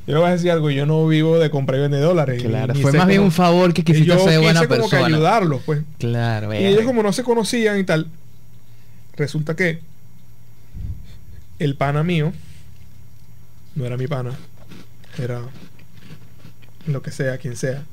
yo 0.08 0.20
voy 0.20 0.30
a 0.30 0.32
decir 0.34 0.50
algo, 0.52 0.70
yo 0.72 0.86
no 0.86 1.08
vivo 1.08 1.38
de 1.40 1.50
compra 1.52 1.78
y 1.78 1.82
vende 1.82 2.00
dólares. 2.00 2.42
Claro, 2.44 2.74
ni- 2.74 2.82
fue 2.82 2.92
más 2.94 3.08
bien 3.08 3.20
cómo- 3.20 3.28
un 3.28 3.32
favor 3.32 3.74
que 3.74 3.84
quisiste 3.84 4.08
yo 4.08 4.20
ser 4.20 4.40
buena 4.42 4.62
como 4.68 4.76
que 4.76 4.82
persona. 4.82 5.06
ayudarlos, 5.06 5.62
pues. 5.66 5.84
Claro, 6.00 6.54
Y 6.54 6.66
ellos 6.66 6.84
como 6.84 7.04
no 7.04 7.14
se 7.14 7.24
conocían 7.24 7.80
y 7.80 7.84
tal, 7.84 8.08
resulta 9.16 9.56
que 9.56 9.80
el 11.60 11.76
pana 11.76 12.04
mío 12.04 12.34
no 13.76 13.86
era 13.86 13.98
mi 13.98 14.08
pana, 14.08 14.32
era 15.18 15.42
lo 16.88 17.02
que 17.02 17.12
sea, 17.12 17.38
quien 17.38 17.56
sea. 17.56 17.84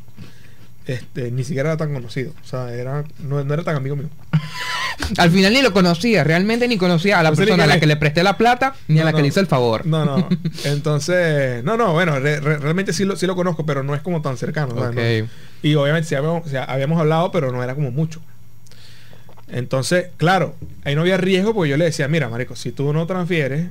Este, 0.87 1.31
ni 1.31 1.45
siquiera 1.45 1.68
era 1.71 1.77
tan 1.77 1.93
conocido, 1.93 2.33
o 2.43 2.47
sea, 2.49 2.73
era 2.75 3.05
no, 3.21 3.45
no 3.45 3.55
era 3.55 3.62
tan 3.62 3.77
amigo 3.77 3.95
mío. 3.97 4.09
Al 5.18 5.30
final 5.30 5.53
ni 5.53 5.62
lo 5.62 5.72
conocía, 5.72 6.24
realmente 6.24 6.68
ni 6.68 6.76
conocía 6.76 7.18
a 7.18 7.22
la 7.22 7.30
Entonces, 7.30 7.47
persona 7.47 7.64
a 7.64 7.66
la 7.66 7.80
que 7.80 7.86
le 7.86 7.97
presté 7.97 8.22
la 8.22 8.36
plata 8.36 8.74
ni 8.88 8.99
a 8.99 9.03
No, 9.05 9.11
la 9.11 9.16
que 9.16 9.22
le 9.22 9.28
hice 9.28 9.41
el 9.41 9.47
favor. 9.47 9.86
No, 9.86 10.05
no. 10.05 10.28
Entonces, 10.64 11.64
no, 11.64 11.76
no, 11.76 11.93
bueno, 11.93 12.18
re- 12.20 12.41
re- 12.41 12.59
realmente 12.59 12.93
sí 12.93 13.05
lo, 13.05 13.16
sí 13.16 13.26
lo 13.26 13.34
conozco, 13.36 13.64
pero 13.66 13.82
no 13.82 13.95
es 13.95 14.03
como 14.03 14.20
tan 14.22 14.36
cercano. 14.36 14.74
¿sabes? 14.74 14.91
Ok. 14.91 15.28
No. 15.28 15.68
Y 15.68 15.74
obviamente 15.74 16.09
sí 16.09 16.14
habíamos, 16.14 16.53
habíamos 16.55 17.01
hablado, 17.01 17.32
pero 17.32 17.51
no 17.53 17.62
era 17.64 17.74
como 17.74 17.91
mucho. 17.91 18.20
Entonces, 19.49 20.07
claro, 20.16 20.55
ahí 20.84 20.95
no 20.95 21.01
había 21.01 21.16
riesgo 21.16 21.55
porque 21.55 21.70
yo 21.70 21.76
le 21.76 21.84
decía, 21.86 22.07
mira, 22.09 22.28
marico, 22.28 22.55
si 22.55 22.70
tú 22.70 22.93
no 22.93 23.07
transfieres, 23.07 23.66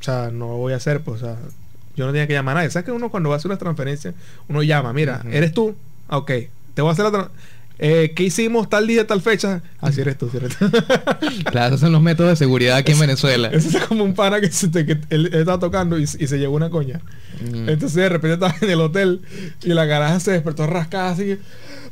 o 0.00 0.02
sea, 0.02 0.30
no 0.32 0.46
voy 0.56 0.72
a 0.72 0.76
hacer, 0.76 1.00
pues, 1.00 1.22
o 1.22 1.26
sea, 1.26 1.36
yo 1.96 2.06
no 2.06 2.12
tenía 2.12 2.26
que 2.26 2.32
llamar 2.32 2.56
a 2.56 2.60
nadie. 2.60 2.70
¿Sabes 2.70 2.86
que 2.86 2.92
uno 2.92 3.10
cuando 3.10 3.28
va 3.28 3.34
a 3.36 3.38
hacer 3.38 3.50
una 3.50 3.58
transferencia, 3.58 4.14
uno 4.48 4.62
llama, 4.62 4.92
mira. 4.92 5.22
¿eres 5.30 5.52
tú? 5.52 5.74
Ah, 6.08 6.18
ok, 6.18 6.30
te 6.74 6.82
voy 6.82 6.88
a 6.88 6.92
hacer 6.92 7.04
la 7.04 7.10
transferencia. 7.10 7.50
¿Qué 7.80 8.24
hicimos 8.24 8.68
tal 8.68 8.86
día, 8.86 9.06
tal 9.06 9.22
fecha? 9.22 9.62
Así 9.80 10.00
eres 10.02 10.18
tú, 10.18 10.28
sí 10.30 10.36
eres 10.36 10.56
tú. 10.56 10.70
Claro, 11.50 11.68
esos 11.68 11.80
son 11.80 11.92
los 11.92 12.02
métodos 12.02 12.30
de 12.30 12.36
seguridad 12.36 12.76
aquí 12.76 12.92
en 12.92 13.00
Venezuela. 13.00 13.48
Eso 13.52 13.78
es 13.78 13.84
como 13.86 14.04
un 14.04 14.14
pana 14.14 14.40
que, 14.40 14.50
se 14.50 14.68
te- 14.68 14.84
que 14.84 14.98
él, 15.08 15.30
estaba 15.32 15.58
tocando 15.58 15.98
y, 15.98 16.02
y 16.02 16.06
se 16.26 16.38
llevó 16.38 16.56
una 16.56 16.68
coña. 16.70 17.00
Mm. 17.40 17.68
Entonces 17.70 17.94
de 17.94 18.08
repente 18.10 18.34
estaba 18.34 18.54
en 18.60 18.70
el 18.70 18.80
hotel 18.80 19.22
y 19.62 19.68
la 19.70 19.86
garaja 19.86 20.20
se 20.20 20.32
despertó 20.32 20.66
rascada 20.66 21.10
así. 21.12 21.38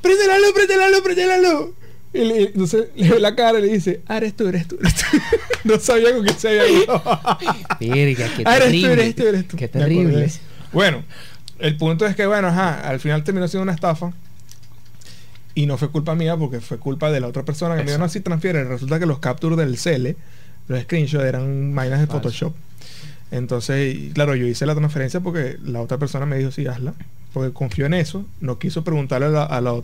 ¡Prende 0.03 0.27
la 0.27 0.39
luz, 0.39 0.53
prende 0.55 0.77
la 0.77 0.89
luz, 0.91 1.01
prende 1.01 1.27
la 1.27 1.39
luz! 1.39 1.71
Y 2.13 2.19
le- 2.25 2.43
entonces 2.45 2.87
le 2.95 3.09
ve 3.11 3.21
la 3.21 3.35
cara 3.35 3.59
y 3.59 3.63
le 3.63 3.69
dice, 3.73 4.01
ah, 4.09 4.19
eres 4.19 4.35
tú, 4.37 4.47
eres 4.49 4.69
tú, 4.69 4.77
eres 4.81 4.95
tú. 4.95 5.05
no 5.65 5.79
sabía 5.81 6.13
con 6.15 6.23
quién 6.25 6.39
se 6.39 6.49
había 6.49 6.69
ido. 6.69 7.03
Verga, 7.81 8.29
qué 8.37 8.43
Ah, 8.45 8.57
eres 8.57 8.73
tú, 8.73 8.81
terrible. 8.83 8.93
eres 8.93 9.15
tú, 9.17 9.23
eres 9.27 9.49
tú. 9.49 9.57
Qué 9.57 9.69
terrible. 9.69 10.31
Bueno, 10.73 11.03
el 11.59 11.77
punto 11.77 12.07
es 12.07 12.15
que, 12.15 12.27
bueno, 12.27 12.49
ajá, 12.49 12.81
al 12.89 13.01
final 13.01 13.25
terminó 13.25 13.49
siendo 13.49 13.63
una 13.63 13.73
estafa. 13.73 14.13
Y 15.59 15.67
no 15.67 15.77
fue 15.77 15.89
culpa 15.91 16.15
mía 16.15 16.37
porque 16.37 16.61
fue 16.61 16.79
culpa 16.79 17.11
de 17.11 17.21
la 17.21 17.27
otra 17.27 17.43
persona 17.45 17.75
que 17.77 17.83
me 17.83 17.91
dijo, 17.91 17.99
no, 17.99 18.09
si 18.09 18.21
transfiere. 18.21 18.63
Resulta 18.65 18.99
que 19.01 19.07
los 19.07 19.19
captures 19.19 19.59
del 19.59 19.77
CL, 19.77 20.17
los 20.69 20.83
screenshots, 20.83 21.25
eran 21.25 21.75
vainas 21.75 22.01
de. 22.01 22.07
Photoshop. 22.07 22.55
Entonces, 23.31 23.95
y 23.95 24.11
claro, 24.11 24.35
yo 24.35 24.47
hice 24.47 24.67
la 24.67 24.75
transferencia 24.75 25.21
porque 25.21 25.57
la 25.63 25.81
otra 25.81 25.99
persona 25.99 26.27
me 26.27 26.39
dijo, 26.39 26.51
sí, 26.51 26.67
hazla. 26.67 26.95
Porque 27.33 27.53
confió 27.53 27.87
en 27.87 27.95
eso. 27.95 28.25
No 28.41 28.59
quiso 28.59 28.85
preguntarle 28.85 29.27
a 29.27 29.31
la, 29.31 29.43
a 29.45 29.61
la, 29.61 29.81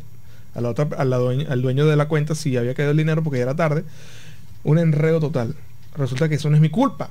a 0.55 0.61
la 0.61 0.69
otra, 0.69 0.89
a 0.97 1.05
la 1.05 1.19
dueña- 1.19 1.47
al 1.51 1.61
dueño 1.61 1.87
de 1.87 1.97
la 1.97 2.07
cuenta 2.09 2.35
si 2.35 2.57
había 2.57 2.75
caído 2.75 2.93
el 2.93 2.97
dinero 2.97 3.23
porque 3.23 3.39
ya 3.39 3.45
era 3.45 3.57
tarde. 3.57 3.85
Un 4.63 4.79
enredo 4.79 5.21
total. 5.21 5.55
Resulta 5.97 6.29
que 6.29 6.37
eso 6.37 6.49
no 6.51 6.57
es 6.57 6.63
mi 6.63 6.71
culpa. 6.71 7.11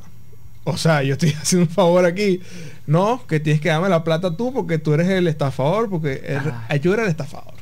O 0.63 0.77
sea, 0.77 1.03
yo 1.03 1.13
estoy 1.13 1.29
haciendo 1.41 1.67
un 1.67 1.73
favor 1.73 2.05
aquí. 2.05 2.41
No, 2.87 3.21
que 3.27 3.39
tienes 3.39 3.61
que 3.61 3.69
darme 3.69 3.89
la 3.89 4.03
plata 4.03 4.35
tú 4.35 4.53
porque 4.53 4.79
tú 4.79 4.93
eres 4.93 5.09
el 5.09 5.27
estafador, 5.27 5.89
porque 5.89 6.21
el- 6.25 6.51
Ay. 6.69 6.79
yo 6.79 6.93
era 6.93 7.03
el 7.03 7.09
estafador. 7.09 7.53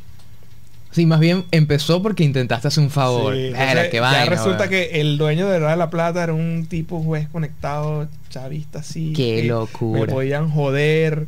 Sí, 0.92 1.06
más 1.06 1.20
bien 1.20 1.46
empezó 1.52 2.02
porque 2.04 2.24
intentaste 2.24 2.68
hacer 2.68 2.84
un 2.84 2.90
favor. 2.90 3.34
Sí, 3.34 3.44
Verga, 3.52 3.72
entonces, 3.72 3.90
qué 3.92 3.98
ya 3.98 4.26
resulta 4.26 4.68
que 4.68 5.02
el 5.02 5.18
dueño 5.18 5.48
de 5.48 5.60
la 5.60 5.90
plata 5.90 6.24
era 6.24 6.34
un 6.34 6.66
tipo 6.70 7.02
juez 7.02 7.30
conectado, 7.30 8.08
chavista 8.30 8.80
así. 8.80 9.14
Qué 9.14 9.42
que 9.42 9.48
locura. 9.48 10.02
Me 10.02 10.08
podían 10.08 10.50
joder. 10.50 11.28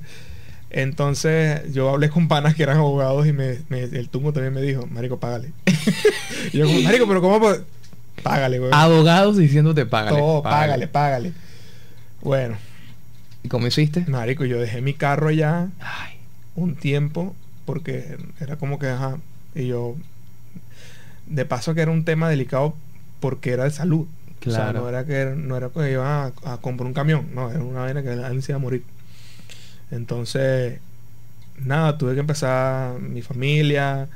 Entonces 0.69 1.71
yo 1.71 1.89
hablé 1.89 2.09
con 2.09 2.27
panas 2.27 2.55
que 2.55 2.63
eran 2.63 2.77
abogados 2.77 3.27
y 3.27 3.31
me, 3.31 3.59
me- 3.69 3.83
el 3.83 4.09
tungo 4.09 4.33
también 4.33 4.53
me 4.53 4.61
dijo, 4.61 4.87
Marico, 4.87 5.19
págale. 5.19 5.51
y 6.51 6.57
yo 6.57 6.65
como, 6.65 6.81
Marico, 6.81 7.07
pero 7.07 7.21
¿cómo? 7.21 7.39
puedo-?" 7.39 7.63
Págale, 8.23 8.59
güey. 8.59 8.71
Abogados 8.73 9.37
diciéndote 9.37 9.85
págale. 9.85 10.17
Todo, 10.17 10.41
págale, 10.43 10.87
págale. 10.87 11.33
Bueno, 12.21 12.55
¿Y 13.43 13.49
cómo 13.49 13.67
hiciste? 13.67 14.05
Marico, 14.07 14.45
yo 14.45 14.59
dejé 14.59 14.79
mi 14.81 14.93
carro 14.93 15.27
allá 15.27 15.67
Ay, 15.79 16.13
un 16.55 16.75
tiempo 16.75 17.35
porque 17.65 18.17
era 18.39 18.55
como 18.55 18.79
que, 18.79 18.87
ajá, 18.87 19.17
y 19.55 19.67
yo, 19.67 19.95
de 21.27 21.45
paso 21.45 21.73
que 21.73 21.81
era 21.81 21.91
un 21.91 22.05
tema 22.05 22.29
delicado 22.29 22.75
porque 23.19 23.51
era 23.51 23.63
de 23.65 23.71
salud. 23.71 24.07
O 24.45 24.51
sea, 24.51 24.63
Claro. 24.71 24.81
no 24.81 24.89
era 24.89 25.05
que 25.05 25.33
no 25.37 25.55
era 25.55 25.69
que 25.69 25.91
iba 25.91 26.25
a, 26.25 26.33
a 26.53 26.57
comprar 26.57 26.85
un 26.87 26.93
camión, 26.93 27.27
no, 27.33 27.49
era 27.49 27.63
una 27.63 27.81
vaina 27.81 28.03
que 28.03 28.09
alguien 28.09 28.41
se 28.41 28.51
iba 28.51 28.57
a 28.57 28.59
morir. 28.61 28.83
Entonces, 29.91 30.79
nada, 31.63 31.97
tuve 31.97 32.13
que 32.13 32.19
empezar 32.19 32.99
mi 32.99 33.21
familia, 33.21 34.07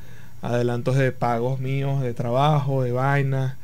adelantos 0.42 0.96
de 0.98 1.12
pagos 1.12 1.60
míos, 1.60 2.02
de 2.02 2.14
trabajo, 2.14 2.84
de 2.84 2.92
vainas. 2.92 3.56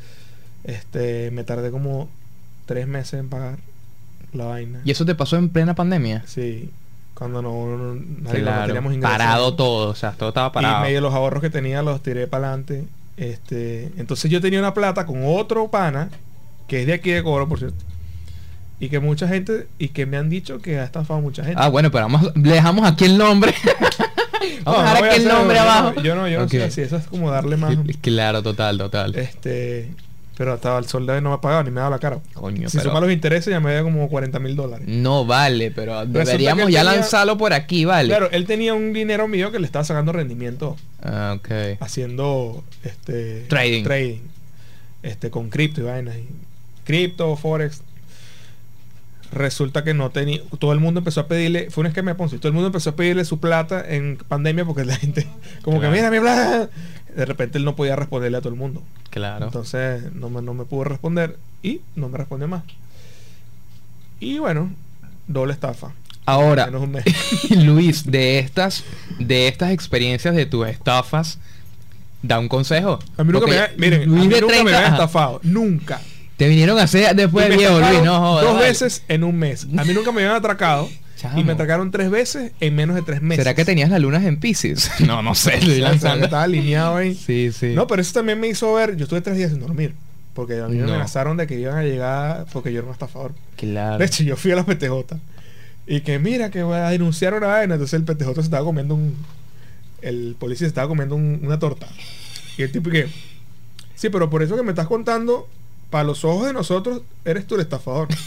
Este, 0.63 1.31
me 1.31 1.43
tardé 1.43 1.71
como 1.71 2.07
tres 2.65 2.87
meses 2.87 3.19
en 3.19 3.29
pagar 3.29 3.57
la 4.31 4.45
vaina. 4.45 4.81
¿Y 4.85 4.91
eso 4.91 5.05
te 5.05 5.15
pasó 5.15 5.37
en 5.37 5.49
plena 5.49 5.75
pandemia? 5.75 6.23
Sí. 6.27 6.69
Cuando 7.13 7.41
no, 7.41 7.77
no- 7.77 7.93
nadie 7.95 8.41
Claro, 8.41 8.61
no 8.61 8.65
teníamos 8.67 8.93
ingresos. 8.93 9.17
parado 9.17 9.55
todo, 9.55 9.89
o 9.89 9.95
sea, 9.95 10.11
todo 10.11 10.29
estaba 10.29 10.51
parado. 10.51 10.79
Y 10.79 10.87
medio 10.87 11.01
los 11.01 11.13
ahorros 11.13 11.41
que 11.41 11.49
tenía 11.49 11.81
los 11.83 12.01
tiré 12.01 12.27
para 12.27 12.47
adelante. 12.49 12.85
Este, 13.17 13.91
entonces 13.97 14.31
yo 14.31 14.41
tenía 14.41 14.59
una 14.59 14.73
plata 14.73 15.05
con 15.05 15.21
otro 15.25 15.69
pana, 15.69 16.09
que 16.67 16.81
es 16.81 16.87
de 16.87 16.93
aquí 16.93 17.11
de 17.11 17.21
Coro, 17.23 17.47
por 17.47 17.59
cierto. 17.59 17.77
Y 18.79 18.89
que 18.89 18.99
mucha 18.99 19.27
gente, 19.27 19.67
y 19.77 19.89
que 19.89 20.05
me 20.07 20.17
han 20.17 20.29
dicho 20.29 20.59
que 20.59 20.79
ha 20.79 20.83
estafado 20.83 21.21
mucha 21.21 21.43
gente. 21.43 21.61
Ah, 21.63 21.69
bueno, 21.69 21.91
pero 21.91 22.05
vamos, 22.05 22.31
le 22.35 22.51
dejamos 22.53 22.85
aquí 22.85 23.05
el 23.05 23.17
nombre. 23.17 23.53
vamos 24.65 24.65
No, 24.65 24.73
no 24.73 24.93
dejar 24.93 25.03
aquí 25.05 25.15
el 25.21 25.27
nombre 25.27 25.55
no- 25.57 25.61
abajo. 25.63 26.01
Yo 26.01 26.15
no, 26.15 26.27
yo 26.27 26.39
no 26.39 26.45
Ok. 26.45 26.51
sé 26.51 26.71
si 26.71 26.81
eso 26.81 26.97
es 26.97 27.05
como 27.05 27.29
darle 27.29 27.55
más. 27.55 27.75
Claro, 28.01 28.41
total, 28.41 28.77
total. 28.79 29.15
Este, 29.15 29.91
pero 30.37 30.53
hasta 30.53 30.77
el 30.77 30.85
sol 30.85 31.05
de 31.05 31.13
hoy 31.13 31.21
no 31.21 31.29
me 31.29 31.35
ha 31.35 31.41
pagado 31.41 31.63
ni 31.63 31.69
me 31.71 31.79
ha 31.79 31.83
dado 31.83 31.91
la 31.95 31.99
cara. 31.99 32.19
Coño, 32.33 32.69
si 32.69 32.77
pero- 32.77 32.89
suma 32.89 32.99
los 33.01 33.11
intereses 33.11 33.51
ya 33.51 33.59
me 33.59 33.73
da 33.73 33.83
como 33.83 34.07
40 34.09 34.39
mil 34.39 34.55
dólares. 34.55 34.87
No 34.87 35.25
vale, 35.25 35.69
pero 35.71 35.93
Resulta 36.01 36.23
deberíamos 36.25 36.71
ya 36.71 36.79
tenía- 36.81 36.83
lanzarlo 36.95 37.37
por 37.37 37.53
aquí, 37.53 37.85
vale. 37.85 38.09
Claro, 38.09 38.29
él 38.31 38.45
tenía 38.45 38.73
un 38.73 38.93
dinero 38.93 39.27
mío 39.27 39.51
que 39.51 39.59
le 39.59 39.65
estaba 39.65 39.85
sacando 39.85 40.11
rendimiento 40.11 40.75
Ah, 41.03 41.35
ok. 41.37 41.77
haciendo 41.81 42.63
este 42.83 43.41
Trading. 43.47 43.83
trading 43.83 44.19
este 45.03 45.29
con 45.29 45.49
cripto 45.49 45.81
y 45.81 45.83
vainas 45.83 46.15
y 46.15 46.25
cripto 46.85 47.35
forex 47.35 47.81
resulta 49.31 49.83
que 49.83 49.93
no 49.95 50.11
tenía 50.11 50.41
todo 50.59 50.73
el 50.73 50.79
mundo 50.79 50.99
empezó 50.99 51.21
a 51.21 51.27
pedirle 51.27 51.71
fue 51.71 51.81
un 51.81 51.87
esquema 51.87 52.11
de 52.11 52.15
Ponzi 52.15 52.37
todo 52.37 52.49
el 52.49 52.53
mundo 52.53 52.67
empezó 52.67 52.91
a 52.91 52.95
pedirle 52.95 53.25
su 53.25 53.39
plata 53.39 53.83
en 53.87 54.17
pandemia 54.27 54.63
porque 54.63 54.85
la 54.85 54.95
gente 54.95 55.27
como 55.63 55.79
Claro. 55.79 55.91
que 55.93 55.97
mira 55.99 56.11
mi 56.11 56.19
plata 56.19 56.69
de 57.15 57.25
repente 57.25 57.57
él 57.57 57.65
no 57.65 57.75
podía 57.75 57.95
responderle 57.95 58.37
a 58.37 58.41
todo 58.41 58.53
el 58.53 58.59
mundo 58.59 58.81
Claro. 59.09 59.45
entonces 59.45 60.11
no 60.13 60.29
me, 60.29 60.41
no 60.41 60.53
me 60.53 60.65
pudo 60.65 60.83
responder 60.85 61.37
y 61.61 61.81
no 61.95 62.09
me 62.09 62.17
respondió 62.17 62.47
más 62.47 62.63
y 64.19 64.39
bueno 64.39 64.71
doble 65.27 65.53
estafa 65.53 65.91
Ahora, 66.25 66.69
Luis, 67.49 68.09
de 68.09 68.39
estas, 68.39 68.85
de 69.19 69.49
estas 69.49 69.71
experiencias 69.71 70.33
de 70.33 70.45
tus 70.45 70.65
estafas, 70.67 71.37
da 72.21 72.39
un 72.39 72.47
consejo. 72.47 72.97
a 73.17 73.25
mí 73.25 73.33
nunca 73.33 73.45
Porque 73.45 73.59
me, 73.59 73.77
miren, 73.77 74.03
a 74.03 74.05
Luis 74.05 74.21
mí 74.27 74.33
de 74.33 74.39
nunca 74.41 74.53
me 74.55 74.61
30, 74.61 74.77
habían 74.77 74.93
ajá. 74.93 75.03
estafado 75.03 75.39
nunca 75.43 76.01
Te 76.37 76.47
vinieron 76.47 76.79
a 76.79 76.83
hacer 76.83 77.13
después 77.13 77.49
de 77.49 77.57
viejo, 77.57 77.77
Luis, 77.77 78.01
no 78.03 78.17
jodas. 78.19 78.45
Dos 78.45 78.53
vale. 78.55 78.67
veces 78.69 79.03
en 79.09 79.25
un 79.25 79.35
mes. 79.35 79.67
A 79.77 79.83
mí 79.83 79.93
nunca 79.93 80.13
me 80.13 80.21
habían 80.23 80.37
atracado. 80.37 80.89
Chamo. 81.23 81.39
Y 81.39 81.43
me 81.43 81.53
atracaron 81.53 81.89
tres 81.89 82.11
veces 82.11 82.51
en 82.59 82.75
menos 82.75 82.95
de 82.95 83.01
tres 83.01 83.21
meses. 83.21 83.43
¿Será 83.43 83.55
que 83.55 83.65
tenías 83.65 83.89
las 83.89 83.99
lunas 84.01 84.23
en 84.25 84.37
Pisces? 84.39 84.91
no, 84.99 85.21
no 85.23 85.33
sé, 85.35 85.55
estoy 85.55 85.79
lanzando. 85.79 86.25
Estaba 86.25 86.43
alineado 86.43 86.97
ahí. 86.97 87.15
Sí, 87.15 87.51
sí. 87.51 87.73
No, 87.73 87.87
pero 87.87 88.01
eso 88.01 88.13
también 88.13 88.39
me 88.39 88.47
hizo 88.49 88.73
ver. 88.73 88.95
Yo 88.97 89.05
estuve 89.05 89.21
tres 89.21 89.37
días 89.37 89.49
sin 89.51 89.59
dormir. 89.61 89.95
Porque 90.33 90.59
a 90.59 90.67
mí 90.67 90.75
me 90.77 90.83
amenazaron 90.83 91.37
de 91.37 91.47
que 91.47 91.59
iban 91.59 91.77
a 91.77 91.83
llegar 91.83 92.45
porque 92.51 92.71
yo 92.73 92.79
era 92.79 92.87
un 92.87 92.93
estafador. 92.93 93.33
Claro. 93.55 93.97
De 93.99 94.05
hecho, 94.05 94.23
yo 94.23 94.35
fui 94.35 94.51
a 94.51 94.55
la 94.57 94.65
PTJ. 94.65 95.15
Y 95.87 96.01
que 96.01 96.17
mira, 96.19 96.49
que 96.51 96.63
voy 96.63 96.77
a 96.77 96.89
denunciar 96.89 97.33
una 97.33 97.47
vaina. 97.47 97.75
Entonces 97.75 97.93
el 97.99 98.03
PTJ 98.05 98.33
se 98.35 98.41
estaba 98.41 98.65
comiendo 98.65 98.95
un. 98.95 99.15
El 100.01 100.35
policía 100.39 100.65
se 100.65 100.69
estaba 100.69 100.87
comiendo 100.87 101.15
un- 101.15 101.39
una 101.43 101.59
torta. 101.59 101.87
Y 102.57 102.63
el 102.63 102.71
tipo 102.71 102.89
que. 102.89 103.07
Sí, 103.95 104.09
pero 104.09 104.29
por 104.29 104.43
eso 104.43 104.55
que 104.57 104.63
me 104.63 104.71
estás 104.71 104.87
contando, 104.87 105.47
para 105.89 106.03
los 106.03 106.25
ojos 106.25 106.47
de 106.47 106.53
nosotros, 106.53 107.01
eres 107.25 107.45
tú 107.47 107.55
el 107.55 107.61
estafador. 107.61 108.07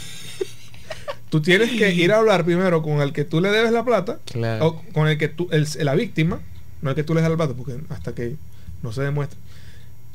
tú 1.28 1.40
tienes 1.40 1.70
que 1.70 1.92
ir 1.92 2.12
a 2.12 2.18
hablar 2.18 2.44
primero 2.44 2.82
con 2.82 3.00
el 3.00 3.12
que 3.12 3.24
tú 3.24 3.40
le 3.40 3.50
debes 3.50 3.72
la 3.72 3.84
plata. 3.84 4.18
Claro. 4.24 4.66
O 4.66 4.82
con 4.92 5.08
el 5.08 5.18
que 5.18 5.28
tú. 5.28 5.48
El, 5.50 5.66
la 5.80 5.94
víctima. 5.94 6.40
No 6.82 6.90
el 6.90 6.96
que 6.96 7.02
tú 7.02 7.14
le 7.14 7.20
das 7.20 7.30
la 7.30 7.36
plata, 7.36 7.54
porque 7.54 7.78
hasta 7.88 8.14
que 8.14 8.36
no 8.82 8.92
se 8.92 9.02
demuestre. 9.02 9.38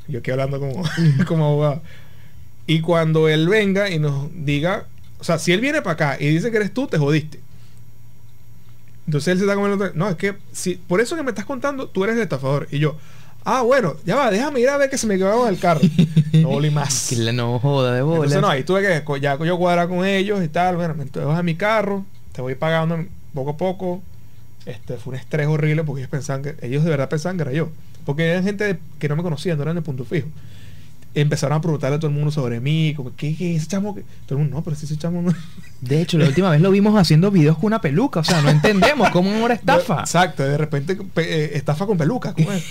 Yo 0.07 0.20
aquí 0.20 0.32
hablando 0.32 0.59
como, 0.59 0.84
como 1.28 1.45
abogado. 1.45 1.82
Y 2.68 2.82
cuando 2.82 3.28
él 3.28 3.49
venga 3.49 3.89
y 3.89 3.99
nos 3.99 4.30
diga, 4.34 4.88
o 5.20 5.24
sea, 5.24 5.39
si 5.39 5.51
él 5.51 5.62
viene 5.62 5.82
para 5.82 5.93
acá 5.93 6.18
y 6.20 6.28
dice 6.30 6.51
que 6.51 6.57
eres 6.57 6.74
tú, 6.74 6.88
te 6.88 6.97
jodiste. 6.97 7.39
Entonces 9.07 9.34
él 9.34 9.38
se 9.39 9.43
está 9.45 9.55
comiendo. 9.55 9.91
No, 9.95 10.09
es 10.09 10.16
que 10.16 10.36
si 10.51 10.76
por 10.76 11.01
eso 11.01 11.16
que 11.16 11.24
me 11.24 11.32
estás 11.32 11.45
contando, 11.45 11.88
tú 11.88 12.03
eres 12.03 12.16
el 12.16 12.22
estafador. 12.22 12.68
Y 12.72 12.80
yo, 12.80 12.97
ah, 13.45 13.61
bueno, 13.63 13.95
ya 14.05 14.15
va, 14.15 14.31
déjame 14.31 14.59
ir 14.59 14.69
a 14.69 14.77
ver 14.77 14.89
que 14.89 14.97
se 14.97 15.07
me 15.07 15.17
quedó 15.17 15.47
en 15.47 15.53
el 15.53 15.59
carro. 15.59 15.81
No 16.33 16.47
volví 16.47 16.69
más. 16.71 17.07
Que 17.09 17.17
la 17.17 17.33
no 17.33 17.59
joda 17.59 17.93
de 17.93 18.01
bolas. 18.01 18.17
Entonces 18.31 18.41
no, 18.41 18.47
ahí 18.49 18.63
tuve 18.63 18.81
que 18.81 19.19
ya 19.19 19.37
yo 19.43 19.57
cuadrar 19.57 19.89
con 19.89 20.05
ellos 20.05 20.41
y 20.41 20.47
tal. 20.47 20.77
Bueno, 20.77 20.95
me 20.95 21.05
vas 21.25 21.37
a 21.37 21.43
mi 21.43 21.55
carro, 21.55 22.05
te 22.31 22.41
voy 22.41 22.55
pagando 22.55 23.05
poco 23.33 23.49
a 23.51 23.57
poco. 23.57 24.01
Este 24.65 24.95
fue 24.95 25.13
un 25.13 25.19
estrés 25.19 25.47
horrible 25.47 25.83
porque 25.83 26.01
ellos 26.01 26.09
pensaban 26.09 26.41
que, 26.41 26.55
ellos 26.61 26.83
de 26.85 26.89
verdad 26.89 27.09
pensaban 27.09 27.35
que 27.35 27.43
era 27.43 27.51
yo. 27.51 27.69
Porque 28.05 28.27
eran 28.31 28.43
gente 28.45 28.79
que 28.97 29.09
no 29.09 29.17
me 29.17 29.23
conocían, 29.23 29.57
no 29.57 29.63
eran 29.63 29.75
de 29.75 29.81
punto 29.81 30.05
fijo. 30.05 30.27
Empezaron 31.13 31.57
a 31.57 31.61
preguntarle 31.61 31.97
a 31.97 31.99
todo 31.99 32.07
el 32.09 32.15
mundo 32.15 32.31
sobre 32.31 32.61
mí, 32.61 32.93
como, 32.95 33.13
¿qué, 33.17 33.35
qué 33.35 33.57
ese 33.57 33.67
chamo? 33.67 33.93
que-?" 33.93 34.03
Todo 34.25 34.37
el 34.39 34.43
mundo, 34.45 34.55
no, 34.55 34.63
pero 34.63 34.77
si 34.77 34.85
ese 34.85 34.97
chamo 34.97 35.21
no. 35.21 35.33
De 35.81 36.01
hecho, 36.01 36.17
la 36.17 36.25
última 36.27 36.49
vez 36.49 36.61
lo 36.61 36.71
vimos 36.71 36.97
haciendo 36.97 37.29
videos 37.29 37.57
con 37.57 37.65
una 37.65 37.81
peluca. 37.81 38.21
O 38.21 38.23
sea, 38.23 38.41
no 38.41 38.49
entendemos 38.49 39.09
cómo 39.09 39.29
ahora 39.35 39.53
estafa. 39.55 39.99
Exacto, 39.99 40.43
de 40.43 40.57
repente 40.57 40.95
pe- 40.95 41.43
eh, 41.45 41.51
estafa 41.57 41.85
con 41.85 41.97
peluca, 41.97 42.33
¿cómo 42.33 42.53
es? 42.53 42.63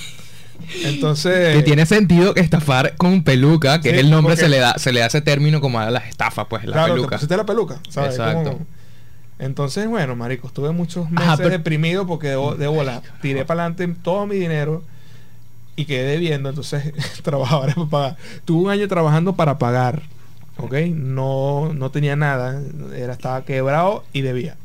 Entonces. 0.84 1.56
Que 1.56 1.62
tiene 1.62 1.86
sentido 1.86 2.34
que 2.34 2.40
estafar 2.40 2.96
con 2.96 3.22
peluca, 3.22 3.80
que 3.80 3.90
Sí, 3.90 3.94
es 3.96 4.00
el 4.00 4.10
nombre, 4.10 4.34
porque- 4.34 4.44
se 4.44 4.48
le 4.48 4.58
da 4.58 4.74
se 4.78 4.92
le 4.92 5.00
da 5.00 5.06
ese 5.06 5.20
término 5.20 5.60
como 5.60 5.78
a 5.80 5.90
las 5.90 6.06
estafas, 6.08 6.46
pues, 6.48 6.64
la 6.64 6.72
claro, 6.72 6.94
peluca. 6.94 7.18
la 7.28 7.44
peluca, 7.46 7.80
¿sabes? 7.88 8.10
Exacto. 8.12 8.52
Como- 8.52 8.66
Entonces, 9.38 9.88
bueno, 9.88 10.14
marico, 10.16 10.48
estuve 10.48 10.70
muchos 10.70 11.10
meses 11.10 11.26
Ajá, 11.26 11.36
pero- 11.38 11.50
deprimido 11.50 12.06
porque 12.06 12.28
de, 12.28 12.56
de 12.58 12.66
bola 12.66 13.02
tiré 13.22 13.44
para 13.44 13.62
adelante 13.64 13.88
todo 14.02 14.26
mi 14.26 14.36
dinero 14.36 14.82
y 15.76 15.86
quedé 15.86 16.04
debiendo. 16.12 16.48
Entonces, 16.50 16.92
trabajaba 17.22 17.66
para 17.66 17.86
pagar. 17.86 18.16
Tuve 18.44 18.64
un 18.64 18.70
año 18.70 18.86
trabajando 18.86 19.34
para 19.36 19.58
pagar, 19.58 20.02
¿ok? 20.58 20.74
No, 20.94 21.72
no 21.74 21.90
tenía 21.90 22.16
nada, 22.16 22.60
era, 22.94 23.14
estaba 23.14 23.44
quebrado 23.44 24.04
y 24.12 24.20
debía. 24.20 24.56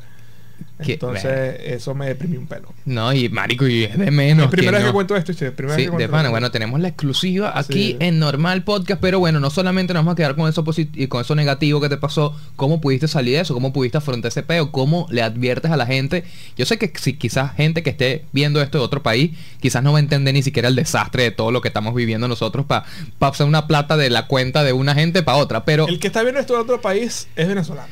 Qué 0.84 0.94
Entonces, 0.94 1.56
eso 1.64 1.96
me 1.96 2.06
deprimió 2.08 2.38
un 2.38 2.48
pelo. 2.48 2.74
No, 2.84 3.14
y 3.14 3.30
marico, 3.30 3.66
y 3.66 3.86
es 3.86 3.98
de 3.98 4.12
menos. 4.12 4.48
primera 4.50 4.74
vez 4.78 4.82
no. 4.82 4.90
que 4.90 4.94
cuento 4.94 5.16
esto, 5.16 5.34
che, 5.34 5.52
primera 5.52 5.78
Sí, 5.78 5.84
vez 5.84 5.92
que 5.92 5.98
de 6.04 6.10
pana. 6.10 6.30
Bueno, 6.30 6.52
tenemos 6.52 6.82
la 6.82 6.90
exclusiva 6.90 7.58
aquí 7.58 7.92
Sí. 7.92 7.98
en 8.02 8.20
Normal 8.20 8.64
Podcast, 8.64 9.00
pero 9.02 9.20
bueno, 9.20 9.40
no 9.40 9.50
solamente 9.50 9.94
nos 9.94 10.02
vamos 10.02 10.14
a 10.14 10.16
quedar 10.18 10.36
con 10.36 10.50
eso 10.50 10.66
y 10.94 11.08
con 11.08 11.22
eso 11.22 11.34
negativo 11.34 11.80
que 11.80 11.88
te 11.88 11.96
pasó, 11.96 12.36
cómo 12.58 12.82
pudiste 12.82 13.08
salir 13.08 13.36
de 13.36 13.42
eso, 13.42 13.54
cómo 13.54 13.72
pudiste 13.72 13.98
afrontar 14.00 14.30
ese 14.30 14.44
peo, 14.44 14.72
cómo 14.72 15.08
le 15.12 15.22
adviertes 15.22 15.72
a 15.72 15.78
la 15.78 15.86
gente. 15.86 16.26
Yo 16.58 16.66
sé 16.66 16.78
que 16.78 16.92
si 17.00 17.14
quizás 17.14 17.54
gente 17.56 17.82
que 17.82 17.92
esté 17.92 18.26
viendo 18.34 18.62
esto 18.62 18.78
de 18.78 18.84
otro 18.84 19.02
país, 19.02 19.32
quizás 19.62 19.82
no 19.82 19.94
va 19.94 20.00
a 20.00 20.02
entender 20.02 20.34
ni 20.34 20.44
siquiera 20.44 20.68
el 20.68 20.76
desastre 20.76 21.24
de 21.24 21.32
todo 21.32 21.52
lo 21.52 21.62
que 21.62 21.70
estamos 21.70 21.96
viviendo 21.96 22.28
nosotros 22.28 22.66
para 22.66 22.86
pasar 23.18 23.48
una 23.48 23.68
plata 23.68 23.96
de 23.96 24.10
la 24.10 24.28
cuenta 24.28 24.64
de 24.66 24.74
una 24.74 24.94
gente 24.94 25.24
para 25.24 25.38
otra, 25.38 25.64
pero 25.64 25.88
El 25.88 26.00
que 26.00 26.08
está 26.08 26.22
viendo 26.22 26.42
esto 26.42 26.54
de 26.54 26.60
otro 26.60 26.82
país 26.82 27.30
es 27.38 27.48
venezolano. 27.48 27.88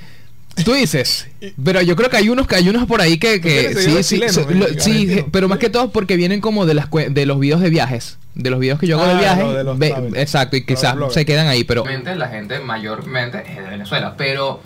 Tú 0.63 0.73
dices, 0.73 1.27
pero 1.63 1.81
yo 1.81 1.95
creo 1.95 2.09
que 2.09 2.17
hay 2.17 2.29
unos 2.29 2.45
que 2.47 2.55
hay 2.55 2.69
unos 2.69 2.85
por 2.85 3.01
ahí 3.01 3.17
que, 3.17 3.41
sí, 3.75 4.03
sí, 4.03 4.15
chilenos, 4.15 4.35
so- 4.35 4.49
lo- 4.49 4.67
sí, 4.79 5.25
pero 5.31 5.47
más 5.49 5.57
que 5.57 5.69
todo 5.69 5.89
porque 5.91 6.15
vienen 6.15 6.41
como 6.41 6.65
de 6.65 6.75
las 6.75 6.87
de 6.91 7.25
los 7.25 7.39
videos 7.39 7.59
de 7.61 7.69
viajes, 7.71 8.19
de 8.35 8.49
los 8.51 8.59
videos 8.59 8.79
que 8.79 8.85
yo 8.87 8.99
hago 8.99 9.09
Ah, 9.09 9.13
de 9.13 9.19
viajes, 9.19 9.43
lo 9.43 9.53
de 9.53 9.63
los 9.63 9.79
ve- 9.79 9.89
travel. 9.89 10.15
exacto, 10.15 10.55
y 10.55 10.63
quizás 10.65 10.95
se 11.09 11.25
quedan 11.25 11.47
ahí, 11.47 11.63
pero 11.63 11.83
la 11.85 12.27
gente 12.27 12.59
mayormente 12.59 13.43
es 13.49 13.57
de 13.57 13.69
Venezuela, 13.69 14.13
pero 14.17 14.61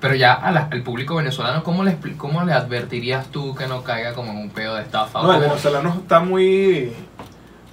pero 0.00 0.14
ya 0.14 0.34
a 0.34 0.50
la- 0.52 0.68
al 0.70 0.82
público 0.82 1.16
venezolano 1.16 1.62
cómo 1.64 1.82
le 1.84 1.96
cómo 2.16 2.44
le 2.44 2.52
advertirías 2.52 3.26
tú 3.30 3.54
que 3.54 3.66
no 3.66 3.82
caiga 3.82 4.12
como 4.14 4.30
en 4.32 4.38
un 4.38 4.50
pedo 4.50 4.74
de 4.76 4.82
estafa? 4.82 5.22
No, 5.22 5.34
el 5.34 5.40
venezolano 5.40 5.98
está 6.02 6.20
muy. 6.20 6.92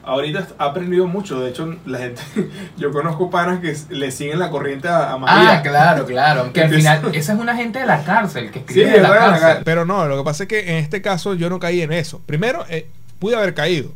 Ahorita 0.06 0.48
ha 0.58 0.66
aprendido 0.66 1.08
mucho. 1.08 1.40
De 1.40 1.50
hecho, 1.50 1.76
la 1.86 2.00
gente. 2.00 2.22
Yo 2.78 2.92
conozco 2.92 3.30
panas 3.30 3.60
que 3.62 3.76
le 3.90 4.12
siguen 4.12 4.40
la 4.40 4.50
corriente 4.50 4.88
a, 4.88 5.12
a 5.14 5.18
María. 5.18 5.60
Ah, 5.60 5.62
claro, 5.62 6.06
claro, 6.06 6.52
que 6.54 6.62
al 6.62 6.70
final 6.74 7.02
esa 7.14 7.34
es 7.34 7.40
una 7.40 7.56
gente 7.56 7.80
de 7.80 7.86
la 7.86 8.04
cárcel 8.04 8.52
que 8.52 8.60
Sí, 8.60 8.66
escribe 8.82 8.92
de 8.92 9.02
la 9.02 9.10
verdad, 9.12 9.40
cárcel. 9.40 9.64
pero 9.64 9.86
no, 9.86 10.06
lo 10.08 10.18
que 10.18 10.24
pasa 10.24 10.44
es 10.44 10.50
que 10.50 10.72
en 10.72 10.78
este 10.78 11.02
caso 11.02 11.34
yo 11.36 11.50
no 11.50 11.60
caí 11.60 11.82
en 11.82 11.94
eso. 11.94 12.20
Primero, 12.26 12.66
eh, 12.70 12.88
pude 13.20 13.36
haber 13.36 13.54
caído. 13.54 13.92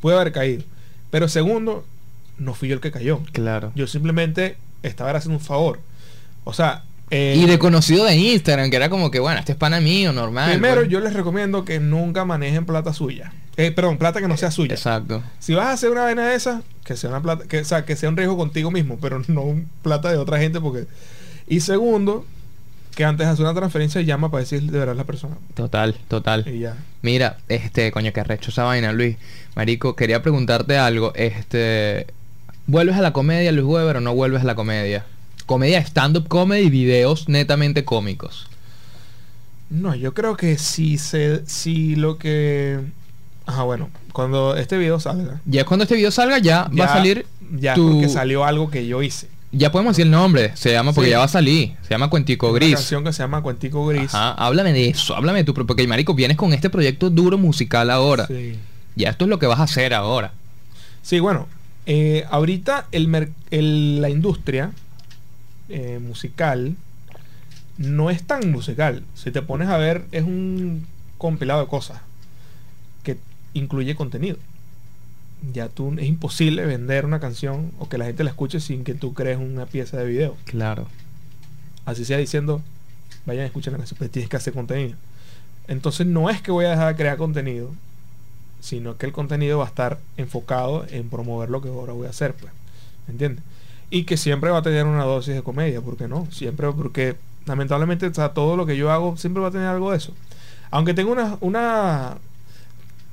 Pude 0.00 0.14
haber 0.16 0.32
caído. 0.32 0.64
Pero 1.10 1.28
segundo, 1.28 1.84
no 2.38 2.54
fui 2.54 2.68
yo 2.68 2.74
el 2.74 2.80
que 2.80 2.90
cayó. 2.90 3.20
Claro. 3.32 3.72
Yo 3.74 3.86
simplemente 3.86 4.56
estaba 4.82 5.10
haciendo 5.12 5.38
un 5.38 5.44
favor. 5.44 5.78
O 6.44 6.52
sea. 6.52 6.82
Eh, 7.10 7.34
Y 7.36 7.46
de 7.46 7.58
conocido 7.58 8.04
de 8.04 8.16
Instagram, 8.16 8.70
que 8.70 8.76
era 8.76 8.88
como 8.88 9.10
que, 9.10 9.18
bueno, 9.18 9.40
este 9.40 9.52
es 9.52 9.58
pana 9.58 9.80
mío, 9.80 10.12
normal. 10.12 10.50
primero, 10.50 10.84
yo 10.84 11.00
les 11.00 11.12
recomiendo 11.12 11.64
que 11.64 11.80
nunca 11.80 12.24
manejen 12.24 12.64
plata 12.66 12.92
suya. 12.92 13.32
Eh, 13.56 13.72
perdón, 13.72 13.98
plata 13.98 14.20
que 14.20 14.28
no 14.28 14.36
sea 14.36 14.50
suya. 14.50 14.74
Exacto. 14.74 15.22
Si 15.38 15.54
vas 15.54 15.66
a 15.66 15.72
hacer 15.72 15.90
una 15.90 16.02
vaina 16.02 16.28
de 16.28 16.34
esa, 16.34 16.62
que 16.84 16.96
sea 16.96 17.10
una 17.10 17.20
plata, 17.20 17.44
que, 17.46 17.60
o 17.60 17.64
sea, 17.64 17.84
que 17.84 17.96
sea 17.96 18.08
un 18.08 18.16
riesgo 18.16 18.36
contigo 18.36 18.70
mismo, 18.70 18.98
pero 19.00 19.22
no 19.28 19.42
un 19.42 19.68
plata 19.82 20.10
de 20.10 20.18
otra 20.18 20.38
gente, 20.38 20.60
porque. 20.60 20.86
Y 21.46 21.60
segundo, 21.60 22.24
que 22.94 23.04
antes 23.04 23.26
de 23.26 23.32
hacer 23.32 23.44
una 23.44 23.54
transferencia 23.54 24.00
llama 24.02 24.30
para 24.30 24.42
decir 24.42 24.62
de 24.62 24.78
verdad 24.78 24.94
la 24.94 25.04
persona. 25.04 25.36
Total, 25.54 25.94
total. 26.06 26.46
Y 26.46 26.60
ya. 26.60 26.76
Mira, 27.02 27.38
este, 27.48 27.90
coño, 27.90 28.12
que 28.12 28.20
arrecho 28.20 28.50
esa 28.50 28.64
vaina, 28.64 28.92
Luis. 28.92 29.16
Marico, 29.56 29.96
quería 29.96 30.22
preguntarte 30.22 30.78
algo. 30.78 31.12
Este, 31.16 32.06
¿vuelves 32.66 32.96
a 32.96 33.00
la 33.00 33.12
comedia, 33.12 33.50
Luis 33.52 33.66
Weber, 33.66 33.96
o 33.96 34.00
no 34.00 34.14
vuelves 34.14 34.42
a 34.42 34.44
la 34.44 34.54
comedia? 34.54 35.04
Comedia, 35.50 35.80
stand-up 35.80 36.28
comedy, 36.28 36.70
videos 36.70 37.28
netamente 37.28 37.84
cómicos. 37.84 38.46
No, 39.68 39.96
yo 39.96 40.14
creo 40.14 40.36
que 40.36 40.56
si 40.58 40.96
se, 40.96 41.44
si 41.44 41.96
lo 41.96 42.18
que. 42.18 42.78
Ajá, 43.46 43.64
bueno, 43.64 43.90
cuando 44.12 44.54
este 44.54 44.78
video 44.78 45.00
salga. 45.00 45.40
Ya 45.46 45.64
cuando 45.64 45.82
este 45.82 45.96
video 45.96 46.12
salga, 46.12 46.38
ya, 46.38 46.70
va 46.78 46.84
a 46.84 46.88
salir 46.92 47.26
Ya 47.58 47.74
tu- 47.74 47.90
porque 47.94 48.08
salió 48.08 48.44
algo 48.44 48.70
que 48.70 48.86
yo 48.86 49.02
hice. 49.02 49.26
Ya 49.50 49.72
podemos 49.72 49.96
decir 49.96 50.04
el 50.06 50.12
nombre, 50.12 50.52
se 50.56 50.70
llama, 50.70 50.92
porque 50.92 51.08
Sí. 51.08 51.10
ya 51.10 51.18
va 51.18 51.24
a 51.24 51.28
salir, 51.28 51.72
se 51.82 51.88
llama 51.90 52.08
Cuentico 52.10 52.46
Una 52.50 52.54
Gris. 52.60 52.74
canción 52.76 53.02
que 53.02 53.12
se 53.12 53.24
llama 53.24 53.42
Cuentico 53.42 53.84
Gris. 53.86 54.14
Ajá, 54.14 54.30
háblame 54.34 54.72
de 54.72 54.88
eso, 54.90 55.16
háblame 55.16 55.40
de 55.40 55.44
tu... 55.46 55.52
Porque, 55.66 55.84
marico, 55.88 56.14
vienes 56.14 56.36
con 56.36 56.52
este 56.52 56.70
proyecto 56.70 57.10
duro 57.10 57.38
musical 57.38 57.90
ahora. 57.90 58.28
Sí. 58.28 58.54
Ya 58.94 59.08
esto 59.10 59.24
es 59.24 59.28
lo 59.28 59.40
que 59.40 59.46
vas 59.48 59.58
a 59.58 59.64
hacer 59.64 59.94
ahora. 59.94 60.32
Sí, 61.02 61.18
bueno, 61.18 61.48
eh, 61.86 62.24
ahorita 62.30 62.86
el 62.92 63.08
mer- 63.08 63.32
el- 63.50 64.00
la 64.00 64.10
industria 64.10 64.70
eh, 65.70 65.98
musical 66.00 66.76
no 67.78 68.10
es 68.10 68.22
tan 68.24 68.50
musical. 68.50 69.02
Si 69.14 69.30
te 69.30 69.40
pones 69.40 69.68
a 69.68 69.78
ver, 69.78 70.04
es 70.12 70.22
un 70.22 70.86
compilado 71.16 71.62
de 71.62 71.66
cosas 71.66 72.00
que 73.02 73.16
incluye 73.54 73.94
contenido. 73.94 74.36
Ya 75.52 75.68
tú 75.68 75.94
es 75.98 76.06
imposible 76.06 76.66
vender 76.66 77.06
una 77.06 77.20
canción 77.20 77.72
o 77.78 77.88
que 77.88 77.96
la 77.96 78.04
gente 78.04 78.22
la 78.22 78.30
escuche 78.30 78.60
sin 78.60 78.84
que 78.84 78.94
tú 78.94 79.14
crees 79.14 79.38
una 79.38 79.64
pieza 79.64 79.96
de 79.96 80.04
video. 80.04 80.36
Claro. 80.44 80.88
Así 81.86 82.04
sea 82.04 82.18
diciendo, 82.18 82.60
vayan 83.24 83.44
a 83.44 83.46
escuchar 83.46 83.72
la 83.72 83.78
canción, 83.78 83.96
pero 83.98 84.10
tienes 84.10 84.28
que 84.28 84.36
hacer 84.36 84.52
contenido. 84.52 84.96
Entonces 85.66 86.06
no 86.06 86.28
es 86.28 86.42
que 86.42 86.50
voy 86.50 86.66
a 86.66 86.70
dejar 86.70 86.88
de 86.88 86.96
crear 86.96 87.16
contenido, 87.16 87.70
sino 88.60 88.98
que 88.98 89.06
el 89.06 89.12
contenido 89.12 89.58
va 89.58 89.64
a 89.64 89.68
estar 89.68 89.98
enfocado 90.18 90.84
en 90.90 91.08
promover 91.08 91.48
lo 91.48 91.62
que 91.62 91.68
ahora 91.68 91.94
voy 91.94 92.08
a 92.08 92.10
hacer, 92.10 92.34
pues. 92.34 92.52
¿Me 93.06 93.12
entiendes? 93.12 93.42
Y 93.90 94.04
que 94.04 94.16
siempre 94.16 94.50
va 94.50 94.58
a 94.58 94.62
tener 94.62 94.86
una 94.86 95.04
dosis 95.04 95.34
de 95.34 95.42
comedia, 95.42 95.80
¿por 95.80 95.96
qué 95.96 96.06
no? 96.06 96.26
Siempre, 96.30 96.70
porque 96.72 97.16
lamentablemente 97.46 98.06
o 98.06 98.14
sea, 98.14 98.30
todo 98.30 98.56
lo 98.56 98.66
que 98.66 98.76
yo 98.76 98.90
hago 98.90 99.16
siempre 99.16 99.42
va 99.42 99.48
a 99.48 99.50
tener 99.50 99.66
algo 99.66 99.90
de 99.90 99.96
eso. 99.96 100.14
Aunque 100.70 100.94
tengo 100.94 101.12
una... 101.12 101.36
una 101.40 102.18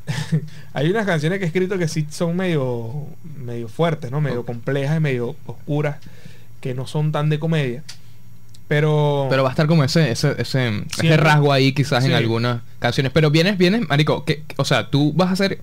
Hay 0.73 0.89
unas 0.89 1.05
canciones 1.05 1.39
que 1.39 1.45
he 1.45 1.47
escrito 1.47 1.77
que 1.77 1.87
sí 1.87 2.07
son 2.09 2.35
medio, 2.35 3.07
medio 3.43 3.67
fuertes, 3.67 4.11
¿no? 4.11 4.21
Medio 4.21 4.45
complejas 4.45 4.97
y 4.97 4.99
medio 4.99 5.35
oscuras, 5.45 5.97
que 6.61 6.73
no 6.73 6.87
son 6.87 7.11
tan 7.11 7.29
de 7.29 7.39
comedia. 7.39 7.83
Pero... 8.67 9.27
Pero 9.29 9.43
va 9.43 9.49
a 9.49 9.51
estar 9.51 9.67
como 9.67 9.83
ese, 9.83 10.11
ese, 10.11 10.35
ese, 10.37 10.83
ese 11.01 11.17
rasgo 11.17 11.53
ahí 11.53 11.73
quizás 11.73 12.05
en 12.05 12.13
algunas 12.13 12.61
canciones. 12.79 13.11
Pero 13.13 13.31
vienes, 13.31 13.57
vienes, 13.57 13.87
marico, 13.87 14.25
que, 14.25 14.43
o 14.57 14.65
sea, 14.65 14.89
tú 14.89 15.13
vas 15.13 15.29
a 15.29 15.33
hacer... 15.33 15.59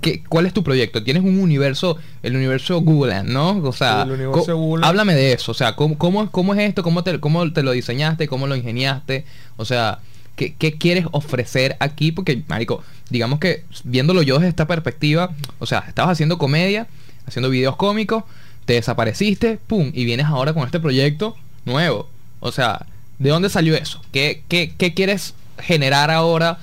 ¿qué, 0.00 0.22
¿Cuál 0.28 0.46
es 0.46 0.52
tu 0.52 0.62
proyecto? 0.62 1.02
Tienes 1.02 1.22
un 1.22 1.38
universo, 1.40 1.96
el 2.22 2.36
universo 2.36 2.80
Google, 2.80 3.22
¿no? 3.24 3.58
O 3.62 3.72
sea, 3.72 4.02
El 4.02 4.12
universo 4.12 4.44
co- 4.52 4.56
Google. 4.56 4.86
háblame 4.86 5.14
de 5.14 5.32
eso. 5.32 5.52
O 5.52 5.54
sea, 5.54 5.74
¿cómo, 5.76 5.96
cómo, 5.98 6.30
cómo 6.30 6.54
es 6.54 6.60
esto? 6.68 6.82
¿Cómo 6.82 7.02
te, 7.04 7.18
¿Cómo 7.20 7.52
te 7.52 7.62
lo 7.62 7.72
diseñaste? 7.72 8.28
¿Cómo 8.28 8.46
lo 8.46 8.56
ingeniaste? 8.56 9.24
O 9.56 9.64
sea, 9.64 9.98
¿qué, 10.36 10.54
qué 10.54 10.72
quieres 10.74 11.06
ofrecer 11.12 11.76
aquí? 11.80 12.12
Porque, 12.12 12.42
marico, 12.48 12.82
digamos 13.10 13.38
que 13.38 13.64
viéndolo 13.84 14.22
yo 14.22 14.36
desde 14.36 14.48
esta 14.48 14.66
perspectiva, 14.66 15.30
o 15.58 15.66
sea, 15.66 15.84
estabas 15.88 16.12
haciendo 16.12 16.38
comedia, 16.38 16.86
haciendo 17.26 17.50
videos 17.50 17.76
cómicos, 17.76 18.24
te 18.64 18.72
desapareciste, 18.74 19.58
pum, 19.66 19.90
y 19.94 20.04
vienes 20.04 20.26
ahora 20.26 20.52
con 20.52 20.64
este 20.64 20.80
proyecto 20.80 21.36
nuevo. 21.64 22.08
O 22.40 22.52
sea, 22.52 22.84
¿de 23.18 23.30
dónde 23.30 23.48
salió 23.48 23.74
eso? 23.76 24.00
¿Qué, 24.12 24.42
qué, 24.48 24.72
qué 24.76 24.92
quieres 24.94 25.34
generar 25.58 26.10
ahora 26.10 26.58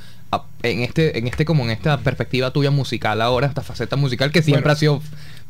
en 0.64 0.82
este, 0.82 1.18
en 1.18 1.28
este, 1.28 1.46
como 1.46 1.64
en 1.64 1.70
esta 1.72 1.98
perspectiva 2.00 2.52
tuya 2.52 2.72
musical 2.72 3.22
ahora, 3.22 3.48
esta 3.48 3.62
faceta 3.62 3.96
musical 3.96 4.32
que 4.32 4.42
siempre 4.42 4.64
Bueno. 4.64 4.74
ha 4.74 4.78
sido 4.78 5.02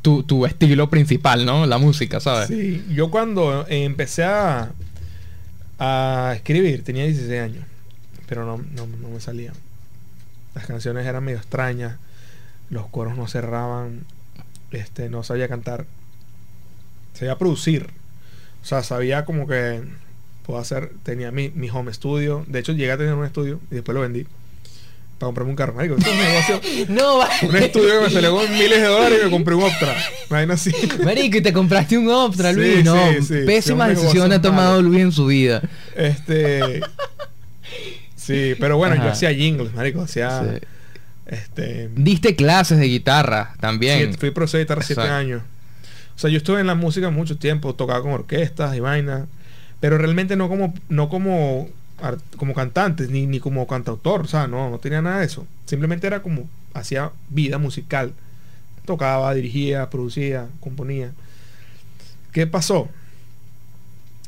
tu, 0.02 0.24
tu 0.24 0.46
estilo 0.46 0.90
principal, 0.90 1.46
¿no? 1.46 1.66
La 1.66 1.78
música, 1.78 2.20
¿sabes? 2.20 2.48
Sí, 2.48 2.84
yo 2.92 3.10
cuando 3.10 3.66
empecé 3.70 4.24
a, 4.24 4.72
a 5.80 6.34
escribir 6.36 6.84
tenía 6.84 7.06
16 7.06 7.42
años, 7.42 7.66
pero 8.28 8.46
no, 8.46 8.58
no, 8.58 8.88
no 8.88 9.10
me 9.10 9.20
salían. 9.20 9.54
Las 10.56 10.66
canciones 10.66 11.06
eran 11.06 11.24
medio 11.24 11.38
extrañas, 11.40 11.98
los 12.70 12.88
coros 12.88 13.18
no 13.18 13.28
cerraban, 13.28 14.02
este, 14.72 15.10
no 15.10 15.24
sabía 15.24 15.48
cantar, 15.48 15.86
sabía 17.14 17.38
producir, 17.38 17.88
o 18.62 18.66
sea, 18.66 18.84
sabía 18.84 19.26
como 19.26 19.48
que 19.48 19.82
puedo 20.46 20.60
hacer, 20.60 20.92
tenía 21.04 21.32
mi, 21.32 21.50
mi 21.50 21.70
home 21.70 21.94
studio, 21.94 22.46
de 22.48 22.60
hecho 22.60 22.74
llegué 22.74 22.92
a 22.92 22.98
tener 22.98 23.14
un 23.14 23.26
estudio 23.26 23.60
y 23.72 23.76
después 23.76 23.96
lo 23.96 24.02
vendí 24.02 24.28
para 25.18 25.28
comprarme 25.28 25.52
un 25.52 25.56
carro, 25.56 25.74
marico, 25.74 25.96
esto 25.98 26.10
es 26.10 26.16
un 26.18 26.24
negocio, 26.24 26.86
No, 26.90 27.20
un 27.48 27.56
estudio 27.56 28.00
que 28.00 28.06
me 28.08 28.10
salió 28.10 28.36
con 28.36 28.52
miles 28.52 28.82
de 28.82 28.88
dólares 28.88 29.20
y 29.22 29.26
me 29.26 29.32
compré 29.32 29.56
un 29.56 29.64
Optra, 29.64 29.96
imagina 30.30 30.54
así. 30.56 30.72
Marico, 31.04 31.38
y 31.38 31.42
te 31.42 31.54
compraste 31.54 31.98
un 31.98 32.10
Optra, 32.10 32.52
Sí, 32.54 32.60
Luis. 32.60 32.84
no, 32.84 33.12
sí, 33.14 33.22
sí, 33.22 33.34
pésima 33.46 33.88
decisión 33.88 34.32
ha 34.32 34.42
tomado. 34.42 34.82
Luis 34.82 35.02
en 35.02 35.12
su 35.12 35.26
vida. 35.28 35.62
Este. 35.96 36.82
Sí, 38.16 38.56
pero 38.60 38.78
bueno, 38.78 38.96
Ajá. 38.96 39.06
yo 39.06 39.12
hacía 39.12 39.34
jingles, 39.34 39.74
marico. 39.74 40.02
Hacía. 40.02 40.60
Este. 41.26 41.90
Diste 41.96 42.36
clases 42.36 42.78
de 42.80 42.86
guitarra 42.86 43.54
también. 43.60 44.12
sí, 44.14 44.18
fui 44.20 44.32
profesor 44.32 44.60
de 44.60 44.64
guitarra 44.66 44.82
siete 44.82 45.02
años. 45.02 45.42
O 46.16 46.20
sea, 46.20 46.30
yo 46.30 46.38
estuve 46.38 46.60
en 46.62 46.68
la 46.68 46.76
música 46.76 47.10
mucho 47.10 47.38
tiempo, 47.38 47.74
tocaba 47.76 48.02
con 48.02 48.12
orquestas 48.12 48.76
y 48.76 48.80
vainas. 48.80 49.24
Pero 49.80 49.98
realmente 49.98 50.36
no 50.38 50.48
como, 50.48 50.74
no 50.88 51.10
como, 51.10 51.68
como 52.38 52.54
cantante, 52.54 53.08
ni, 53.08 53.26
ni 53.26 53.40
como 53.40 53.66
cantautor. 53.68 54.22
O 54.22 54.28
sea, 54.28 54.48
no, 54.48 54.70
no 54.70 54.80
tenía 54.80 55.02
nada 55.02 55.20
de 55.20 55.26
eso. 55.26 55.46
Simplemente 55.66 56.08
era 56.08 56.22
como, 56.22 56.48
hacía 56.74 57.12
vida 57.30 57.58
musical. 57.58 58.14
Tocaba, 58.86 59.34
dirigía, 59.34 59.90
producía, 59.90 60.48
componía. 60.60 61.12
¿Qué 62.32 62.48
pasó? 62.48 62.90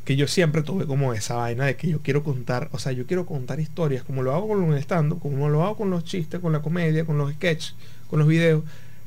que 0.06 0.16
yo 0.16 0.28
siempre 0.28 0.62
tuve 0.62 0.86
como 0.86 1.14
esa 1.14 1.34
vaina 1.34 1.66
de 1.66 1.76
que 1.76 1.90
yo 1.90 2.00
quiero 2.00 2.24
contar, 2.24 2.70
o 2.72 2.78
sea, 2.78 2.92
yo 2.92 3.08
quiero 3.08 3.26
contar 3.26 3.60
historias, 3.60 4.04
como 4.04 4.22
lo 4.22 4.36
hago 4.36 4.48
con 4.48 4.70
los 4.70 4.80
stand 4.80 5.20
como 5.20 5.50
lo 5.50 5.64
hago 5.64 5.78
con 5.78 5.90
los 5.90 6.06
chistes, 6.06 6.40
con 6.40 6.54
la 6.54 6.62
comedia, 6.62 7.06
con 7.06 7.18
los 7.18 7.34
sketches, 7.34 7.74
con 8.08 8.20
los 8.20 8.28
videos, 8.28 8.64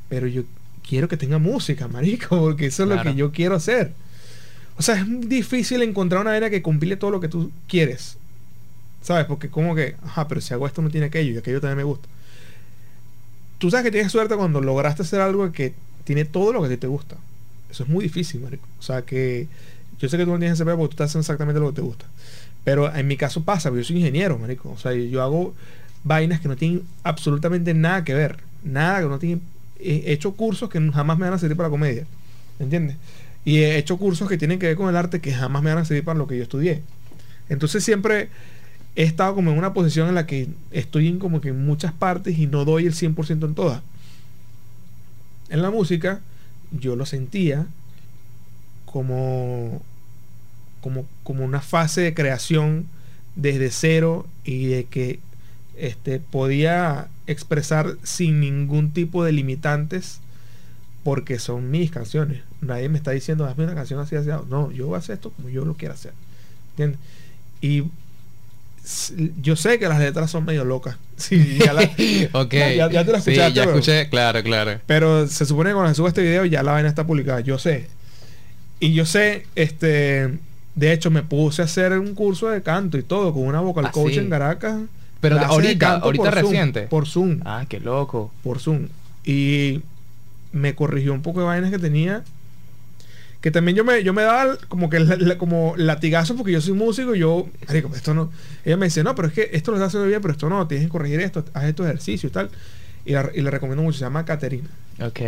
pero 0.09 0.27
yo 0.27 0.43
quiero 0.87 1.07
que 1.07 1.17
tenga 1.17 1.39
música, 1.39 1.87
marico, 1.87 2.41
porque 2.41 2.67
eso 2.67 2.83
es 2.83 2.89
lo 2.89 3.01
que 3.01 3.15
yo 3.15 3.31
quiero 3.31 3.55
hacer. 3.55 3.93
O 4.77 4.83
sea, 4.83 4.97
es 4.97 5.29
difícil 5.29 5.83
encontrar 5.83 6.21
una 6.21 6.31
vaina 6.33 6.51
que 6.51 6.63
compile 6.63 6.97
todo 6.97 7.13
lo 7.13 7.21
que 7.21 7.29
tú 7.29 7.53
quieres. 7.69 8.19
¿Sabes? 9.09 9.25
Porque 9.25 9.49
como 9.49 9.75
que, 9.75 9.97
ajá, 10.05 10.29
pero 10.29 10.43
si 10.43 10.53
hago 10.53 10.67
esto 10.67 10.83
no 10.83 10.91
tiene 10.91 11.07
aquello 11.07 11.33
y 11.33 11.39
aquello 11.39 11.63
también 11.63 11.79
me 11.79 11.83
gusta. 11.83 12.07
Tú 13.57 13.71
sabes 13.71 13.85
que 13.85 13.91
tienes 13.91 14.13
suerte 14.13 14.37
cuando 14.37 14.61
lograste 14.61 15.01
hacer 15.01 15.23
algo 15.23 15.51
que 15.51 15.73
tiene 16.05 16.27
todo 16.27 16.53
lo 16.53 16.61
que 16.61 16.67
a 16.67 16.69
ti 16.69 16.77
te 16.77 16.89
gusta. 16.89 17.17
Eso 17.71 17.85
es 17.85 17.89
muy 17.89 18.03
difícil, 18.03 18.43
marico. 18.43 18.69
O 18.79 18.83
sea, 18.83 19.07
que 19.07 19.49
yo 19.99 20.11
sé 20.11 20.19
que 20.19 20.27
tú 20.27 20.33
no 20.33 20.39
tienes 20.39 20.61
ese 20.61 20.65
porque 20.67 20.89
tú 20.89 20.91
estás 20.91 21.07
haciendo 21.07 21.23
exactamente 21.23 21.59
lo 21.59 21.71
que 21.71 21.77
te 21.77 21.81
gusta. 21.81 22.05
Pero 22.65 22.95
en 22.95 23.07
mi 23.07 23.17
caso 23.17 23.45
pasa, 23.45 23.71
porque 23.71 23.83
yo 23.83 23.87
soy 23.89 23.97
ingeniero, 23.97 24.39
marico. 24.39 24.69
O 24.73 24.77
sea, 24.77 24.93
yo 24.93 25.23
hago 25.23 25.55
vainas 26.05 26.41
que 26.41 26.49
no 26.49 26.57
tienen 26.57 26.83
absolutamente 27.03 27.73
nada 27.73 28.05
que 28.05 28.13
ver. 28.13 28.41
Nada 28.63 29.01
que 29.01 29.09
no 29.09 29.19
tienen... 29.19 29.41
He 29.81 30.13
hecho 30.13 30.33
cursos 30.33 30.69
que 30.69 30.87
jamás 30.93 31.17
me 31.17 31.25
van 31.25 31.33
a 31.33 31.39
servir 31.39 31.57
para 31.57 31.69
la 31.69 31.71
comedia. 31.71 32.05
¿Me 32.59 32.65
entiendes? 32.65 32.99
Y 33.47 33.61
he 33.61 33.79
hecho 33.79 33.97
cursos 33.97 34.29
que 34.29 34.37
tienen 34.37 34.59
que 34.59 34.67
ver 34.67 34.77
con 34.77 34.91
el 34.91 34.97
arte 34.97 35.23
que 35.23 35.33
jamás 35.33 35.63
me 35.63 35.71
van 35.71 35.83
a 35.83 35.87
servir 35.87 36.05
para 36.05 36.19
lo 36.19 36.27
que 36.27 36.37
yo 36.37 36.43
estudié. 36.43 36.83
Entonces 37.49 37.83
siempre 37.83 38.29
he 38.97 39.05
estado 39.05 39.35
como 39.35 39.51
en 39.53 39.59
una 39.59 39.73
posición 39.73 40.09
en 40.09 40.15
la 40.15 40.27
que 40.27 40.49
estoy 40.71 41.19
como 41.19 41.41
que 41.41 41.51
en 41.51 41.65
muchas 41.65 41.93
partes 41.93 42.39
y 42.39 42.47
no 42.47 42.65
doy 42.65 42.87
el 42.87 42.95
100% 42.95 43.45
en 43.45 43.55
todas. 43.55 43.83
En 45.51 45.63
la 45.63 45.71
música 45.71 46.21
yo 46.73 46.97
lo 46.97 47.07
sentía 47.07 47.67
como, 48.85 49.83
como, 50.81 51.07
como 51.23 51.45
una 51.45 51.61
fase 51.61 52.01
de 52.01 52.15
creación 52.15 52.87
desde 53.37 53.71
cero 53.71 54.27
y 54.45 54.67
de 54.67 54.85
que 54.85 55.21
este, 55.77 56.19
podía 56.19 57.09
expresar 57.27 57.97
sin 58.03 58.41
ningún 58.41 58.93
tipo 58.93 59.25
de 59.25 59.33
limitantes 59.33 60.21
porque 61.05 61.39
son 61.39 61.71
mis 61.71 61.91
canciones. 61.91 62.43
Nadie 62.61 62.89
me 62.89 62.99
está 62.99 63.13
diciendo, 63.13 63.47
hazme 63.47 63.65
una 63.65 63.75
canción 63.75 64.01
así, 64.01 64.17
así. 64.17 64.29
No, 64.49 64.71
yo 64.73 64.89
voy 64.89 64.97
a 64.97 64.99
hacer 64.99 65.15
esto 65.15 65.31
como 65.31 65.49
yo 65.49 65.65
lo 65.65 65.75
quiero 65.75 65.95
hacer. 65.95 66.13
¿Entiendes? 66.71 66.99
Y 67.61 67.85
yo 69.43 69.55
sé 69.57 69.79
que 69.79 69.89
las 69.89 69.99
letras 69.99 70.31
son 70.31 70.45
medio 70.45 70.65
locas. 70.65 70.97
Sí, 71.19 71.59
ya, 71.59 71.73
la- 71.73 71.83
ya- 71.97 73.05
te 73.05 73.13
la 73.13 73.21
Sí, 73.21 73.33
pero- 73.37 73.71
escuché, 73.71 74.09
claro, 74.09 74.41
claro. 74.45 74.81
pero 74.87 75.27
se 75.27 75.45
supone 75.47 75.71
que 75.71 75.75
cuando 75.75 75.91
se 75.91 75.97
suba 75.97 76.09
este 76.09 76.23
video 76.23 76.45
ya 76.45 76.63
la 76.63 76.73
vaina 76.73 76.89
está 76.89 77.07
publicada. 77.07 77.41
Yo 77.41 77.59
sé. 77.59 77.89
Y 78.81 78.93
yo 78.95 79.05
sé, 79.05 79.47
este. 79.57 80.39
De 80.77 80.93
hecho, 80.93 81.11
me 81.11 81.25
puse 81.25 81.61
a 81.63 81.65
hacer 81.65 81.93
un 81.99 82.15
curso 82.15 82.49
de 82.49 82.63
canto 82.63 82.97
y 82.99 83.03
todo 83.03 83.35
con 83.35 83.43
una 83.43 83.59
vocal 83.61 83.87
Ah, 83.87 83.91
coach 83.91 84.13
sí. 84.13 84.19
en 84.21 84.31
Caracas. 84.31 84.77
Pero 85.21 85.35
de 85.37 85.45
ahorita, 85.45 85.97
ahorita 85.97 86.23
por 86.25 86.33
Zoom, 86.35 86.45
reciente. 86.51 86.81
por 86.83 87.09
Zoom. 87.09 87.41
Ah, 87.45 87.67
qué 87.69 87.81
loco. 87.81 88.31
Por 88.45 88.61
Zoom. 88.61 88.87
Y 89.25 89.81
me 90.53 90.77
corrigió 90.77 91.13
un 91.13 91.23
poco 91.23 91.41
de 91.41 91.47
vainas 91.47 91.73
que 91.73 91.81
tenía. 91.81 92.23
Que 93.41 93.51
también 93.53 93.77
yo 93.77 93.85
me, 93.85 94.03
yo 94.03 94.13
me 94.13 94.23
daba 94.23 94.57
como 94.69 94.91
que 94.91 94.99
la- 94.99 95.17
la- 95.17 95.39
como 95.39 95.75
latigazo 95.77 96.35
porque 96.37 96.53
yo 96.53 96.61
soy 96.61 96.73
músico 96.75 97.15
y 97.15 97.21
yo, 97.21 97.47
marico, 97.69 97.91
esto 97.95 98.13
no. 98.15 98.33
Ella 98.65 98.77
me 98.77 98.87
dice, 98.87 99.05
no, 99.05 99.15
pero 99.15 99.29
es 99.29 99.35
que 99.35 99.51
esto 99.53 99.71
lo 99.71 99.77
estás 99.77 99.89
haciendo 99.89 100.09
bien, 100.09 100.21
pero 100.21 100.33
esto 100.33 100.49
no, 100.49 100.67
tienes 100.67 100.87
que 100.87 100.91
corregir 100.91 101.21
esto, 101.21 101.45
haz 101.55 101.65
estos 101.65 101.87
ejercicios 101.87 102.31
y 102.31 102.33
tal. 102.35 102.51
Y 103.05 103.13
la, 103.13 103.31
y 103.35 103.41
le 103.41 103.51
recomiendo 103.51 103.83
mucho, 103.83 103.99
se 103.99 104.05
llama 104.05 104.25
Caterina. 104.25 104.69
Ok. 105.01 105.21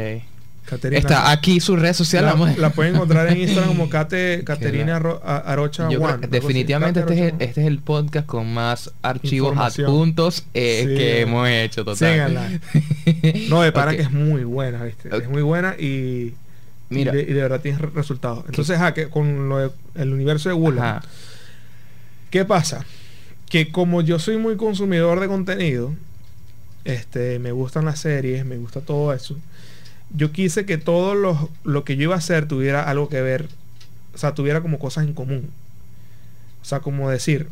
Caterina. 0.66 0.98
Está 0.98 1.30
aquí 1.30 1.58
su 1.60 1.74
red 1.76 1.94
social. 1.94 2.24
La, 2.26 2.32
vamos- 2.32 2.58
la 2.58 2.70
pueden 2.70 2.94
encontrar 2.96 3.28
en 3.32 3.40
Instagram 3.40 3.68
como 3.68 3.88
Cate, 3.90 4.42
Caterina 4.44 4.86
la- 4.94 5.00
Aro- 5.00 5.20
Arocha 5.24 5.88
Yo 5.88 6.00
One, 6.02 6.26
definitivamente 6.28 7.00
este 7.00 7.14
es, 7.14 7.20
el, 7.32 7.34
este 7.40 7.60
es 7.62 7.66
el 7.68 7.78
podcast 7.78 8.26
con 8.26 8.52
más 8.52 8.92
archivos 9.02 9.56
adjuntos 9.56 10.44
eh, 10.52 10.84
Sí. 10.86 10.94
que 10.96 11.20
hemos 11.22 11.48
hecho, 11.48 11.84
total. 11.84 11.96
Síganla. 12.12 12.60
No, 13.48 13.62
de 13.62 13.72
para 13.72 13.94
que 13.96 14.02
es 14.02 14.10
muy 14.10 14.44
buena, 14.44 14.82
¿viste? 14.84 15.08
Es 15.16 15.28
muy 15.28 15.42
buena 15.42 15.74
y, 15.78 16.34
Mira. 16.90 17.12
Y, 17.12 17.16
de, 17.16 17.22
y 17.22 17.34
de 17.34 17.40
verdad 17.42 17.60
tienes 17.60 17.80
re- 17.80 17.90
resultados. 17.94 18.44
Entonces, 18.46 18.78
ah, 18.80 18.92
que 18.94 19.08
con 19.08 19.48
lo 19.48 19.58
de- 19.58 19.70
el 19.94 20.12
universo 20.12 20.48
de 20.48 20.78
Ajá. 20.78 21.02
¿qué 22.30 22.44
pasa? 22.44 22.84
Que 23.48 23.72
como 23.72 24.02
yo 24.02 24.18
soy 24.18 24.36
muy 24.36 24.56
consumidor 24.56 25.20
de 25.20 25.28
contenido, 25.28 25.94
este, 26.84 27.38
me 27.38 27.52
gustan 27.52 27.84
las 27.84 28.00
series, 28.00 28.44
me 28.44 28.56
gusta 28.56 28.80
todo 28.80 29.12
eso. 29.12 29.36
Yo 30.14 30.32
quise 30.32 30.64
que 30.66 30.78
todo 30.78 31.14
lo, 31.14 31.50
lo 31.64 31.84
que 31.84 31.96
yo 31.96 32.04
iba 32.04 32.14
a 32.14 32.18
hacer 32.18 32.48
tuviera 32.48 32.82
algo 32.88 33.08
que 33.08 33.20
ver, 33.20 33.48
o 34.14 34.18
sea, 34.18 34.34
tuviera 34.34 34.60
como 34.60 34.78
cosas 34.78 35.04
en 35.06 35.14
común. 35.14 35.50
O 36.62 36.64
sea, 36.64 36.80
como 36.80 37.08
decir, 37.10 37.48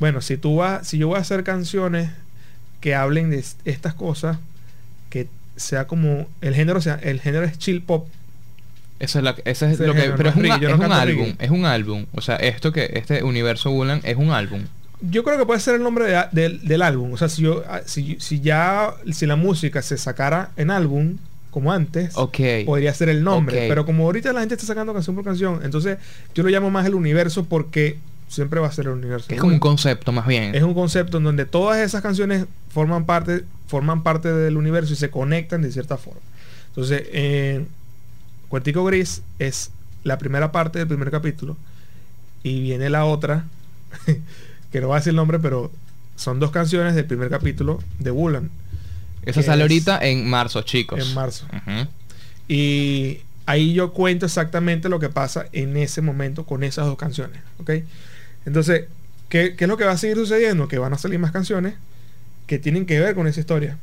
bueno, 0.00 0.20
si 0.20 0.36
tú 0.36 0.56
vas, 0.56 0.86
si 0.86 0.98
yo 0.98 1.08
voy 1.08 1.16
a 1.16 1.20
hacer 1.20 1.44
canciones 1.44 2.10
que 2.80 2.94
hablen 2.94 3.30
de 3.30 3.38
est- 3.38 3.60
estas 3.66 3.94
cosas, 3.94 4.38
que 5.08 5.28
sea 5.56 5.86
como 5.86 6.26
el 6.40 6.54
género 6.54 6.80
sea, 6.80 6.96
el 6.96 7.20
género 7.20 7.44
es 7.44 7.58
chill 7.58 7.82
pop. 7.82 8.08
Eso 9.04 9.18
es, 9.18 9.24
la, 9.24 9.34
eso 9.44 9.66
es 9.66 9.78
lo 9.78 9.92
que... 9.94 10.00
género, 10.00 10.16
Pero 10.16 10.28
es 10.30 10.36
no 10.36 10.40
un, 10.42 10.46
es 10.82 10.88
no 10.88 10.94
álbum. 10.94 11.34
Es 11.38 11.50
un 11.50 11.64
álbum. 11.64 12.06
O 12.14 12.20
sea, 12.20 12.36
esto 12.36 12.72
que... 12.72 12.90
Este 12.94 13.22
universo 13.22 13.70
Wulan 13.70 14.00
es 14.04 14.16
un 14.16 14.30
álbum. 14.30 14.62
Yo 15.00 15.22
creo 15.22 15.38
que 15.38 15.44
puede 15.46 15.60
ser 15.60 15.74
el 15.74 15.82
nombre 15.82 16.06
de- 16.06 16.24
del- 16.32 16.66
del 16.66 16.82
álbum. 16.82 17.12
O 17.12 17.16
sea, 17.16 17.28
si 17.28 17.42
yo, 17.42 17.62
ah, 17.68 17.80
si, 17.84 18.16
si 18.20 18.40
ya, 18.40 18.94
si 19.12 19.26
la 19.26 19.36
música 19.36 19.82
se 19.82 19.98
sacara 19.98 20.50
en 20.56 20.70
álbum, 20.70 21.18
como 21.50 21.72
antes, 21.72 22.16
Ok. 22.16 22.38
podría 22.66 22.92
ser 22.94 23.08
el 23.10 23.22
nombre. 23.22 23.66
Pero 23.68 23.84
como 23.86 24.04
ahorita 24.06 24.32
la 24.32 24.40
gente 24.40 24.54
está 24.54 24.66
sacando 24.66 24.92
canción 24.94 25.14
por 25.14 25.24
canción, 25.24 25.60
entonces 25.62 25.98
yo 26.34 26.42
lo 26.42 26.48
llamo 26.48 26.70
más 26.70 26.86
el 26.86 26.94
universo 26.94 27.44
porque 27.44 27.98
siempre 28.28 28.58
va 28.60 28.66
a 28.68 28.72
ser 28.72 28.86
el 28.86 28.92
universo. 28.92 29.26
Es 29.32 29.38
como 29.38 29.52
un 29.52 29.60
concepto 29.60 30.10
más 30.10 30.26
bien. 30.26 30.54
Es 30.54 30.62
un 30.62 30.74
concepto 30.74 31.18
en 31.18 31.24
donde 31.24 31.44
todas 31.44 31.78
esas 31.78 32.00
canciones 32.02 32.46
forman 32.70 33.04
parte, 33.04 33.44
forman 33.68 34.02
parte 34.02 34.32
del 34.32 34.56
universo 34.56 34.94
y 34.94 34.96
se 34.96 35.10
conectan 35.10 35.62
de 35.62 35.70
cierta 35.70 35.96
forma. 35.98 36.20
Entonces, 36.68 37.02
eh, 37.12 37.64
Cuentico 38.54 38.84
Gris 38.84 39.20
es 39.40 39.72
la 40.04 40.16
primera 40.16 40.52
parte 40.52 40.78
del 40.78 40.86
primer 40.86 41.10
capítulo 41.10 41.56
y 42.44 42.60
viene 42.60 42.88
la 42.88 43.04
otra, 43.04 43.46
que 44.70 44.80
no 44.80 44.90
va 44.90 44.94
a 44.94 44.98
decir 45.00 45.10
el 45.10 45.16
nombre, 45.16 45.40
pero 45.40 45.72
son 46.14 46.38
dos 46.38 46.52
canciones 46.52 46.94
del 46.94 47.04
primer 47.04 47.30
capítulo 47.30 47.82
de 47.98 48.12
Wulan 48.12 48.52
Esa 49.24 49.42
sale 49.42 49.64
es 49.64 49.70
ahorita 49.72 49.98
en 50.06 50.30
marzo, 50.30 50.62
chicos. 50.62 51.04
en 51.04 51.14
marzo. 51.14 51.48
Y 52.46 53.18
ahí 53.46 53.74
yo 53.74 53.92
cuento 53.92 54.26
exactamente 54.26 54.88
lo 54.88 55.00
que 55.00 55.08
pasa 55.08 55.46
en 55.50 55.76
ese 55.76 56.00
momento 56.00 56.46
con 56.46 56.62
esas 56.62 56.86
dos 56.86 56.96
canciones. 56.96 57.40
¿Ok? 57.58 57.70
Entonces, 58.46 58.84
¿qué, 59.28 59.56
qué 59.56 59.64
es 59.64 59.68
lo 59.68 59.76
que 59.76 59.84
va 59.84 59.94
a 59.94 59.98
seguir 59.98 60.16
sucediendo? 60.16 60.68
Que 60.68 60.78
van 60.78 60.92
a 60.92 60.98
salir 60.98 61.18
más 61.18 61.32
canciones 61.32 61.74
que 62.46 62.60
tienen 62.60 62.86
que 62.86 63.00
ver 63.00 63.16
con 63.16 63.26
esa 63.26 63.40
historia. 63.40 63.78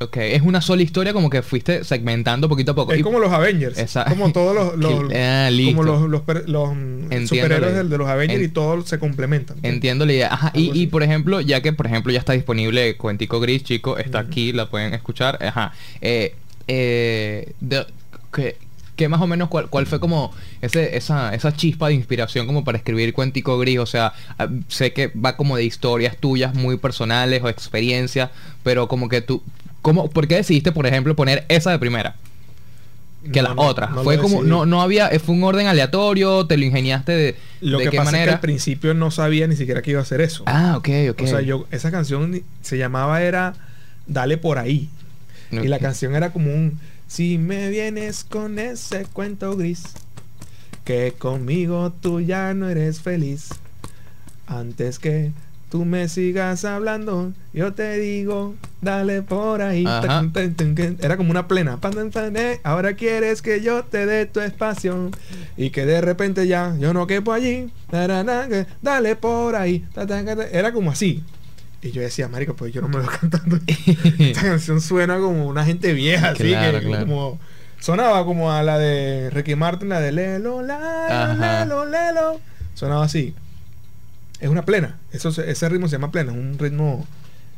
Ok, 0.00 0.16
es 0.16 0.42
una 0.42 0.60
sola 0.60 0.82
historia 0.82 1.12
como 1.12 1.30
que 1.30 1.42
fuiste 1.42 1.84
segmentando 1.84 2.48
poquito 2.48 2.72
a 2.72 2.74
poco. 2.74 2.92
Es 2.92 2.98
Y- 2.98 3.02
como 3.02 3.20
los 3.20 3.32
Avengers. 3.32 3.78
Esa- 3.78 4.04
Como 4.06 4.32
todos 4.32 4.54
los, 4.54 4.76
los- 4.78 5.12
Ah, 5.14 5.48
como 5.66 5.84
los, 5.84 6.08
los, 6.10 6.22
los, 6.46 6.74
mm, 6.74 7.26
superhéroes 7.26 7.88
de, 7.88 7.96
los 7.98 8.08
Avengers 8.08 8.40
en- 8.40 8.44
y 8.46 8.48
todos 8.48 8.88
se 8.88 8.98
complementan. 8.98 9.56
Entiendo 9.62 10.04
la 10.04 10.12
idea. 10.12 10.32
Ajá, 10.34 10.50
y, 10.54 10.86
por 10.88 11.02
ejemplo, 11.04 11.40
ya 11.40 11.60
que 11.62 11.72
por 11.72 11.86
ejemplo 11.86 12.12
ya 12.12 12.18
está 12.18 12.32
disponible 12.32 12.96
Cuentico 12.96 13.38
Gris, 13.38 13.62
chico, 13.62 13.96
está 13.96 14.18
aquí, 14.18 14.52
la 14.52 14.68
pueden 14.68 14.94
escuchar. 14.94 15.38
Ajá. 15.42 15.72
Eh, 16.00 16.34
eh, 16.66 17.52
de- 17.60 17.86
¿qué, 18.32 18.56
qué 18.96 19.08
más 19.08 19.20
o 19.20 19.26
menos 19.28 19.48
cuál, 19.48 19.68
cuál 19.70 19.86
fue 19.86 20.00
como 20.00 20.32
ese, 20.60 20.96
esa, 20.96 21.34
esa 21.34 21.54
chispa 21.54 21.88
de 21.88 21.94
inspiración 21.94 22.46
como 22.46 22.64
para 22.64 22.78
escribir 22.78 23.12
Cuentico 23.12 23.58
Gris? 23.58 23.78
O 23.78 23.86
sea, 23.86 24.12
ah, 24.38 24.48
sé 24.68 24.92
que 24.92 25.08
va 25.08 25.36
como 25.36 25.56
de 25.56 25.64
historias 25.64 26.16
tuyas 26.16 26.52
muy 26.54 26.78
personales 26.78 27.42
o 27.44 27.48
experiencias, 27.48 28.30
pero 28.64 28.88
como 28.88 29.08
que 29.08 29.20
tú... 29.20 29.42
¿cómo, 29.84 30.08
¿Por 30.10 30.26
qué 30.26 30.36
decidiste, 30.36 30.72
por 30.72 30.86
ejemplo, 30.86 31.14
poner 31.14 31.44
esa 31.48 31.70
de 31.70 31.78
primera? 31.78 32.16
Que 33.32 33.42
No, 33.42 33.48
la 33.50 33.54
no, 33.54 33.62
otra. 33.62 33.86
no 33.88 33.96
lo 33.96 34.02
fue 34.02 34.18
como, 34.18 34.42
no, 34.42 34.66
no 34.66 34.82
había, 34.82 35.08
eh, 35.08 35.18
fue 35.18 35.34
un 35.34 35.44
orden 35.44 35.66
aleatorio, 35.66 36.46
te 36.46 36.56
lo 36.56 36.64
ingeniaste 36.64 37.12
de, 37.12 37.36
Lo 37.60 37.78
de 37.78 37.84
que 37.84 37.90
qué 37.90 37.96
pasa 37.98 38.08
es 38.08 38.12
que 38.12 38.16
manera. 38.18 38.32
al 38.34 38.40
principio 38.40 38.94
no 38.94 39.10
sabía 39.10 39.46
ni 39.46 39.56
siquiera 39.56 39.80
que 39.82 39.92
iba 39.92 40.00
a 40.00 40.02
hacer 40.02 40.20
eso. 40.20 40.42
Ah, 40.46 40.74
ok, 40.78 40.88
ok. 41.10 41.22
O 41.22 41.26
sea, 41.26 41.40
yo, 41.42 41.66
esa 41.70 41.90
canción 41.90 42.42
se 42.62 42.78
llamaba 42.78 43.22
era 43.22 43.54
Dale 44.06 44.36
por 44.38 44.58
ahí. 44.58 44.88
Y 45.50 45.68
la 45.68 45.78
canción 45.78 46.14
era 46.16 46.30
como 46.32 46.52
un 46.52 46.80
Si 47.06 47.38
me 47.38 47.68
vienes 47.70 48.24
con 48.24 48.58
ese 48.58 49.04
cuento 49.04 49.56
gris 49.56 49.84
Que 50.84 51.14
conmigo 51.16 51.92
tú 52.00 52.20
ya 52.20 52.52
no 52.54 52.68
eres 52.68 53.00
feliz 53.00 53.50
Antes 54.48 54.98
que 54.98 55.30
tú 55.74 55.84
me 55.84 56.08
sigas 56.08 56.64
hablando 56.64 57.32
Yo 57.52 57.72
te 57.72 57.98
digo 57.98 58.54
Dale 58.80 59.22
por 59.22 59.60
ahí 59.60 59.84
Ajá. 59.84 60.02
Tan, 60.02 60.32
tan, 60.32 60.54
tan, 60.54 60.76
tan. 60.76 60.98
Era 61.02 61.16
como 61.16 61.32
una 61.32 61.48
plena 61.48 61.80
eh. 62.36 62.60
Ahora 62.62 62.94
quieres 62.94 63.42
que 63.42 63.60
yo 63.60 63.82
te 63.82 64.06
dé 64.06 64.24
tu 64.26 64.38
espacio 64.38 65.10
Y 65.56 65.70
que 65.70 65.84
de 65.84 66.00
repente 66.00 66.46
ya 66.46 66.76
Yo 66.78 66.94
no 66.94 67.08
quepo 67.08 67.32
allí 67.32 67.72
Dale 67.90 69.16
por 69.16 69.56
ahí. 69.56 69.84
Era 70.52 70.72
como 70.72 70.92
así 70.92 71.24
y 71.82 71.90
yo 71.90 72.00
decía, 72.00 72.28
marico, 72.28 72.56
pues 72.56 72.72
yo 72.72 72.80
no 72.80 72.88
me 72.88 72.96
veo 72.96 73.10
cantando. 73.20 73.58
Esta 73.66 74.40
canción 74.40 74.80
suena 74.80 75.18
como 75.18 75.46
una 75.46 75.66
gente 75.66 75.92
vieja, 75.92 76.30
así 76.30 76.44
que 76.44 76.54
claro. 76.54 76.80
como 77.00 77.38
sonaba 77.78 78.24
como 78.24 78.50
a 78.50 78.62
la 78.62 78.78
de 78.78 79.28
Ricky 79.28 79.54
Martin, 79.54 79.90
la 79.90 80.00
de 80.00 80.10
Lelo, 80.10 80.62
la. 80.62 81.60
Lelo, 81.60 81.84
Lelo. 81.84 82.40
Sonaba 82.72 83.04
así. 83.04 83.34
Es 84.40 84.48
una 84.48 84.64
plena. 84.64 84.98
Eso, 85.12 85.32
se- 85.32 85.50
ese 85.50 85.68
ritmo 85.68 85.88
se 85.88 85.92
llama 85.96 86.10
plena, 86.10 86.32
es 86.32 86.38
un 86.38 86.58
ritmo 86.58 87.06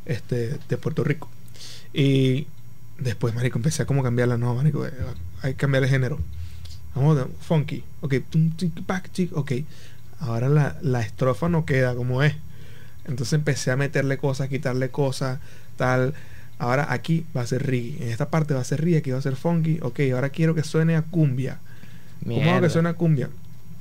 este, 0.05 0.59
de 0.69 0.77
Puerto 0.77 1.05
Rico. 1.05 1.29
Y 1.93 2.47
después, 2.99 3.35
marico, 3.35 3.59
empecé 3.59 3.83
a 3.83 3.87
como 3.87 4.03
cambiarla. 4.03 4.37
No, 4.37 4.55
marico, 4.55 4.87
eh, 4.87 4.93
hay 5.43 5.53
que 5.55 5.59
cambiar 5.59 5.83
el 5.85 5.89
género. 5.91 6.19
Vamos 6.95 7.17
de 7.17 7.25
funky. 7.41 7.85
Ok, 8.01 8.15
ok. 9.33 9.53
Ahora 10.21 10.49
la, 10.49 10.79
la 10.83 11.01
estrofa 11.03 11.49
no 11.49 11.65
queda 11.67 11.95
como 11.95 12.23
es. 12.23 12.35
Entonces 13.07 13.35
empecé 13.35 13.71
a 13.71 13.77
meterle 13.77 14.19
cosas, 14.19 14.49
quitarle 14.49 14.91
cosas, 14.91 15.39
tal. 15.77 16.15
Ahora 16.59 16.91
aquí 16.91 17.27
va 17.37 17.43
a 17.43 17.47
ser 17.47 17.67
reggae. 17.67 18.03
En 18.03 18.09
esta 18.11 18.31
parte 18.31 18.55
va 18.55 18.61
a 18.61 18.65
ser 18.65 18.81
reggae, 18.81 18.99
aquí 18.99 19.11
va 19.11 19.19
a 19.19 19.23
ser 19.23 19.37
funky. 19.37 19.79
Ok, 19.83 20.01
ahora 20.15 20.31
quiero 20.31 20.55
que 20.55 20.63
suene 20.63 20.97
a 20.97 21.03
cumbia. 21.03 21.59
¿Cómo 22.23 22.35
hago 22.37 22.43
Mierda. 22.45 22.61
que 22.63 22.71
suene 22.71 22.89
a 22.89 22.95
cumbia? 22.95 23.29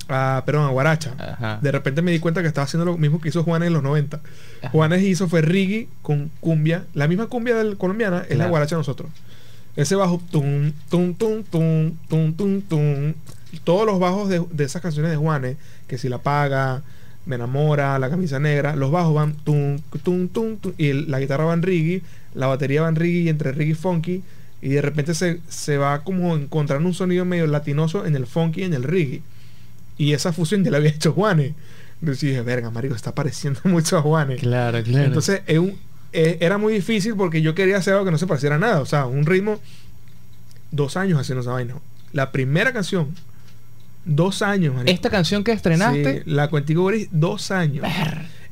Ah, 0.09 0.43
perdón, 0.45 0.65
a 0.67 0.69
guaracha. 0.69 1.13
Ajá. 1.17 1.59
De 1.61 1.71
repente 1.71 2.01
me 2.01 2.11
di 2.11 2.19
cuenta 2.19 2.41
que 2.41 2.47
estaba 2.47 2.65
haciendo 2.65 2.85
lo 2.85 2.97
mismo 2.97 3.19
que 3.19 3.29
hizo 3.29 3.43
Juanes 3.43 3.67
en 3.67 3.73
los 3.73 3.83
90. 3.83 4.17
Ajá. 4.61 4.69
Juanes 4.69 5.01
hizo 5.03 5.27
fue 5.27 5.41
reggae 5.41 5.87
con 6.01 6.29
cumbia. 6.39 6.85
La 6.93 7.07
misma 7.07 7.27
cumbia 7.27 7.55
del 7.55 7.77
colombiana 7.77 8.23
es 8.29 8.37
la 8.37 8.45
guaracha 8.49 8.75
de 8.75 8.79
nosotros. 8.81 9.09
Ese 9.75 9.95
bajo, 9.95 10.21
tum, 10.31 10.71
tum, 10.89 11.13
tum, 11.15 11.43
tum, 11.43 11.91
tum, 12.07 12.33
tum, 12.33 12.61
tum. 12.61 13.13
Todos 13.63 13.85
los 13.85 13.99
bajos 13.99 14.29
de, 14.29 14.43
de 14.51 14.63
esas 14.63 14.81
canciones 14.81 15.11
de 15.11 15.17
Juanes, 15.17 15.57
que 15.87 15.97
si 15.97 16.07
la 16.09 16.19
paga, 16.19 16.81
me 17.25 17.35
enamora, 17.35 17.97
la 17.99 18.09
camisa 18.09 18.39
negra, 18.39 18.75
los 18.75 18.91
bajos 18.91 19.13
van 19.13 19.33
tum, 19.33 19.79
tum, 20.03 20.27
tum, 20.29 20.57
tum, 20.57 20.73
y 20.77 20.89
el- 20.89 21.09
la 21.11 21.19
guitarra 21.19 21.45
va 21.45 21.53
en 21.53 21.61
reggae, 21.63 22.01
la 22.35 22.47
batería 22.47 22.83
va 22.83 22.89
en 22.89 22.95
reggae 22.95 23.21
y 23.21 23.29
entre 23.29 23.51
reggae 23.51 23.71
y 23.71 23.75
funky, 23.75 24.23
y 24.61 24.69
de 24.69 24.81
repente 24.81 25.13
se, 25.13 25.39
se 25.49 25.77
va 25.77 26.03
como 26.03 26.35
encontrando 26.35 26.87
un 26.87 26.93
sonido 26.93 27.25
medio 27.25 27.47
latinoso 27.47 28.05
en 28.05 28.15
el 28.15 28.27
funky 28.27 28.61
y 28.61 28.63
en 28.65 28.73
el 28.73 28.83
reggae. 28.83 29.21
Y 29.97 30.13
esa 30.13 30.33
fusión 30.33 30.63
ya 30.63 30.71
la 30.71 30.77
había 30.77 30.89
hecho 30.89 31.13
Juanes. 31.13 31.53
Entonces 32.01 32.21
dije, 32.29 32.41
verga, 32.41 32.69
marico, 32.69 32.95
está 32.95 33.15
pareciendo 33.15 33.59
mucho 33.65 33.97
a 33.97 34.01
Juanes. 34.01 34.39
Claro, 34.41 34.83
claro. 34.83 35.05
Entonces 35.05 35.41
un- 35.57 35.77
eh, 36.13 36.37
era 36.39 36.57
muy 36.57 36.73
difícil 36.73 37.15
porque 37.15 37.41
yo 37.41 37.55
quería 37.55 37.77
hacer 37.77 37.93
algo 37.93 38.05
que 38.05 38.11
no 38.11 38.17
se 38.17 38.27
pareciera 38.27 38.55
a 38.55 38.59
nada. 38.59 38.79
O 38.81 38.85
sea, 38.85 39.05
un 39.05 39.25
ritmo. 39.25 39.59
Dos 40.71 40.97
años 40.97 41.19
haciendo 41.19 41.41
esa 41.41 41.51
vaina. 41.51 41.75
La 42.11 42.31
primera 42.31 42.73
canción. 42.73 43.13
Dos 44.03 44.41
años, 44.41 44.73
marico. 44.75 44.91
Esta 44.93 45.09
canción 45.09 45.43
que 45.43 45.51
estrenaste, 45.51 46.23
Sí, 46.23 46.29
la 46.29 46.49
Cuentico 46.49 46.85
Gris, 46.85 47.07
dos 47.11 47.49
años. 47.51 47.85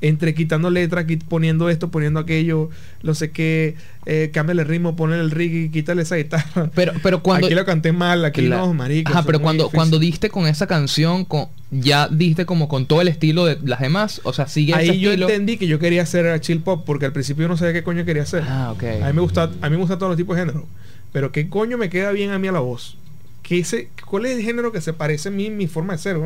Entre 0.05 0.33
quitando 0.33 0.69
letras, 0.69 1.05
poniendo 1.29 1.69
esto, 1.69 1.89
poniendo 1.89 2.19
aquello, 2.19 2.69
no 3.03 3.15
sé 3.15 3.31
qué, 3.31 3.75
eh, 4.05 4.31
cámbiale 4.33 4.63
el 4.63 4.67
ritmo, 4.67 4.97
ponerle 4.97 5.23
el 5.23 5.31
reggae, 5.31 5.71
quítale 5.71 6.01
esa 6.01 6.17
guitarra. 6.17 6.69
pero, 6.75 6.91
pero 7.01 7.23
cuando... 7.23 7.47
aquí 7.47 7.55
lo 7.55 7.63
canté 7.63 7.93
mal, 7.93 8.25
aquí 8.25 8.41
Cla- 8.41 8.57
no, 8.57 8.73
marico. 8.73 9.11
Ajá, 9.13 9.23
pero 9.23 9.39
cuando, 9.39 9.63
difícil. 9.63 9.77
cuando 9.77 9.99
diste 9.99 10.29
con 10.29 10.45
esa 10.45 10.67
canción, 10.67 11.23
con, 11.23 11.47
ya 11.71 12.09
diste 12.09 12.45
como 12.45 12.67
con 12.67 12.85
todo 12.85 12.99
el 12.99 13.07
estilo 13.07 13.45
de 13.45 13.57
las 13.63 13.79
demás, 13.79 14.19
o 14.25 14.33
sea, 14.33 14.47
sigue 14.47 14.73
ese 14.73 14.91
Ahí 14.91 14.99
yo 14.99 15.11
estilo. 15.11 15.29
entendí 15.29 15.55
que 15.55 15.67
yo 15.67 15.79
quería 15.79 16.01
hacer 16.03 16.37
chill 16.41 16.59
pop 16.59 16.83
porque 16.85 17.05
al 17.05 17.13
principio 17.13 17.43
yo 17.43 17.47
no 17.47 17.55
sabía 17.55 17.71
qué 17.71 17.83
coño 17.83 18.03
quería 18.03 18.23
hacer. 18.23 18.43
Ah, 18.45 18.73
ok. 18.73 18.83
A 19.01 19.07
mí 19.07 19.13
me 19.13 19.21
gusta, 19.21 19.43
a 19.61 19.69
mí 19.69 19.75
me 19.77 19.77
gusta 19.77 19.97
todos 19.97 20.09
los 20.09 20.17
tipos 20.17 20.35
de 20.35 20.41
género. 20.41 20.67
Pero 21.13 21.31
qué 21.31 21.47
coño 21.47 21.77
me 21.77 21.89
queda 21.89 22.11
bien 22.11 22.31
a 22.31 22.39
mí 22.39 22.49
a 22.49 22.51
la 22.51 22.59
voz. 22.59 22.97
¿Qué 23.41 23.59
ese, 23.59 23.87
¿Cuál 24.05 24.25
es 24.25 24.35
el 24.37 24.43
género 24.43 24.73
que 24.73 24.81
se 24.81 24.91
parece 24.91 25.29
a 25.29 25.31
mí 25.31 25.49
mi 25.49 25.67
forma 25.67 25.93
de 25.93 25.99
ser? 25.99 26.17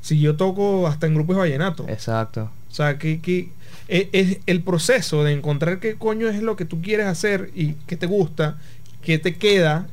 Si 0.00 0.20
yo 0.20 0.36
toco 0.36 0.86
hasta 0.86 1.06
en 1.06 1.14
grupos 1.14 1.36
de 1.36 1.40
vallenato. 1.40 1.86
Exacto. 1.88 2.50
O 2.74 2.76
sea, 2.76 2.98
que, 2.98 3.20
que 3.20 3.50
es, 3.86 4.08
es 4.10 4.38
el 4.46 4.60
proceso 4.62 5.22
de 5.22 5.32
encontrar 5.32 5.78
qué 5.78 5.94
coño 5.94 6.28
es 6.28 6.42
lo 6.42 6.56
que 6.56 6.64
tú 6.64 6.82
quieres 6.82 7.06
hacer 7.06 7.52
y 7.54 7.74
qué 7.86 7.96
te 7.96 8.06
gusta, 8.06 8.58
qué 9.00 9.20
te 9.20 9.36
queda. 9.36 9.86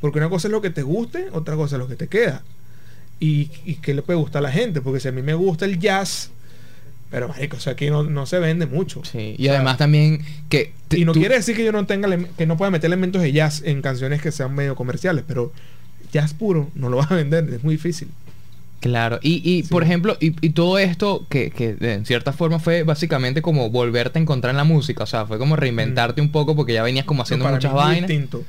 Porque 0.00 0.18
una 0.18 0.30
cosa 0.30 0.48
es 0.48 0.52
lo 0.52 0.62
que 0.62 0.70
te 0.70 0.80
guste, 0.80 1.26
otra 1.32 1.56
cosa 1.56 1.76
es 1.76 1.80
lo 1.80 1.88
que 1.88 1.96
te 1.96 2.08
queda. 2.08 2.42
Y, 3.20 3.50
y 3.66 3.74
qué 3.82 3.92
le 3.92 4.00
puede 4.00 4.18
gustar 4.18 4.40
a 4.40 4.44
la 4.44 4.50
gente. 4.50 4.80
Porque 4.80 4.98
si 4.98 5.08
a 5.08 5.12
mí 5.12 5.20
me 5.20 5.34
gusta 5.34 5.66
el 5.66 5.78
jazz, 5.78 6.30
pero 7.10 7.28
marico, 7.28 7.58
o 7.58 7.60
sea, 7.60 7.74
aquí 7.74 7.90
no, 7.90 8.02
no 8.02 8.24
se 8.24 8.38
vende 8.38 8.64
mucho. 8.64 9.02
Sí. 9.04 9.34
Y 9.36 9.42
O 9.42 9.50
sea, 9.50 9.56
además 9.56 9.76
también 9.76 10.24
que... 10.48 10.72
te- 10.88 10.98
y 11.00 11.04
no 11.04 11.12
tú- 11.12 11.20
quiere 11.20 11.34
decir 11.34 11.54
que 11.54 11.66
yo 11.66 11.72
no 11.72 11.84
tenga 11.84 12.08
que 12.38 12.46
no 12.46 12.56
pueda 12.56 12.70
meter 12.70 12.88
elementos 12.88 13.20
de 13.20 13.30
jazz 13.30 13.60
en 13.66 13.82
canciones 13.82 14.22
que 14.22 14.32
sean 14.32 14.54
medio 14.54 14.74
comerciales, 14.74 15.22
pero 15.28 15.52
jazz 16.10 16.32
puro 16.32 16.70
no 16.74 16.88
lo 16.88 16.96
vas 16.96 17.10
a 17.10 17.14
vender, 17.16 17.46
es 17.52 17.62
muy 17.62 17.74
difícil. 17.74 18.08
Claro, 18.82 19.20
y, 19.22 19.40
y 19.48 19.62
por 19.62 19.84
ejemplo, 19.84 20.16
y, 20.20 20.34
y, 20.44 20.50
todo 20.50 20.76
esto 20.76 21.24
que, 21.28 21.50
que 21.50 21.76
en 21.80 22.04
cierta 22.04 22.32
forma 22.32 22.58
fue 22.58 22.82
básicamente 22.82 23.40
como 23.40 23.70
volverte 23.70 24.18
a 24.18 24.22
encontrar 24.22 24.50
en 24.50 24.56
la 24.56 24.64
música, 24.64 25.04
o 25.04 25.06
sea, 25.06 25.24
fue 25.24 25.38
como 25.38 25.54
reinventarte 25.54 26.20
un 26.20 26.32
poco 26.32 26.56
porque 26.56 26.72
ya 26.74 26.82
venías 26.82 27.04
como 27.06 27.22
haciendo 27.22 27.44
para 27.44 27.54
muchas 27.54 27.72
mí 27.72 27.78
es 27.78 27.84
muy 27.84 27.92
vainas. 27.92 28.08
distinto. 28.08 28.42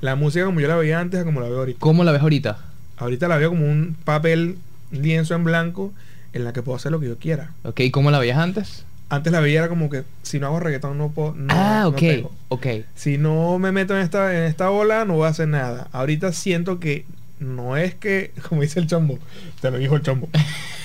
La 0.00 0.14
música 0.14 0.44
como 0.46 0.60
yo 0.60 0.68
la 0.68 0.76
veía 0.76 1.00
antes 1.00 1.18
a 1.20 1.24
como 1.24 1.40
la 1.40 1.48
veo 1.48 1.58
ahorita. 1.58 1.80
¿Cómo 1.80 2.04
la 2.04 2.12
ves 2.12 2.22
ahorita? 2.22 2.58
Ahorita 2.98 3.26
la 3.26 3.36
veo 3.36 3.50
como 3.50 3.66
un 3.66 3.96
papel, 4.04 4.58
lienzo 4.92 5.34
en 5.34 5.42
blanco 5.42 5.92
en 6.32 6.44
la 6.44 6.52
que 6.52 6.62
puedo 6.62 6.76
hacer 6.76 6.92
lo 6.92 7.00
que 7.00 7.08
yo 7.08 7.18
quiera. 7.18 7.50
Ok, 7.64 7.80
¿y 7.80 7.90
cómo 7.90 8.12
la 8.12 8.20
veías 8.20 8.38
antes? 8.38 8.84
Antes 9.08 9.32
la 9.32 9.40
veía 9.40 9.58
era 9.58 9.68
como 9.68 9.90
que 9.90 10.04
si 10.22 10.38
no 10.38 10.46
hago 10.46 10.60
reggaetón 10.60 10.96
no 10.98 11.10
puedo. 11.10 11.34
No, 11.34 11.52
ah, 11.52 11.80
no 11.82 11.88
ok, 11.88 11.98
pego. 11.98 12.32
ok. 12.48 12.66
Si 12.94 13.18
no 13.18 13.58
me 13.58 13.72
meto 13.72 13.96
en 13.96 14.02
esta, 14.02 14.38
en 14.38 14.44
esta 14.44 14.70
ola, 14.70 15.04
no 15.04 15.14
voy 15.14 15.26
a 15.26 15.30
hacer 15.30 15.48
nada. 15.48 15.88
Ahorita 15.90 16.32
siento 16.32 16.78
que 16.78 17.06
no 17.40 17.76
es 17.76 17.94
que, 17.94 18.32
como 18.48 18.62
dice 18.62 18.78
el 18.80 18.86
chombo, 18.86 19.18
te 19.60 19.70
lo 19.70 19.78
dijo 19.78 19.96
el 19.96 20.02
chombo. 20.02 20.28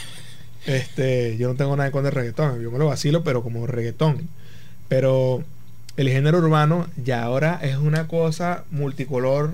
este, 0.65 1.37
yo 1.37 1.47
no 1.49 1.55
tengo 1.55 1.75
nada 1.75 1.87
en 1.87 1.91
contra 1.91 2.09
del 2.09 2.15
reggaetón, 2.15 2.61
yo 2.61 2.71
me 2.71 2.79
lo 2.79 2.87
vacilo, 2.87 3.23
pero 3.23 3.43
como 3.43 3.67
reggaetón. 3.67 4.27
Pero 4.87 5.43
el 5.97 6.09
género 6.09 6.39
urbano 6.39 6.87
ya 6.97 7.23
ahora 7.23 7.59
es 7.61 7.77
una 7.77 8.07
cosa 8.07 8.63
multicolor 8.71 9.53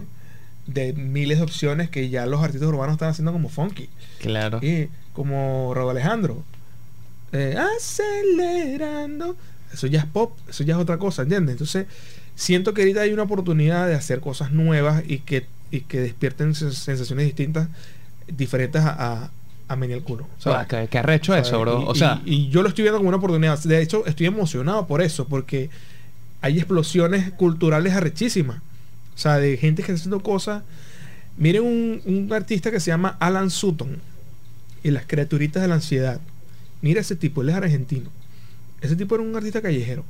de 0.68 0.94
miles 0.94 1.40
de 1.40 1.44
opciones 1.44 1.90
que 1.90 2.10
ya 2.10 2.26
los 2.26 2.42
artistas 2.42 2.70
urbanos 2.70 2.94
están 2.94 3.10
haciendo 3.10 3.32
como 3.34 3.50
funky. 3.50 3.90
Claro. 4.20 4.60
Y 4.62 4.90
como 5.14 5.74
Robo 5.74 5.90
Alejandro. 5.92 6.44
eh, 7.34 7.56
acelerando. 7.78 9.36
Eso 9.74 9.88
ya 9.88 10.00
es 10.00 10.06
pop, 10.06 10.38
eso 10.50 10.64
ya 10.64 10.76
es 10.76 10.82
otra 10.82 10.98
cosa, 10.98 11.22
¿entiendes? 11.22 11.54
Entonces, 11.54 11.88
siento 12.36 12.74
que 12.74 12.82
ahorita 12.82 13.02
hay 13.02 13.14
una 13.14 13.24
oportunidad 13.24 13.88
de 13.88 13.96
hacer 13.96 14.20
cosas 14.20 14.52
nuevas 14.52 15.04
y 15.08 15.20
que, 15.20 15.46
y 15.72 15.82
que 15.82 16.00
despierten 16.02 16.52
sens- 16.54 16.74
sensaciones 16.74 17.26
distintas, 17.26 17.68
diferentes 18.28 18.82
a, 18.82 19.24
a, 19.24 19.32
a 19.68 19.76
Meni 19.76 19.94
el 19.94 20.04
culo. 20.04 20.28
O 20.38 20.42
sea, 20.42 20.66
¿qué, 20.68 20.88
qué 20.90 20.98
arrecho 21.00 21.32
¿sabes? 21.34 21.48
eso, 21.48 21.60
bro? 21.62 21.82
Y- 21.82 21.86
o 21.88 21.96
sea, 21.96 22.22
y, 22.26 22.34
y 22.36 22.50
yo 22.50 22.62
lo 22.62 22.70
estoy 22.70 22.84
viendo 22.84 22.98
como 22.98 23.08
una 23.10 23.18
oportunidad. 23.18 23.58
De 23.64 23.82
hecho, 23.82 24.06
estoy 24.06 24.26
emocionado 24.28 24.86
por 24.88 25.02
eso, 25.02 25.28
porque 25.28 25.70
hay 26.42 26.58
explosiones 26.58 27.32
culturales 27.34 27.94
arrechísimas. 27.94 28.58
O 29.16 29.18
sea, 29.18 29.38
de 29.38 29.58
gente 29.58 29.84
que 29.84 29.92
está 29.92 30.00
haciendo 30.02 30.22
cosas. 30.24 30.64
Miren 31.38 31.64
un, 31.64 32.02
un 32.06 32.34
artista 32.34 32.72
que 32.72 32.80
se 32.80 32.92
llama 32.92 33.16
Alan 33.20 33.50
Sutton 33.50 33.98
y 34.84 34.92
las 34.92 35.06
criaturitas 35.06 35.62
de 35.62 35.68
la 35.70 35.76
ansiedad. 35.76 36.20
Mira 36.82 37.02
ese 37.02 37.16
tipo, 37.16 37.42
él 37.42 37.50
es 37.50 37.56
argentino. 37.56 38.10
Ese 38.82 38.96
tipo 38.96 39.16
era 39.16 39.24
un 39.24 39.36
artista 39.36 39.62
callejero. 39.62 40.04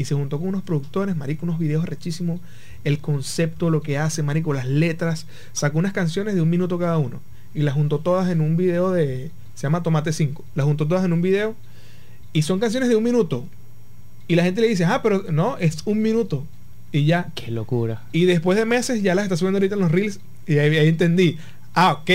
Y 0.00 0.06
se 0.06 0.14
juntó 0.14 0.38
con 0.38 0.48
unos 0.48 0.62
productores, 0.62 1.14
marico, 1.14 1.44
unos 1.44 1.58
videos 1.58 1.84
rechísimos. 1.84 2.40
El 2.84 3.00
concepto, 3.00 3.68
lo 3.68 3.82
que 3.82 3.98
hace, 3.98 4.22
marico, 4.22 4.54
las 4.54 4.64
letras. 4.64 5.26
Sacó 5.52 5.78
unas 5.78 5.92
canciones 5.92 6.34
de 6.34 6.40
un 6.40 6.48
minuto 6.48 6.78
cada 6.78 6.96
uno. 6.96 7.20
Y 7.54 7.60
las 7.60 7.74
juntó 7.74 7.98
todas 7.98 8.30
en 8.30 8.40
un 8.40 8.56
video 8.56 8.92
de... 8.92 9.30
Se 9.54 9.64
llama 9.64 9.82
Tomate 9.82 10.14
5. 10.14 10.42
Las 10.54 10.64
juntó 10.64 10.88
todas 10.88 11.04
en 11.04 11.12
un 11.12 11.20
video. 11.20 11.54
Y 12.32 12.40
son 12.40 12.60
canciones 12.60 12.88
de 12.88 12.96
un 12.96 13.04
minuto. 13.04 13.44
Y 14.26 14.36
la 14.36 14.42
gente 14.42 14.62
le 14.62 14.68
dice, 14.68 14.86
ah, 14.86 15.02
pero 15.02 15.22
no, 15.30 15.58
es 15.58 15.82
un 15.84 16.00
minuto. 16.00 16.46
Y 16.92 17.04
ya. 17.04 17.30
qué 17.34 17.50
locura. 17.50 18.02
Y 18.10 18.24
después 18.24 18.56
de 18.56 18.64
meses 18.64 19.02
ya 19.02 19.14
las 19.14 19.24
está 19.24 19.36
subiendo 19.36 19.58
ahorita 19.58 19.74
en 19.74 19.82
los 19.82 19.92
reels. 19.92 20.18
Y 20.46 20.56
ahí, 20.56 20.78
ahí 20.78 20.88
entendí. 20.88 21.36
Ah, 21.74 21.92
ok. 21.92 22.10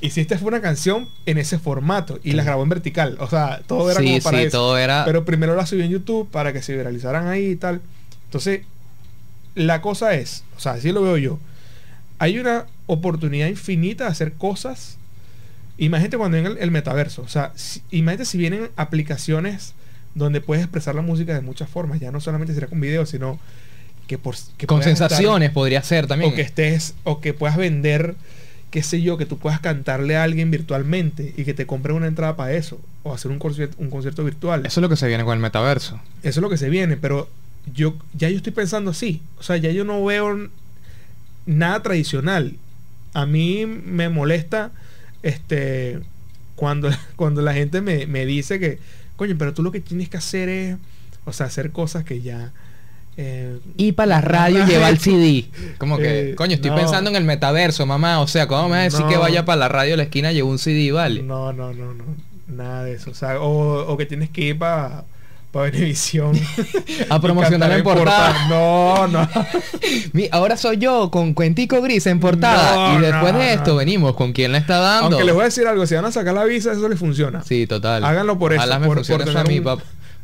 Y 0.00 0.10
si 0.10 0.20
esta 0.20 0.36
fue 0.38 0.48
una 0.48 0.60
canción 0.60 1.08
en 1.26 1.38
ese 1.38 1.58
formato. 1.58 2.18
Y 2.22 2.32
las 2.32 2.44
grabó 2.44 2.62
en 2.62 2.68
vertical. 2.68 3.16
O 3.20 3.28
sea, 3.28 3.62
todo 3.66 3.90
era 3.90 4.00
Sí, 4.00 4.06
como 4.06 4.20
para 4.22 4.38
sí, 4.38 4.44
eso. 4.44 4.58
todo 4.58 4.76
era... 4.78 5.04
Pero 5.06 5.24
primero 5.24 5.54
la 5.56 5.64
subió 5.66 5.84
en 5.84 5.90
YouTube 5.90 6.28
para 6.30 6.52
que 6.52 6.60
se 6.62 6.76
viralizaran 6.76 7.26
ahí 7.28 7.50
y 7.50 7.56
tal. 7.56 7.80
Entonces, 8.26 8.62
la 9.54 9.80
cosa 9.80 10.14
es, 10.14 10.44
o 10.56 10.60
sea, 10.60 10.72
así 10.72 10.92
lo 10.92 11.02
veo 11.02 11.16
yo. 11.16 11.38
Hay 12.18 12.38
una 12.38 12.66
oportunidad 12.86 13.46
infinita 13.48 14.04
de 14.04 14.10
hacer 14.10 14.32
cosas. 14.34 14.98
Imagínate 15.78 16.18
cuando 16.18 16.36
venga 16.36 16.50
el, 16.50 16.58
el 16.58 16.70
metaverso. 16.70 17.22
O 17.22 17.28
sea, 17.28 17.52
si- 17.54 17.82
imagínate 17.90 18.24
si 18.26 18.36
vienen 18.38 18.70
aplicaciones 18.76 19.74
donde 20.14 20.40
puedes 20.40 20.62
expresar 20.64 20.94
la 20.94 21.02
música 21.02 21.34
de 21.34 21.40
muchas 21.40 21.68
formas. 21.68 21.98
Ya 22.00 22.10
no 22.10 22.20
solamente 22.20 22.52
será 22.54 22.66
con 22.66 22.80
video, 22.80 23.06
sino 23.06 23.38
que 24.06 24.18
por 24.18 24.34
que 24.58 24.66
con 24.66 24.80
estar- 24.80 24.90
sensaciones 24.96 25.50
podría 25.50 25.82
ser 25.82 26.06
también. 26.06 26.30
o 26.32 26.34
que 26.34 26.42
estés, 26.42 26.94
o 27.04 27.20
que 27.20 27.32
puedas 27.32 27.56
vender, 27.56 28.14
qué 28.74 28.82
sé 28.82 29.00
yo, 29.00 29.16
que 29.16 29.24
tú 29.24 29.38
puedas 29.38 29.60
cantarle 29.60 30.16
a 30.16 30.24
alguien 30.24 30.50
virtualmente 30.50 31.32
y 31.36 31.44
que 31.44 31.54
te 31.54 31.64
compre 31.64 31.92
una 31.92 32.08
entrada 32.08 32.34
para 32.34 32.54
eso. 32.54 32.80
O 33.04 33.14
hacer 33.14 33.30
un 33.30 33.38
concierto, 33.38 33.76
un 33.78 33.88
concierto 33.88 34.24
virtual. 34.24 34.66
Eso 34.66 34.80
es 34.80 34.82
lo 34.82 34.88
que 34.88 34.96
se 34.96 35.06
viene 35.06 35.22
con 35.22 35.32
el 35.34 35.38
metaverso. 35.38 36.00
Eso 36.24 36.40
es 36.40 36.42
lo 36.42 36.50
que 36.50 36.56
se 36.56 36.68
viene, 36.68 36.96
pero 36.96 37.28
yo 37.72 37.96
ya 38.14 38.28
yo 38.28 38.36
estoy 38.36 38.52
pensando 38.52 38.90
así. 38.90 39.22
O 39.38 39.44
sea, 39.44 39.58
ya 39.58 39.70
yo 39.70 39.84
no 39.84 40.04
veo 40.04 40.50
nada 41.46 41.84
tradicional. 41.84 42.56
A 43.12 43.26
mí 43.26 43.64
me 43.64 44.08
molesta 44.08 44.72
este 45.22 46.00
cuando, 46.56 46.90
cuando 47.14 47.42
la 47.42 47.54
gente 47.54 47.80
me, 47.80 48.08
me 48.08 48.26
dice 48.26 48.58
que, 48.58 48.80
coño, 49.14 49.36
pero 49.38 49.54
tú 49.54 49.62
lo 49.62 49.70
que 49.70 49.78
tienes 49.78 50.08
que 50.08 50.16
hacer 50.16 50.48
es, 50.48 50.78
o 51.24 51.32
sea, 51.32 51.46
hacer 51.46 51.70
cosas 51.70 52.02
que 52.02 52.22
ya... 52.22 52.52
eh, 53.16 53.58
Y 53.76 53.92
para 53.92 54.06
la 54.06 54.20
radio 54.20 54.64
lleva 54.66 54.88
el 54.88 54.98
CD. 55.00 55.46
Como 55.78 55.96
que, 55.98 56.30
Eh, 56.30 56.34
coño, 56.34 56.54
estoy 56.54 56.70
no. 56.70 56.76
pensando 56.76 57.10
en 57.10 57.16
el 57.16 57.24
metaverso, 57.24 57.86
mamá. 57.86 58.20
O 58.20 58.26
sea, 58.26 58.46
¿cómo 58.46 58.64
me 58.64 58.70
vas 58.70 58.80
a 58.80 58.82
decir 58.84 59.00
No. 59.00 59.08
que 59.08 59.16
vaya 59.16 59.44
para 59.44 59.56
la 59.56 59.68
radio 59.68 59.92
de 59.92 59.96
la 59.98 60.02
esquina 60.04 60.32
y 60.32 60.36
lleve 60.36 60.48
un 60.48 60.58
CD, 60.58 60.92
vale? 60.92 61.22
No, 61.22 61.52
no, 61.52 61.72
no, 61.72 61.94
no. 61.94 62.04
Nada 62.48 62.84
de 62.84 62.94
eso. 62.94 63.10
O 63.10 63.14
sea, 63.14 63.40
o, 63.40 63.86
o 63.92 63.96
que 63.96 64.06
tienes 64.06 64.30
que 64.30 64.40
ir 64.42 64.58
para 64.58 65.04
para 65.50 65.70
Venevisión. 65.70 66.32
A 67.10 67.20
promocionar 67.20 67.70
en 67.70 67.84
portada. 67.84 68.48
No, 68.48 69.06
no. 69.06 69.28
Mi- 70.12 70.28
ahora 70.32 70.56
soy 70.56 70.78
yo 70.78 71.12
con 71.12 71.32
Cuentico 71.32 71.80
Gris 71.80 72.06
en 72.08 72.18
portada. 72.18 72.94
No, 72.94 72.98
y 72.98 73.02
después 73.02 73.32
no, 73.32 73.38
de 73.38 73.52
esto 73.54 73.70
no. 73.70 73.76
venimos 73.76 74.14
con 74.16 74.32
quién 74.32 74.50
la 74.50 74.58
está 74.58 74.78
dando. 74.80 75.06
Aunque 75.16 75.24
les 75.24 75.32
voy 75.32 75.42
a 75.42 75.44
decir 75.44 75.64
algo, 75.68 75.86
si 75.86 75.94
van 75.94 76.06
a 76.06 76.10
sacar 76.10 76.34
la 76.34 76.42
visa, 76.44 76.72
eso 76.72 76.88
les 76.88 76.98
funciona. 76.98 77.42
Sí, 77.44 77.68
total. 77.68 78.04
Háganlo 78.04 78.36
por 78.36 78.52
eso. 78.52 78.62
Por, 78.80 78.80
por 78.96 78.98
eso 79.00 79.14
a 79.14 79.18
tener 79.18 79.46
mí, 79.48 79.58
un, 79.60 79.64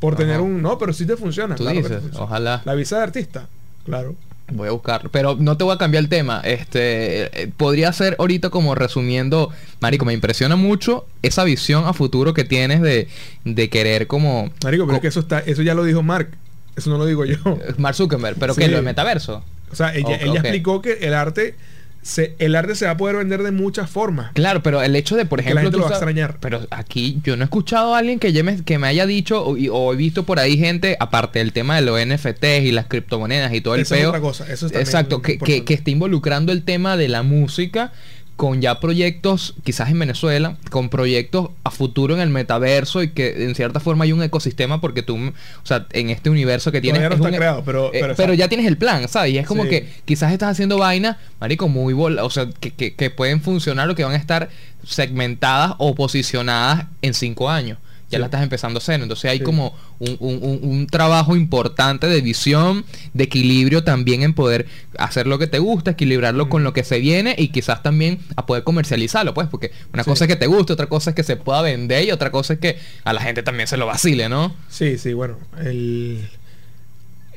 Por 0.01 0.17
tener 0.17 0.41
un. 0.41 0.61
No, 0.63 0.79
pero 0.79 0.93
sí 0.93 1.07
te 1.07 1.17
funciona. 1.17 1.55
Tú 1.55 1.63
claro 1.63 1.83
te 1.83 1.89
funciona. 1.89 2.25
ojalá. 2.25 2.63
La 2.65 2.75
visa 2.75 2.97
de 2.97 3.03
artista, 3.05 3.49
claro. 3.85 4.15
Voy 4.53 4.67
a 4.67 4.73
buscarlo. 4.73 5.11
Pero 5.13 5.37
no 5.39 5.57
te 5.57 5.63
voy 5.63 5.75
a 5.75 5.79
cambiar 5.79 6.03
el 6.03 6.09
tema. 6.09 6.41
Este 6.43 7.43
eh, 7.43 7.53
podría 7.57 7.93
ser 7.93 8.17
ahorita 8.19 8.51
como 8.51 8.75
resumiendo. 8.75 9.51
Marico, 9.81 10.05
me 10.05 10.13
impresiona 10.13 10.57
mucho 10.57 11.07
esa 11.23 11.45
visión 11.45 11.85
a 11.87 11.93
futuro 11.93 12.35
que 12.35 12.43
tienes 12.43 12.81
de, 12.83 13.07
de 13.45 13.69
querer 13.71 14.09
como. 14.09 14.51
Marico, 14.65 14.87
pero 14.87 14.97
es 14.97 15.03
que 15.03 15.09
eso 15.09 15.21
está, 15.21 15.39
eso 15.39 15.63
ya 15.63 15.75
lo 15.75 15.85
dijo 15.85 16.03
Mark. 16.03 16.31
Eso 16.77 16.91
no 16.91 16.99
lo 16.99 17.07
digo 17.07 17.25
yo. 17.25 17.37
Mark 17.79 17.95
Zuckerberg, 17.95 18.37
pero 18.41 18.55
Sí. 18.55 18.61
que 18.63 18.69
lo 18.69 18.77
de 18.79 18.83
metaverso. 18.83 19.45
O 19.71 19.77
sea, 19.77 19.95
ella, 19.95 20.17
ella 20.17 20.41
explicó 20.41 20.83
que 20.83 20.95
el 21.03 21.15
arte 21.15 21.55
se, 22.03 22.35
el 22.39 22.57
arte 22.57 22.75
se 22.75 22.87
va 22.87 22.93
a 22.93 22.97
poder 22.97 23.17
vender 23.17 23.43
de 23.43 23.51
muchas 23.51 23.91
formas. 23.91 24.33
Claro, 24.33 24.63
pero 24.63 24.83
el 24.83 24.97
hecho 24.97 25.17
de, 25.17 25.27
por 25.27 25.39
Que 25.41 25.53
la 25.55 25.61
ejemplo, 25.61 25.63
gente 25.71 25.77
lo 25.79 25.83
tú 25.85 25.89
va 25.91 25.95
a 25.97 25.99
extrañar. 25.99 26.39
Pero 26.41 26.67
aquí 26.71 27.21
yo 27.23 27.37
no 27.37 27.43
he 27.43 27.45
escuchado 27.45 27.95
a 27.95 27.99
alguien 27.99 28.19
que, 28.19 28.33
ya 28.33 28.43
me, 28.43 28.63
que 28.65 28.79
me 28.79 28.87
haya 28.87 29.07
dicho 29.07 29.43
o, 29.45 29.57
o 29.73 29.93
he 29.93 29.97
visto 29.97 30.25
por 30.25 30.39
ahí 30.39 30.57
gente, 30.57 30.97
aparte 30.99 31.41
del 31.41 31.53
tema 31.53 31.77
de 31.77 31.83
los 31.83 31.99
NFTs 32.05 32.63
y 32.63 32.73
las 32.73 32.87
criptomonedas 32.87 33.53
y 33.53 33.61
todo 33.61 33.75
el 33.75 33.83
Esa 33.83 33.97
es 33.97 34.01
peo. 34.01 34.09
otra 34.11 34.21
cosa, 34.21 34.45
eso 34.45 34.67
es 34.67 34.73
también 34.73 34.87
exacto, 34.87 35.21
que, 35.21 35.39
que, 35.39 35.65
que 35.65 35.75
esté 35.75 35.91
involucrando 35.91 36.53
el 36.53 36.63
tema 36.63 36.97
de 36.97 37.09
la 37.09 37.23
música 37.23 37.93
con 38.41 38.63
ya 38.63 38.81
proyectos, 38.81 39.55
quizás 39.65 39.91
en 39.91 39.99
Venezuela, 39.99 40.57
con 40.71 40.89
proyectos 40.89 41.51
a 41.63 41.71
futuro 41.71 42.15
en 42.15 42.21
el 42.23 42.31
metaverso 42.31 43.03
y 43.03 43.11
que 43.11 43.45
en 43.45 43.55
cierta 43.55 43.81
forma 43.81 44.05
hay 44.05 44.13
un 44.13 44.23
ecosistema 44.23 44.81
porque 44.81 45.03
tú, 45.03 45.15
o 45.19 45.33
sea, 45.67 45.87
en 45.93 46.09
este 46.09 46.31
universo 46.31 46.73
que 46.73 46.81
tienes... 46.81 47.01
Todavía 47.03 47.11
no 47.11 47.15
es 47.17 47.21
está 47.21 47.29
un- 47.29 47.37
creado, 47.37 47.63
pero- 47.67 47.89
eh, 47.93 47.99
pero 48.01 48.15
pero 48.17 48.33
ya 48.33 48.49
tienes 48.49 48.67
el 48.67 48.79
plan, 48.79 49.07
¿sabes? 49.09 49.35
Y 49.35 49.37
es 49.39 49.47
como 49.47 49.65
Sí. 49.65 49.69
que 49.69 49.89
quizás 50.07 50.33
estás 50.33 50.49
haciendo 50.53 50.79
vainas, 50.79 51.19
marico, 51.39 51.69
muy 51.69 51.93
bola, 51.93 52.25
o 52.25 52.31
sea, 52.31 52.49
que, 52.61 52.71
que, 52.71 52.95
que 52.95 53.11
pueden 53.11 53.43
funcionar 53.43 53.91
o 53.91 53.95
que 53.95 54.05
van 54.05 54.15
a 54.15 54.17
estar 54.17 54.49
segmentadas 54.87 55.75
o 55.77 55.95
posicionadas 55.95 56.87
en 57.03 57.13
cinco 57.13 57.51
años. 57.51 57.77
Ya 58.11 58.19
la 58.19 58.27
estás 58.27 58.43
empezando 58.43 58.79
a 58.79 58.83
hacer. 58.83 59.01
Entonces 59.01 59.31
hay 59.31 59.39
Sí. 59.39 59.45
como 59.45 59.75
un, 60.01 60.17
un- 60.21 60.87
trabajo 60.89 61.37
importante 61.37 62.09
de 62.09 62.21
visión, 62.21 62.85
de 63.15 63.25
equilibrio 63.25 63.85
también 63.85 64.23
en 64.23 64.35
poder 64.35 64.67
hacer 64.99 65.27
lo 65.27 65.39
que 65.39 65.47
te 65.47 65.59
gusta, 65.61 65.93
equilibrarlo 65.93 66.49
con 66.49 66.65
lo 66.65 66.73
que 66.73 66.83
se 66.85 66.99
viene 66.99 67.35
y 67.39 67.49
quizás 67.49 67.83
también 67.83 68.19
a 68.37 68.47
poder 68.47 68.65
comercializarlo, 68.65 69.33
pues, 69.35 69.47
porque 69.49 69.71
una 69.95 70.03
Sí. 70.05 70.11
cosa 70.11 70.25
es 70.25 70.29
que 70.29 70.37
te 70.37 70.47
guste, 70.49 70.73
otra 70.73 70.87
cosa 70.89 71.11
es 71.11 71.17
que 71.17 71.23
se 71.23 71.37
pueda 71.37 71.63
vender 71.63 72.05
y 72.05 72.11
otra 72.11 72.31
cosa 72.31 72.55
es 72.55 72.59
que 72.59 72.79
a 73.05 73.13
la 73.13 73.21
gente 73.23 73.43
también 73.43 73.69
se 73.69 73.77
lo 73.77 73.87
vacile, 73.87 74.29
¿no? 74.29 74.55
Sí, 74.69 74.99
sí, 74.99 75.13
bueno, 75.13 75.39
el 75.63 76.29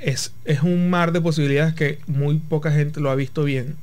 es, 0.01 0.33
es 0.45 0.61
un 0.63 0.89
mar 0.89 1.11
de 1.13 1.21
posibilidades 1.21 1.73
que 1.75 1.99
muy 2.07 2.37
poca 2.37 2.71
gente 2.71 2.99
lo 2.99 3.09
ha 3.09 3.15
visto 3.15 3.43
bien. 3.43 3.75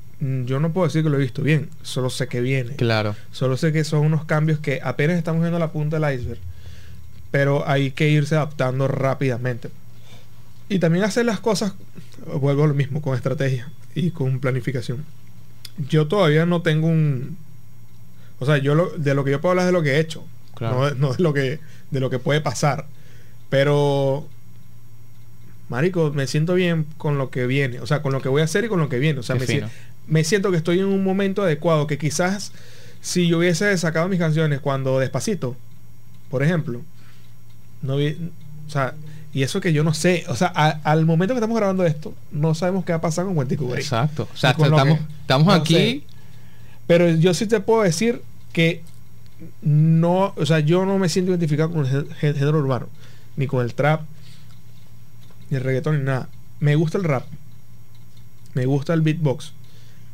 Yo 0.45 0.61
no 0.61 0.71
puedo 0.75 0.87
decir 0.87 1.03
que 1.03 1.09
lo 1.09 1.17
he 1.17 1.21
visto 1.23 1.43
bien, 1.43 1.71
solo 1.83 2.11
sé 2.11 2.27
que 2.29 2.43
viene. 2.43 2.77
Claro. 2.77 3.17
Solo 3.33 3.57
sé 3.57 3.73
que 3.73 3.85
son 3.85 4.01
unos 4.01 4.27
cambios 4.27 4.59
que 4.59 4.81
apenas 4.83 5.17
estamos 5.17 5.41
viendo 5.41 5.59
la 5.59 5.73
punta 5.73 5.99
del 5.99 6.15
iceberg. 6.15 6.41
Pero 7.31 7.69
hay 7.69 7.90
que 7.93 8.09
irse 8.09 8.35
adaptando 8.35 8.89
rápidamente. 8.89 9.70
Y 10.69 10.78
también 10.78 11.05
hacer 11.05 11.24
las 11.27 11.40
cosas, 11.40 11.74
vuelvo 12.40 12.65
a 12.65 12.69
lo 12.69 12.74
mismo, 12.74 13.02
con 13.02 13.15
estrategia 13.16 13.69
y 13.94 14.11
con 14.11 14.40
planificación. 14.40 15.05
Yo 15.89 16.07
todavía 16.09 16.47
no 16.47 16.62
tengo 16.62 16.86
un... 16.89 17.36
O 18.39 18.47
sea, 18.47 18.59
yo 18.59 18.74
lo- 18.74 18.90
de 18.97 19.15
lo 19.15 19.24
que 19.24 19.31
yo 19.32 19.40
puedo 19.40 19.51
hablar 19.51 19.65
es 19.65 19.69
de 19.69 19.73
lo 19.73 19.82
que 19.82 19.93
he 19.97 20.01
hecho. 20.01 20.24
Claro. 20.55 20.77
No, 20.78 20.86
de- 20.86 20.94
no 20.97 21.12
de 21.12 21.23
lo 21.23 21.32
que 21.32 21.61
de 21.90 22.01
lo 22.01 22.09
que 22.11 22.19
puede 22.19 22.40
pasar. 22.40 22.86
Pero 23.48 24.27
Marico, 25.69 26.11
me 26.12 26.27
siento 26.27 26.55
bien 26.55 26.86
con 26.98 27.16
lo 27.19 27.31
que 27.31 27.47
viene, 27.47 27.81
o 27.81 27.86
sea, 27.86 28.02
con 28.02 28.12
lo 28.12 28.20
que 28.20 28.28
voy 28.28 28.43
a 28.43 28.44
hacer 28.44 28.65
y 28.65 28.69
con 28.69 28.81
lo 28.81 28.89
que 28.89 28.98
viene, 28.98 29.20
o 29.20 29.23
sea, 29.23 29.36
me, 29.36 29.47
si- 29.47 29.52
me 30.09 30.24
siento 30.24 30.51
que 30.51 30.57
estoy 30.57 30.81
en 30.81 30.86
un 30.86 31.05
momento 31.05 31.43
adecuado, 31.43 31.86
que 31.86 31.97
quizás 31.98 32.52
si 33.01 33.28
yo 33.28 33.39
hubiese 33.39 33.77
sacado 33.78 34.09
mis 34.09 34.19
canciones 34.19 34.61
cuando 34.61 34.98
despacito, 34.98 35.57
por 36.28 36.43
ejemplo, 36.43 36.82
no 37.82 37.97
vi, 37.97 38.31
o 38.66 38.70
sea, 38.70 38.94
y 39.32 39.43
eso 39.43 39.61
que 39.61 39.73
yo 39.73 39.85
no 39.85 39.94
sé, 39.94 40.24
o 40.28 40.35
sea, 40.35 40.48
al 40.48 41.07
momento 41.07 41.35
que 41.35 41.39
estamos 41.39 41.57
grabando 41.57 41.85
esto, 41.85 42.15
no 42.32 42.55
sabemos 42.55 42.85
qué 42.85 42.93
va 42.93 42.98
a 42.98 43.01
pasar 43.01 43.24
con 43.27 43.35
Cuentico 43.35 43.74
Exacto. 43.77 44.28
O 44.32 44.36
sea, 44.36 44.51
estamos, 44.51 44.98
estamos 45.20 45.55
aquí. 45.55 46.05
Pero 46.86 47.09
yo 47.11 47.32
sí 47.35 47.47
te 47.47 47.61
puedo 47.61 47.82
decir 47.82 48.23
que 48.52 48.82
no, 49.62 50.35
o 50.36 50.47
sea, 50.47 50.59
yo 50.61 50.85
no 50.85 50.98
me 50.98 51.09
siento 51.09 51.31
identificado 51.31 51.70
con 51.70 51.86
el 51.86 52.15
género 52.15 52.59
urbano, 52.59 52.89
ni 53.36 53.47
con 53.47 53.65
el 53.65 53.74
trap, 53.74 54.02
ni 55.48 55.57
el 55.57 55.62
reggaetón, 55.62 55.98
ni 55.98 56.05
nada. 56.05 56.28
Me 56.59 56.74
gusta 56.74 56.98
el 56.98 57.05
rap, 57.05 57.24
me 58.55 58.66
gusta 58.66 58.93
el 58.93 59.02
beatbox, 59.02 59.52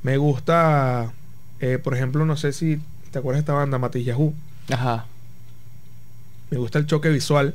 me 0.02 0.18
gusta, 0.18 1.12
eh, 1.60 1.78
por 1.82 1.94
ejemplo, 1.94 2.26
no 2.26 2.36
sé 2.36 2.52
si 2.52 2.80
te 3.10 3.18
acuerdas 3.18 3.38
de 3.38 3.40
esta 3.40 3.54
banda, 3.54 3.78
Matiz 3.78 4.04
Yahoo. 4.04 4.34
Ajá. 4.70 5.06
Me 6.50 6.58
gusta 6.58 6.78
el 6.78 6.86
choque 6.86 7.08
visual 7.08 7.54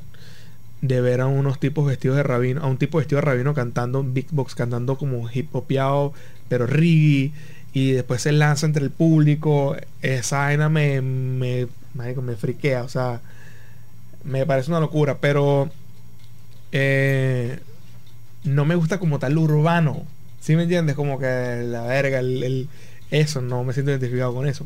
de 0.82 1.00
ver 1.00 1.22
a 1.22 1.28
unos 1.28 1.60
tipos 1.60 1.86
vestidos 1.86 2.18
de 2.18 2.24
rabino, 2.24 2.62
a 2.62 2.68
un 2.68 2.78
tipo 2.78 2.98
vestido 2.98 3.22
de 3.22 3.26
rabino 3.26 3.54
cantando 3.54 4.04
beatbox, 4.04 4.56
cantando 4.56 4.98
como 4.98 5.30
hip 5.32 5.56
hopeado, 5.56 6.14
pero 6.50 6.66
reggae, 6.66 7.32
y 7.74 7.92
después 7.92 8.22
se 8.22 8.32
lanza 8.32 8.66
entre 8.66 8.84
el 8.84 8.92
público. 8.92 9.76
Esa 10.02 10.40
vaina 10.40 10.70
me, 10.70 11.02
me, 11.02 11.68
me 11.94 12.36
friquea, 12.36 12.84
o 12.84 12.90
sea, 12.90 13.22
me 14.24 14.46
parece 14.46 14.72
una 14.72 14.80
locura, 14.80 15.20
pero 15.20 15.70
eh, 16.72 17.60
no 18.44 18.66
me 18.66 18.76
gusta 18.76 19.00
como 19.00 19.20
tal 19.20 19.38
urbano. 19.38 20.06
¿Sí 20.40 20.56
me 20.56 20.64
entiendes? 20.64 20.96
Como 20.96 21.20
que 21.20 21.64
la 21.66 21.84
verga, 21.84 22.20
el, 22.20 22.68
eso, 23.12 23.42
no 23.42 23.64
me 23.64 23.74
siento 23.74 23.92
identificado 23.92 24.34
con 24.34 24.48
eso. 24.48 24.66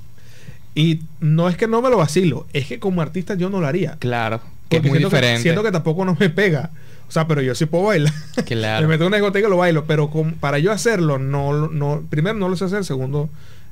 Y 0.75 1.01
no 1.21 1.47
es 1.47 1.55
que 1.55 1.67
no 1.67 1.81
me 1.81 1.89
lo 1.89 1.97
vacilo, 1.97 2.45
es 2.51 2.67
que 2.67 2.79
como 2.79 3.01
artista 3.01 3.35
yo 3.35 3.49
no 3.49 3.61
lo 3.61 3.67
haría. 3.67 3.95
Claro, 3.99 4.41
que 4.69 4.77
es 4.77 4.83
muy 4.83 4.99
diferente. 4.99 5.41
siento 5.41 5.63
que 5.63 5.71
tampoco 5.71 6.05
no 6.05 6.15
me 6.19 6.29
pega. 6.29 6.71
O 7.07 7.11
sea, 7.11 7.27
pero 7.27 7.41
yo 7.41 7.55
sí 7.55 7.65
puedo 7.65 7.85
bailar. 7.85 8.13
Claro. 8.45 8.87
me 8.87 8.93
meto 8.93 9.03
en 9.03 9.07
una 9.07 9.17
discoteca 9.17 9.47
y 9.47 9.49
lo 9.49 9.57
bailo. 9.57 9.85
Pero 9.85 10.11
para 10.39 10.59
yo 10.59 10.71
hacerlo, 10.71 11.17
no, 11.17 11.67
no, 11.69 12.03
primero 12.09 12.37
no 12.37 12.49
lo 12.49 12.57
sé 12.57 12.65
hacer. 12.65 12.83
Segundo, 12.83 13.29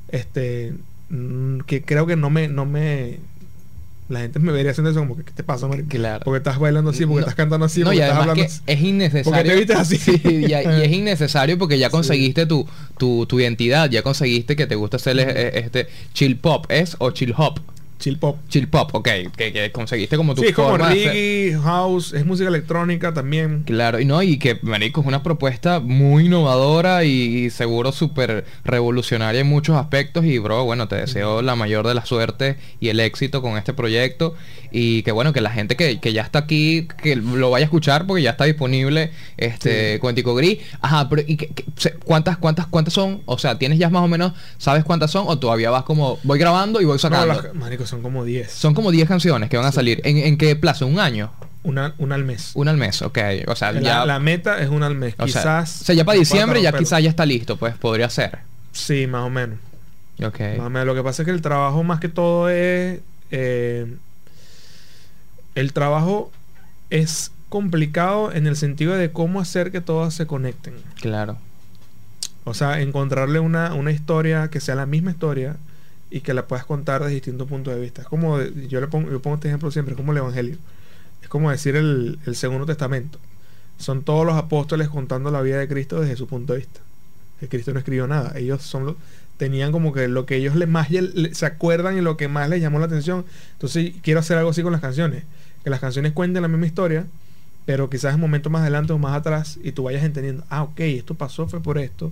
este, 0.09 0.73
mm, 1.09 1.59
que 1.61 1.84
creo 1.84 2.05
que 2.05 2.15
no 2.15 2.30
me, 2.30 2.47
no 2.47 2.65
me, 2.65 3.19
la 4.14 4.22
gente 4.22 4.40
me 4.40 4.52
vería 4.52 4.72
haciendo 4.72 4.91
eso 4.91 4.99
como 4.99 5.18
que 5.18 5.23
¿qué 5.23 5.31
te 5.31 5.44
pasa, 5.44 5.68
Mario? 5.68 5.85
Claro. 5.90 6.23
Porque 6.23 6.38
estás 6.38 6.60
bailando 6.60 6.91
así, 6.91 7.06
porque 7.06 7.22
estás 7.22 7.35
cantando 7.35 7.65
así, 7.65 7.84
porque 7.84 7.99
estás 7.99 8.18
hablando 8.18 8.44
así. 8.44 8.61
Es 8.65 8.81
innecesario. 8.81 9.31
Porque 9.31 9.49
te 9.49 9.56
viste 9.56 9.73
así. 9.73 10.22
y, 10.23 10.53
es 10.53 10.91
innecesario 10.91 11.57
porque 11.57 11.77
ya 11.77 11.90
conseguiste 11.90 12.45
tu, 12.45 12.68
tu, 12.98 13.26
tu, 13.26 13.40
identidad, 13.40 13.90
ya 13.90 14.03
conseguiste 14.03 14.56
que 14.56 14.68
te 14.68 14.76
gusta 14.76 14.98
hacer 14.98 15.19
este 15.19 15.88
chill 16.14 16.38
pop, 16.38 16.65
¿es? 16.69 16.95
O 16.99 17.11
chill 17.11 17.34
hop. 17.38 17.60
Chill 17.99 18.18
pop. 18.18 18.38
Chill 18.49 18.68
pop, 18.68 18.94
ok. 18.94 19.07
Que, 19.36 19.72
conseguiste 19.72 20.18
como 20.18 20.36
tu 20.36 20.41
sí, 20.41 20.52
como 20.52 20.78
reggae, 20.78 21.57
house, 21.64 22.14
es 22.14 22.26
música 22.26 22.49
electrónica 22.49 23.14
también. 23.14 23.64
Claro, 23.64 23.99
y 23.99 24.06
no, 24.06 24.22
y 24.22 24.38
que, 24.40 24.60
marico, 24.61 25.02
es 25.02 25.07
una 25.07 25.24
propuesta 25.24 25.80
muy 25.80 26.26
innovadora 26.26 27.03
y, 27.06 27.49
seguro 27.49 27.91
súper 27.91 28.45
revolucionaria 28.65 29.41
en 29.41 29.48
muchos 29.48 29.78
aspectos. 29.78 30.26
Y, 30.26 30.38
bro, 30.38 30.65
bueno, 30.65 30.88
te 30.88 30.95
deseo 30.95 31.41
la 31.41 31.56
mayor 31.56 31.88
de 31.88 31.94
la 31.94 32.06
suerte 32.06 32.57
y 32.80 32.90
el 32.90 32.99
éxito 32.99 33.41
con 33.41 33.57
este 33.57 33.74
proyecto. 33.74 34.36
Y 34.72 35.03
que, 35.03 35.11
bueno, 35.11 35.34
que 35.34 35.41
la 35.41 35.52
gente 35.52 35.76
que, 35.76 36.14
ya 36.14 36.24
está 36.24 36.40
aquí, 36.40 36.88
que 37.02 37.15
lo 37.15 37.52
vaya 37.52 37.65
a 37.65 37.68
escuchar 37.68 38.06
porque 38.07 38.24
ya 38.24 38.32
está 38.32 38.45
disponible 38.45 39.11
este 39.38 39.99
Cuentico 39.99 40.36
Gris. 40.36 40.60
Ajá, 40.82 41.07
pero 41.10 41.22
¿y 41.26 41.38
cuántas, 42.03 42.38
cuántas, 42.38 42.68
cuántas 42.68 42.94
son? 42.94 43.22
O 43.26 43.38
sea, 43.38 43.57
¿tienes 43.57 43.80
ya 43.80 43.90
más 43.90 44.03
o 44.03 44.07
menos, 44.07 44.34
sabes 44.57 44.84
cuántas 44.84 45.11
son? 45.11 45.26
¿O 45.28 45.38
todavía 45.38 45.70
vas 45.70 45.84
como, 45.84 46.20
voy 46.24 46.40
grabando 46.40 46.82
y 46.82 46.86
voy 46.86 46.99
sacando? 46.99 47.41
No, 47.53 47.65
son 47.85 48.01
como 48.01 48.23
10. 48.23 48.51
Son 48.51 48.73
como 48.73 48.91
10 48.91 49.07
canciones 49.07 49.49
que 49.49 49.57
van 49.57 49.65
a 49.65 49.72
salir. 49.72 50.01
¿En, 50.03 50.38
qué 50.38 50.55
plazo? 50.55 50.88
¿Un 50.88 50.99
año? 50.99 51.31
Una, 51.64 51.93
una 51.97 52.15
al 52.15 52.23
mes. 52.23 52.51
Una 52.55 52.72
al 52.72 52.77
mes, 52.77 53.01
ok. 53.01 53.18
O 53.47 53.55
sea, 53.55 53.72
la, 53.72 53.81
ya... 53.81 54.05
la 54.05 54.19
meta 54.19 54.60
es 54.61 54.69
una 54.69 54.88
al 54.88 54.95
mes. 54.95 55.15
quizás. 55.15 55.81
o 55.81 55.85
sea, 55.85 55.95
ya 55.95 56.03
para 56.03 56.19
diciembre 56.19 56.61
ya 56.61 56.72
quizás 56.72 57.01
ya 57.01 57.10
está 57.10 57.26
listo, 57.26 57.57
pues 57.57 57.76
podría 57.76 58.10
ser. 58.10 58.39
Sí, 58.72 59.07
más 59.07 59.23
o 59.23 59.30
menos. 59.30 59.60
Ok. 60.23 60.39
Más 60.57 60.68
o 60.68 60.69
menos. 60.69 60.88
Lo 60.88 60.95
que 60.95 61.03
pasa 61.03 61.22
es 61.22 61.26
que 61.26 61.31
el 61.31 61.41
trabajo 61.41 61.84
más 61.84 61.99
que 61.99 62.10
todo 62.10 62.49
es. 62.49 62.99
Eh, 63.31 63.95
el 65.55 65.73
trabajo 65.73 66.31
es 66.89 67.31
complicado 67.49 68.31
en 68.31 68.47
el 68.47 68.55
sentido 68.55 68.95
de 68.95 69.11
cómo 69.11 69.39
hacer 69.39 69.72
que 69.72 69.81
todas 69.81 70.14
se 70.14 70.26
conecten. 70.26 70.73
Claro. 70.99 71.38
O 72.45 72.53
sea, 72.53 72.81
encontrarle 72.81 73.39
una, 73.39 73.73
una 73.73 73.91
historia 73.91 74.49
que 74.49 74.60
sea 74.60 74.76
la 74.76 74.85
misma 74.85 75.11
historia 75.11 75.55
y 76.14 76.22
que 76.22 76.35
la 76.35 76.45
puedas 76.45 76.64
contar 76.64 77.02
desde 77.02 77.15
distintos 77.15 77.48
puntos 77.48 77.73
de 77.73 77.81
vista. 77.81 78.03
Es 78.03 78.07
como, 78.07 78.40
yo 78.40 78.80
le 78.80 78.85
pongo, 78.85 79.10
yo 79.10 79.19
pongo 79.19 79.34
este 79.34 79.48
ejemplo 79.48 79.72
siempre, 79.72 79.94
es 79.94 79.98
como 79.98 80.11
el 80.11 80.19
Evangelio. 80.19 80.57
Es 81.23 81.27
como 81.27 81.49
decir 81.49 81.76
el, 81.76 82.19
Segundo 82.34 82.68
Testamento. 82.68 83.18
Son 83.80 84.03
todos 84.03 84.23
los 84.23 84.35
apóstoles 84.35 84.90
contando 84.90 85.31
la 85.31 85.41
vida 85.41 85.57
de 85.57 85.68
Cristo 85.68 85.99
desde 85.99 86.15
su 86.15 86.27
punto 86.27 86.53
de 86.53 86.60
vista. 86.60 86.81
El 87.41 87.49
Cristo 87.49 87.73
no 87.73 87.80
escribió 87.80 88.06
nada. 88.06 88.38
Ellos 88.38 88.61
son 88.61 88.95
tenían 89.38 89.72
como 89.72 89.91
que 89.91 90.07
lo 90.07 90.27
que 90.27 90.35
ellos 90.35 90.53
le, 90.56 90.68
más 90.68 90.90
se 91.31 91.45
acuerdan 91.48 91.98
y 91.98 92.02
lo 92.02 92.15
que 92.15 92.27
más 92.27 92.48
les 92.48 92.61
llamó 92.61 92.77
la 92.77 92.85
atención. 92.85 93.26
Entonces 93.53 93.94
quiero 94.03 94.19
hacer 94.19 94.38
algo 94.38 94.52
así 94.52 94.61
con 94.61 94.72
las 94.72 94.81
canciones. 94.81 95.23
Que 95.64 95.72
las 95.72 95.80
canciones 95.80 96.11
cuenten 96.11 96.44
la 96.44 96.48
misma 96.48 96.68
historia, 96.68 97.07
pero 97.65 97.90
quizás 97.90 98.14
en 98.14 98.19
momentos 98.19 98.52
más 98.52 98.61
adelante 98.61 98.94
o 98.94 98.99
más 98.99 99.18
atrás 99.18 99.57
y 99.64 99.72
tú 99.72 99.81
vayas 99.81 100.03
entendiendo, 100.03 100.44
ah, 100.52 100.61
ok, 100.61 100.80
esto 100.81 101.15
pasó, 101.15 101.48
fue 101.48 101.60
por 101.60 101.80
esto 101.80 102.11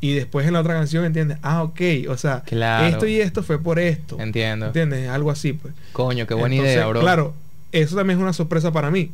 y 0.00 0.14
después 0.14 0.46
en 0.46 0.52
la 0.52 0.60
otra 0.60 0.74
canción 0.74 1.04
entiendes, 1.04 1.38
ah, 1.42 1.62
ok, 1.62 1.80
o 2.08 2.16
sea, 2.16 2.42
esto 2.86 3.06
y 3.06 3.20
esto 3.20 3.42
fue 3.42 3.58
por 3.60 3.78
esto. 3.78 4.18
Entiendo. 4.20 4.66
¿Entiendes? 4.66 5.08
Algo 5.08 5.30
así, 5.30 5.52
pues. 5.52 5.74
Coño, 5.92 6.26
qué 6.26 6.34
buena 6.34 6.54
idea, 6.54 6.86
bro. 6.86 7.00
Claro, 7.00 7.34
eso 7.72 7.96
también 7.96 8.18
es 8.18 8.22
una 8.22 8.32
sorpresa 8.32 8.72
para 8.72 8.90
mí, 8.90 9.10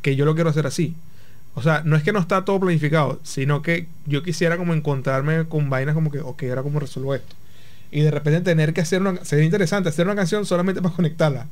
que 0.00 0.16
yo 0.16 0.24
lo 0.24 0.34
quiero 0.34 0.50
hacer 0.50 0.66
así. 0.66 0.94
O 1.54 1.62
sea, 1.62 1.82
no 1.84 1.96
es 1.96 2.02
que 2.02 2.12
no 2.12 2.18
está 2.18 2.44
todo 2.46 2.60
planificado, 2.60 3.20
sino 3.22 3.60
que 3.60 3.86
yo 4.06 4.22
quisiera 4.22 4.56
como 4.56 4.72
encontrarme 4.72 5.44
con 5.44 5.68
vainas 5.68 5.94
como 5.94 6.10
que, 6.10 6.20
ok, 6.20 6.44
ahora 6.44 6.62
cómo 6.62 6.80
resuelvo 6.80 7.14
esto 7.14 7.36
y 7.92 8.00
de 8.00 8.10
repente 8.10 8.40
tener 8.40 8.72
que 8.72 8.80
hacer 8.80 9.02
una 9.02 9.22
sería 9.22 9.44
interesante 9.44 9.90
hacer 9.90 10.06
una 10.06 10.16
canción 10.16 10.46
solamente 10.46 10.80
para 10.80 10.94
conectarla. 10.94 11.46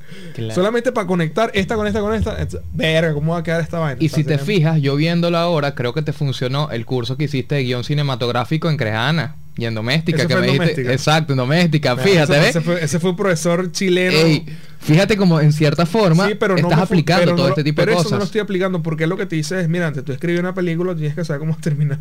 Solamente 0.53 0.91
para 0.91 1.05
conectar 1.07 1.51
esta 1.53 1.75
con 1.75 1.87
esta 1.87 2.01
con 2.01 2.13
esta 2.13 2.35
verga 2.73 3.13
cómo 3.13 3.33
va 3.33 3.39
a 3.39 3.43
quedar 3.43 3.61
esta 3.61 3.77
vaina 3.79 3.97
y 4.01 4.09
si 4.09 4.23
te 4.23 4.39
fijas 4.39 4.81
yo 4.81 4.95
viéndolo 4.95 5.37
ahora 5.37 5.75
creo 5.75 5.93
que 5.93 6.01
te 6.01 6.13
funcionó 6.13 6.69
el 6.71 6.85
curso 6.85 7.15
que 7.15 7.25
hiciste 7.25 7.55
de 7.55 7.63
guion 7.63 7.83
cinematográfico 7.83 8.69
en 8.69 8.77
Creana 8.77 9.35
y 9.57 9.65
en 9.65 9.75
doméstica, 9.75 10.25
que 10.25 10.35
me 10.35 10.47
dijiste. 10.47 10.93
Exacto, 10.93 11.33
en 11.33 11.37
doméstica. 11.37 11.97
fíjate, 11.97 12.39
¿ves? 12.39 12.49
Ese 12.49 12.61
fue, 12.61 12.83
ese 12.83 12.99
fue 12.99 13.09
un 13.09 13.15
profesor 13.17 13.71
chileno. 13.71 14.45
fíjate 14.79 15.17
como 15.17 15.41
en 15.41 15.51
cierta 15.51 15.85
forma 15.85 16.29
estás 16.29 16.79
aplicando 16.79 17.35
todo 17.35 17.49
este 17.49 17.63
tipo 17.63 17.81
de 17.81 17.87
cosas. 17.87 18.03
Pero 18.03 18.07
eso 18.07 18.15
no 18.15 18.19
lo 18.19 18.23
estoy 18.23 18.41
aplicando 18.41 18.81
porque 18.81 19.07
lo 19.07 19.17
que 19.17 19.25
te 19.25 19.35
dice 19.35 19.59
es, 19.59 19.67
mira, 19.67 19.87
antes 19.87 20.05
tú 20.05 20.13
escribes 20.13 20.39
una 20.39 20.53
película, 20.53 20.95
tienes 20.95 21.15
que 21.15 21.25
saber 21.25 21.41
cómo 21.41 21.57
terminar. 21.61 21.99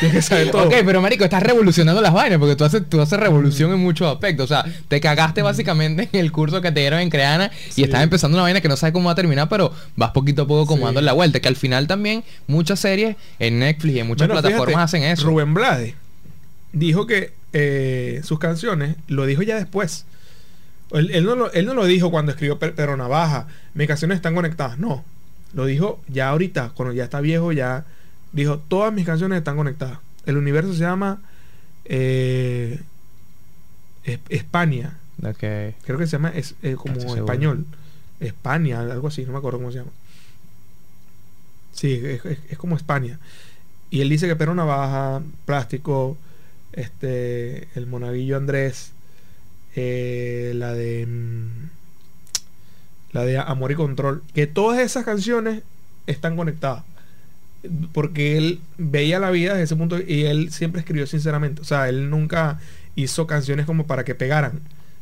tienes 0.00 0.12
que 0.12 0.22
saber 0.22 0.50
todo. 0.50 0.64
ok, 0.64 0.74
pero 0.84 1.00
marico, 1.00 1.22
estás 1.22 1.42
revolucionando 1.42 2.02
las 2.02 2.12
vainas 2.12 2.38
porque 2.40 2.56
tú 2.56 2.64
haces, 2.64 2.82
tú 2.88 3.00
haces 3.00 3.18
revolución 3.18 3.72
en 3.72 3.78
muchos 3.78 4.12
aspectos. 4.12 4.50
O 4.50 4.54
sea, 4.54 4.64
te 4.88 5.00
cagaste 5.00 5.42
básicamente 5.42 6.08
en 6.12 6.20
el 6.20 6.32
curso 6.32 6.60
que 6.60 6.72
te 6.72 6.80
dieron 6.80 7.00
en 7.00 7.10
Creana 7.10 7.52
y 7.76 7.84
estás 7.84 8.02
empezando 8.02 8.36
una 8.36 8.42
vaina 8.42 8.60
que 8.60 8.68
no 8.68 8.76
sabes 8.76 8.92
cómo 8.92 9.06
va 9.06 9.12
a 9.12 9.16
terminar, 9.16 9.48
pero 9.48 9.72
vas 9.94 10.10
poquito 10.10 10.42
a 10.42 10.46
poco 10.48 10.66
como 10.66 10.86
dando 10.86 11.00
la 11.00 11.12
vuelta. 11.12 11.38
Que 11.38 11.48
al 11.48 11.56
final 11.56 11.86
también 11.86 12.24
muchas 12.48 12.80
series 12.80 13.14
en 13.38 13.60
Netflix 13.60 13.94
y 13.94 14.00
en 14.00 14.08
muchas 14.08 14.28
plataformas 14.28 14.84
hacen 14.84 15.04
eso. 15.04 15.26
Rubén 15.26 15.54
Blade 15.54 16.07
dijo 16.72 17.06
que 17.06 17.32
eh, 17.52 18.20
sus 18.24 18.38
canciones, 18.38 18.96
lo 19.06 19.26
dijo 19.26 19.42
ya 19.42 19.56
después. 19.56 20.04
Él, 20.90 21.24
no 21.24 21.34
lo, 21.34 21.52
él, 21.52 21.66
no 21.66 21.74
lo, 21.74 21.84
dijo 21.84 22.10
cuando 22.10 22.32
escribió 22.32 22.58
Pero 22.58 22.96
Navaja, 22.96 23.46
mis 23.74 23.86
canciones 23.86 24.16
están 24.16 24.34
conectadas. 24.34 24.78
No, 24.78 25.04
lo 25.52 25.66
dijo 25.66 26.00
ya 26.08 26.30
ahorita, 26.30 26.72
cuando 26.74 26.94
ya 26.94 27.04
está 27.04 27.20
viejo, 27.20 27.52
ya 27.52 27.84
dijo, 28.32 28.58
todas 28.58 28.92
mis 28.92 29.04
canciones 29.04 29.38
están 29.38 29.56
conectadas. 29.56 29.98
El 30.26 30.36
universo 30.36 30.72
se 30.72 30.80
llama 30.80 31.20
eh, 31.84 32.80
España. 34.28 34.98
Creo 35.38 35.98
que 35.98 36.06
se 36.06 36.12
llama 36.12 36.30
es, 36.30 36.54
eh, 36.62 36.76
como 36.76 37.14
español. 37.16 37.66
España, 38.20 38.80
algo 38.80 39.08
así, 39.08 39.24
no 39.24 39.32
me 39.32 39.38
acuerdo 39.38 39.58
cómo 39.58 39.70
se 39.70 39.78
llama. 39.78 39.90
Sí, 41.72 42.00
es, 42.02 42.24
es 42.24 42.58
como 42.58 42.76
España. 42.76 43.18
Y 43.90 44.00
él 44.00 44.08
dice 44.08 44.26
que 44.26 44.36
Pero 44.36 44.54
Navaja, 44.54 45.22
Plástico, 45.44 46.16
este, 46.78 47.68
el 47.74 47.86
Monaguillo 47.86 48.36
Andrés, 48.36 48.92
eh, 49.74 50.52
la 50.54 50.72
de 50.72 51.06
mm, 51.06 51.68
la 53.12 53.24
de 53.24 53.38
Amor 53.38 53.72
y 53.72 53.74
Control, 53.74 54.22
que 54.34 54.46
todas 54.46 54.78
esas 54.78 55.04
canciones 55.04 55.62
están 56.06 56.36
conectadas. 56.36 56.84
Porque 57.92 58.36
él 58.38 58.60
veía 58.76 59.18
la 59.18 59.30
vida 59.30 59.52
desde 59.52 59.64
ese 59.64 59.76
punto 59.76 59.98
y 60.00 60.24
él 60.24 60.52
siempre 60.52 60.80
escribió 60.80 61.06
sinceramente. 61.06 61.62
O 61.62 61.64
sea, 61.64 61.88
él 61.88 62.10
nunca 62.10 62.60
hizo 62.94 63.26
canciones 63.26 63.66
como 63.66 63.86
para 63.86 64.04
que 64.04 64.14
pegaran. 64.14 64.60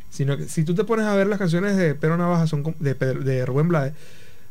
Sino 0.08 0.38
que 0.38 0.44
si 0.44 0.64
tú 0.64 0.74
te 0.74 0.84
pones 0.84 1.04
a 1.04 1.14
ver 1.14 1.26
las 1.26 1.38
canciones 1.38 1.76
de 1.76 1.94
Pedro 1.94 2.16
Navaja, 2.16 2.46
son 2.46 2.74
de, 2.78 2.94
de 2.94 3.44
Rubén 3.44 3.92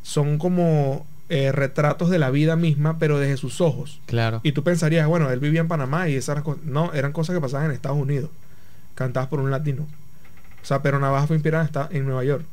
son 0.03 0.37
como 0.37 1.07
eh, 1.29 1.51
retratos 1.51 2.09
de 2.09 2.19
la 2.19 2.29
vida 2.29 2.55
misma, 2.55 2.99
pero 2.99 3.17
desde 3.19 3.37
sus 3.37 3.61
ojos. 3.61 3.99
Claro. 4.05 4.41
Y 4.43 4.51
tú 4.51 4.63
pensarías, 4.63 5.07
bueno, 5.07 5.29
él 5.31 5.39
vivía 5.39 5.61
en 5.61 5.67
Panamá 5.67 6.07
y 6.09 6.15
esas 6.15 6.41
cosas. 6.43 6.63
No, 6.63 6.93
eran 6.93 7.11
cosas 7.13 7.35
que 7.35 7.41
pasaban 7.41 7.65
en 7.67 7.71
Estados 7.71 7.97
Unidos, 7.97 8.29
cantadas 8.95 9.27
por 9.29 9.39
un 9.39 9.49
latino. 9.51 9.87
O 10.61 10.65
sea, 10.65 10.81
pero 10.81 10.99
Navaja 10.99 11.27
fue 11.27 11.35
inspirada 11.35 11.63
en, 11.63 11.67
esta- 11.67 11.89
en 11.91 12.05
Nueva 12.05 12.23
York. 12.23 12.45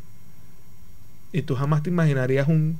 Y 1.32 1.42
tú 1.42 1.54
jamás 1.54 1.82
te 1.82 1.90
imaginarías 1.90 2.48
un, 2.48 2.78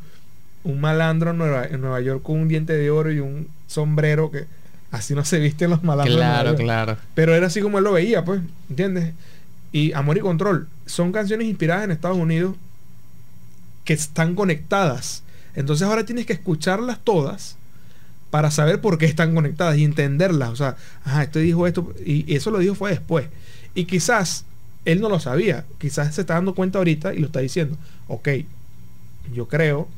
un 0.64 0.80
malandro 0.80 1.30
en 1.30 1.38
Nueva, 1.38 1.64
en 1.64 1.80
Nueva 1.80 2.00
York 2.00 2.22
con 2.22 2.38
un 2.38 2.48
diente 2.48 2.74
de 2.74 2.90
oro 2.90 3.10
y 3.10 3.18
un 3.20 3.48
sombrero 3.66 4.30
que 4.30 4.44
así 4.90 5.14
no 5.14 5.24
se 5.24 5.38
visten 5.38 5.70
los 5.70 5.82
malandros. 5.82 6.16
Claro, 6.16 6.54
claro. 6.54 6.96
Pero 7.14 7.34
era 7.34 7.46
así 7.46 7.60
como 7.62 7.78
él 7.78 7.84
lo 7.84 7.92
veía, 7.92 8.24
pues, 8.24 8.42
¿entiendes? 8.68 9.14
Y 9.72 9.92
Amor 9.94 10.18
y 10.18 10.20
Control 10.20 10.68
son 10.84 11.12
canciones 11.12 11.46
inspiradas 11.48 11.84
en 11.84 11.92
Estados 11.92 12.18
Unidos 12.18 12.56
que 13.84 13.94
están 13.94 14.34
conectadas. 14.34 15.22
Entonces 15.54 15.86
ahora 15.86 16.04
tienes 16.04 16.26
que 16.26 16.32
escucharlas 16.32 17.00
todas 17.02 17.56
para 18.30 18.50
saber 18.50 18.80
por 18.80 18.96
qué 18.98 19.06
están 19.06 19.34
conectadas 19.34 19.76
y 19.76 19.84
entenderlas. 19.84 20.50
O 20.50 20.56
sea, 20.56 20.76
ajá, 21.04 21.24
este 21.24 21.40
dijo 21.40 21.66
esto 21.66 21.94
y 22.04 22.34
eso 22.34 22.50
lo 22.50 22.58
dijo 22.58 22.74
fue 22.74 22.90
después. 22.90 23.26
Y 23.74 23.84
quizás 23.84 24.46
él 24.84 25.00
no 25.00 25.08
lo 25.08 25.20
sabía, 25.20 25.64
quizás 25.78 26.14
se 26.14 26.22
está 26.22 26.34
dando 26.34 26.54
cuenta 26.54 26.78
ahorita 26.78 27.14
y 27.14 27.18
lo 27.18 27.26
está 27.26 27.40
diciendo. 27.40 27.76
Ok, 28.08 28.28
yo 29.32 29.48
creo 29.48 29.88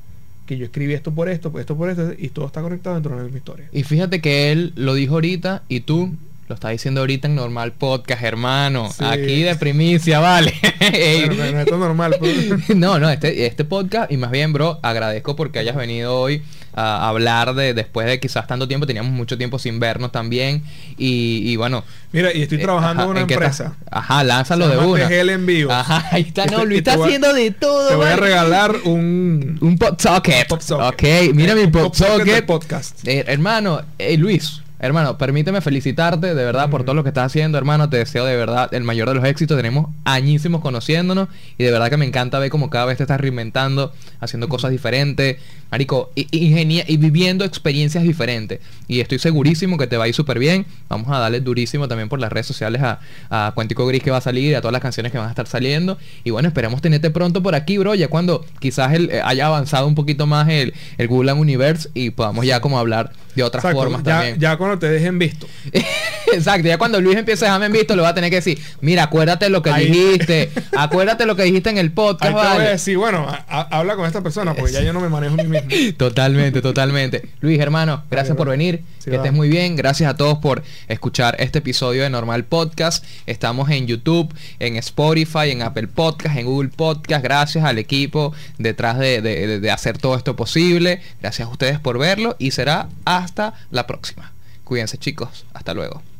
que 0.46 0.58
yo 0.58 0.66
escribí 0.66 0.92
esto 0.92 1.12
por 1.12 1.28
esto, 1.28 1.50
por 1.50 1.60
esto 1.60 1.76
por 1.76 1.88
esto, 1.88 2.12
y 2.18 2.28
todo 2.28 2.46
está 2.46 2.60
conectado 2.60 2.94
dentro 2.96 3.12
de 3.12 3.18
la 3.18 3.24
misma 3.24 3.38
historia. 3.38 3.68
Y 3.72 3.82
fíjate 3.82 4.20
que 4.20 4.52
él 4.52 4.72
lo 4.76 4.94
dijo 4.94 5.14
ahorita 5.14 5.62
y 5.68 5.80
tú 5.80 6.12
lo 6.48 6.54
estás 6.54 6.72
diciendo 6.72 7.00
ahorita 7.00 7.26
en 7.26 7.36
normal 7.36 7.72
podcast, 7.72 8.22
hermano. 8.22 8.90
Sí. 8.92 9.04
Aquí 9.04 9.42
de 9.42 9.56
primicia, 9.56 10.20
vale. 10.20 10.52
Esto 10.80 11.74
es 11.74 11.80
normal. 11.80 12.16
pues. 12.18 12.68
no, 12.76 12.98
no, 12.98 13.08
este, 13.08 13.46
este 13.46 13.64
podcast, 13.64 14.12
y 14.12 14.16
más 14.18 14.30
bien, 14.30 14.52
bro, 14.52 14.78
agradezco 14.82 15.36
porque 15.36 15.58
hayas 15.58 15.76
venido 15.76 16.14
hoy 16.14 16.42
a 16.76 17.08
hablar 17.08 17.54
de, 17.54 17.72
después 17.72 18.06
de 18.06 18.18
quizás 18.18 18.46
tanto 18.46 18.66
tiempo, 18.66 18.86
teníamos 18.86 19.12
mucho 19.12 19.38
tiempo 19.38 19.58
sin 19.58 19.78
vernos 19.80 20.12
también. 20.12 20.62
Y, 20.98 21.42
y 21.44 21.56
bueno. 21.56 21.84
Mira, 22.12 22.34
y 22.34 22.42
estoy 22.42 22.58
eh, 22.58 22.62
trabajando 22.62 23.02
ajá, 23.02 23.04
en 23.04 23.10
una 23.10 23.20
¿en 23.20 23.30
empresa. 23.30 23.76
Ajá, 23.90 24.24
lánzalo 24.24 24.68
de 24.68 24.78
una. 24.78 25.08
TGL 25.08 25.30
Envíos. 25.30 25.72
Ajá, 25.72 26.08
ahí 26.10 26.22
está, 26.22 26.46
no, 26.46 26.64
y 26.64 26.66
Luis 26.66 26.78
está 26.78 26.94
haciendo 26.94 27.32
de 27.32 27.52
todo. 27.52 27.88
Te 27.88 27.94
voy 27.94 28.06
a 28.06 28.16
regalar 28.16 28.74
un, 28.84 29.58
Un 29.60 29.78
pop 29.78 29.98
socket. 30.00 30.48
Pop 30.48 30.60
socket. 30.60 31.28
Ok, 31.28 31.34
mira 31.34 31.54
mi 31.54 31.68
pop 31.68 31.94
socket 31.94 32.44
podcast. 32.44 33.06
Eh, 33.06 33.24
hermano, 33.28 33.80
eh, 33.98 34.16
Luis, 34.16 34.63
hermano, 34.78 35.18
permíteme 35.18 35.60
felicitarte 35.60 36.34
de 36.34 36.44
verdad 36.44 36.70
por 36.70 36.84
todo 36.84 36.94
lo 36.94 37.02
que 37.02 37.08
estás 37.08 37.26
haciendo, 37.26 37.58
hermano. 37.58 37.88
Te 37.88 37.98
deseo 37.98 38.24
de 38.24 38.36
verdad 38.36 38.72
el 38.72 38.84
mayor 38.84 39.08
de 39.08 39.14
los 39.14 39.24
éxitos. 39.24 39.56
Tenemos 39.56 39.88
añísimos 40.04 40.60
conociéndonos 40.60 41.28
y 41.58 41.64
de 41.64 41.70
verdad 41.70 41.90
que 41.90 41.96
me 41.96 42.06
encanta 42.06 42.38
ver 42.38 42.50
cómo 42.50 42.70
cada 42.70 42.86
vez 42.86 42.96
te 42.98 43.04
estás 43.04 43.20
reinventando, 43.20 43.92
haciendo 44.20 44.48
cosas 44.48 44.70
diferentes, 44.70 45.38
marico, 45.74 46.12
ingenia- 46.14 46.84
y 46.86 46.96
viviendo 46.98 47.44
experiencias 47.44 48.04
diferentes. 48.04 48.60
Y 48.86 49.00
estoy 49.00 49.18
segurísimo 49.18 49.76
que 49.76 49.88
te 49.88 49.96
va 49.96 50.04
a 50.04 50.08
ir 50.08 50.14
súper 50.14 50.38
bien. 50.38 50.66
Vamos 50.88 51.08
a 51.10 51.18
darle 51.18 51.40
durísimo 51.40 51.88
también 51.88 52.08
por 52.08 52.20
las 52.20 52.30
redes 52.32 52.46
sociales 52.46 52.80
a, 52.80 53.00
a 53.28 53.50
Cuántico 53.56 53.84
Gris 53.84 54.00
que 54.02 54.12
va 54.12 54.18
a 54.18 54.20
salir, 54.20 54.54
a 54.54 54.60
todas 54.60 54.72
las 54.72 54.82
canciones 54.82 55.10
que 55.10 55.18
van 55.18 55.26
a 55.26 55.30
estar 55.30 55.48
saliendo. 55.48 55.98
Y 56.22 56.30
bueno, 56.30 56.46
esperamos 56.46 56.80
tenerte 56.80 57.10
pronto 57.10 57.42
por 57.42 57.56
aquí, 57.56 57.76
bro, 57.78 57.96
ya 57.96 58.06
cuando 58.06 58.44
quizás 58.60 58.92
el, 58.92 59.10
eh, 59.10 59.20
haya 59.24 59.46
avanzado 59.46 59.88
un 59.88 59.96
poquito 59.96 60.26
más 60.28 60.48
el, 60.48 60.74
el 60.96 61.08
Gulan 61.08 61.38
Universe 61.38 61.88
y 61.92 62.10
podamos 62.10 62.46
ya 62.46 62.60
como 62.60 62.78
hablar 62.78 63.10
de 63.34 63.42
otras 63.42 63.64
Exacto, 63.64 63.80
formas 63.82 64.04
ya, 64.04 64.12
también. 64.18 64.38
ya 64.38 64.56
cuando 64.56 64.78
te 64.78 64.88
dejen 64.88 65.18
visto. 65.18 65.48
Exacto, 66.32 66.68
ya 66.68 66.78
cuando 66.78 67.00
Luis 67.00 67.16
empiece 67.16 67.44
a 67.44 67.48
dejarme 67.48 67.66
en 67.66 67.72
visto, 67.72 67.96
le 67.96 68.02
va 68.02 68.08
a 68.10 68.14
tener 68.14 68.30
que 68.30 68.36
decir, 68.36 68.58
mira, 68.80 69.04
acuérdate 69.04 69.48
lo 69.48 69.60
que 69.62 69.70
Ahí- 69.70 69.86
dijiste, 69.90 70.50
acuérdate 70.76 71.26
lo 71.26 71.34
que 71.36 71.42
dijiste 71.42 71.70
en 71.70 71.78
el 71.78 71.86
Ahí 71.88 71.90
podcast, 71.90 72.22
te 72.30 72.32
voy 72.32 72.46
a 72.46 72.50
vale. 72.50 72.68
decir, 72.70 72.96
bueno, 72.96 73.26
a- 73.28 73.44
a- 73.48 73.78
habla 73.78 73.96
con 73.96 74.06
esta 74.06 74.22
persona 74.22 74.54
porque 74.54 74.72
ya 74.72 74.82
yo 74.82 74.92
no 74.92 75.00
me 75.00 75.08
manejo 75.08 75.36
mí 75.36 75.44
mismo. 75.48 75.63
Totalmente, 75.96 76.60
totalmente. 76.62 77.28
Luis, 77.40 77.58
hermano, 77.60 78.04
gracias 78.10 78.30
Vale, 78.30 78.36
por 78.38 78.48
venir. 78.50 78.82
Sí, 78.98 79.10
que 79.10 79.16
va. 79.18 79.24
estés 79.24 79.32
muy 79.36 79.48
bien. 79.48 79.76
Gracias 79.76 80.08
a 80.10 80.16
todos 80.16 80.38
por 80.38 80.62
escuchar 80.88 81.36
este 81.38 81.58
episodio 81.58 82.02
de 82.02 82.10
Normal 82.10 82.44
Podcast. 82.44 83.04
Estamos 83.26 83.70
en 83.70 83.86
YouTube, 83.86 84.32
en 84.58 84.76
Spotify, 84.76 85.50
en 85.50 85.62
Apple 85.62 85.88
Podcast, 85.88 86.36
en 86.36 86.46
Google 86.46 86.70
Podcast. 86.70 87.22
Gracias 87.22 87.64
al 87.64 87.78
equipo 87.78 88.32
detrás 88.58 88.98
de, 88.98 89.20
de- 89.22 89.46
de- 89.46 89.60
de 89.60 89.70
hacer 89.70 89.98
todo 89.98 90.16
esto 90.16 90.36
posible. 90.36 91.00
Gracias 91.20 91.46
a 91.48 91.50
ustedes 91.50 91.78
por 91.78 91.98
verlo 91.98 92.36
y 92.38 92.50
será 92.52 92.88
hasta 93.04 93.54
la 93.70 93.86
próxima. 93.86 94.32
Cuídense 94.64 94.98
chicos. 94.98 95.44
Hasta 95.52 95.74
luego. 95.74 96.13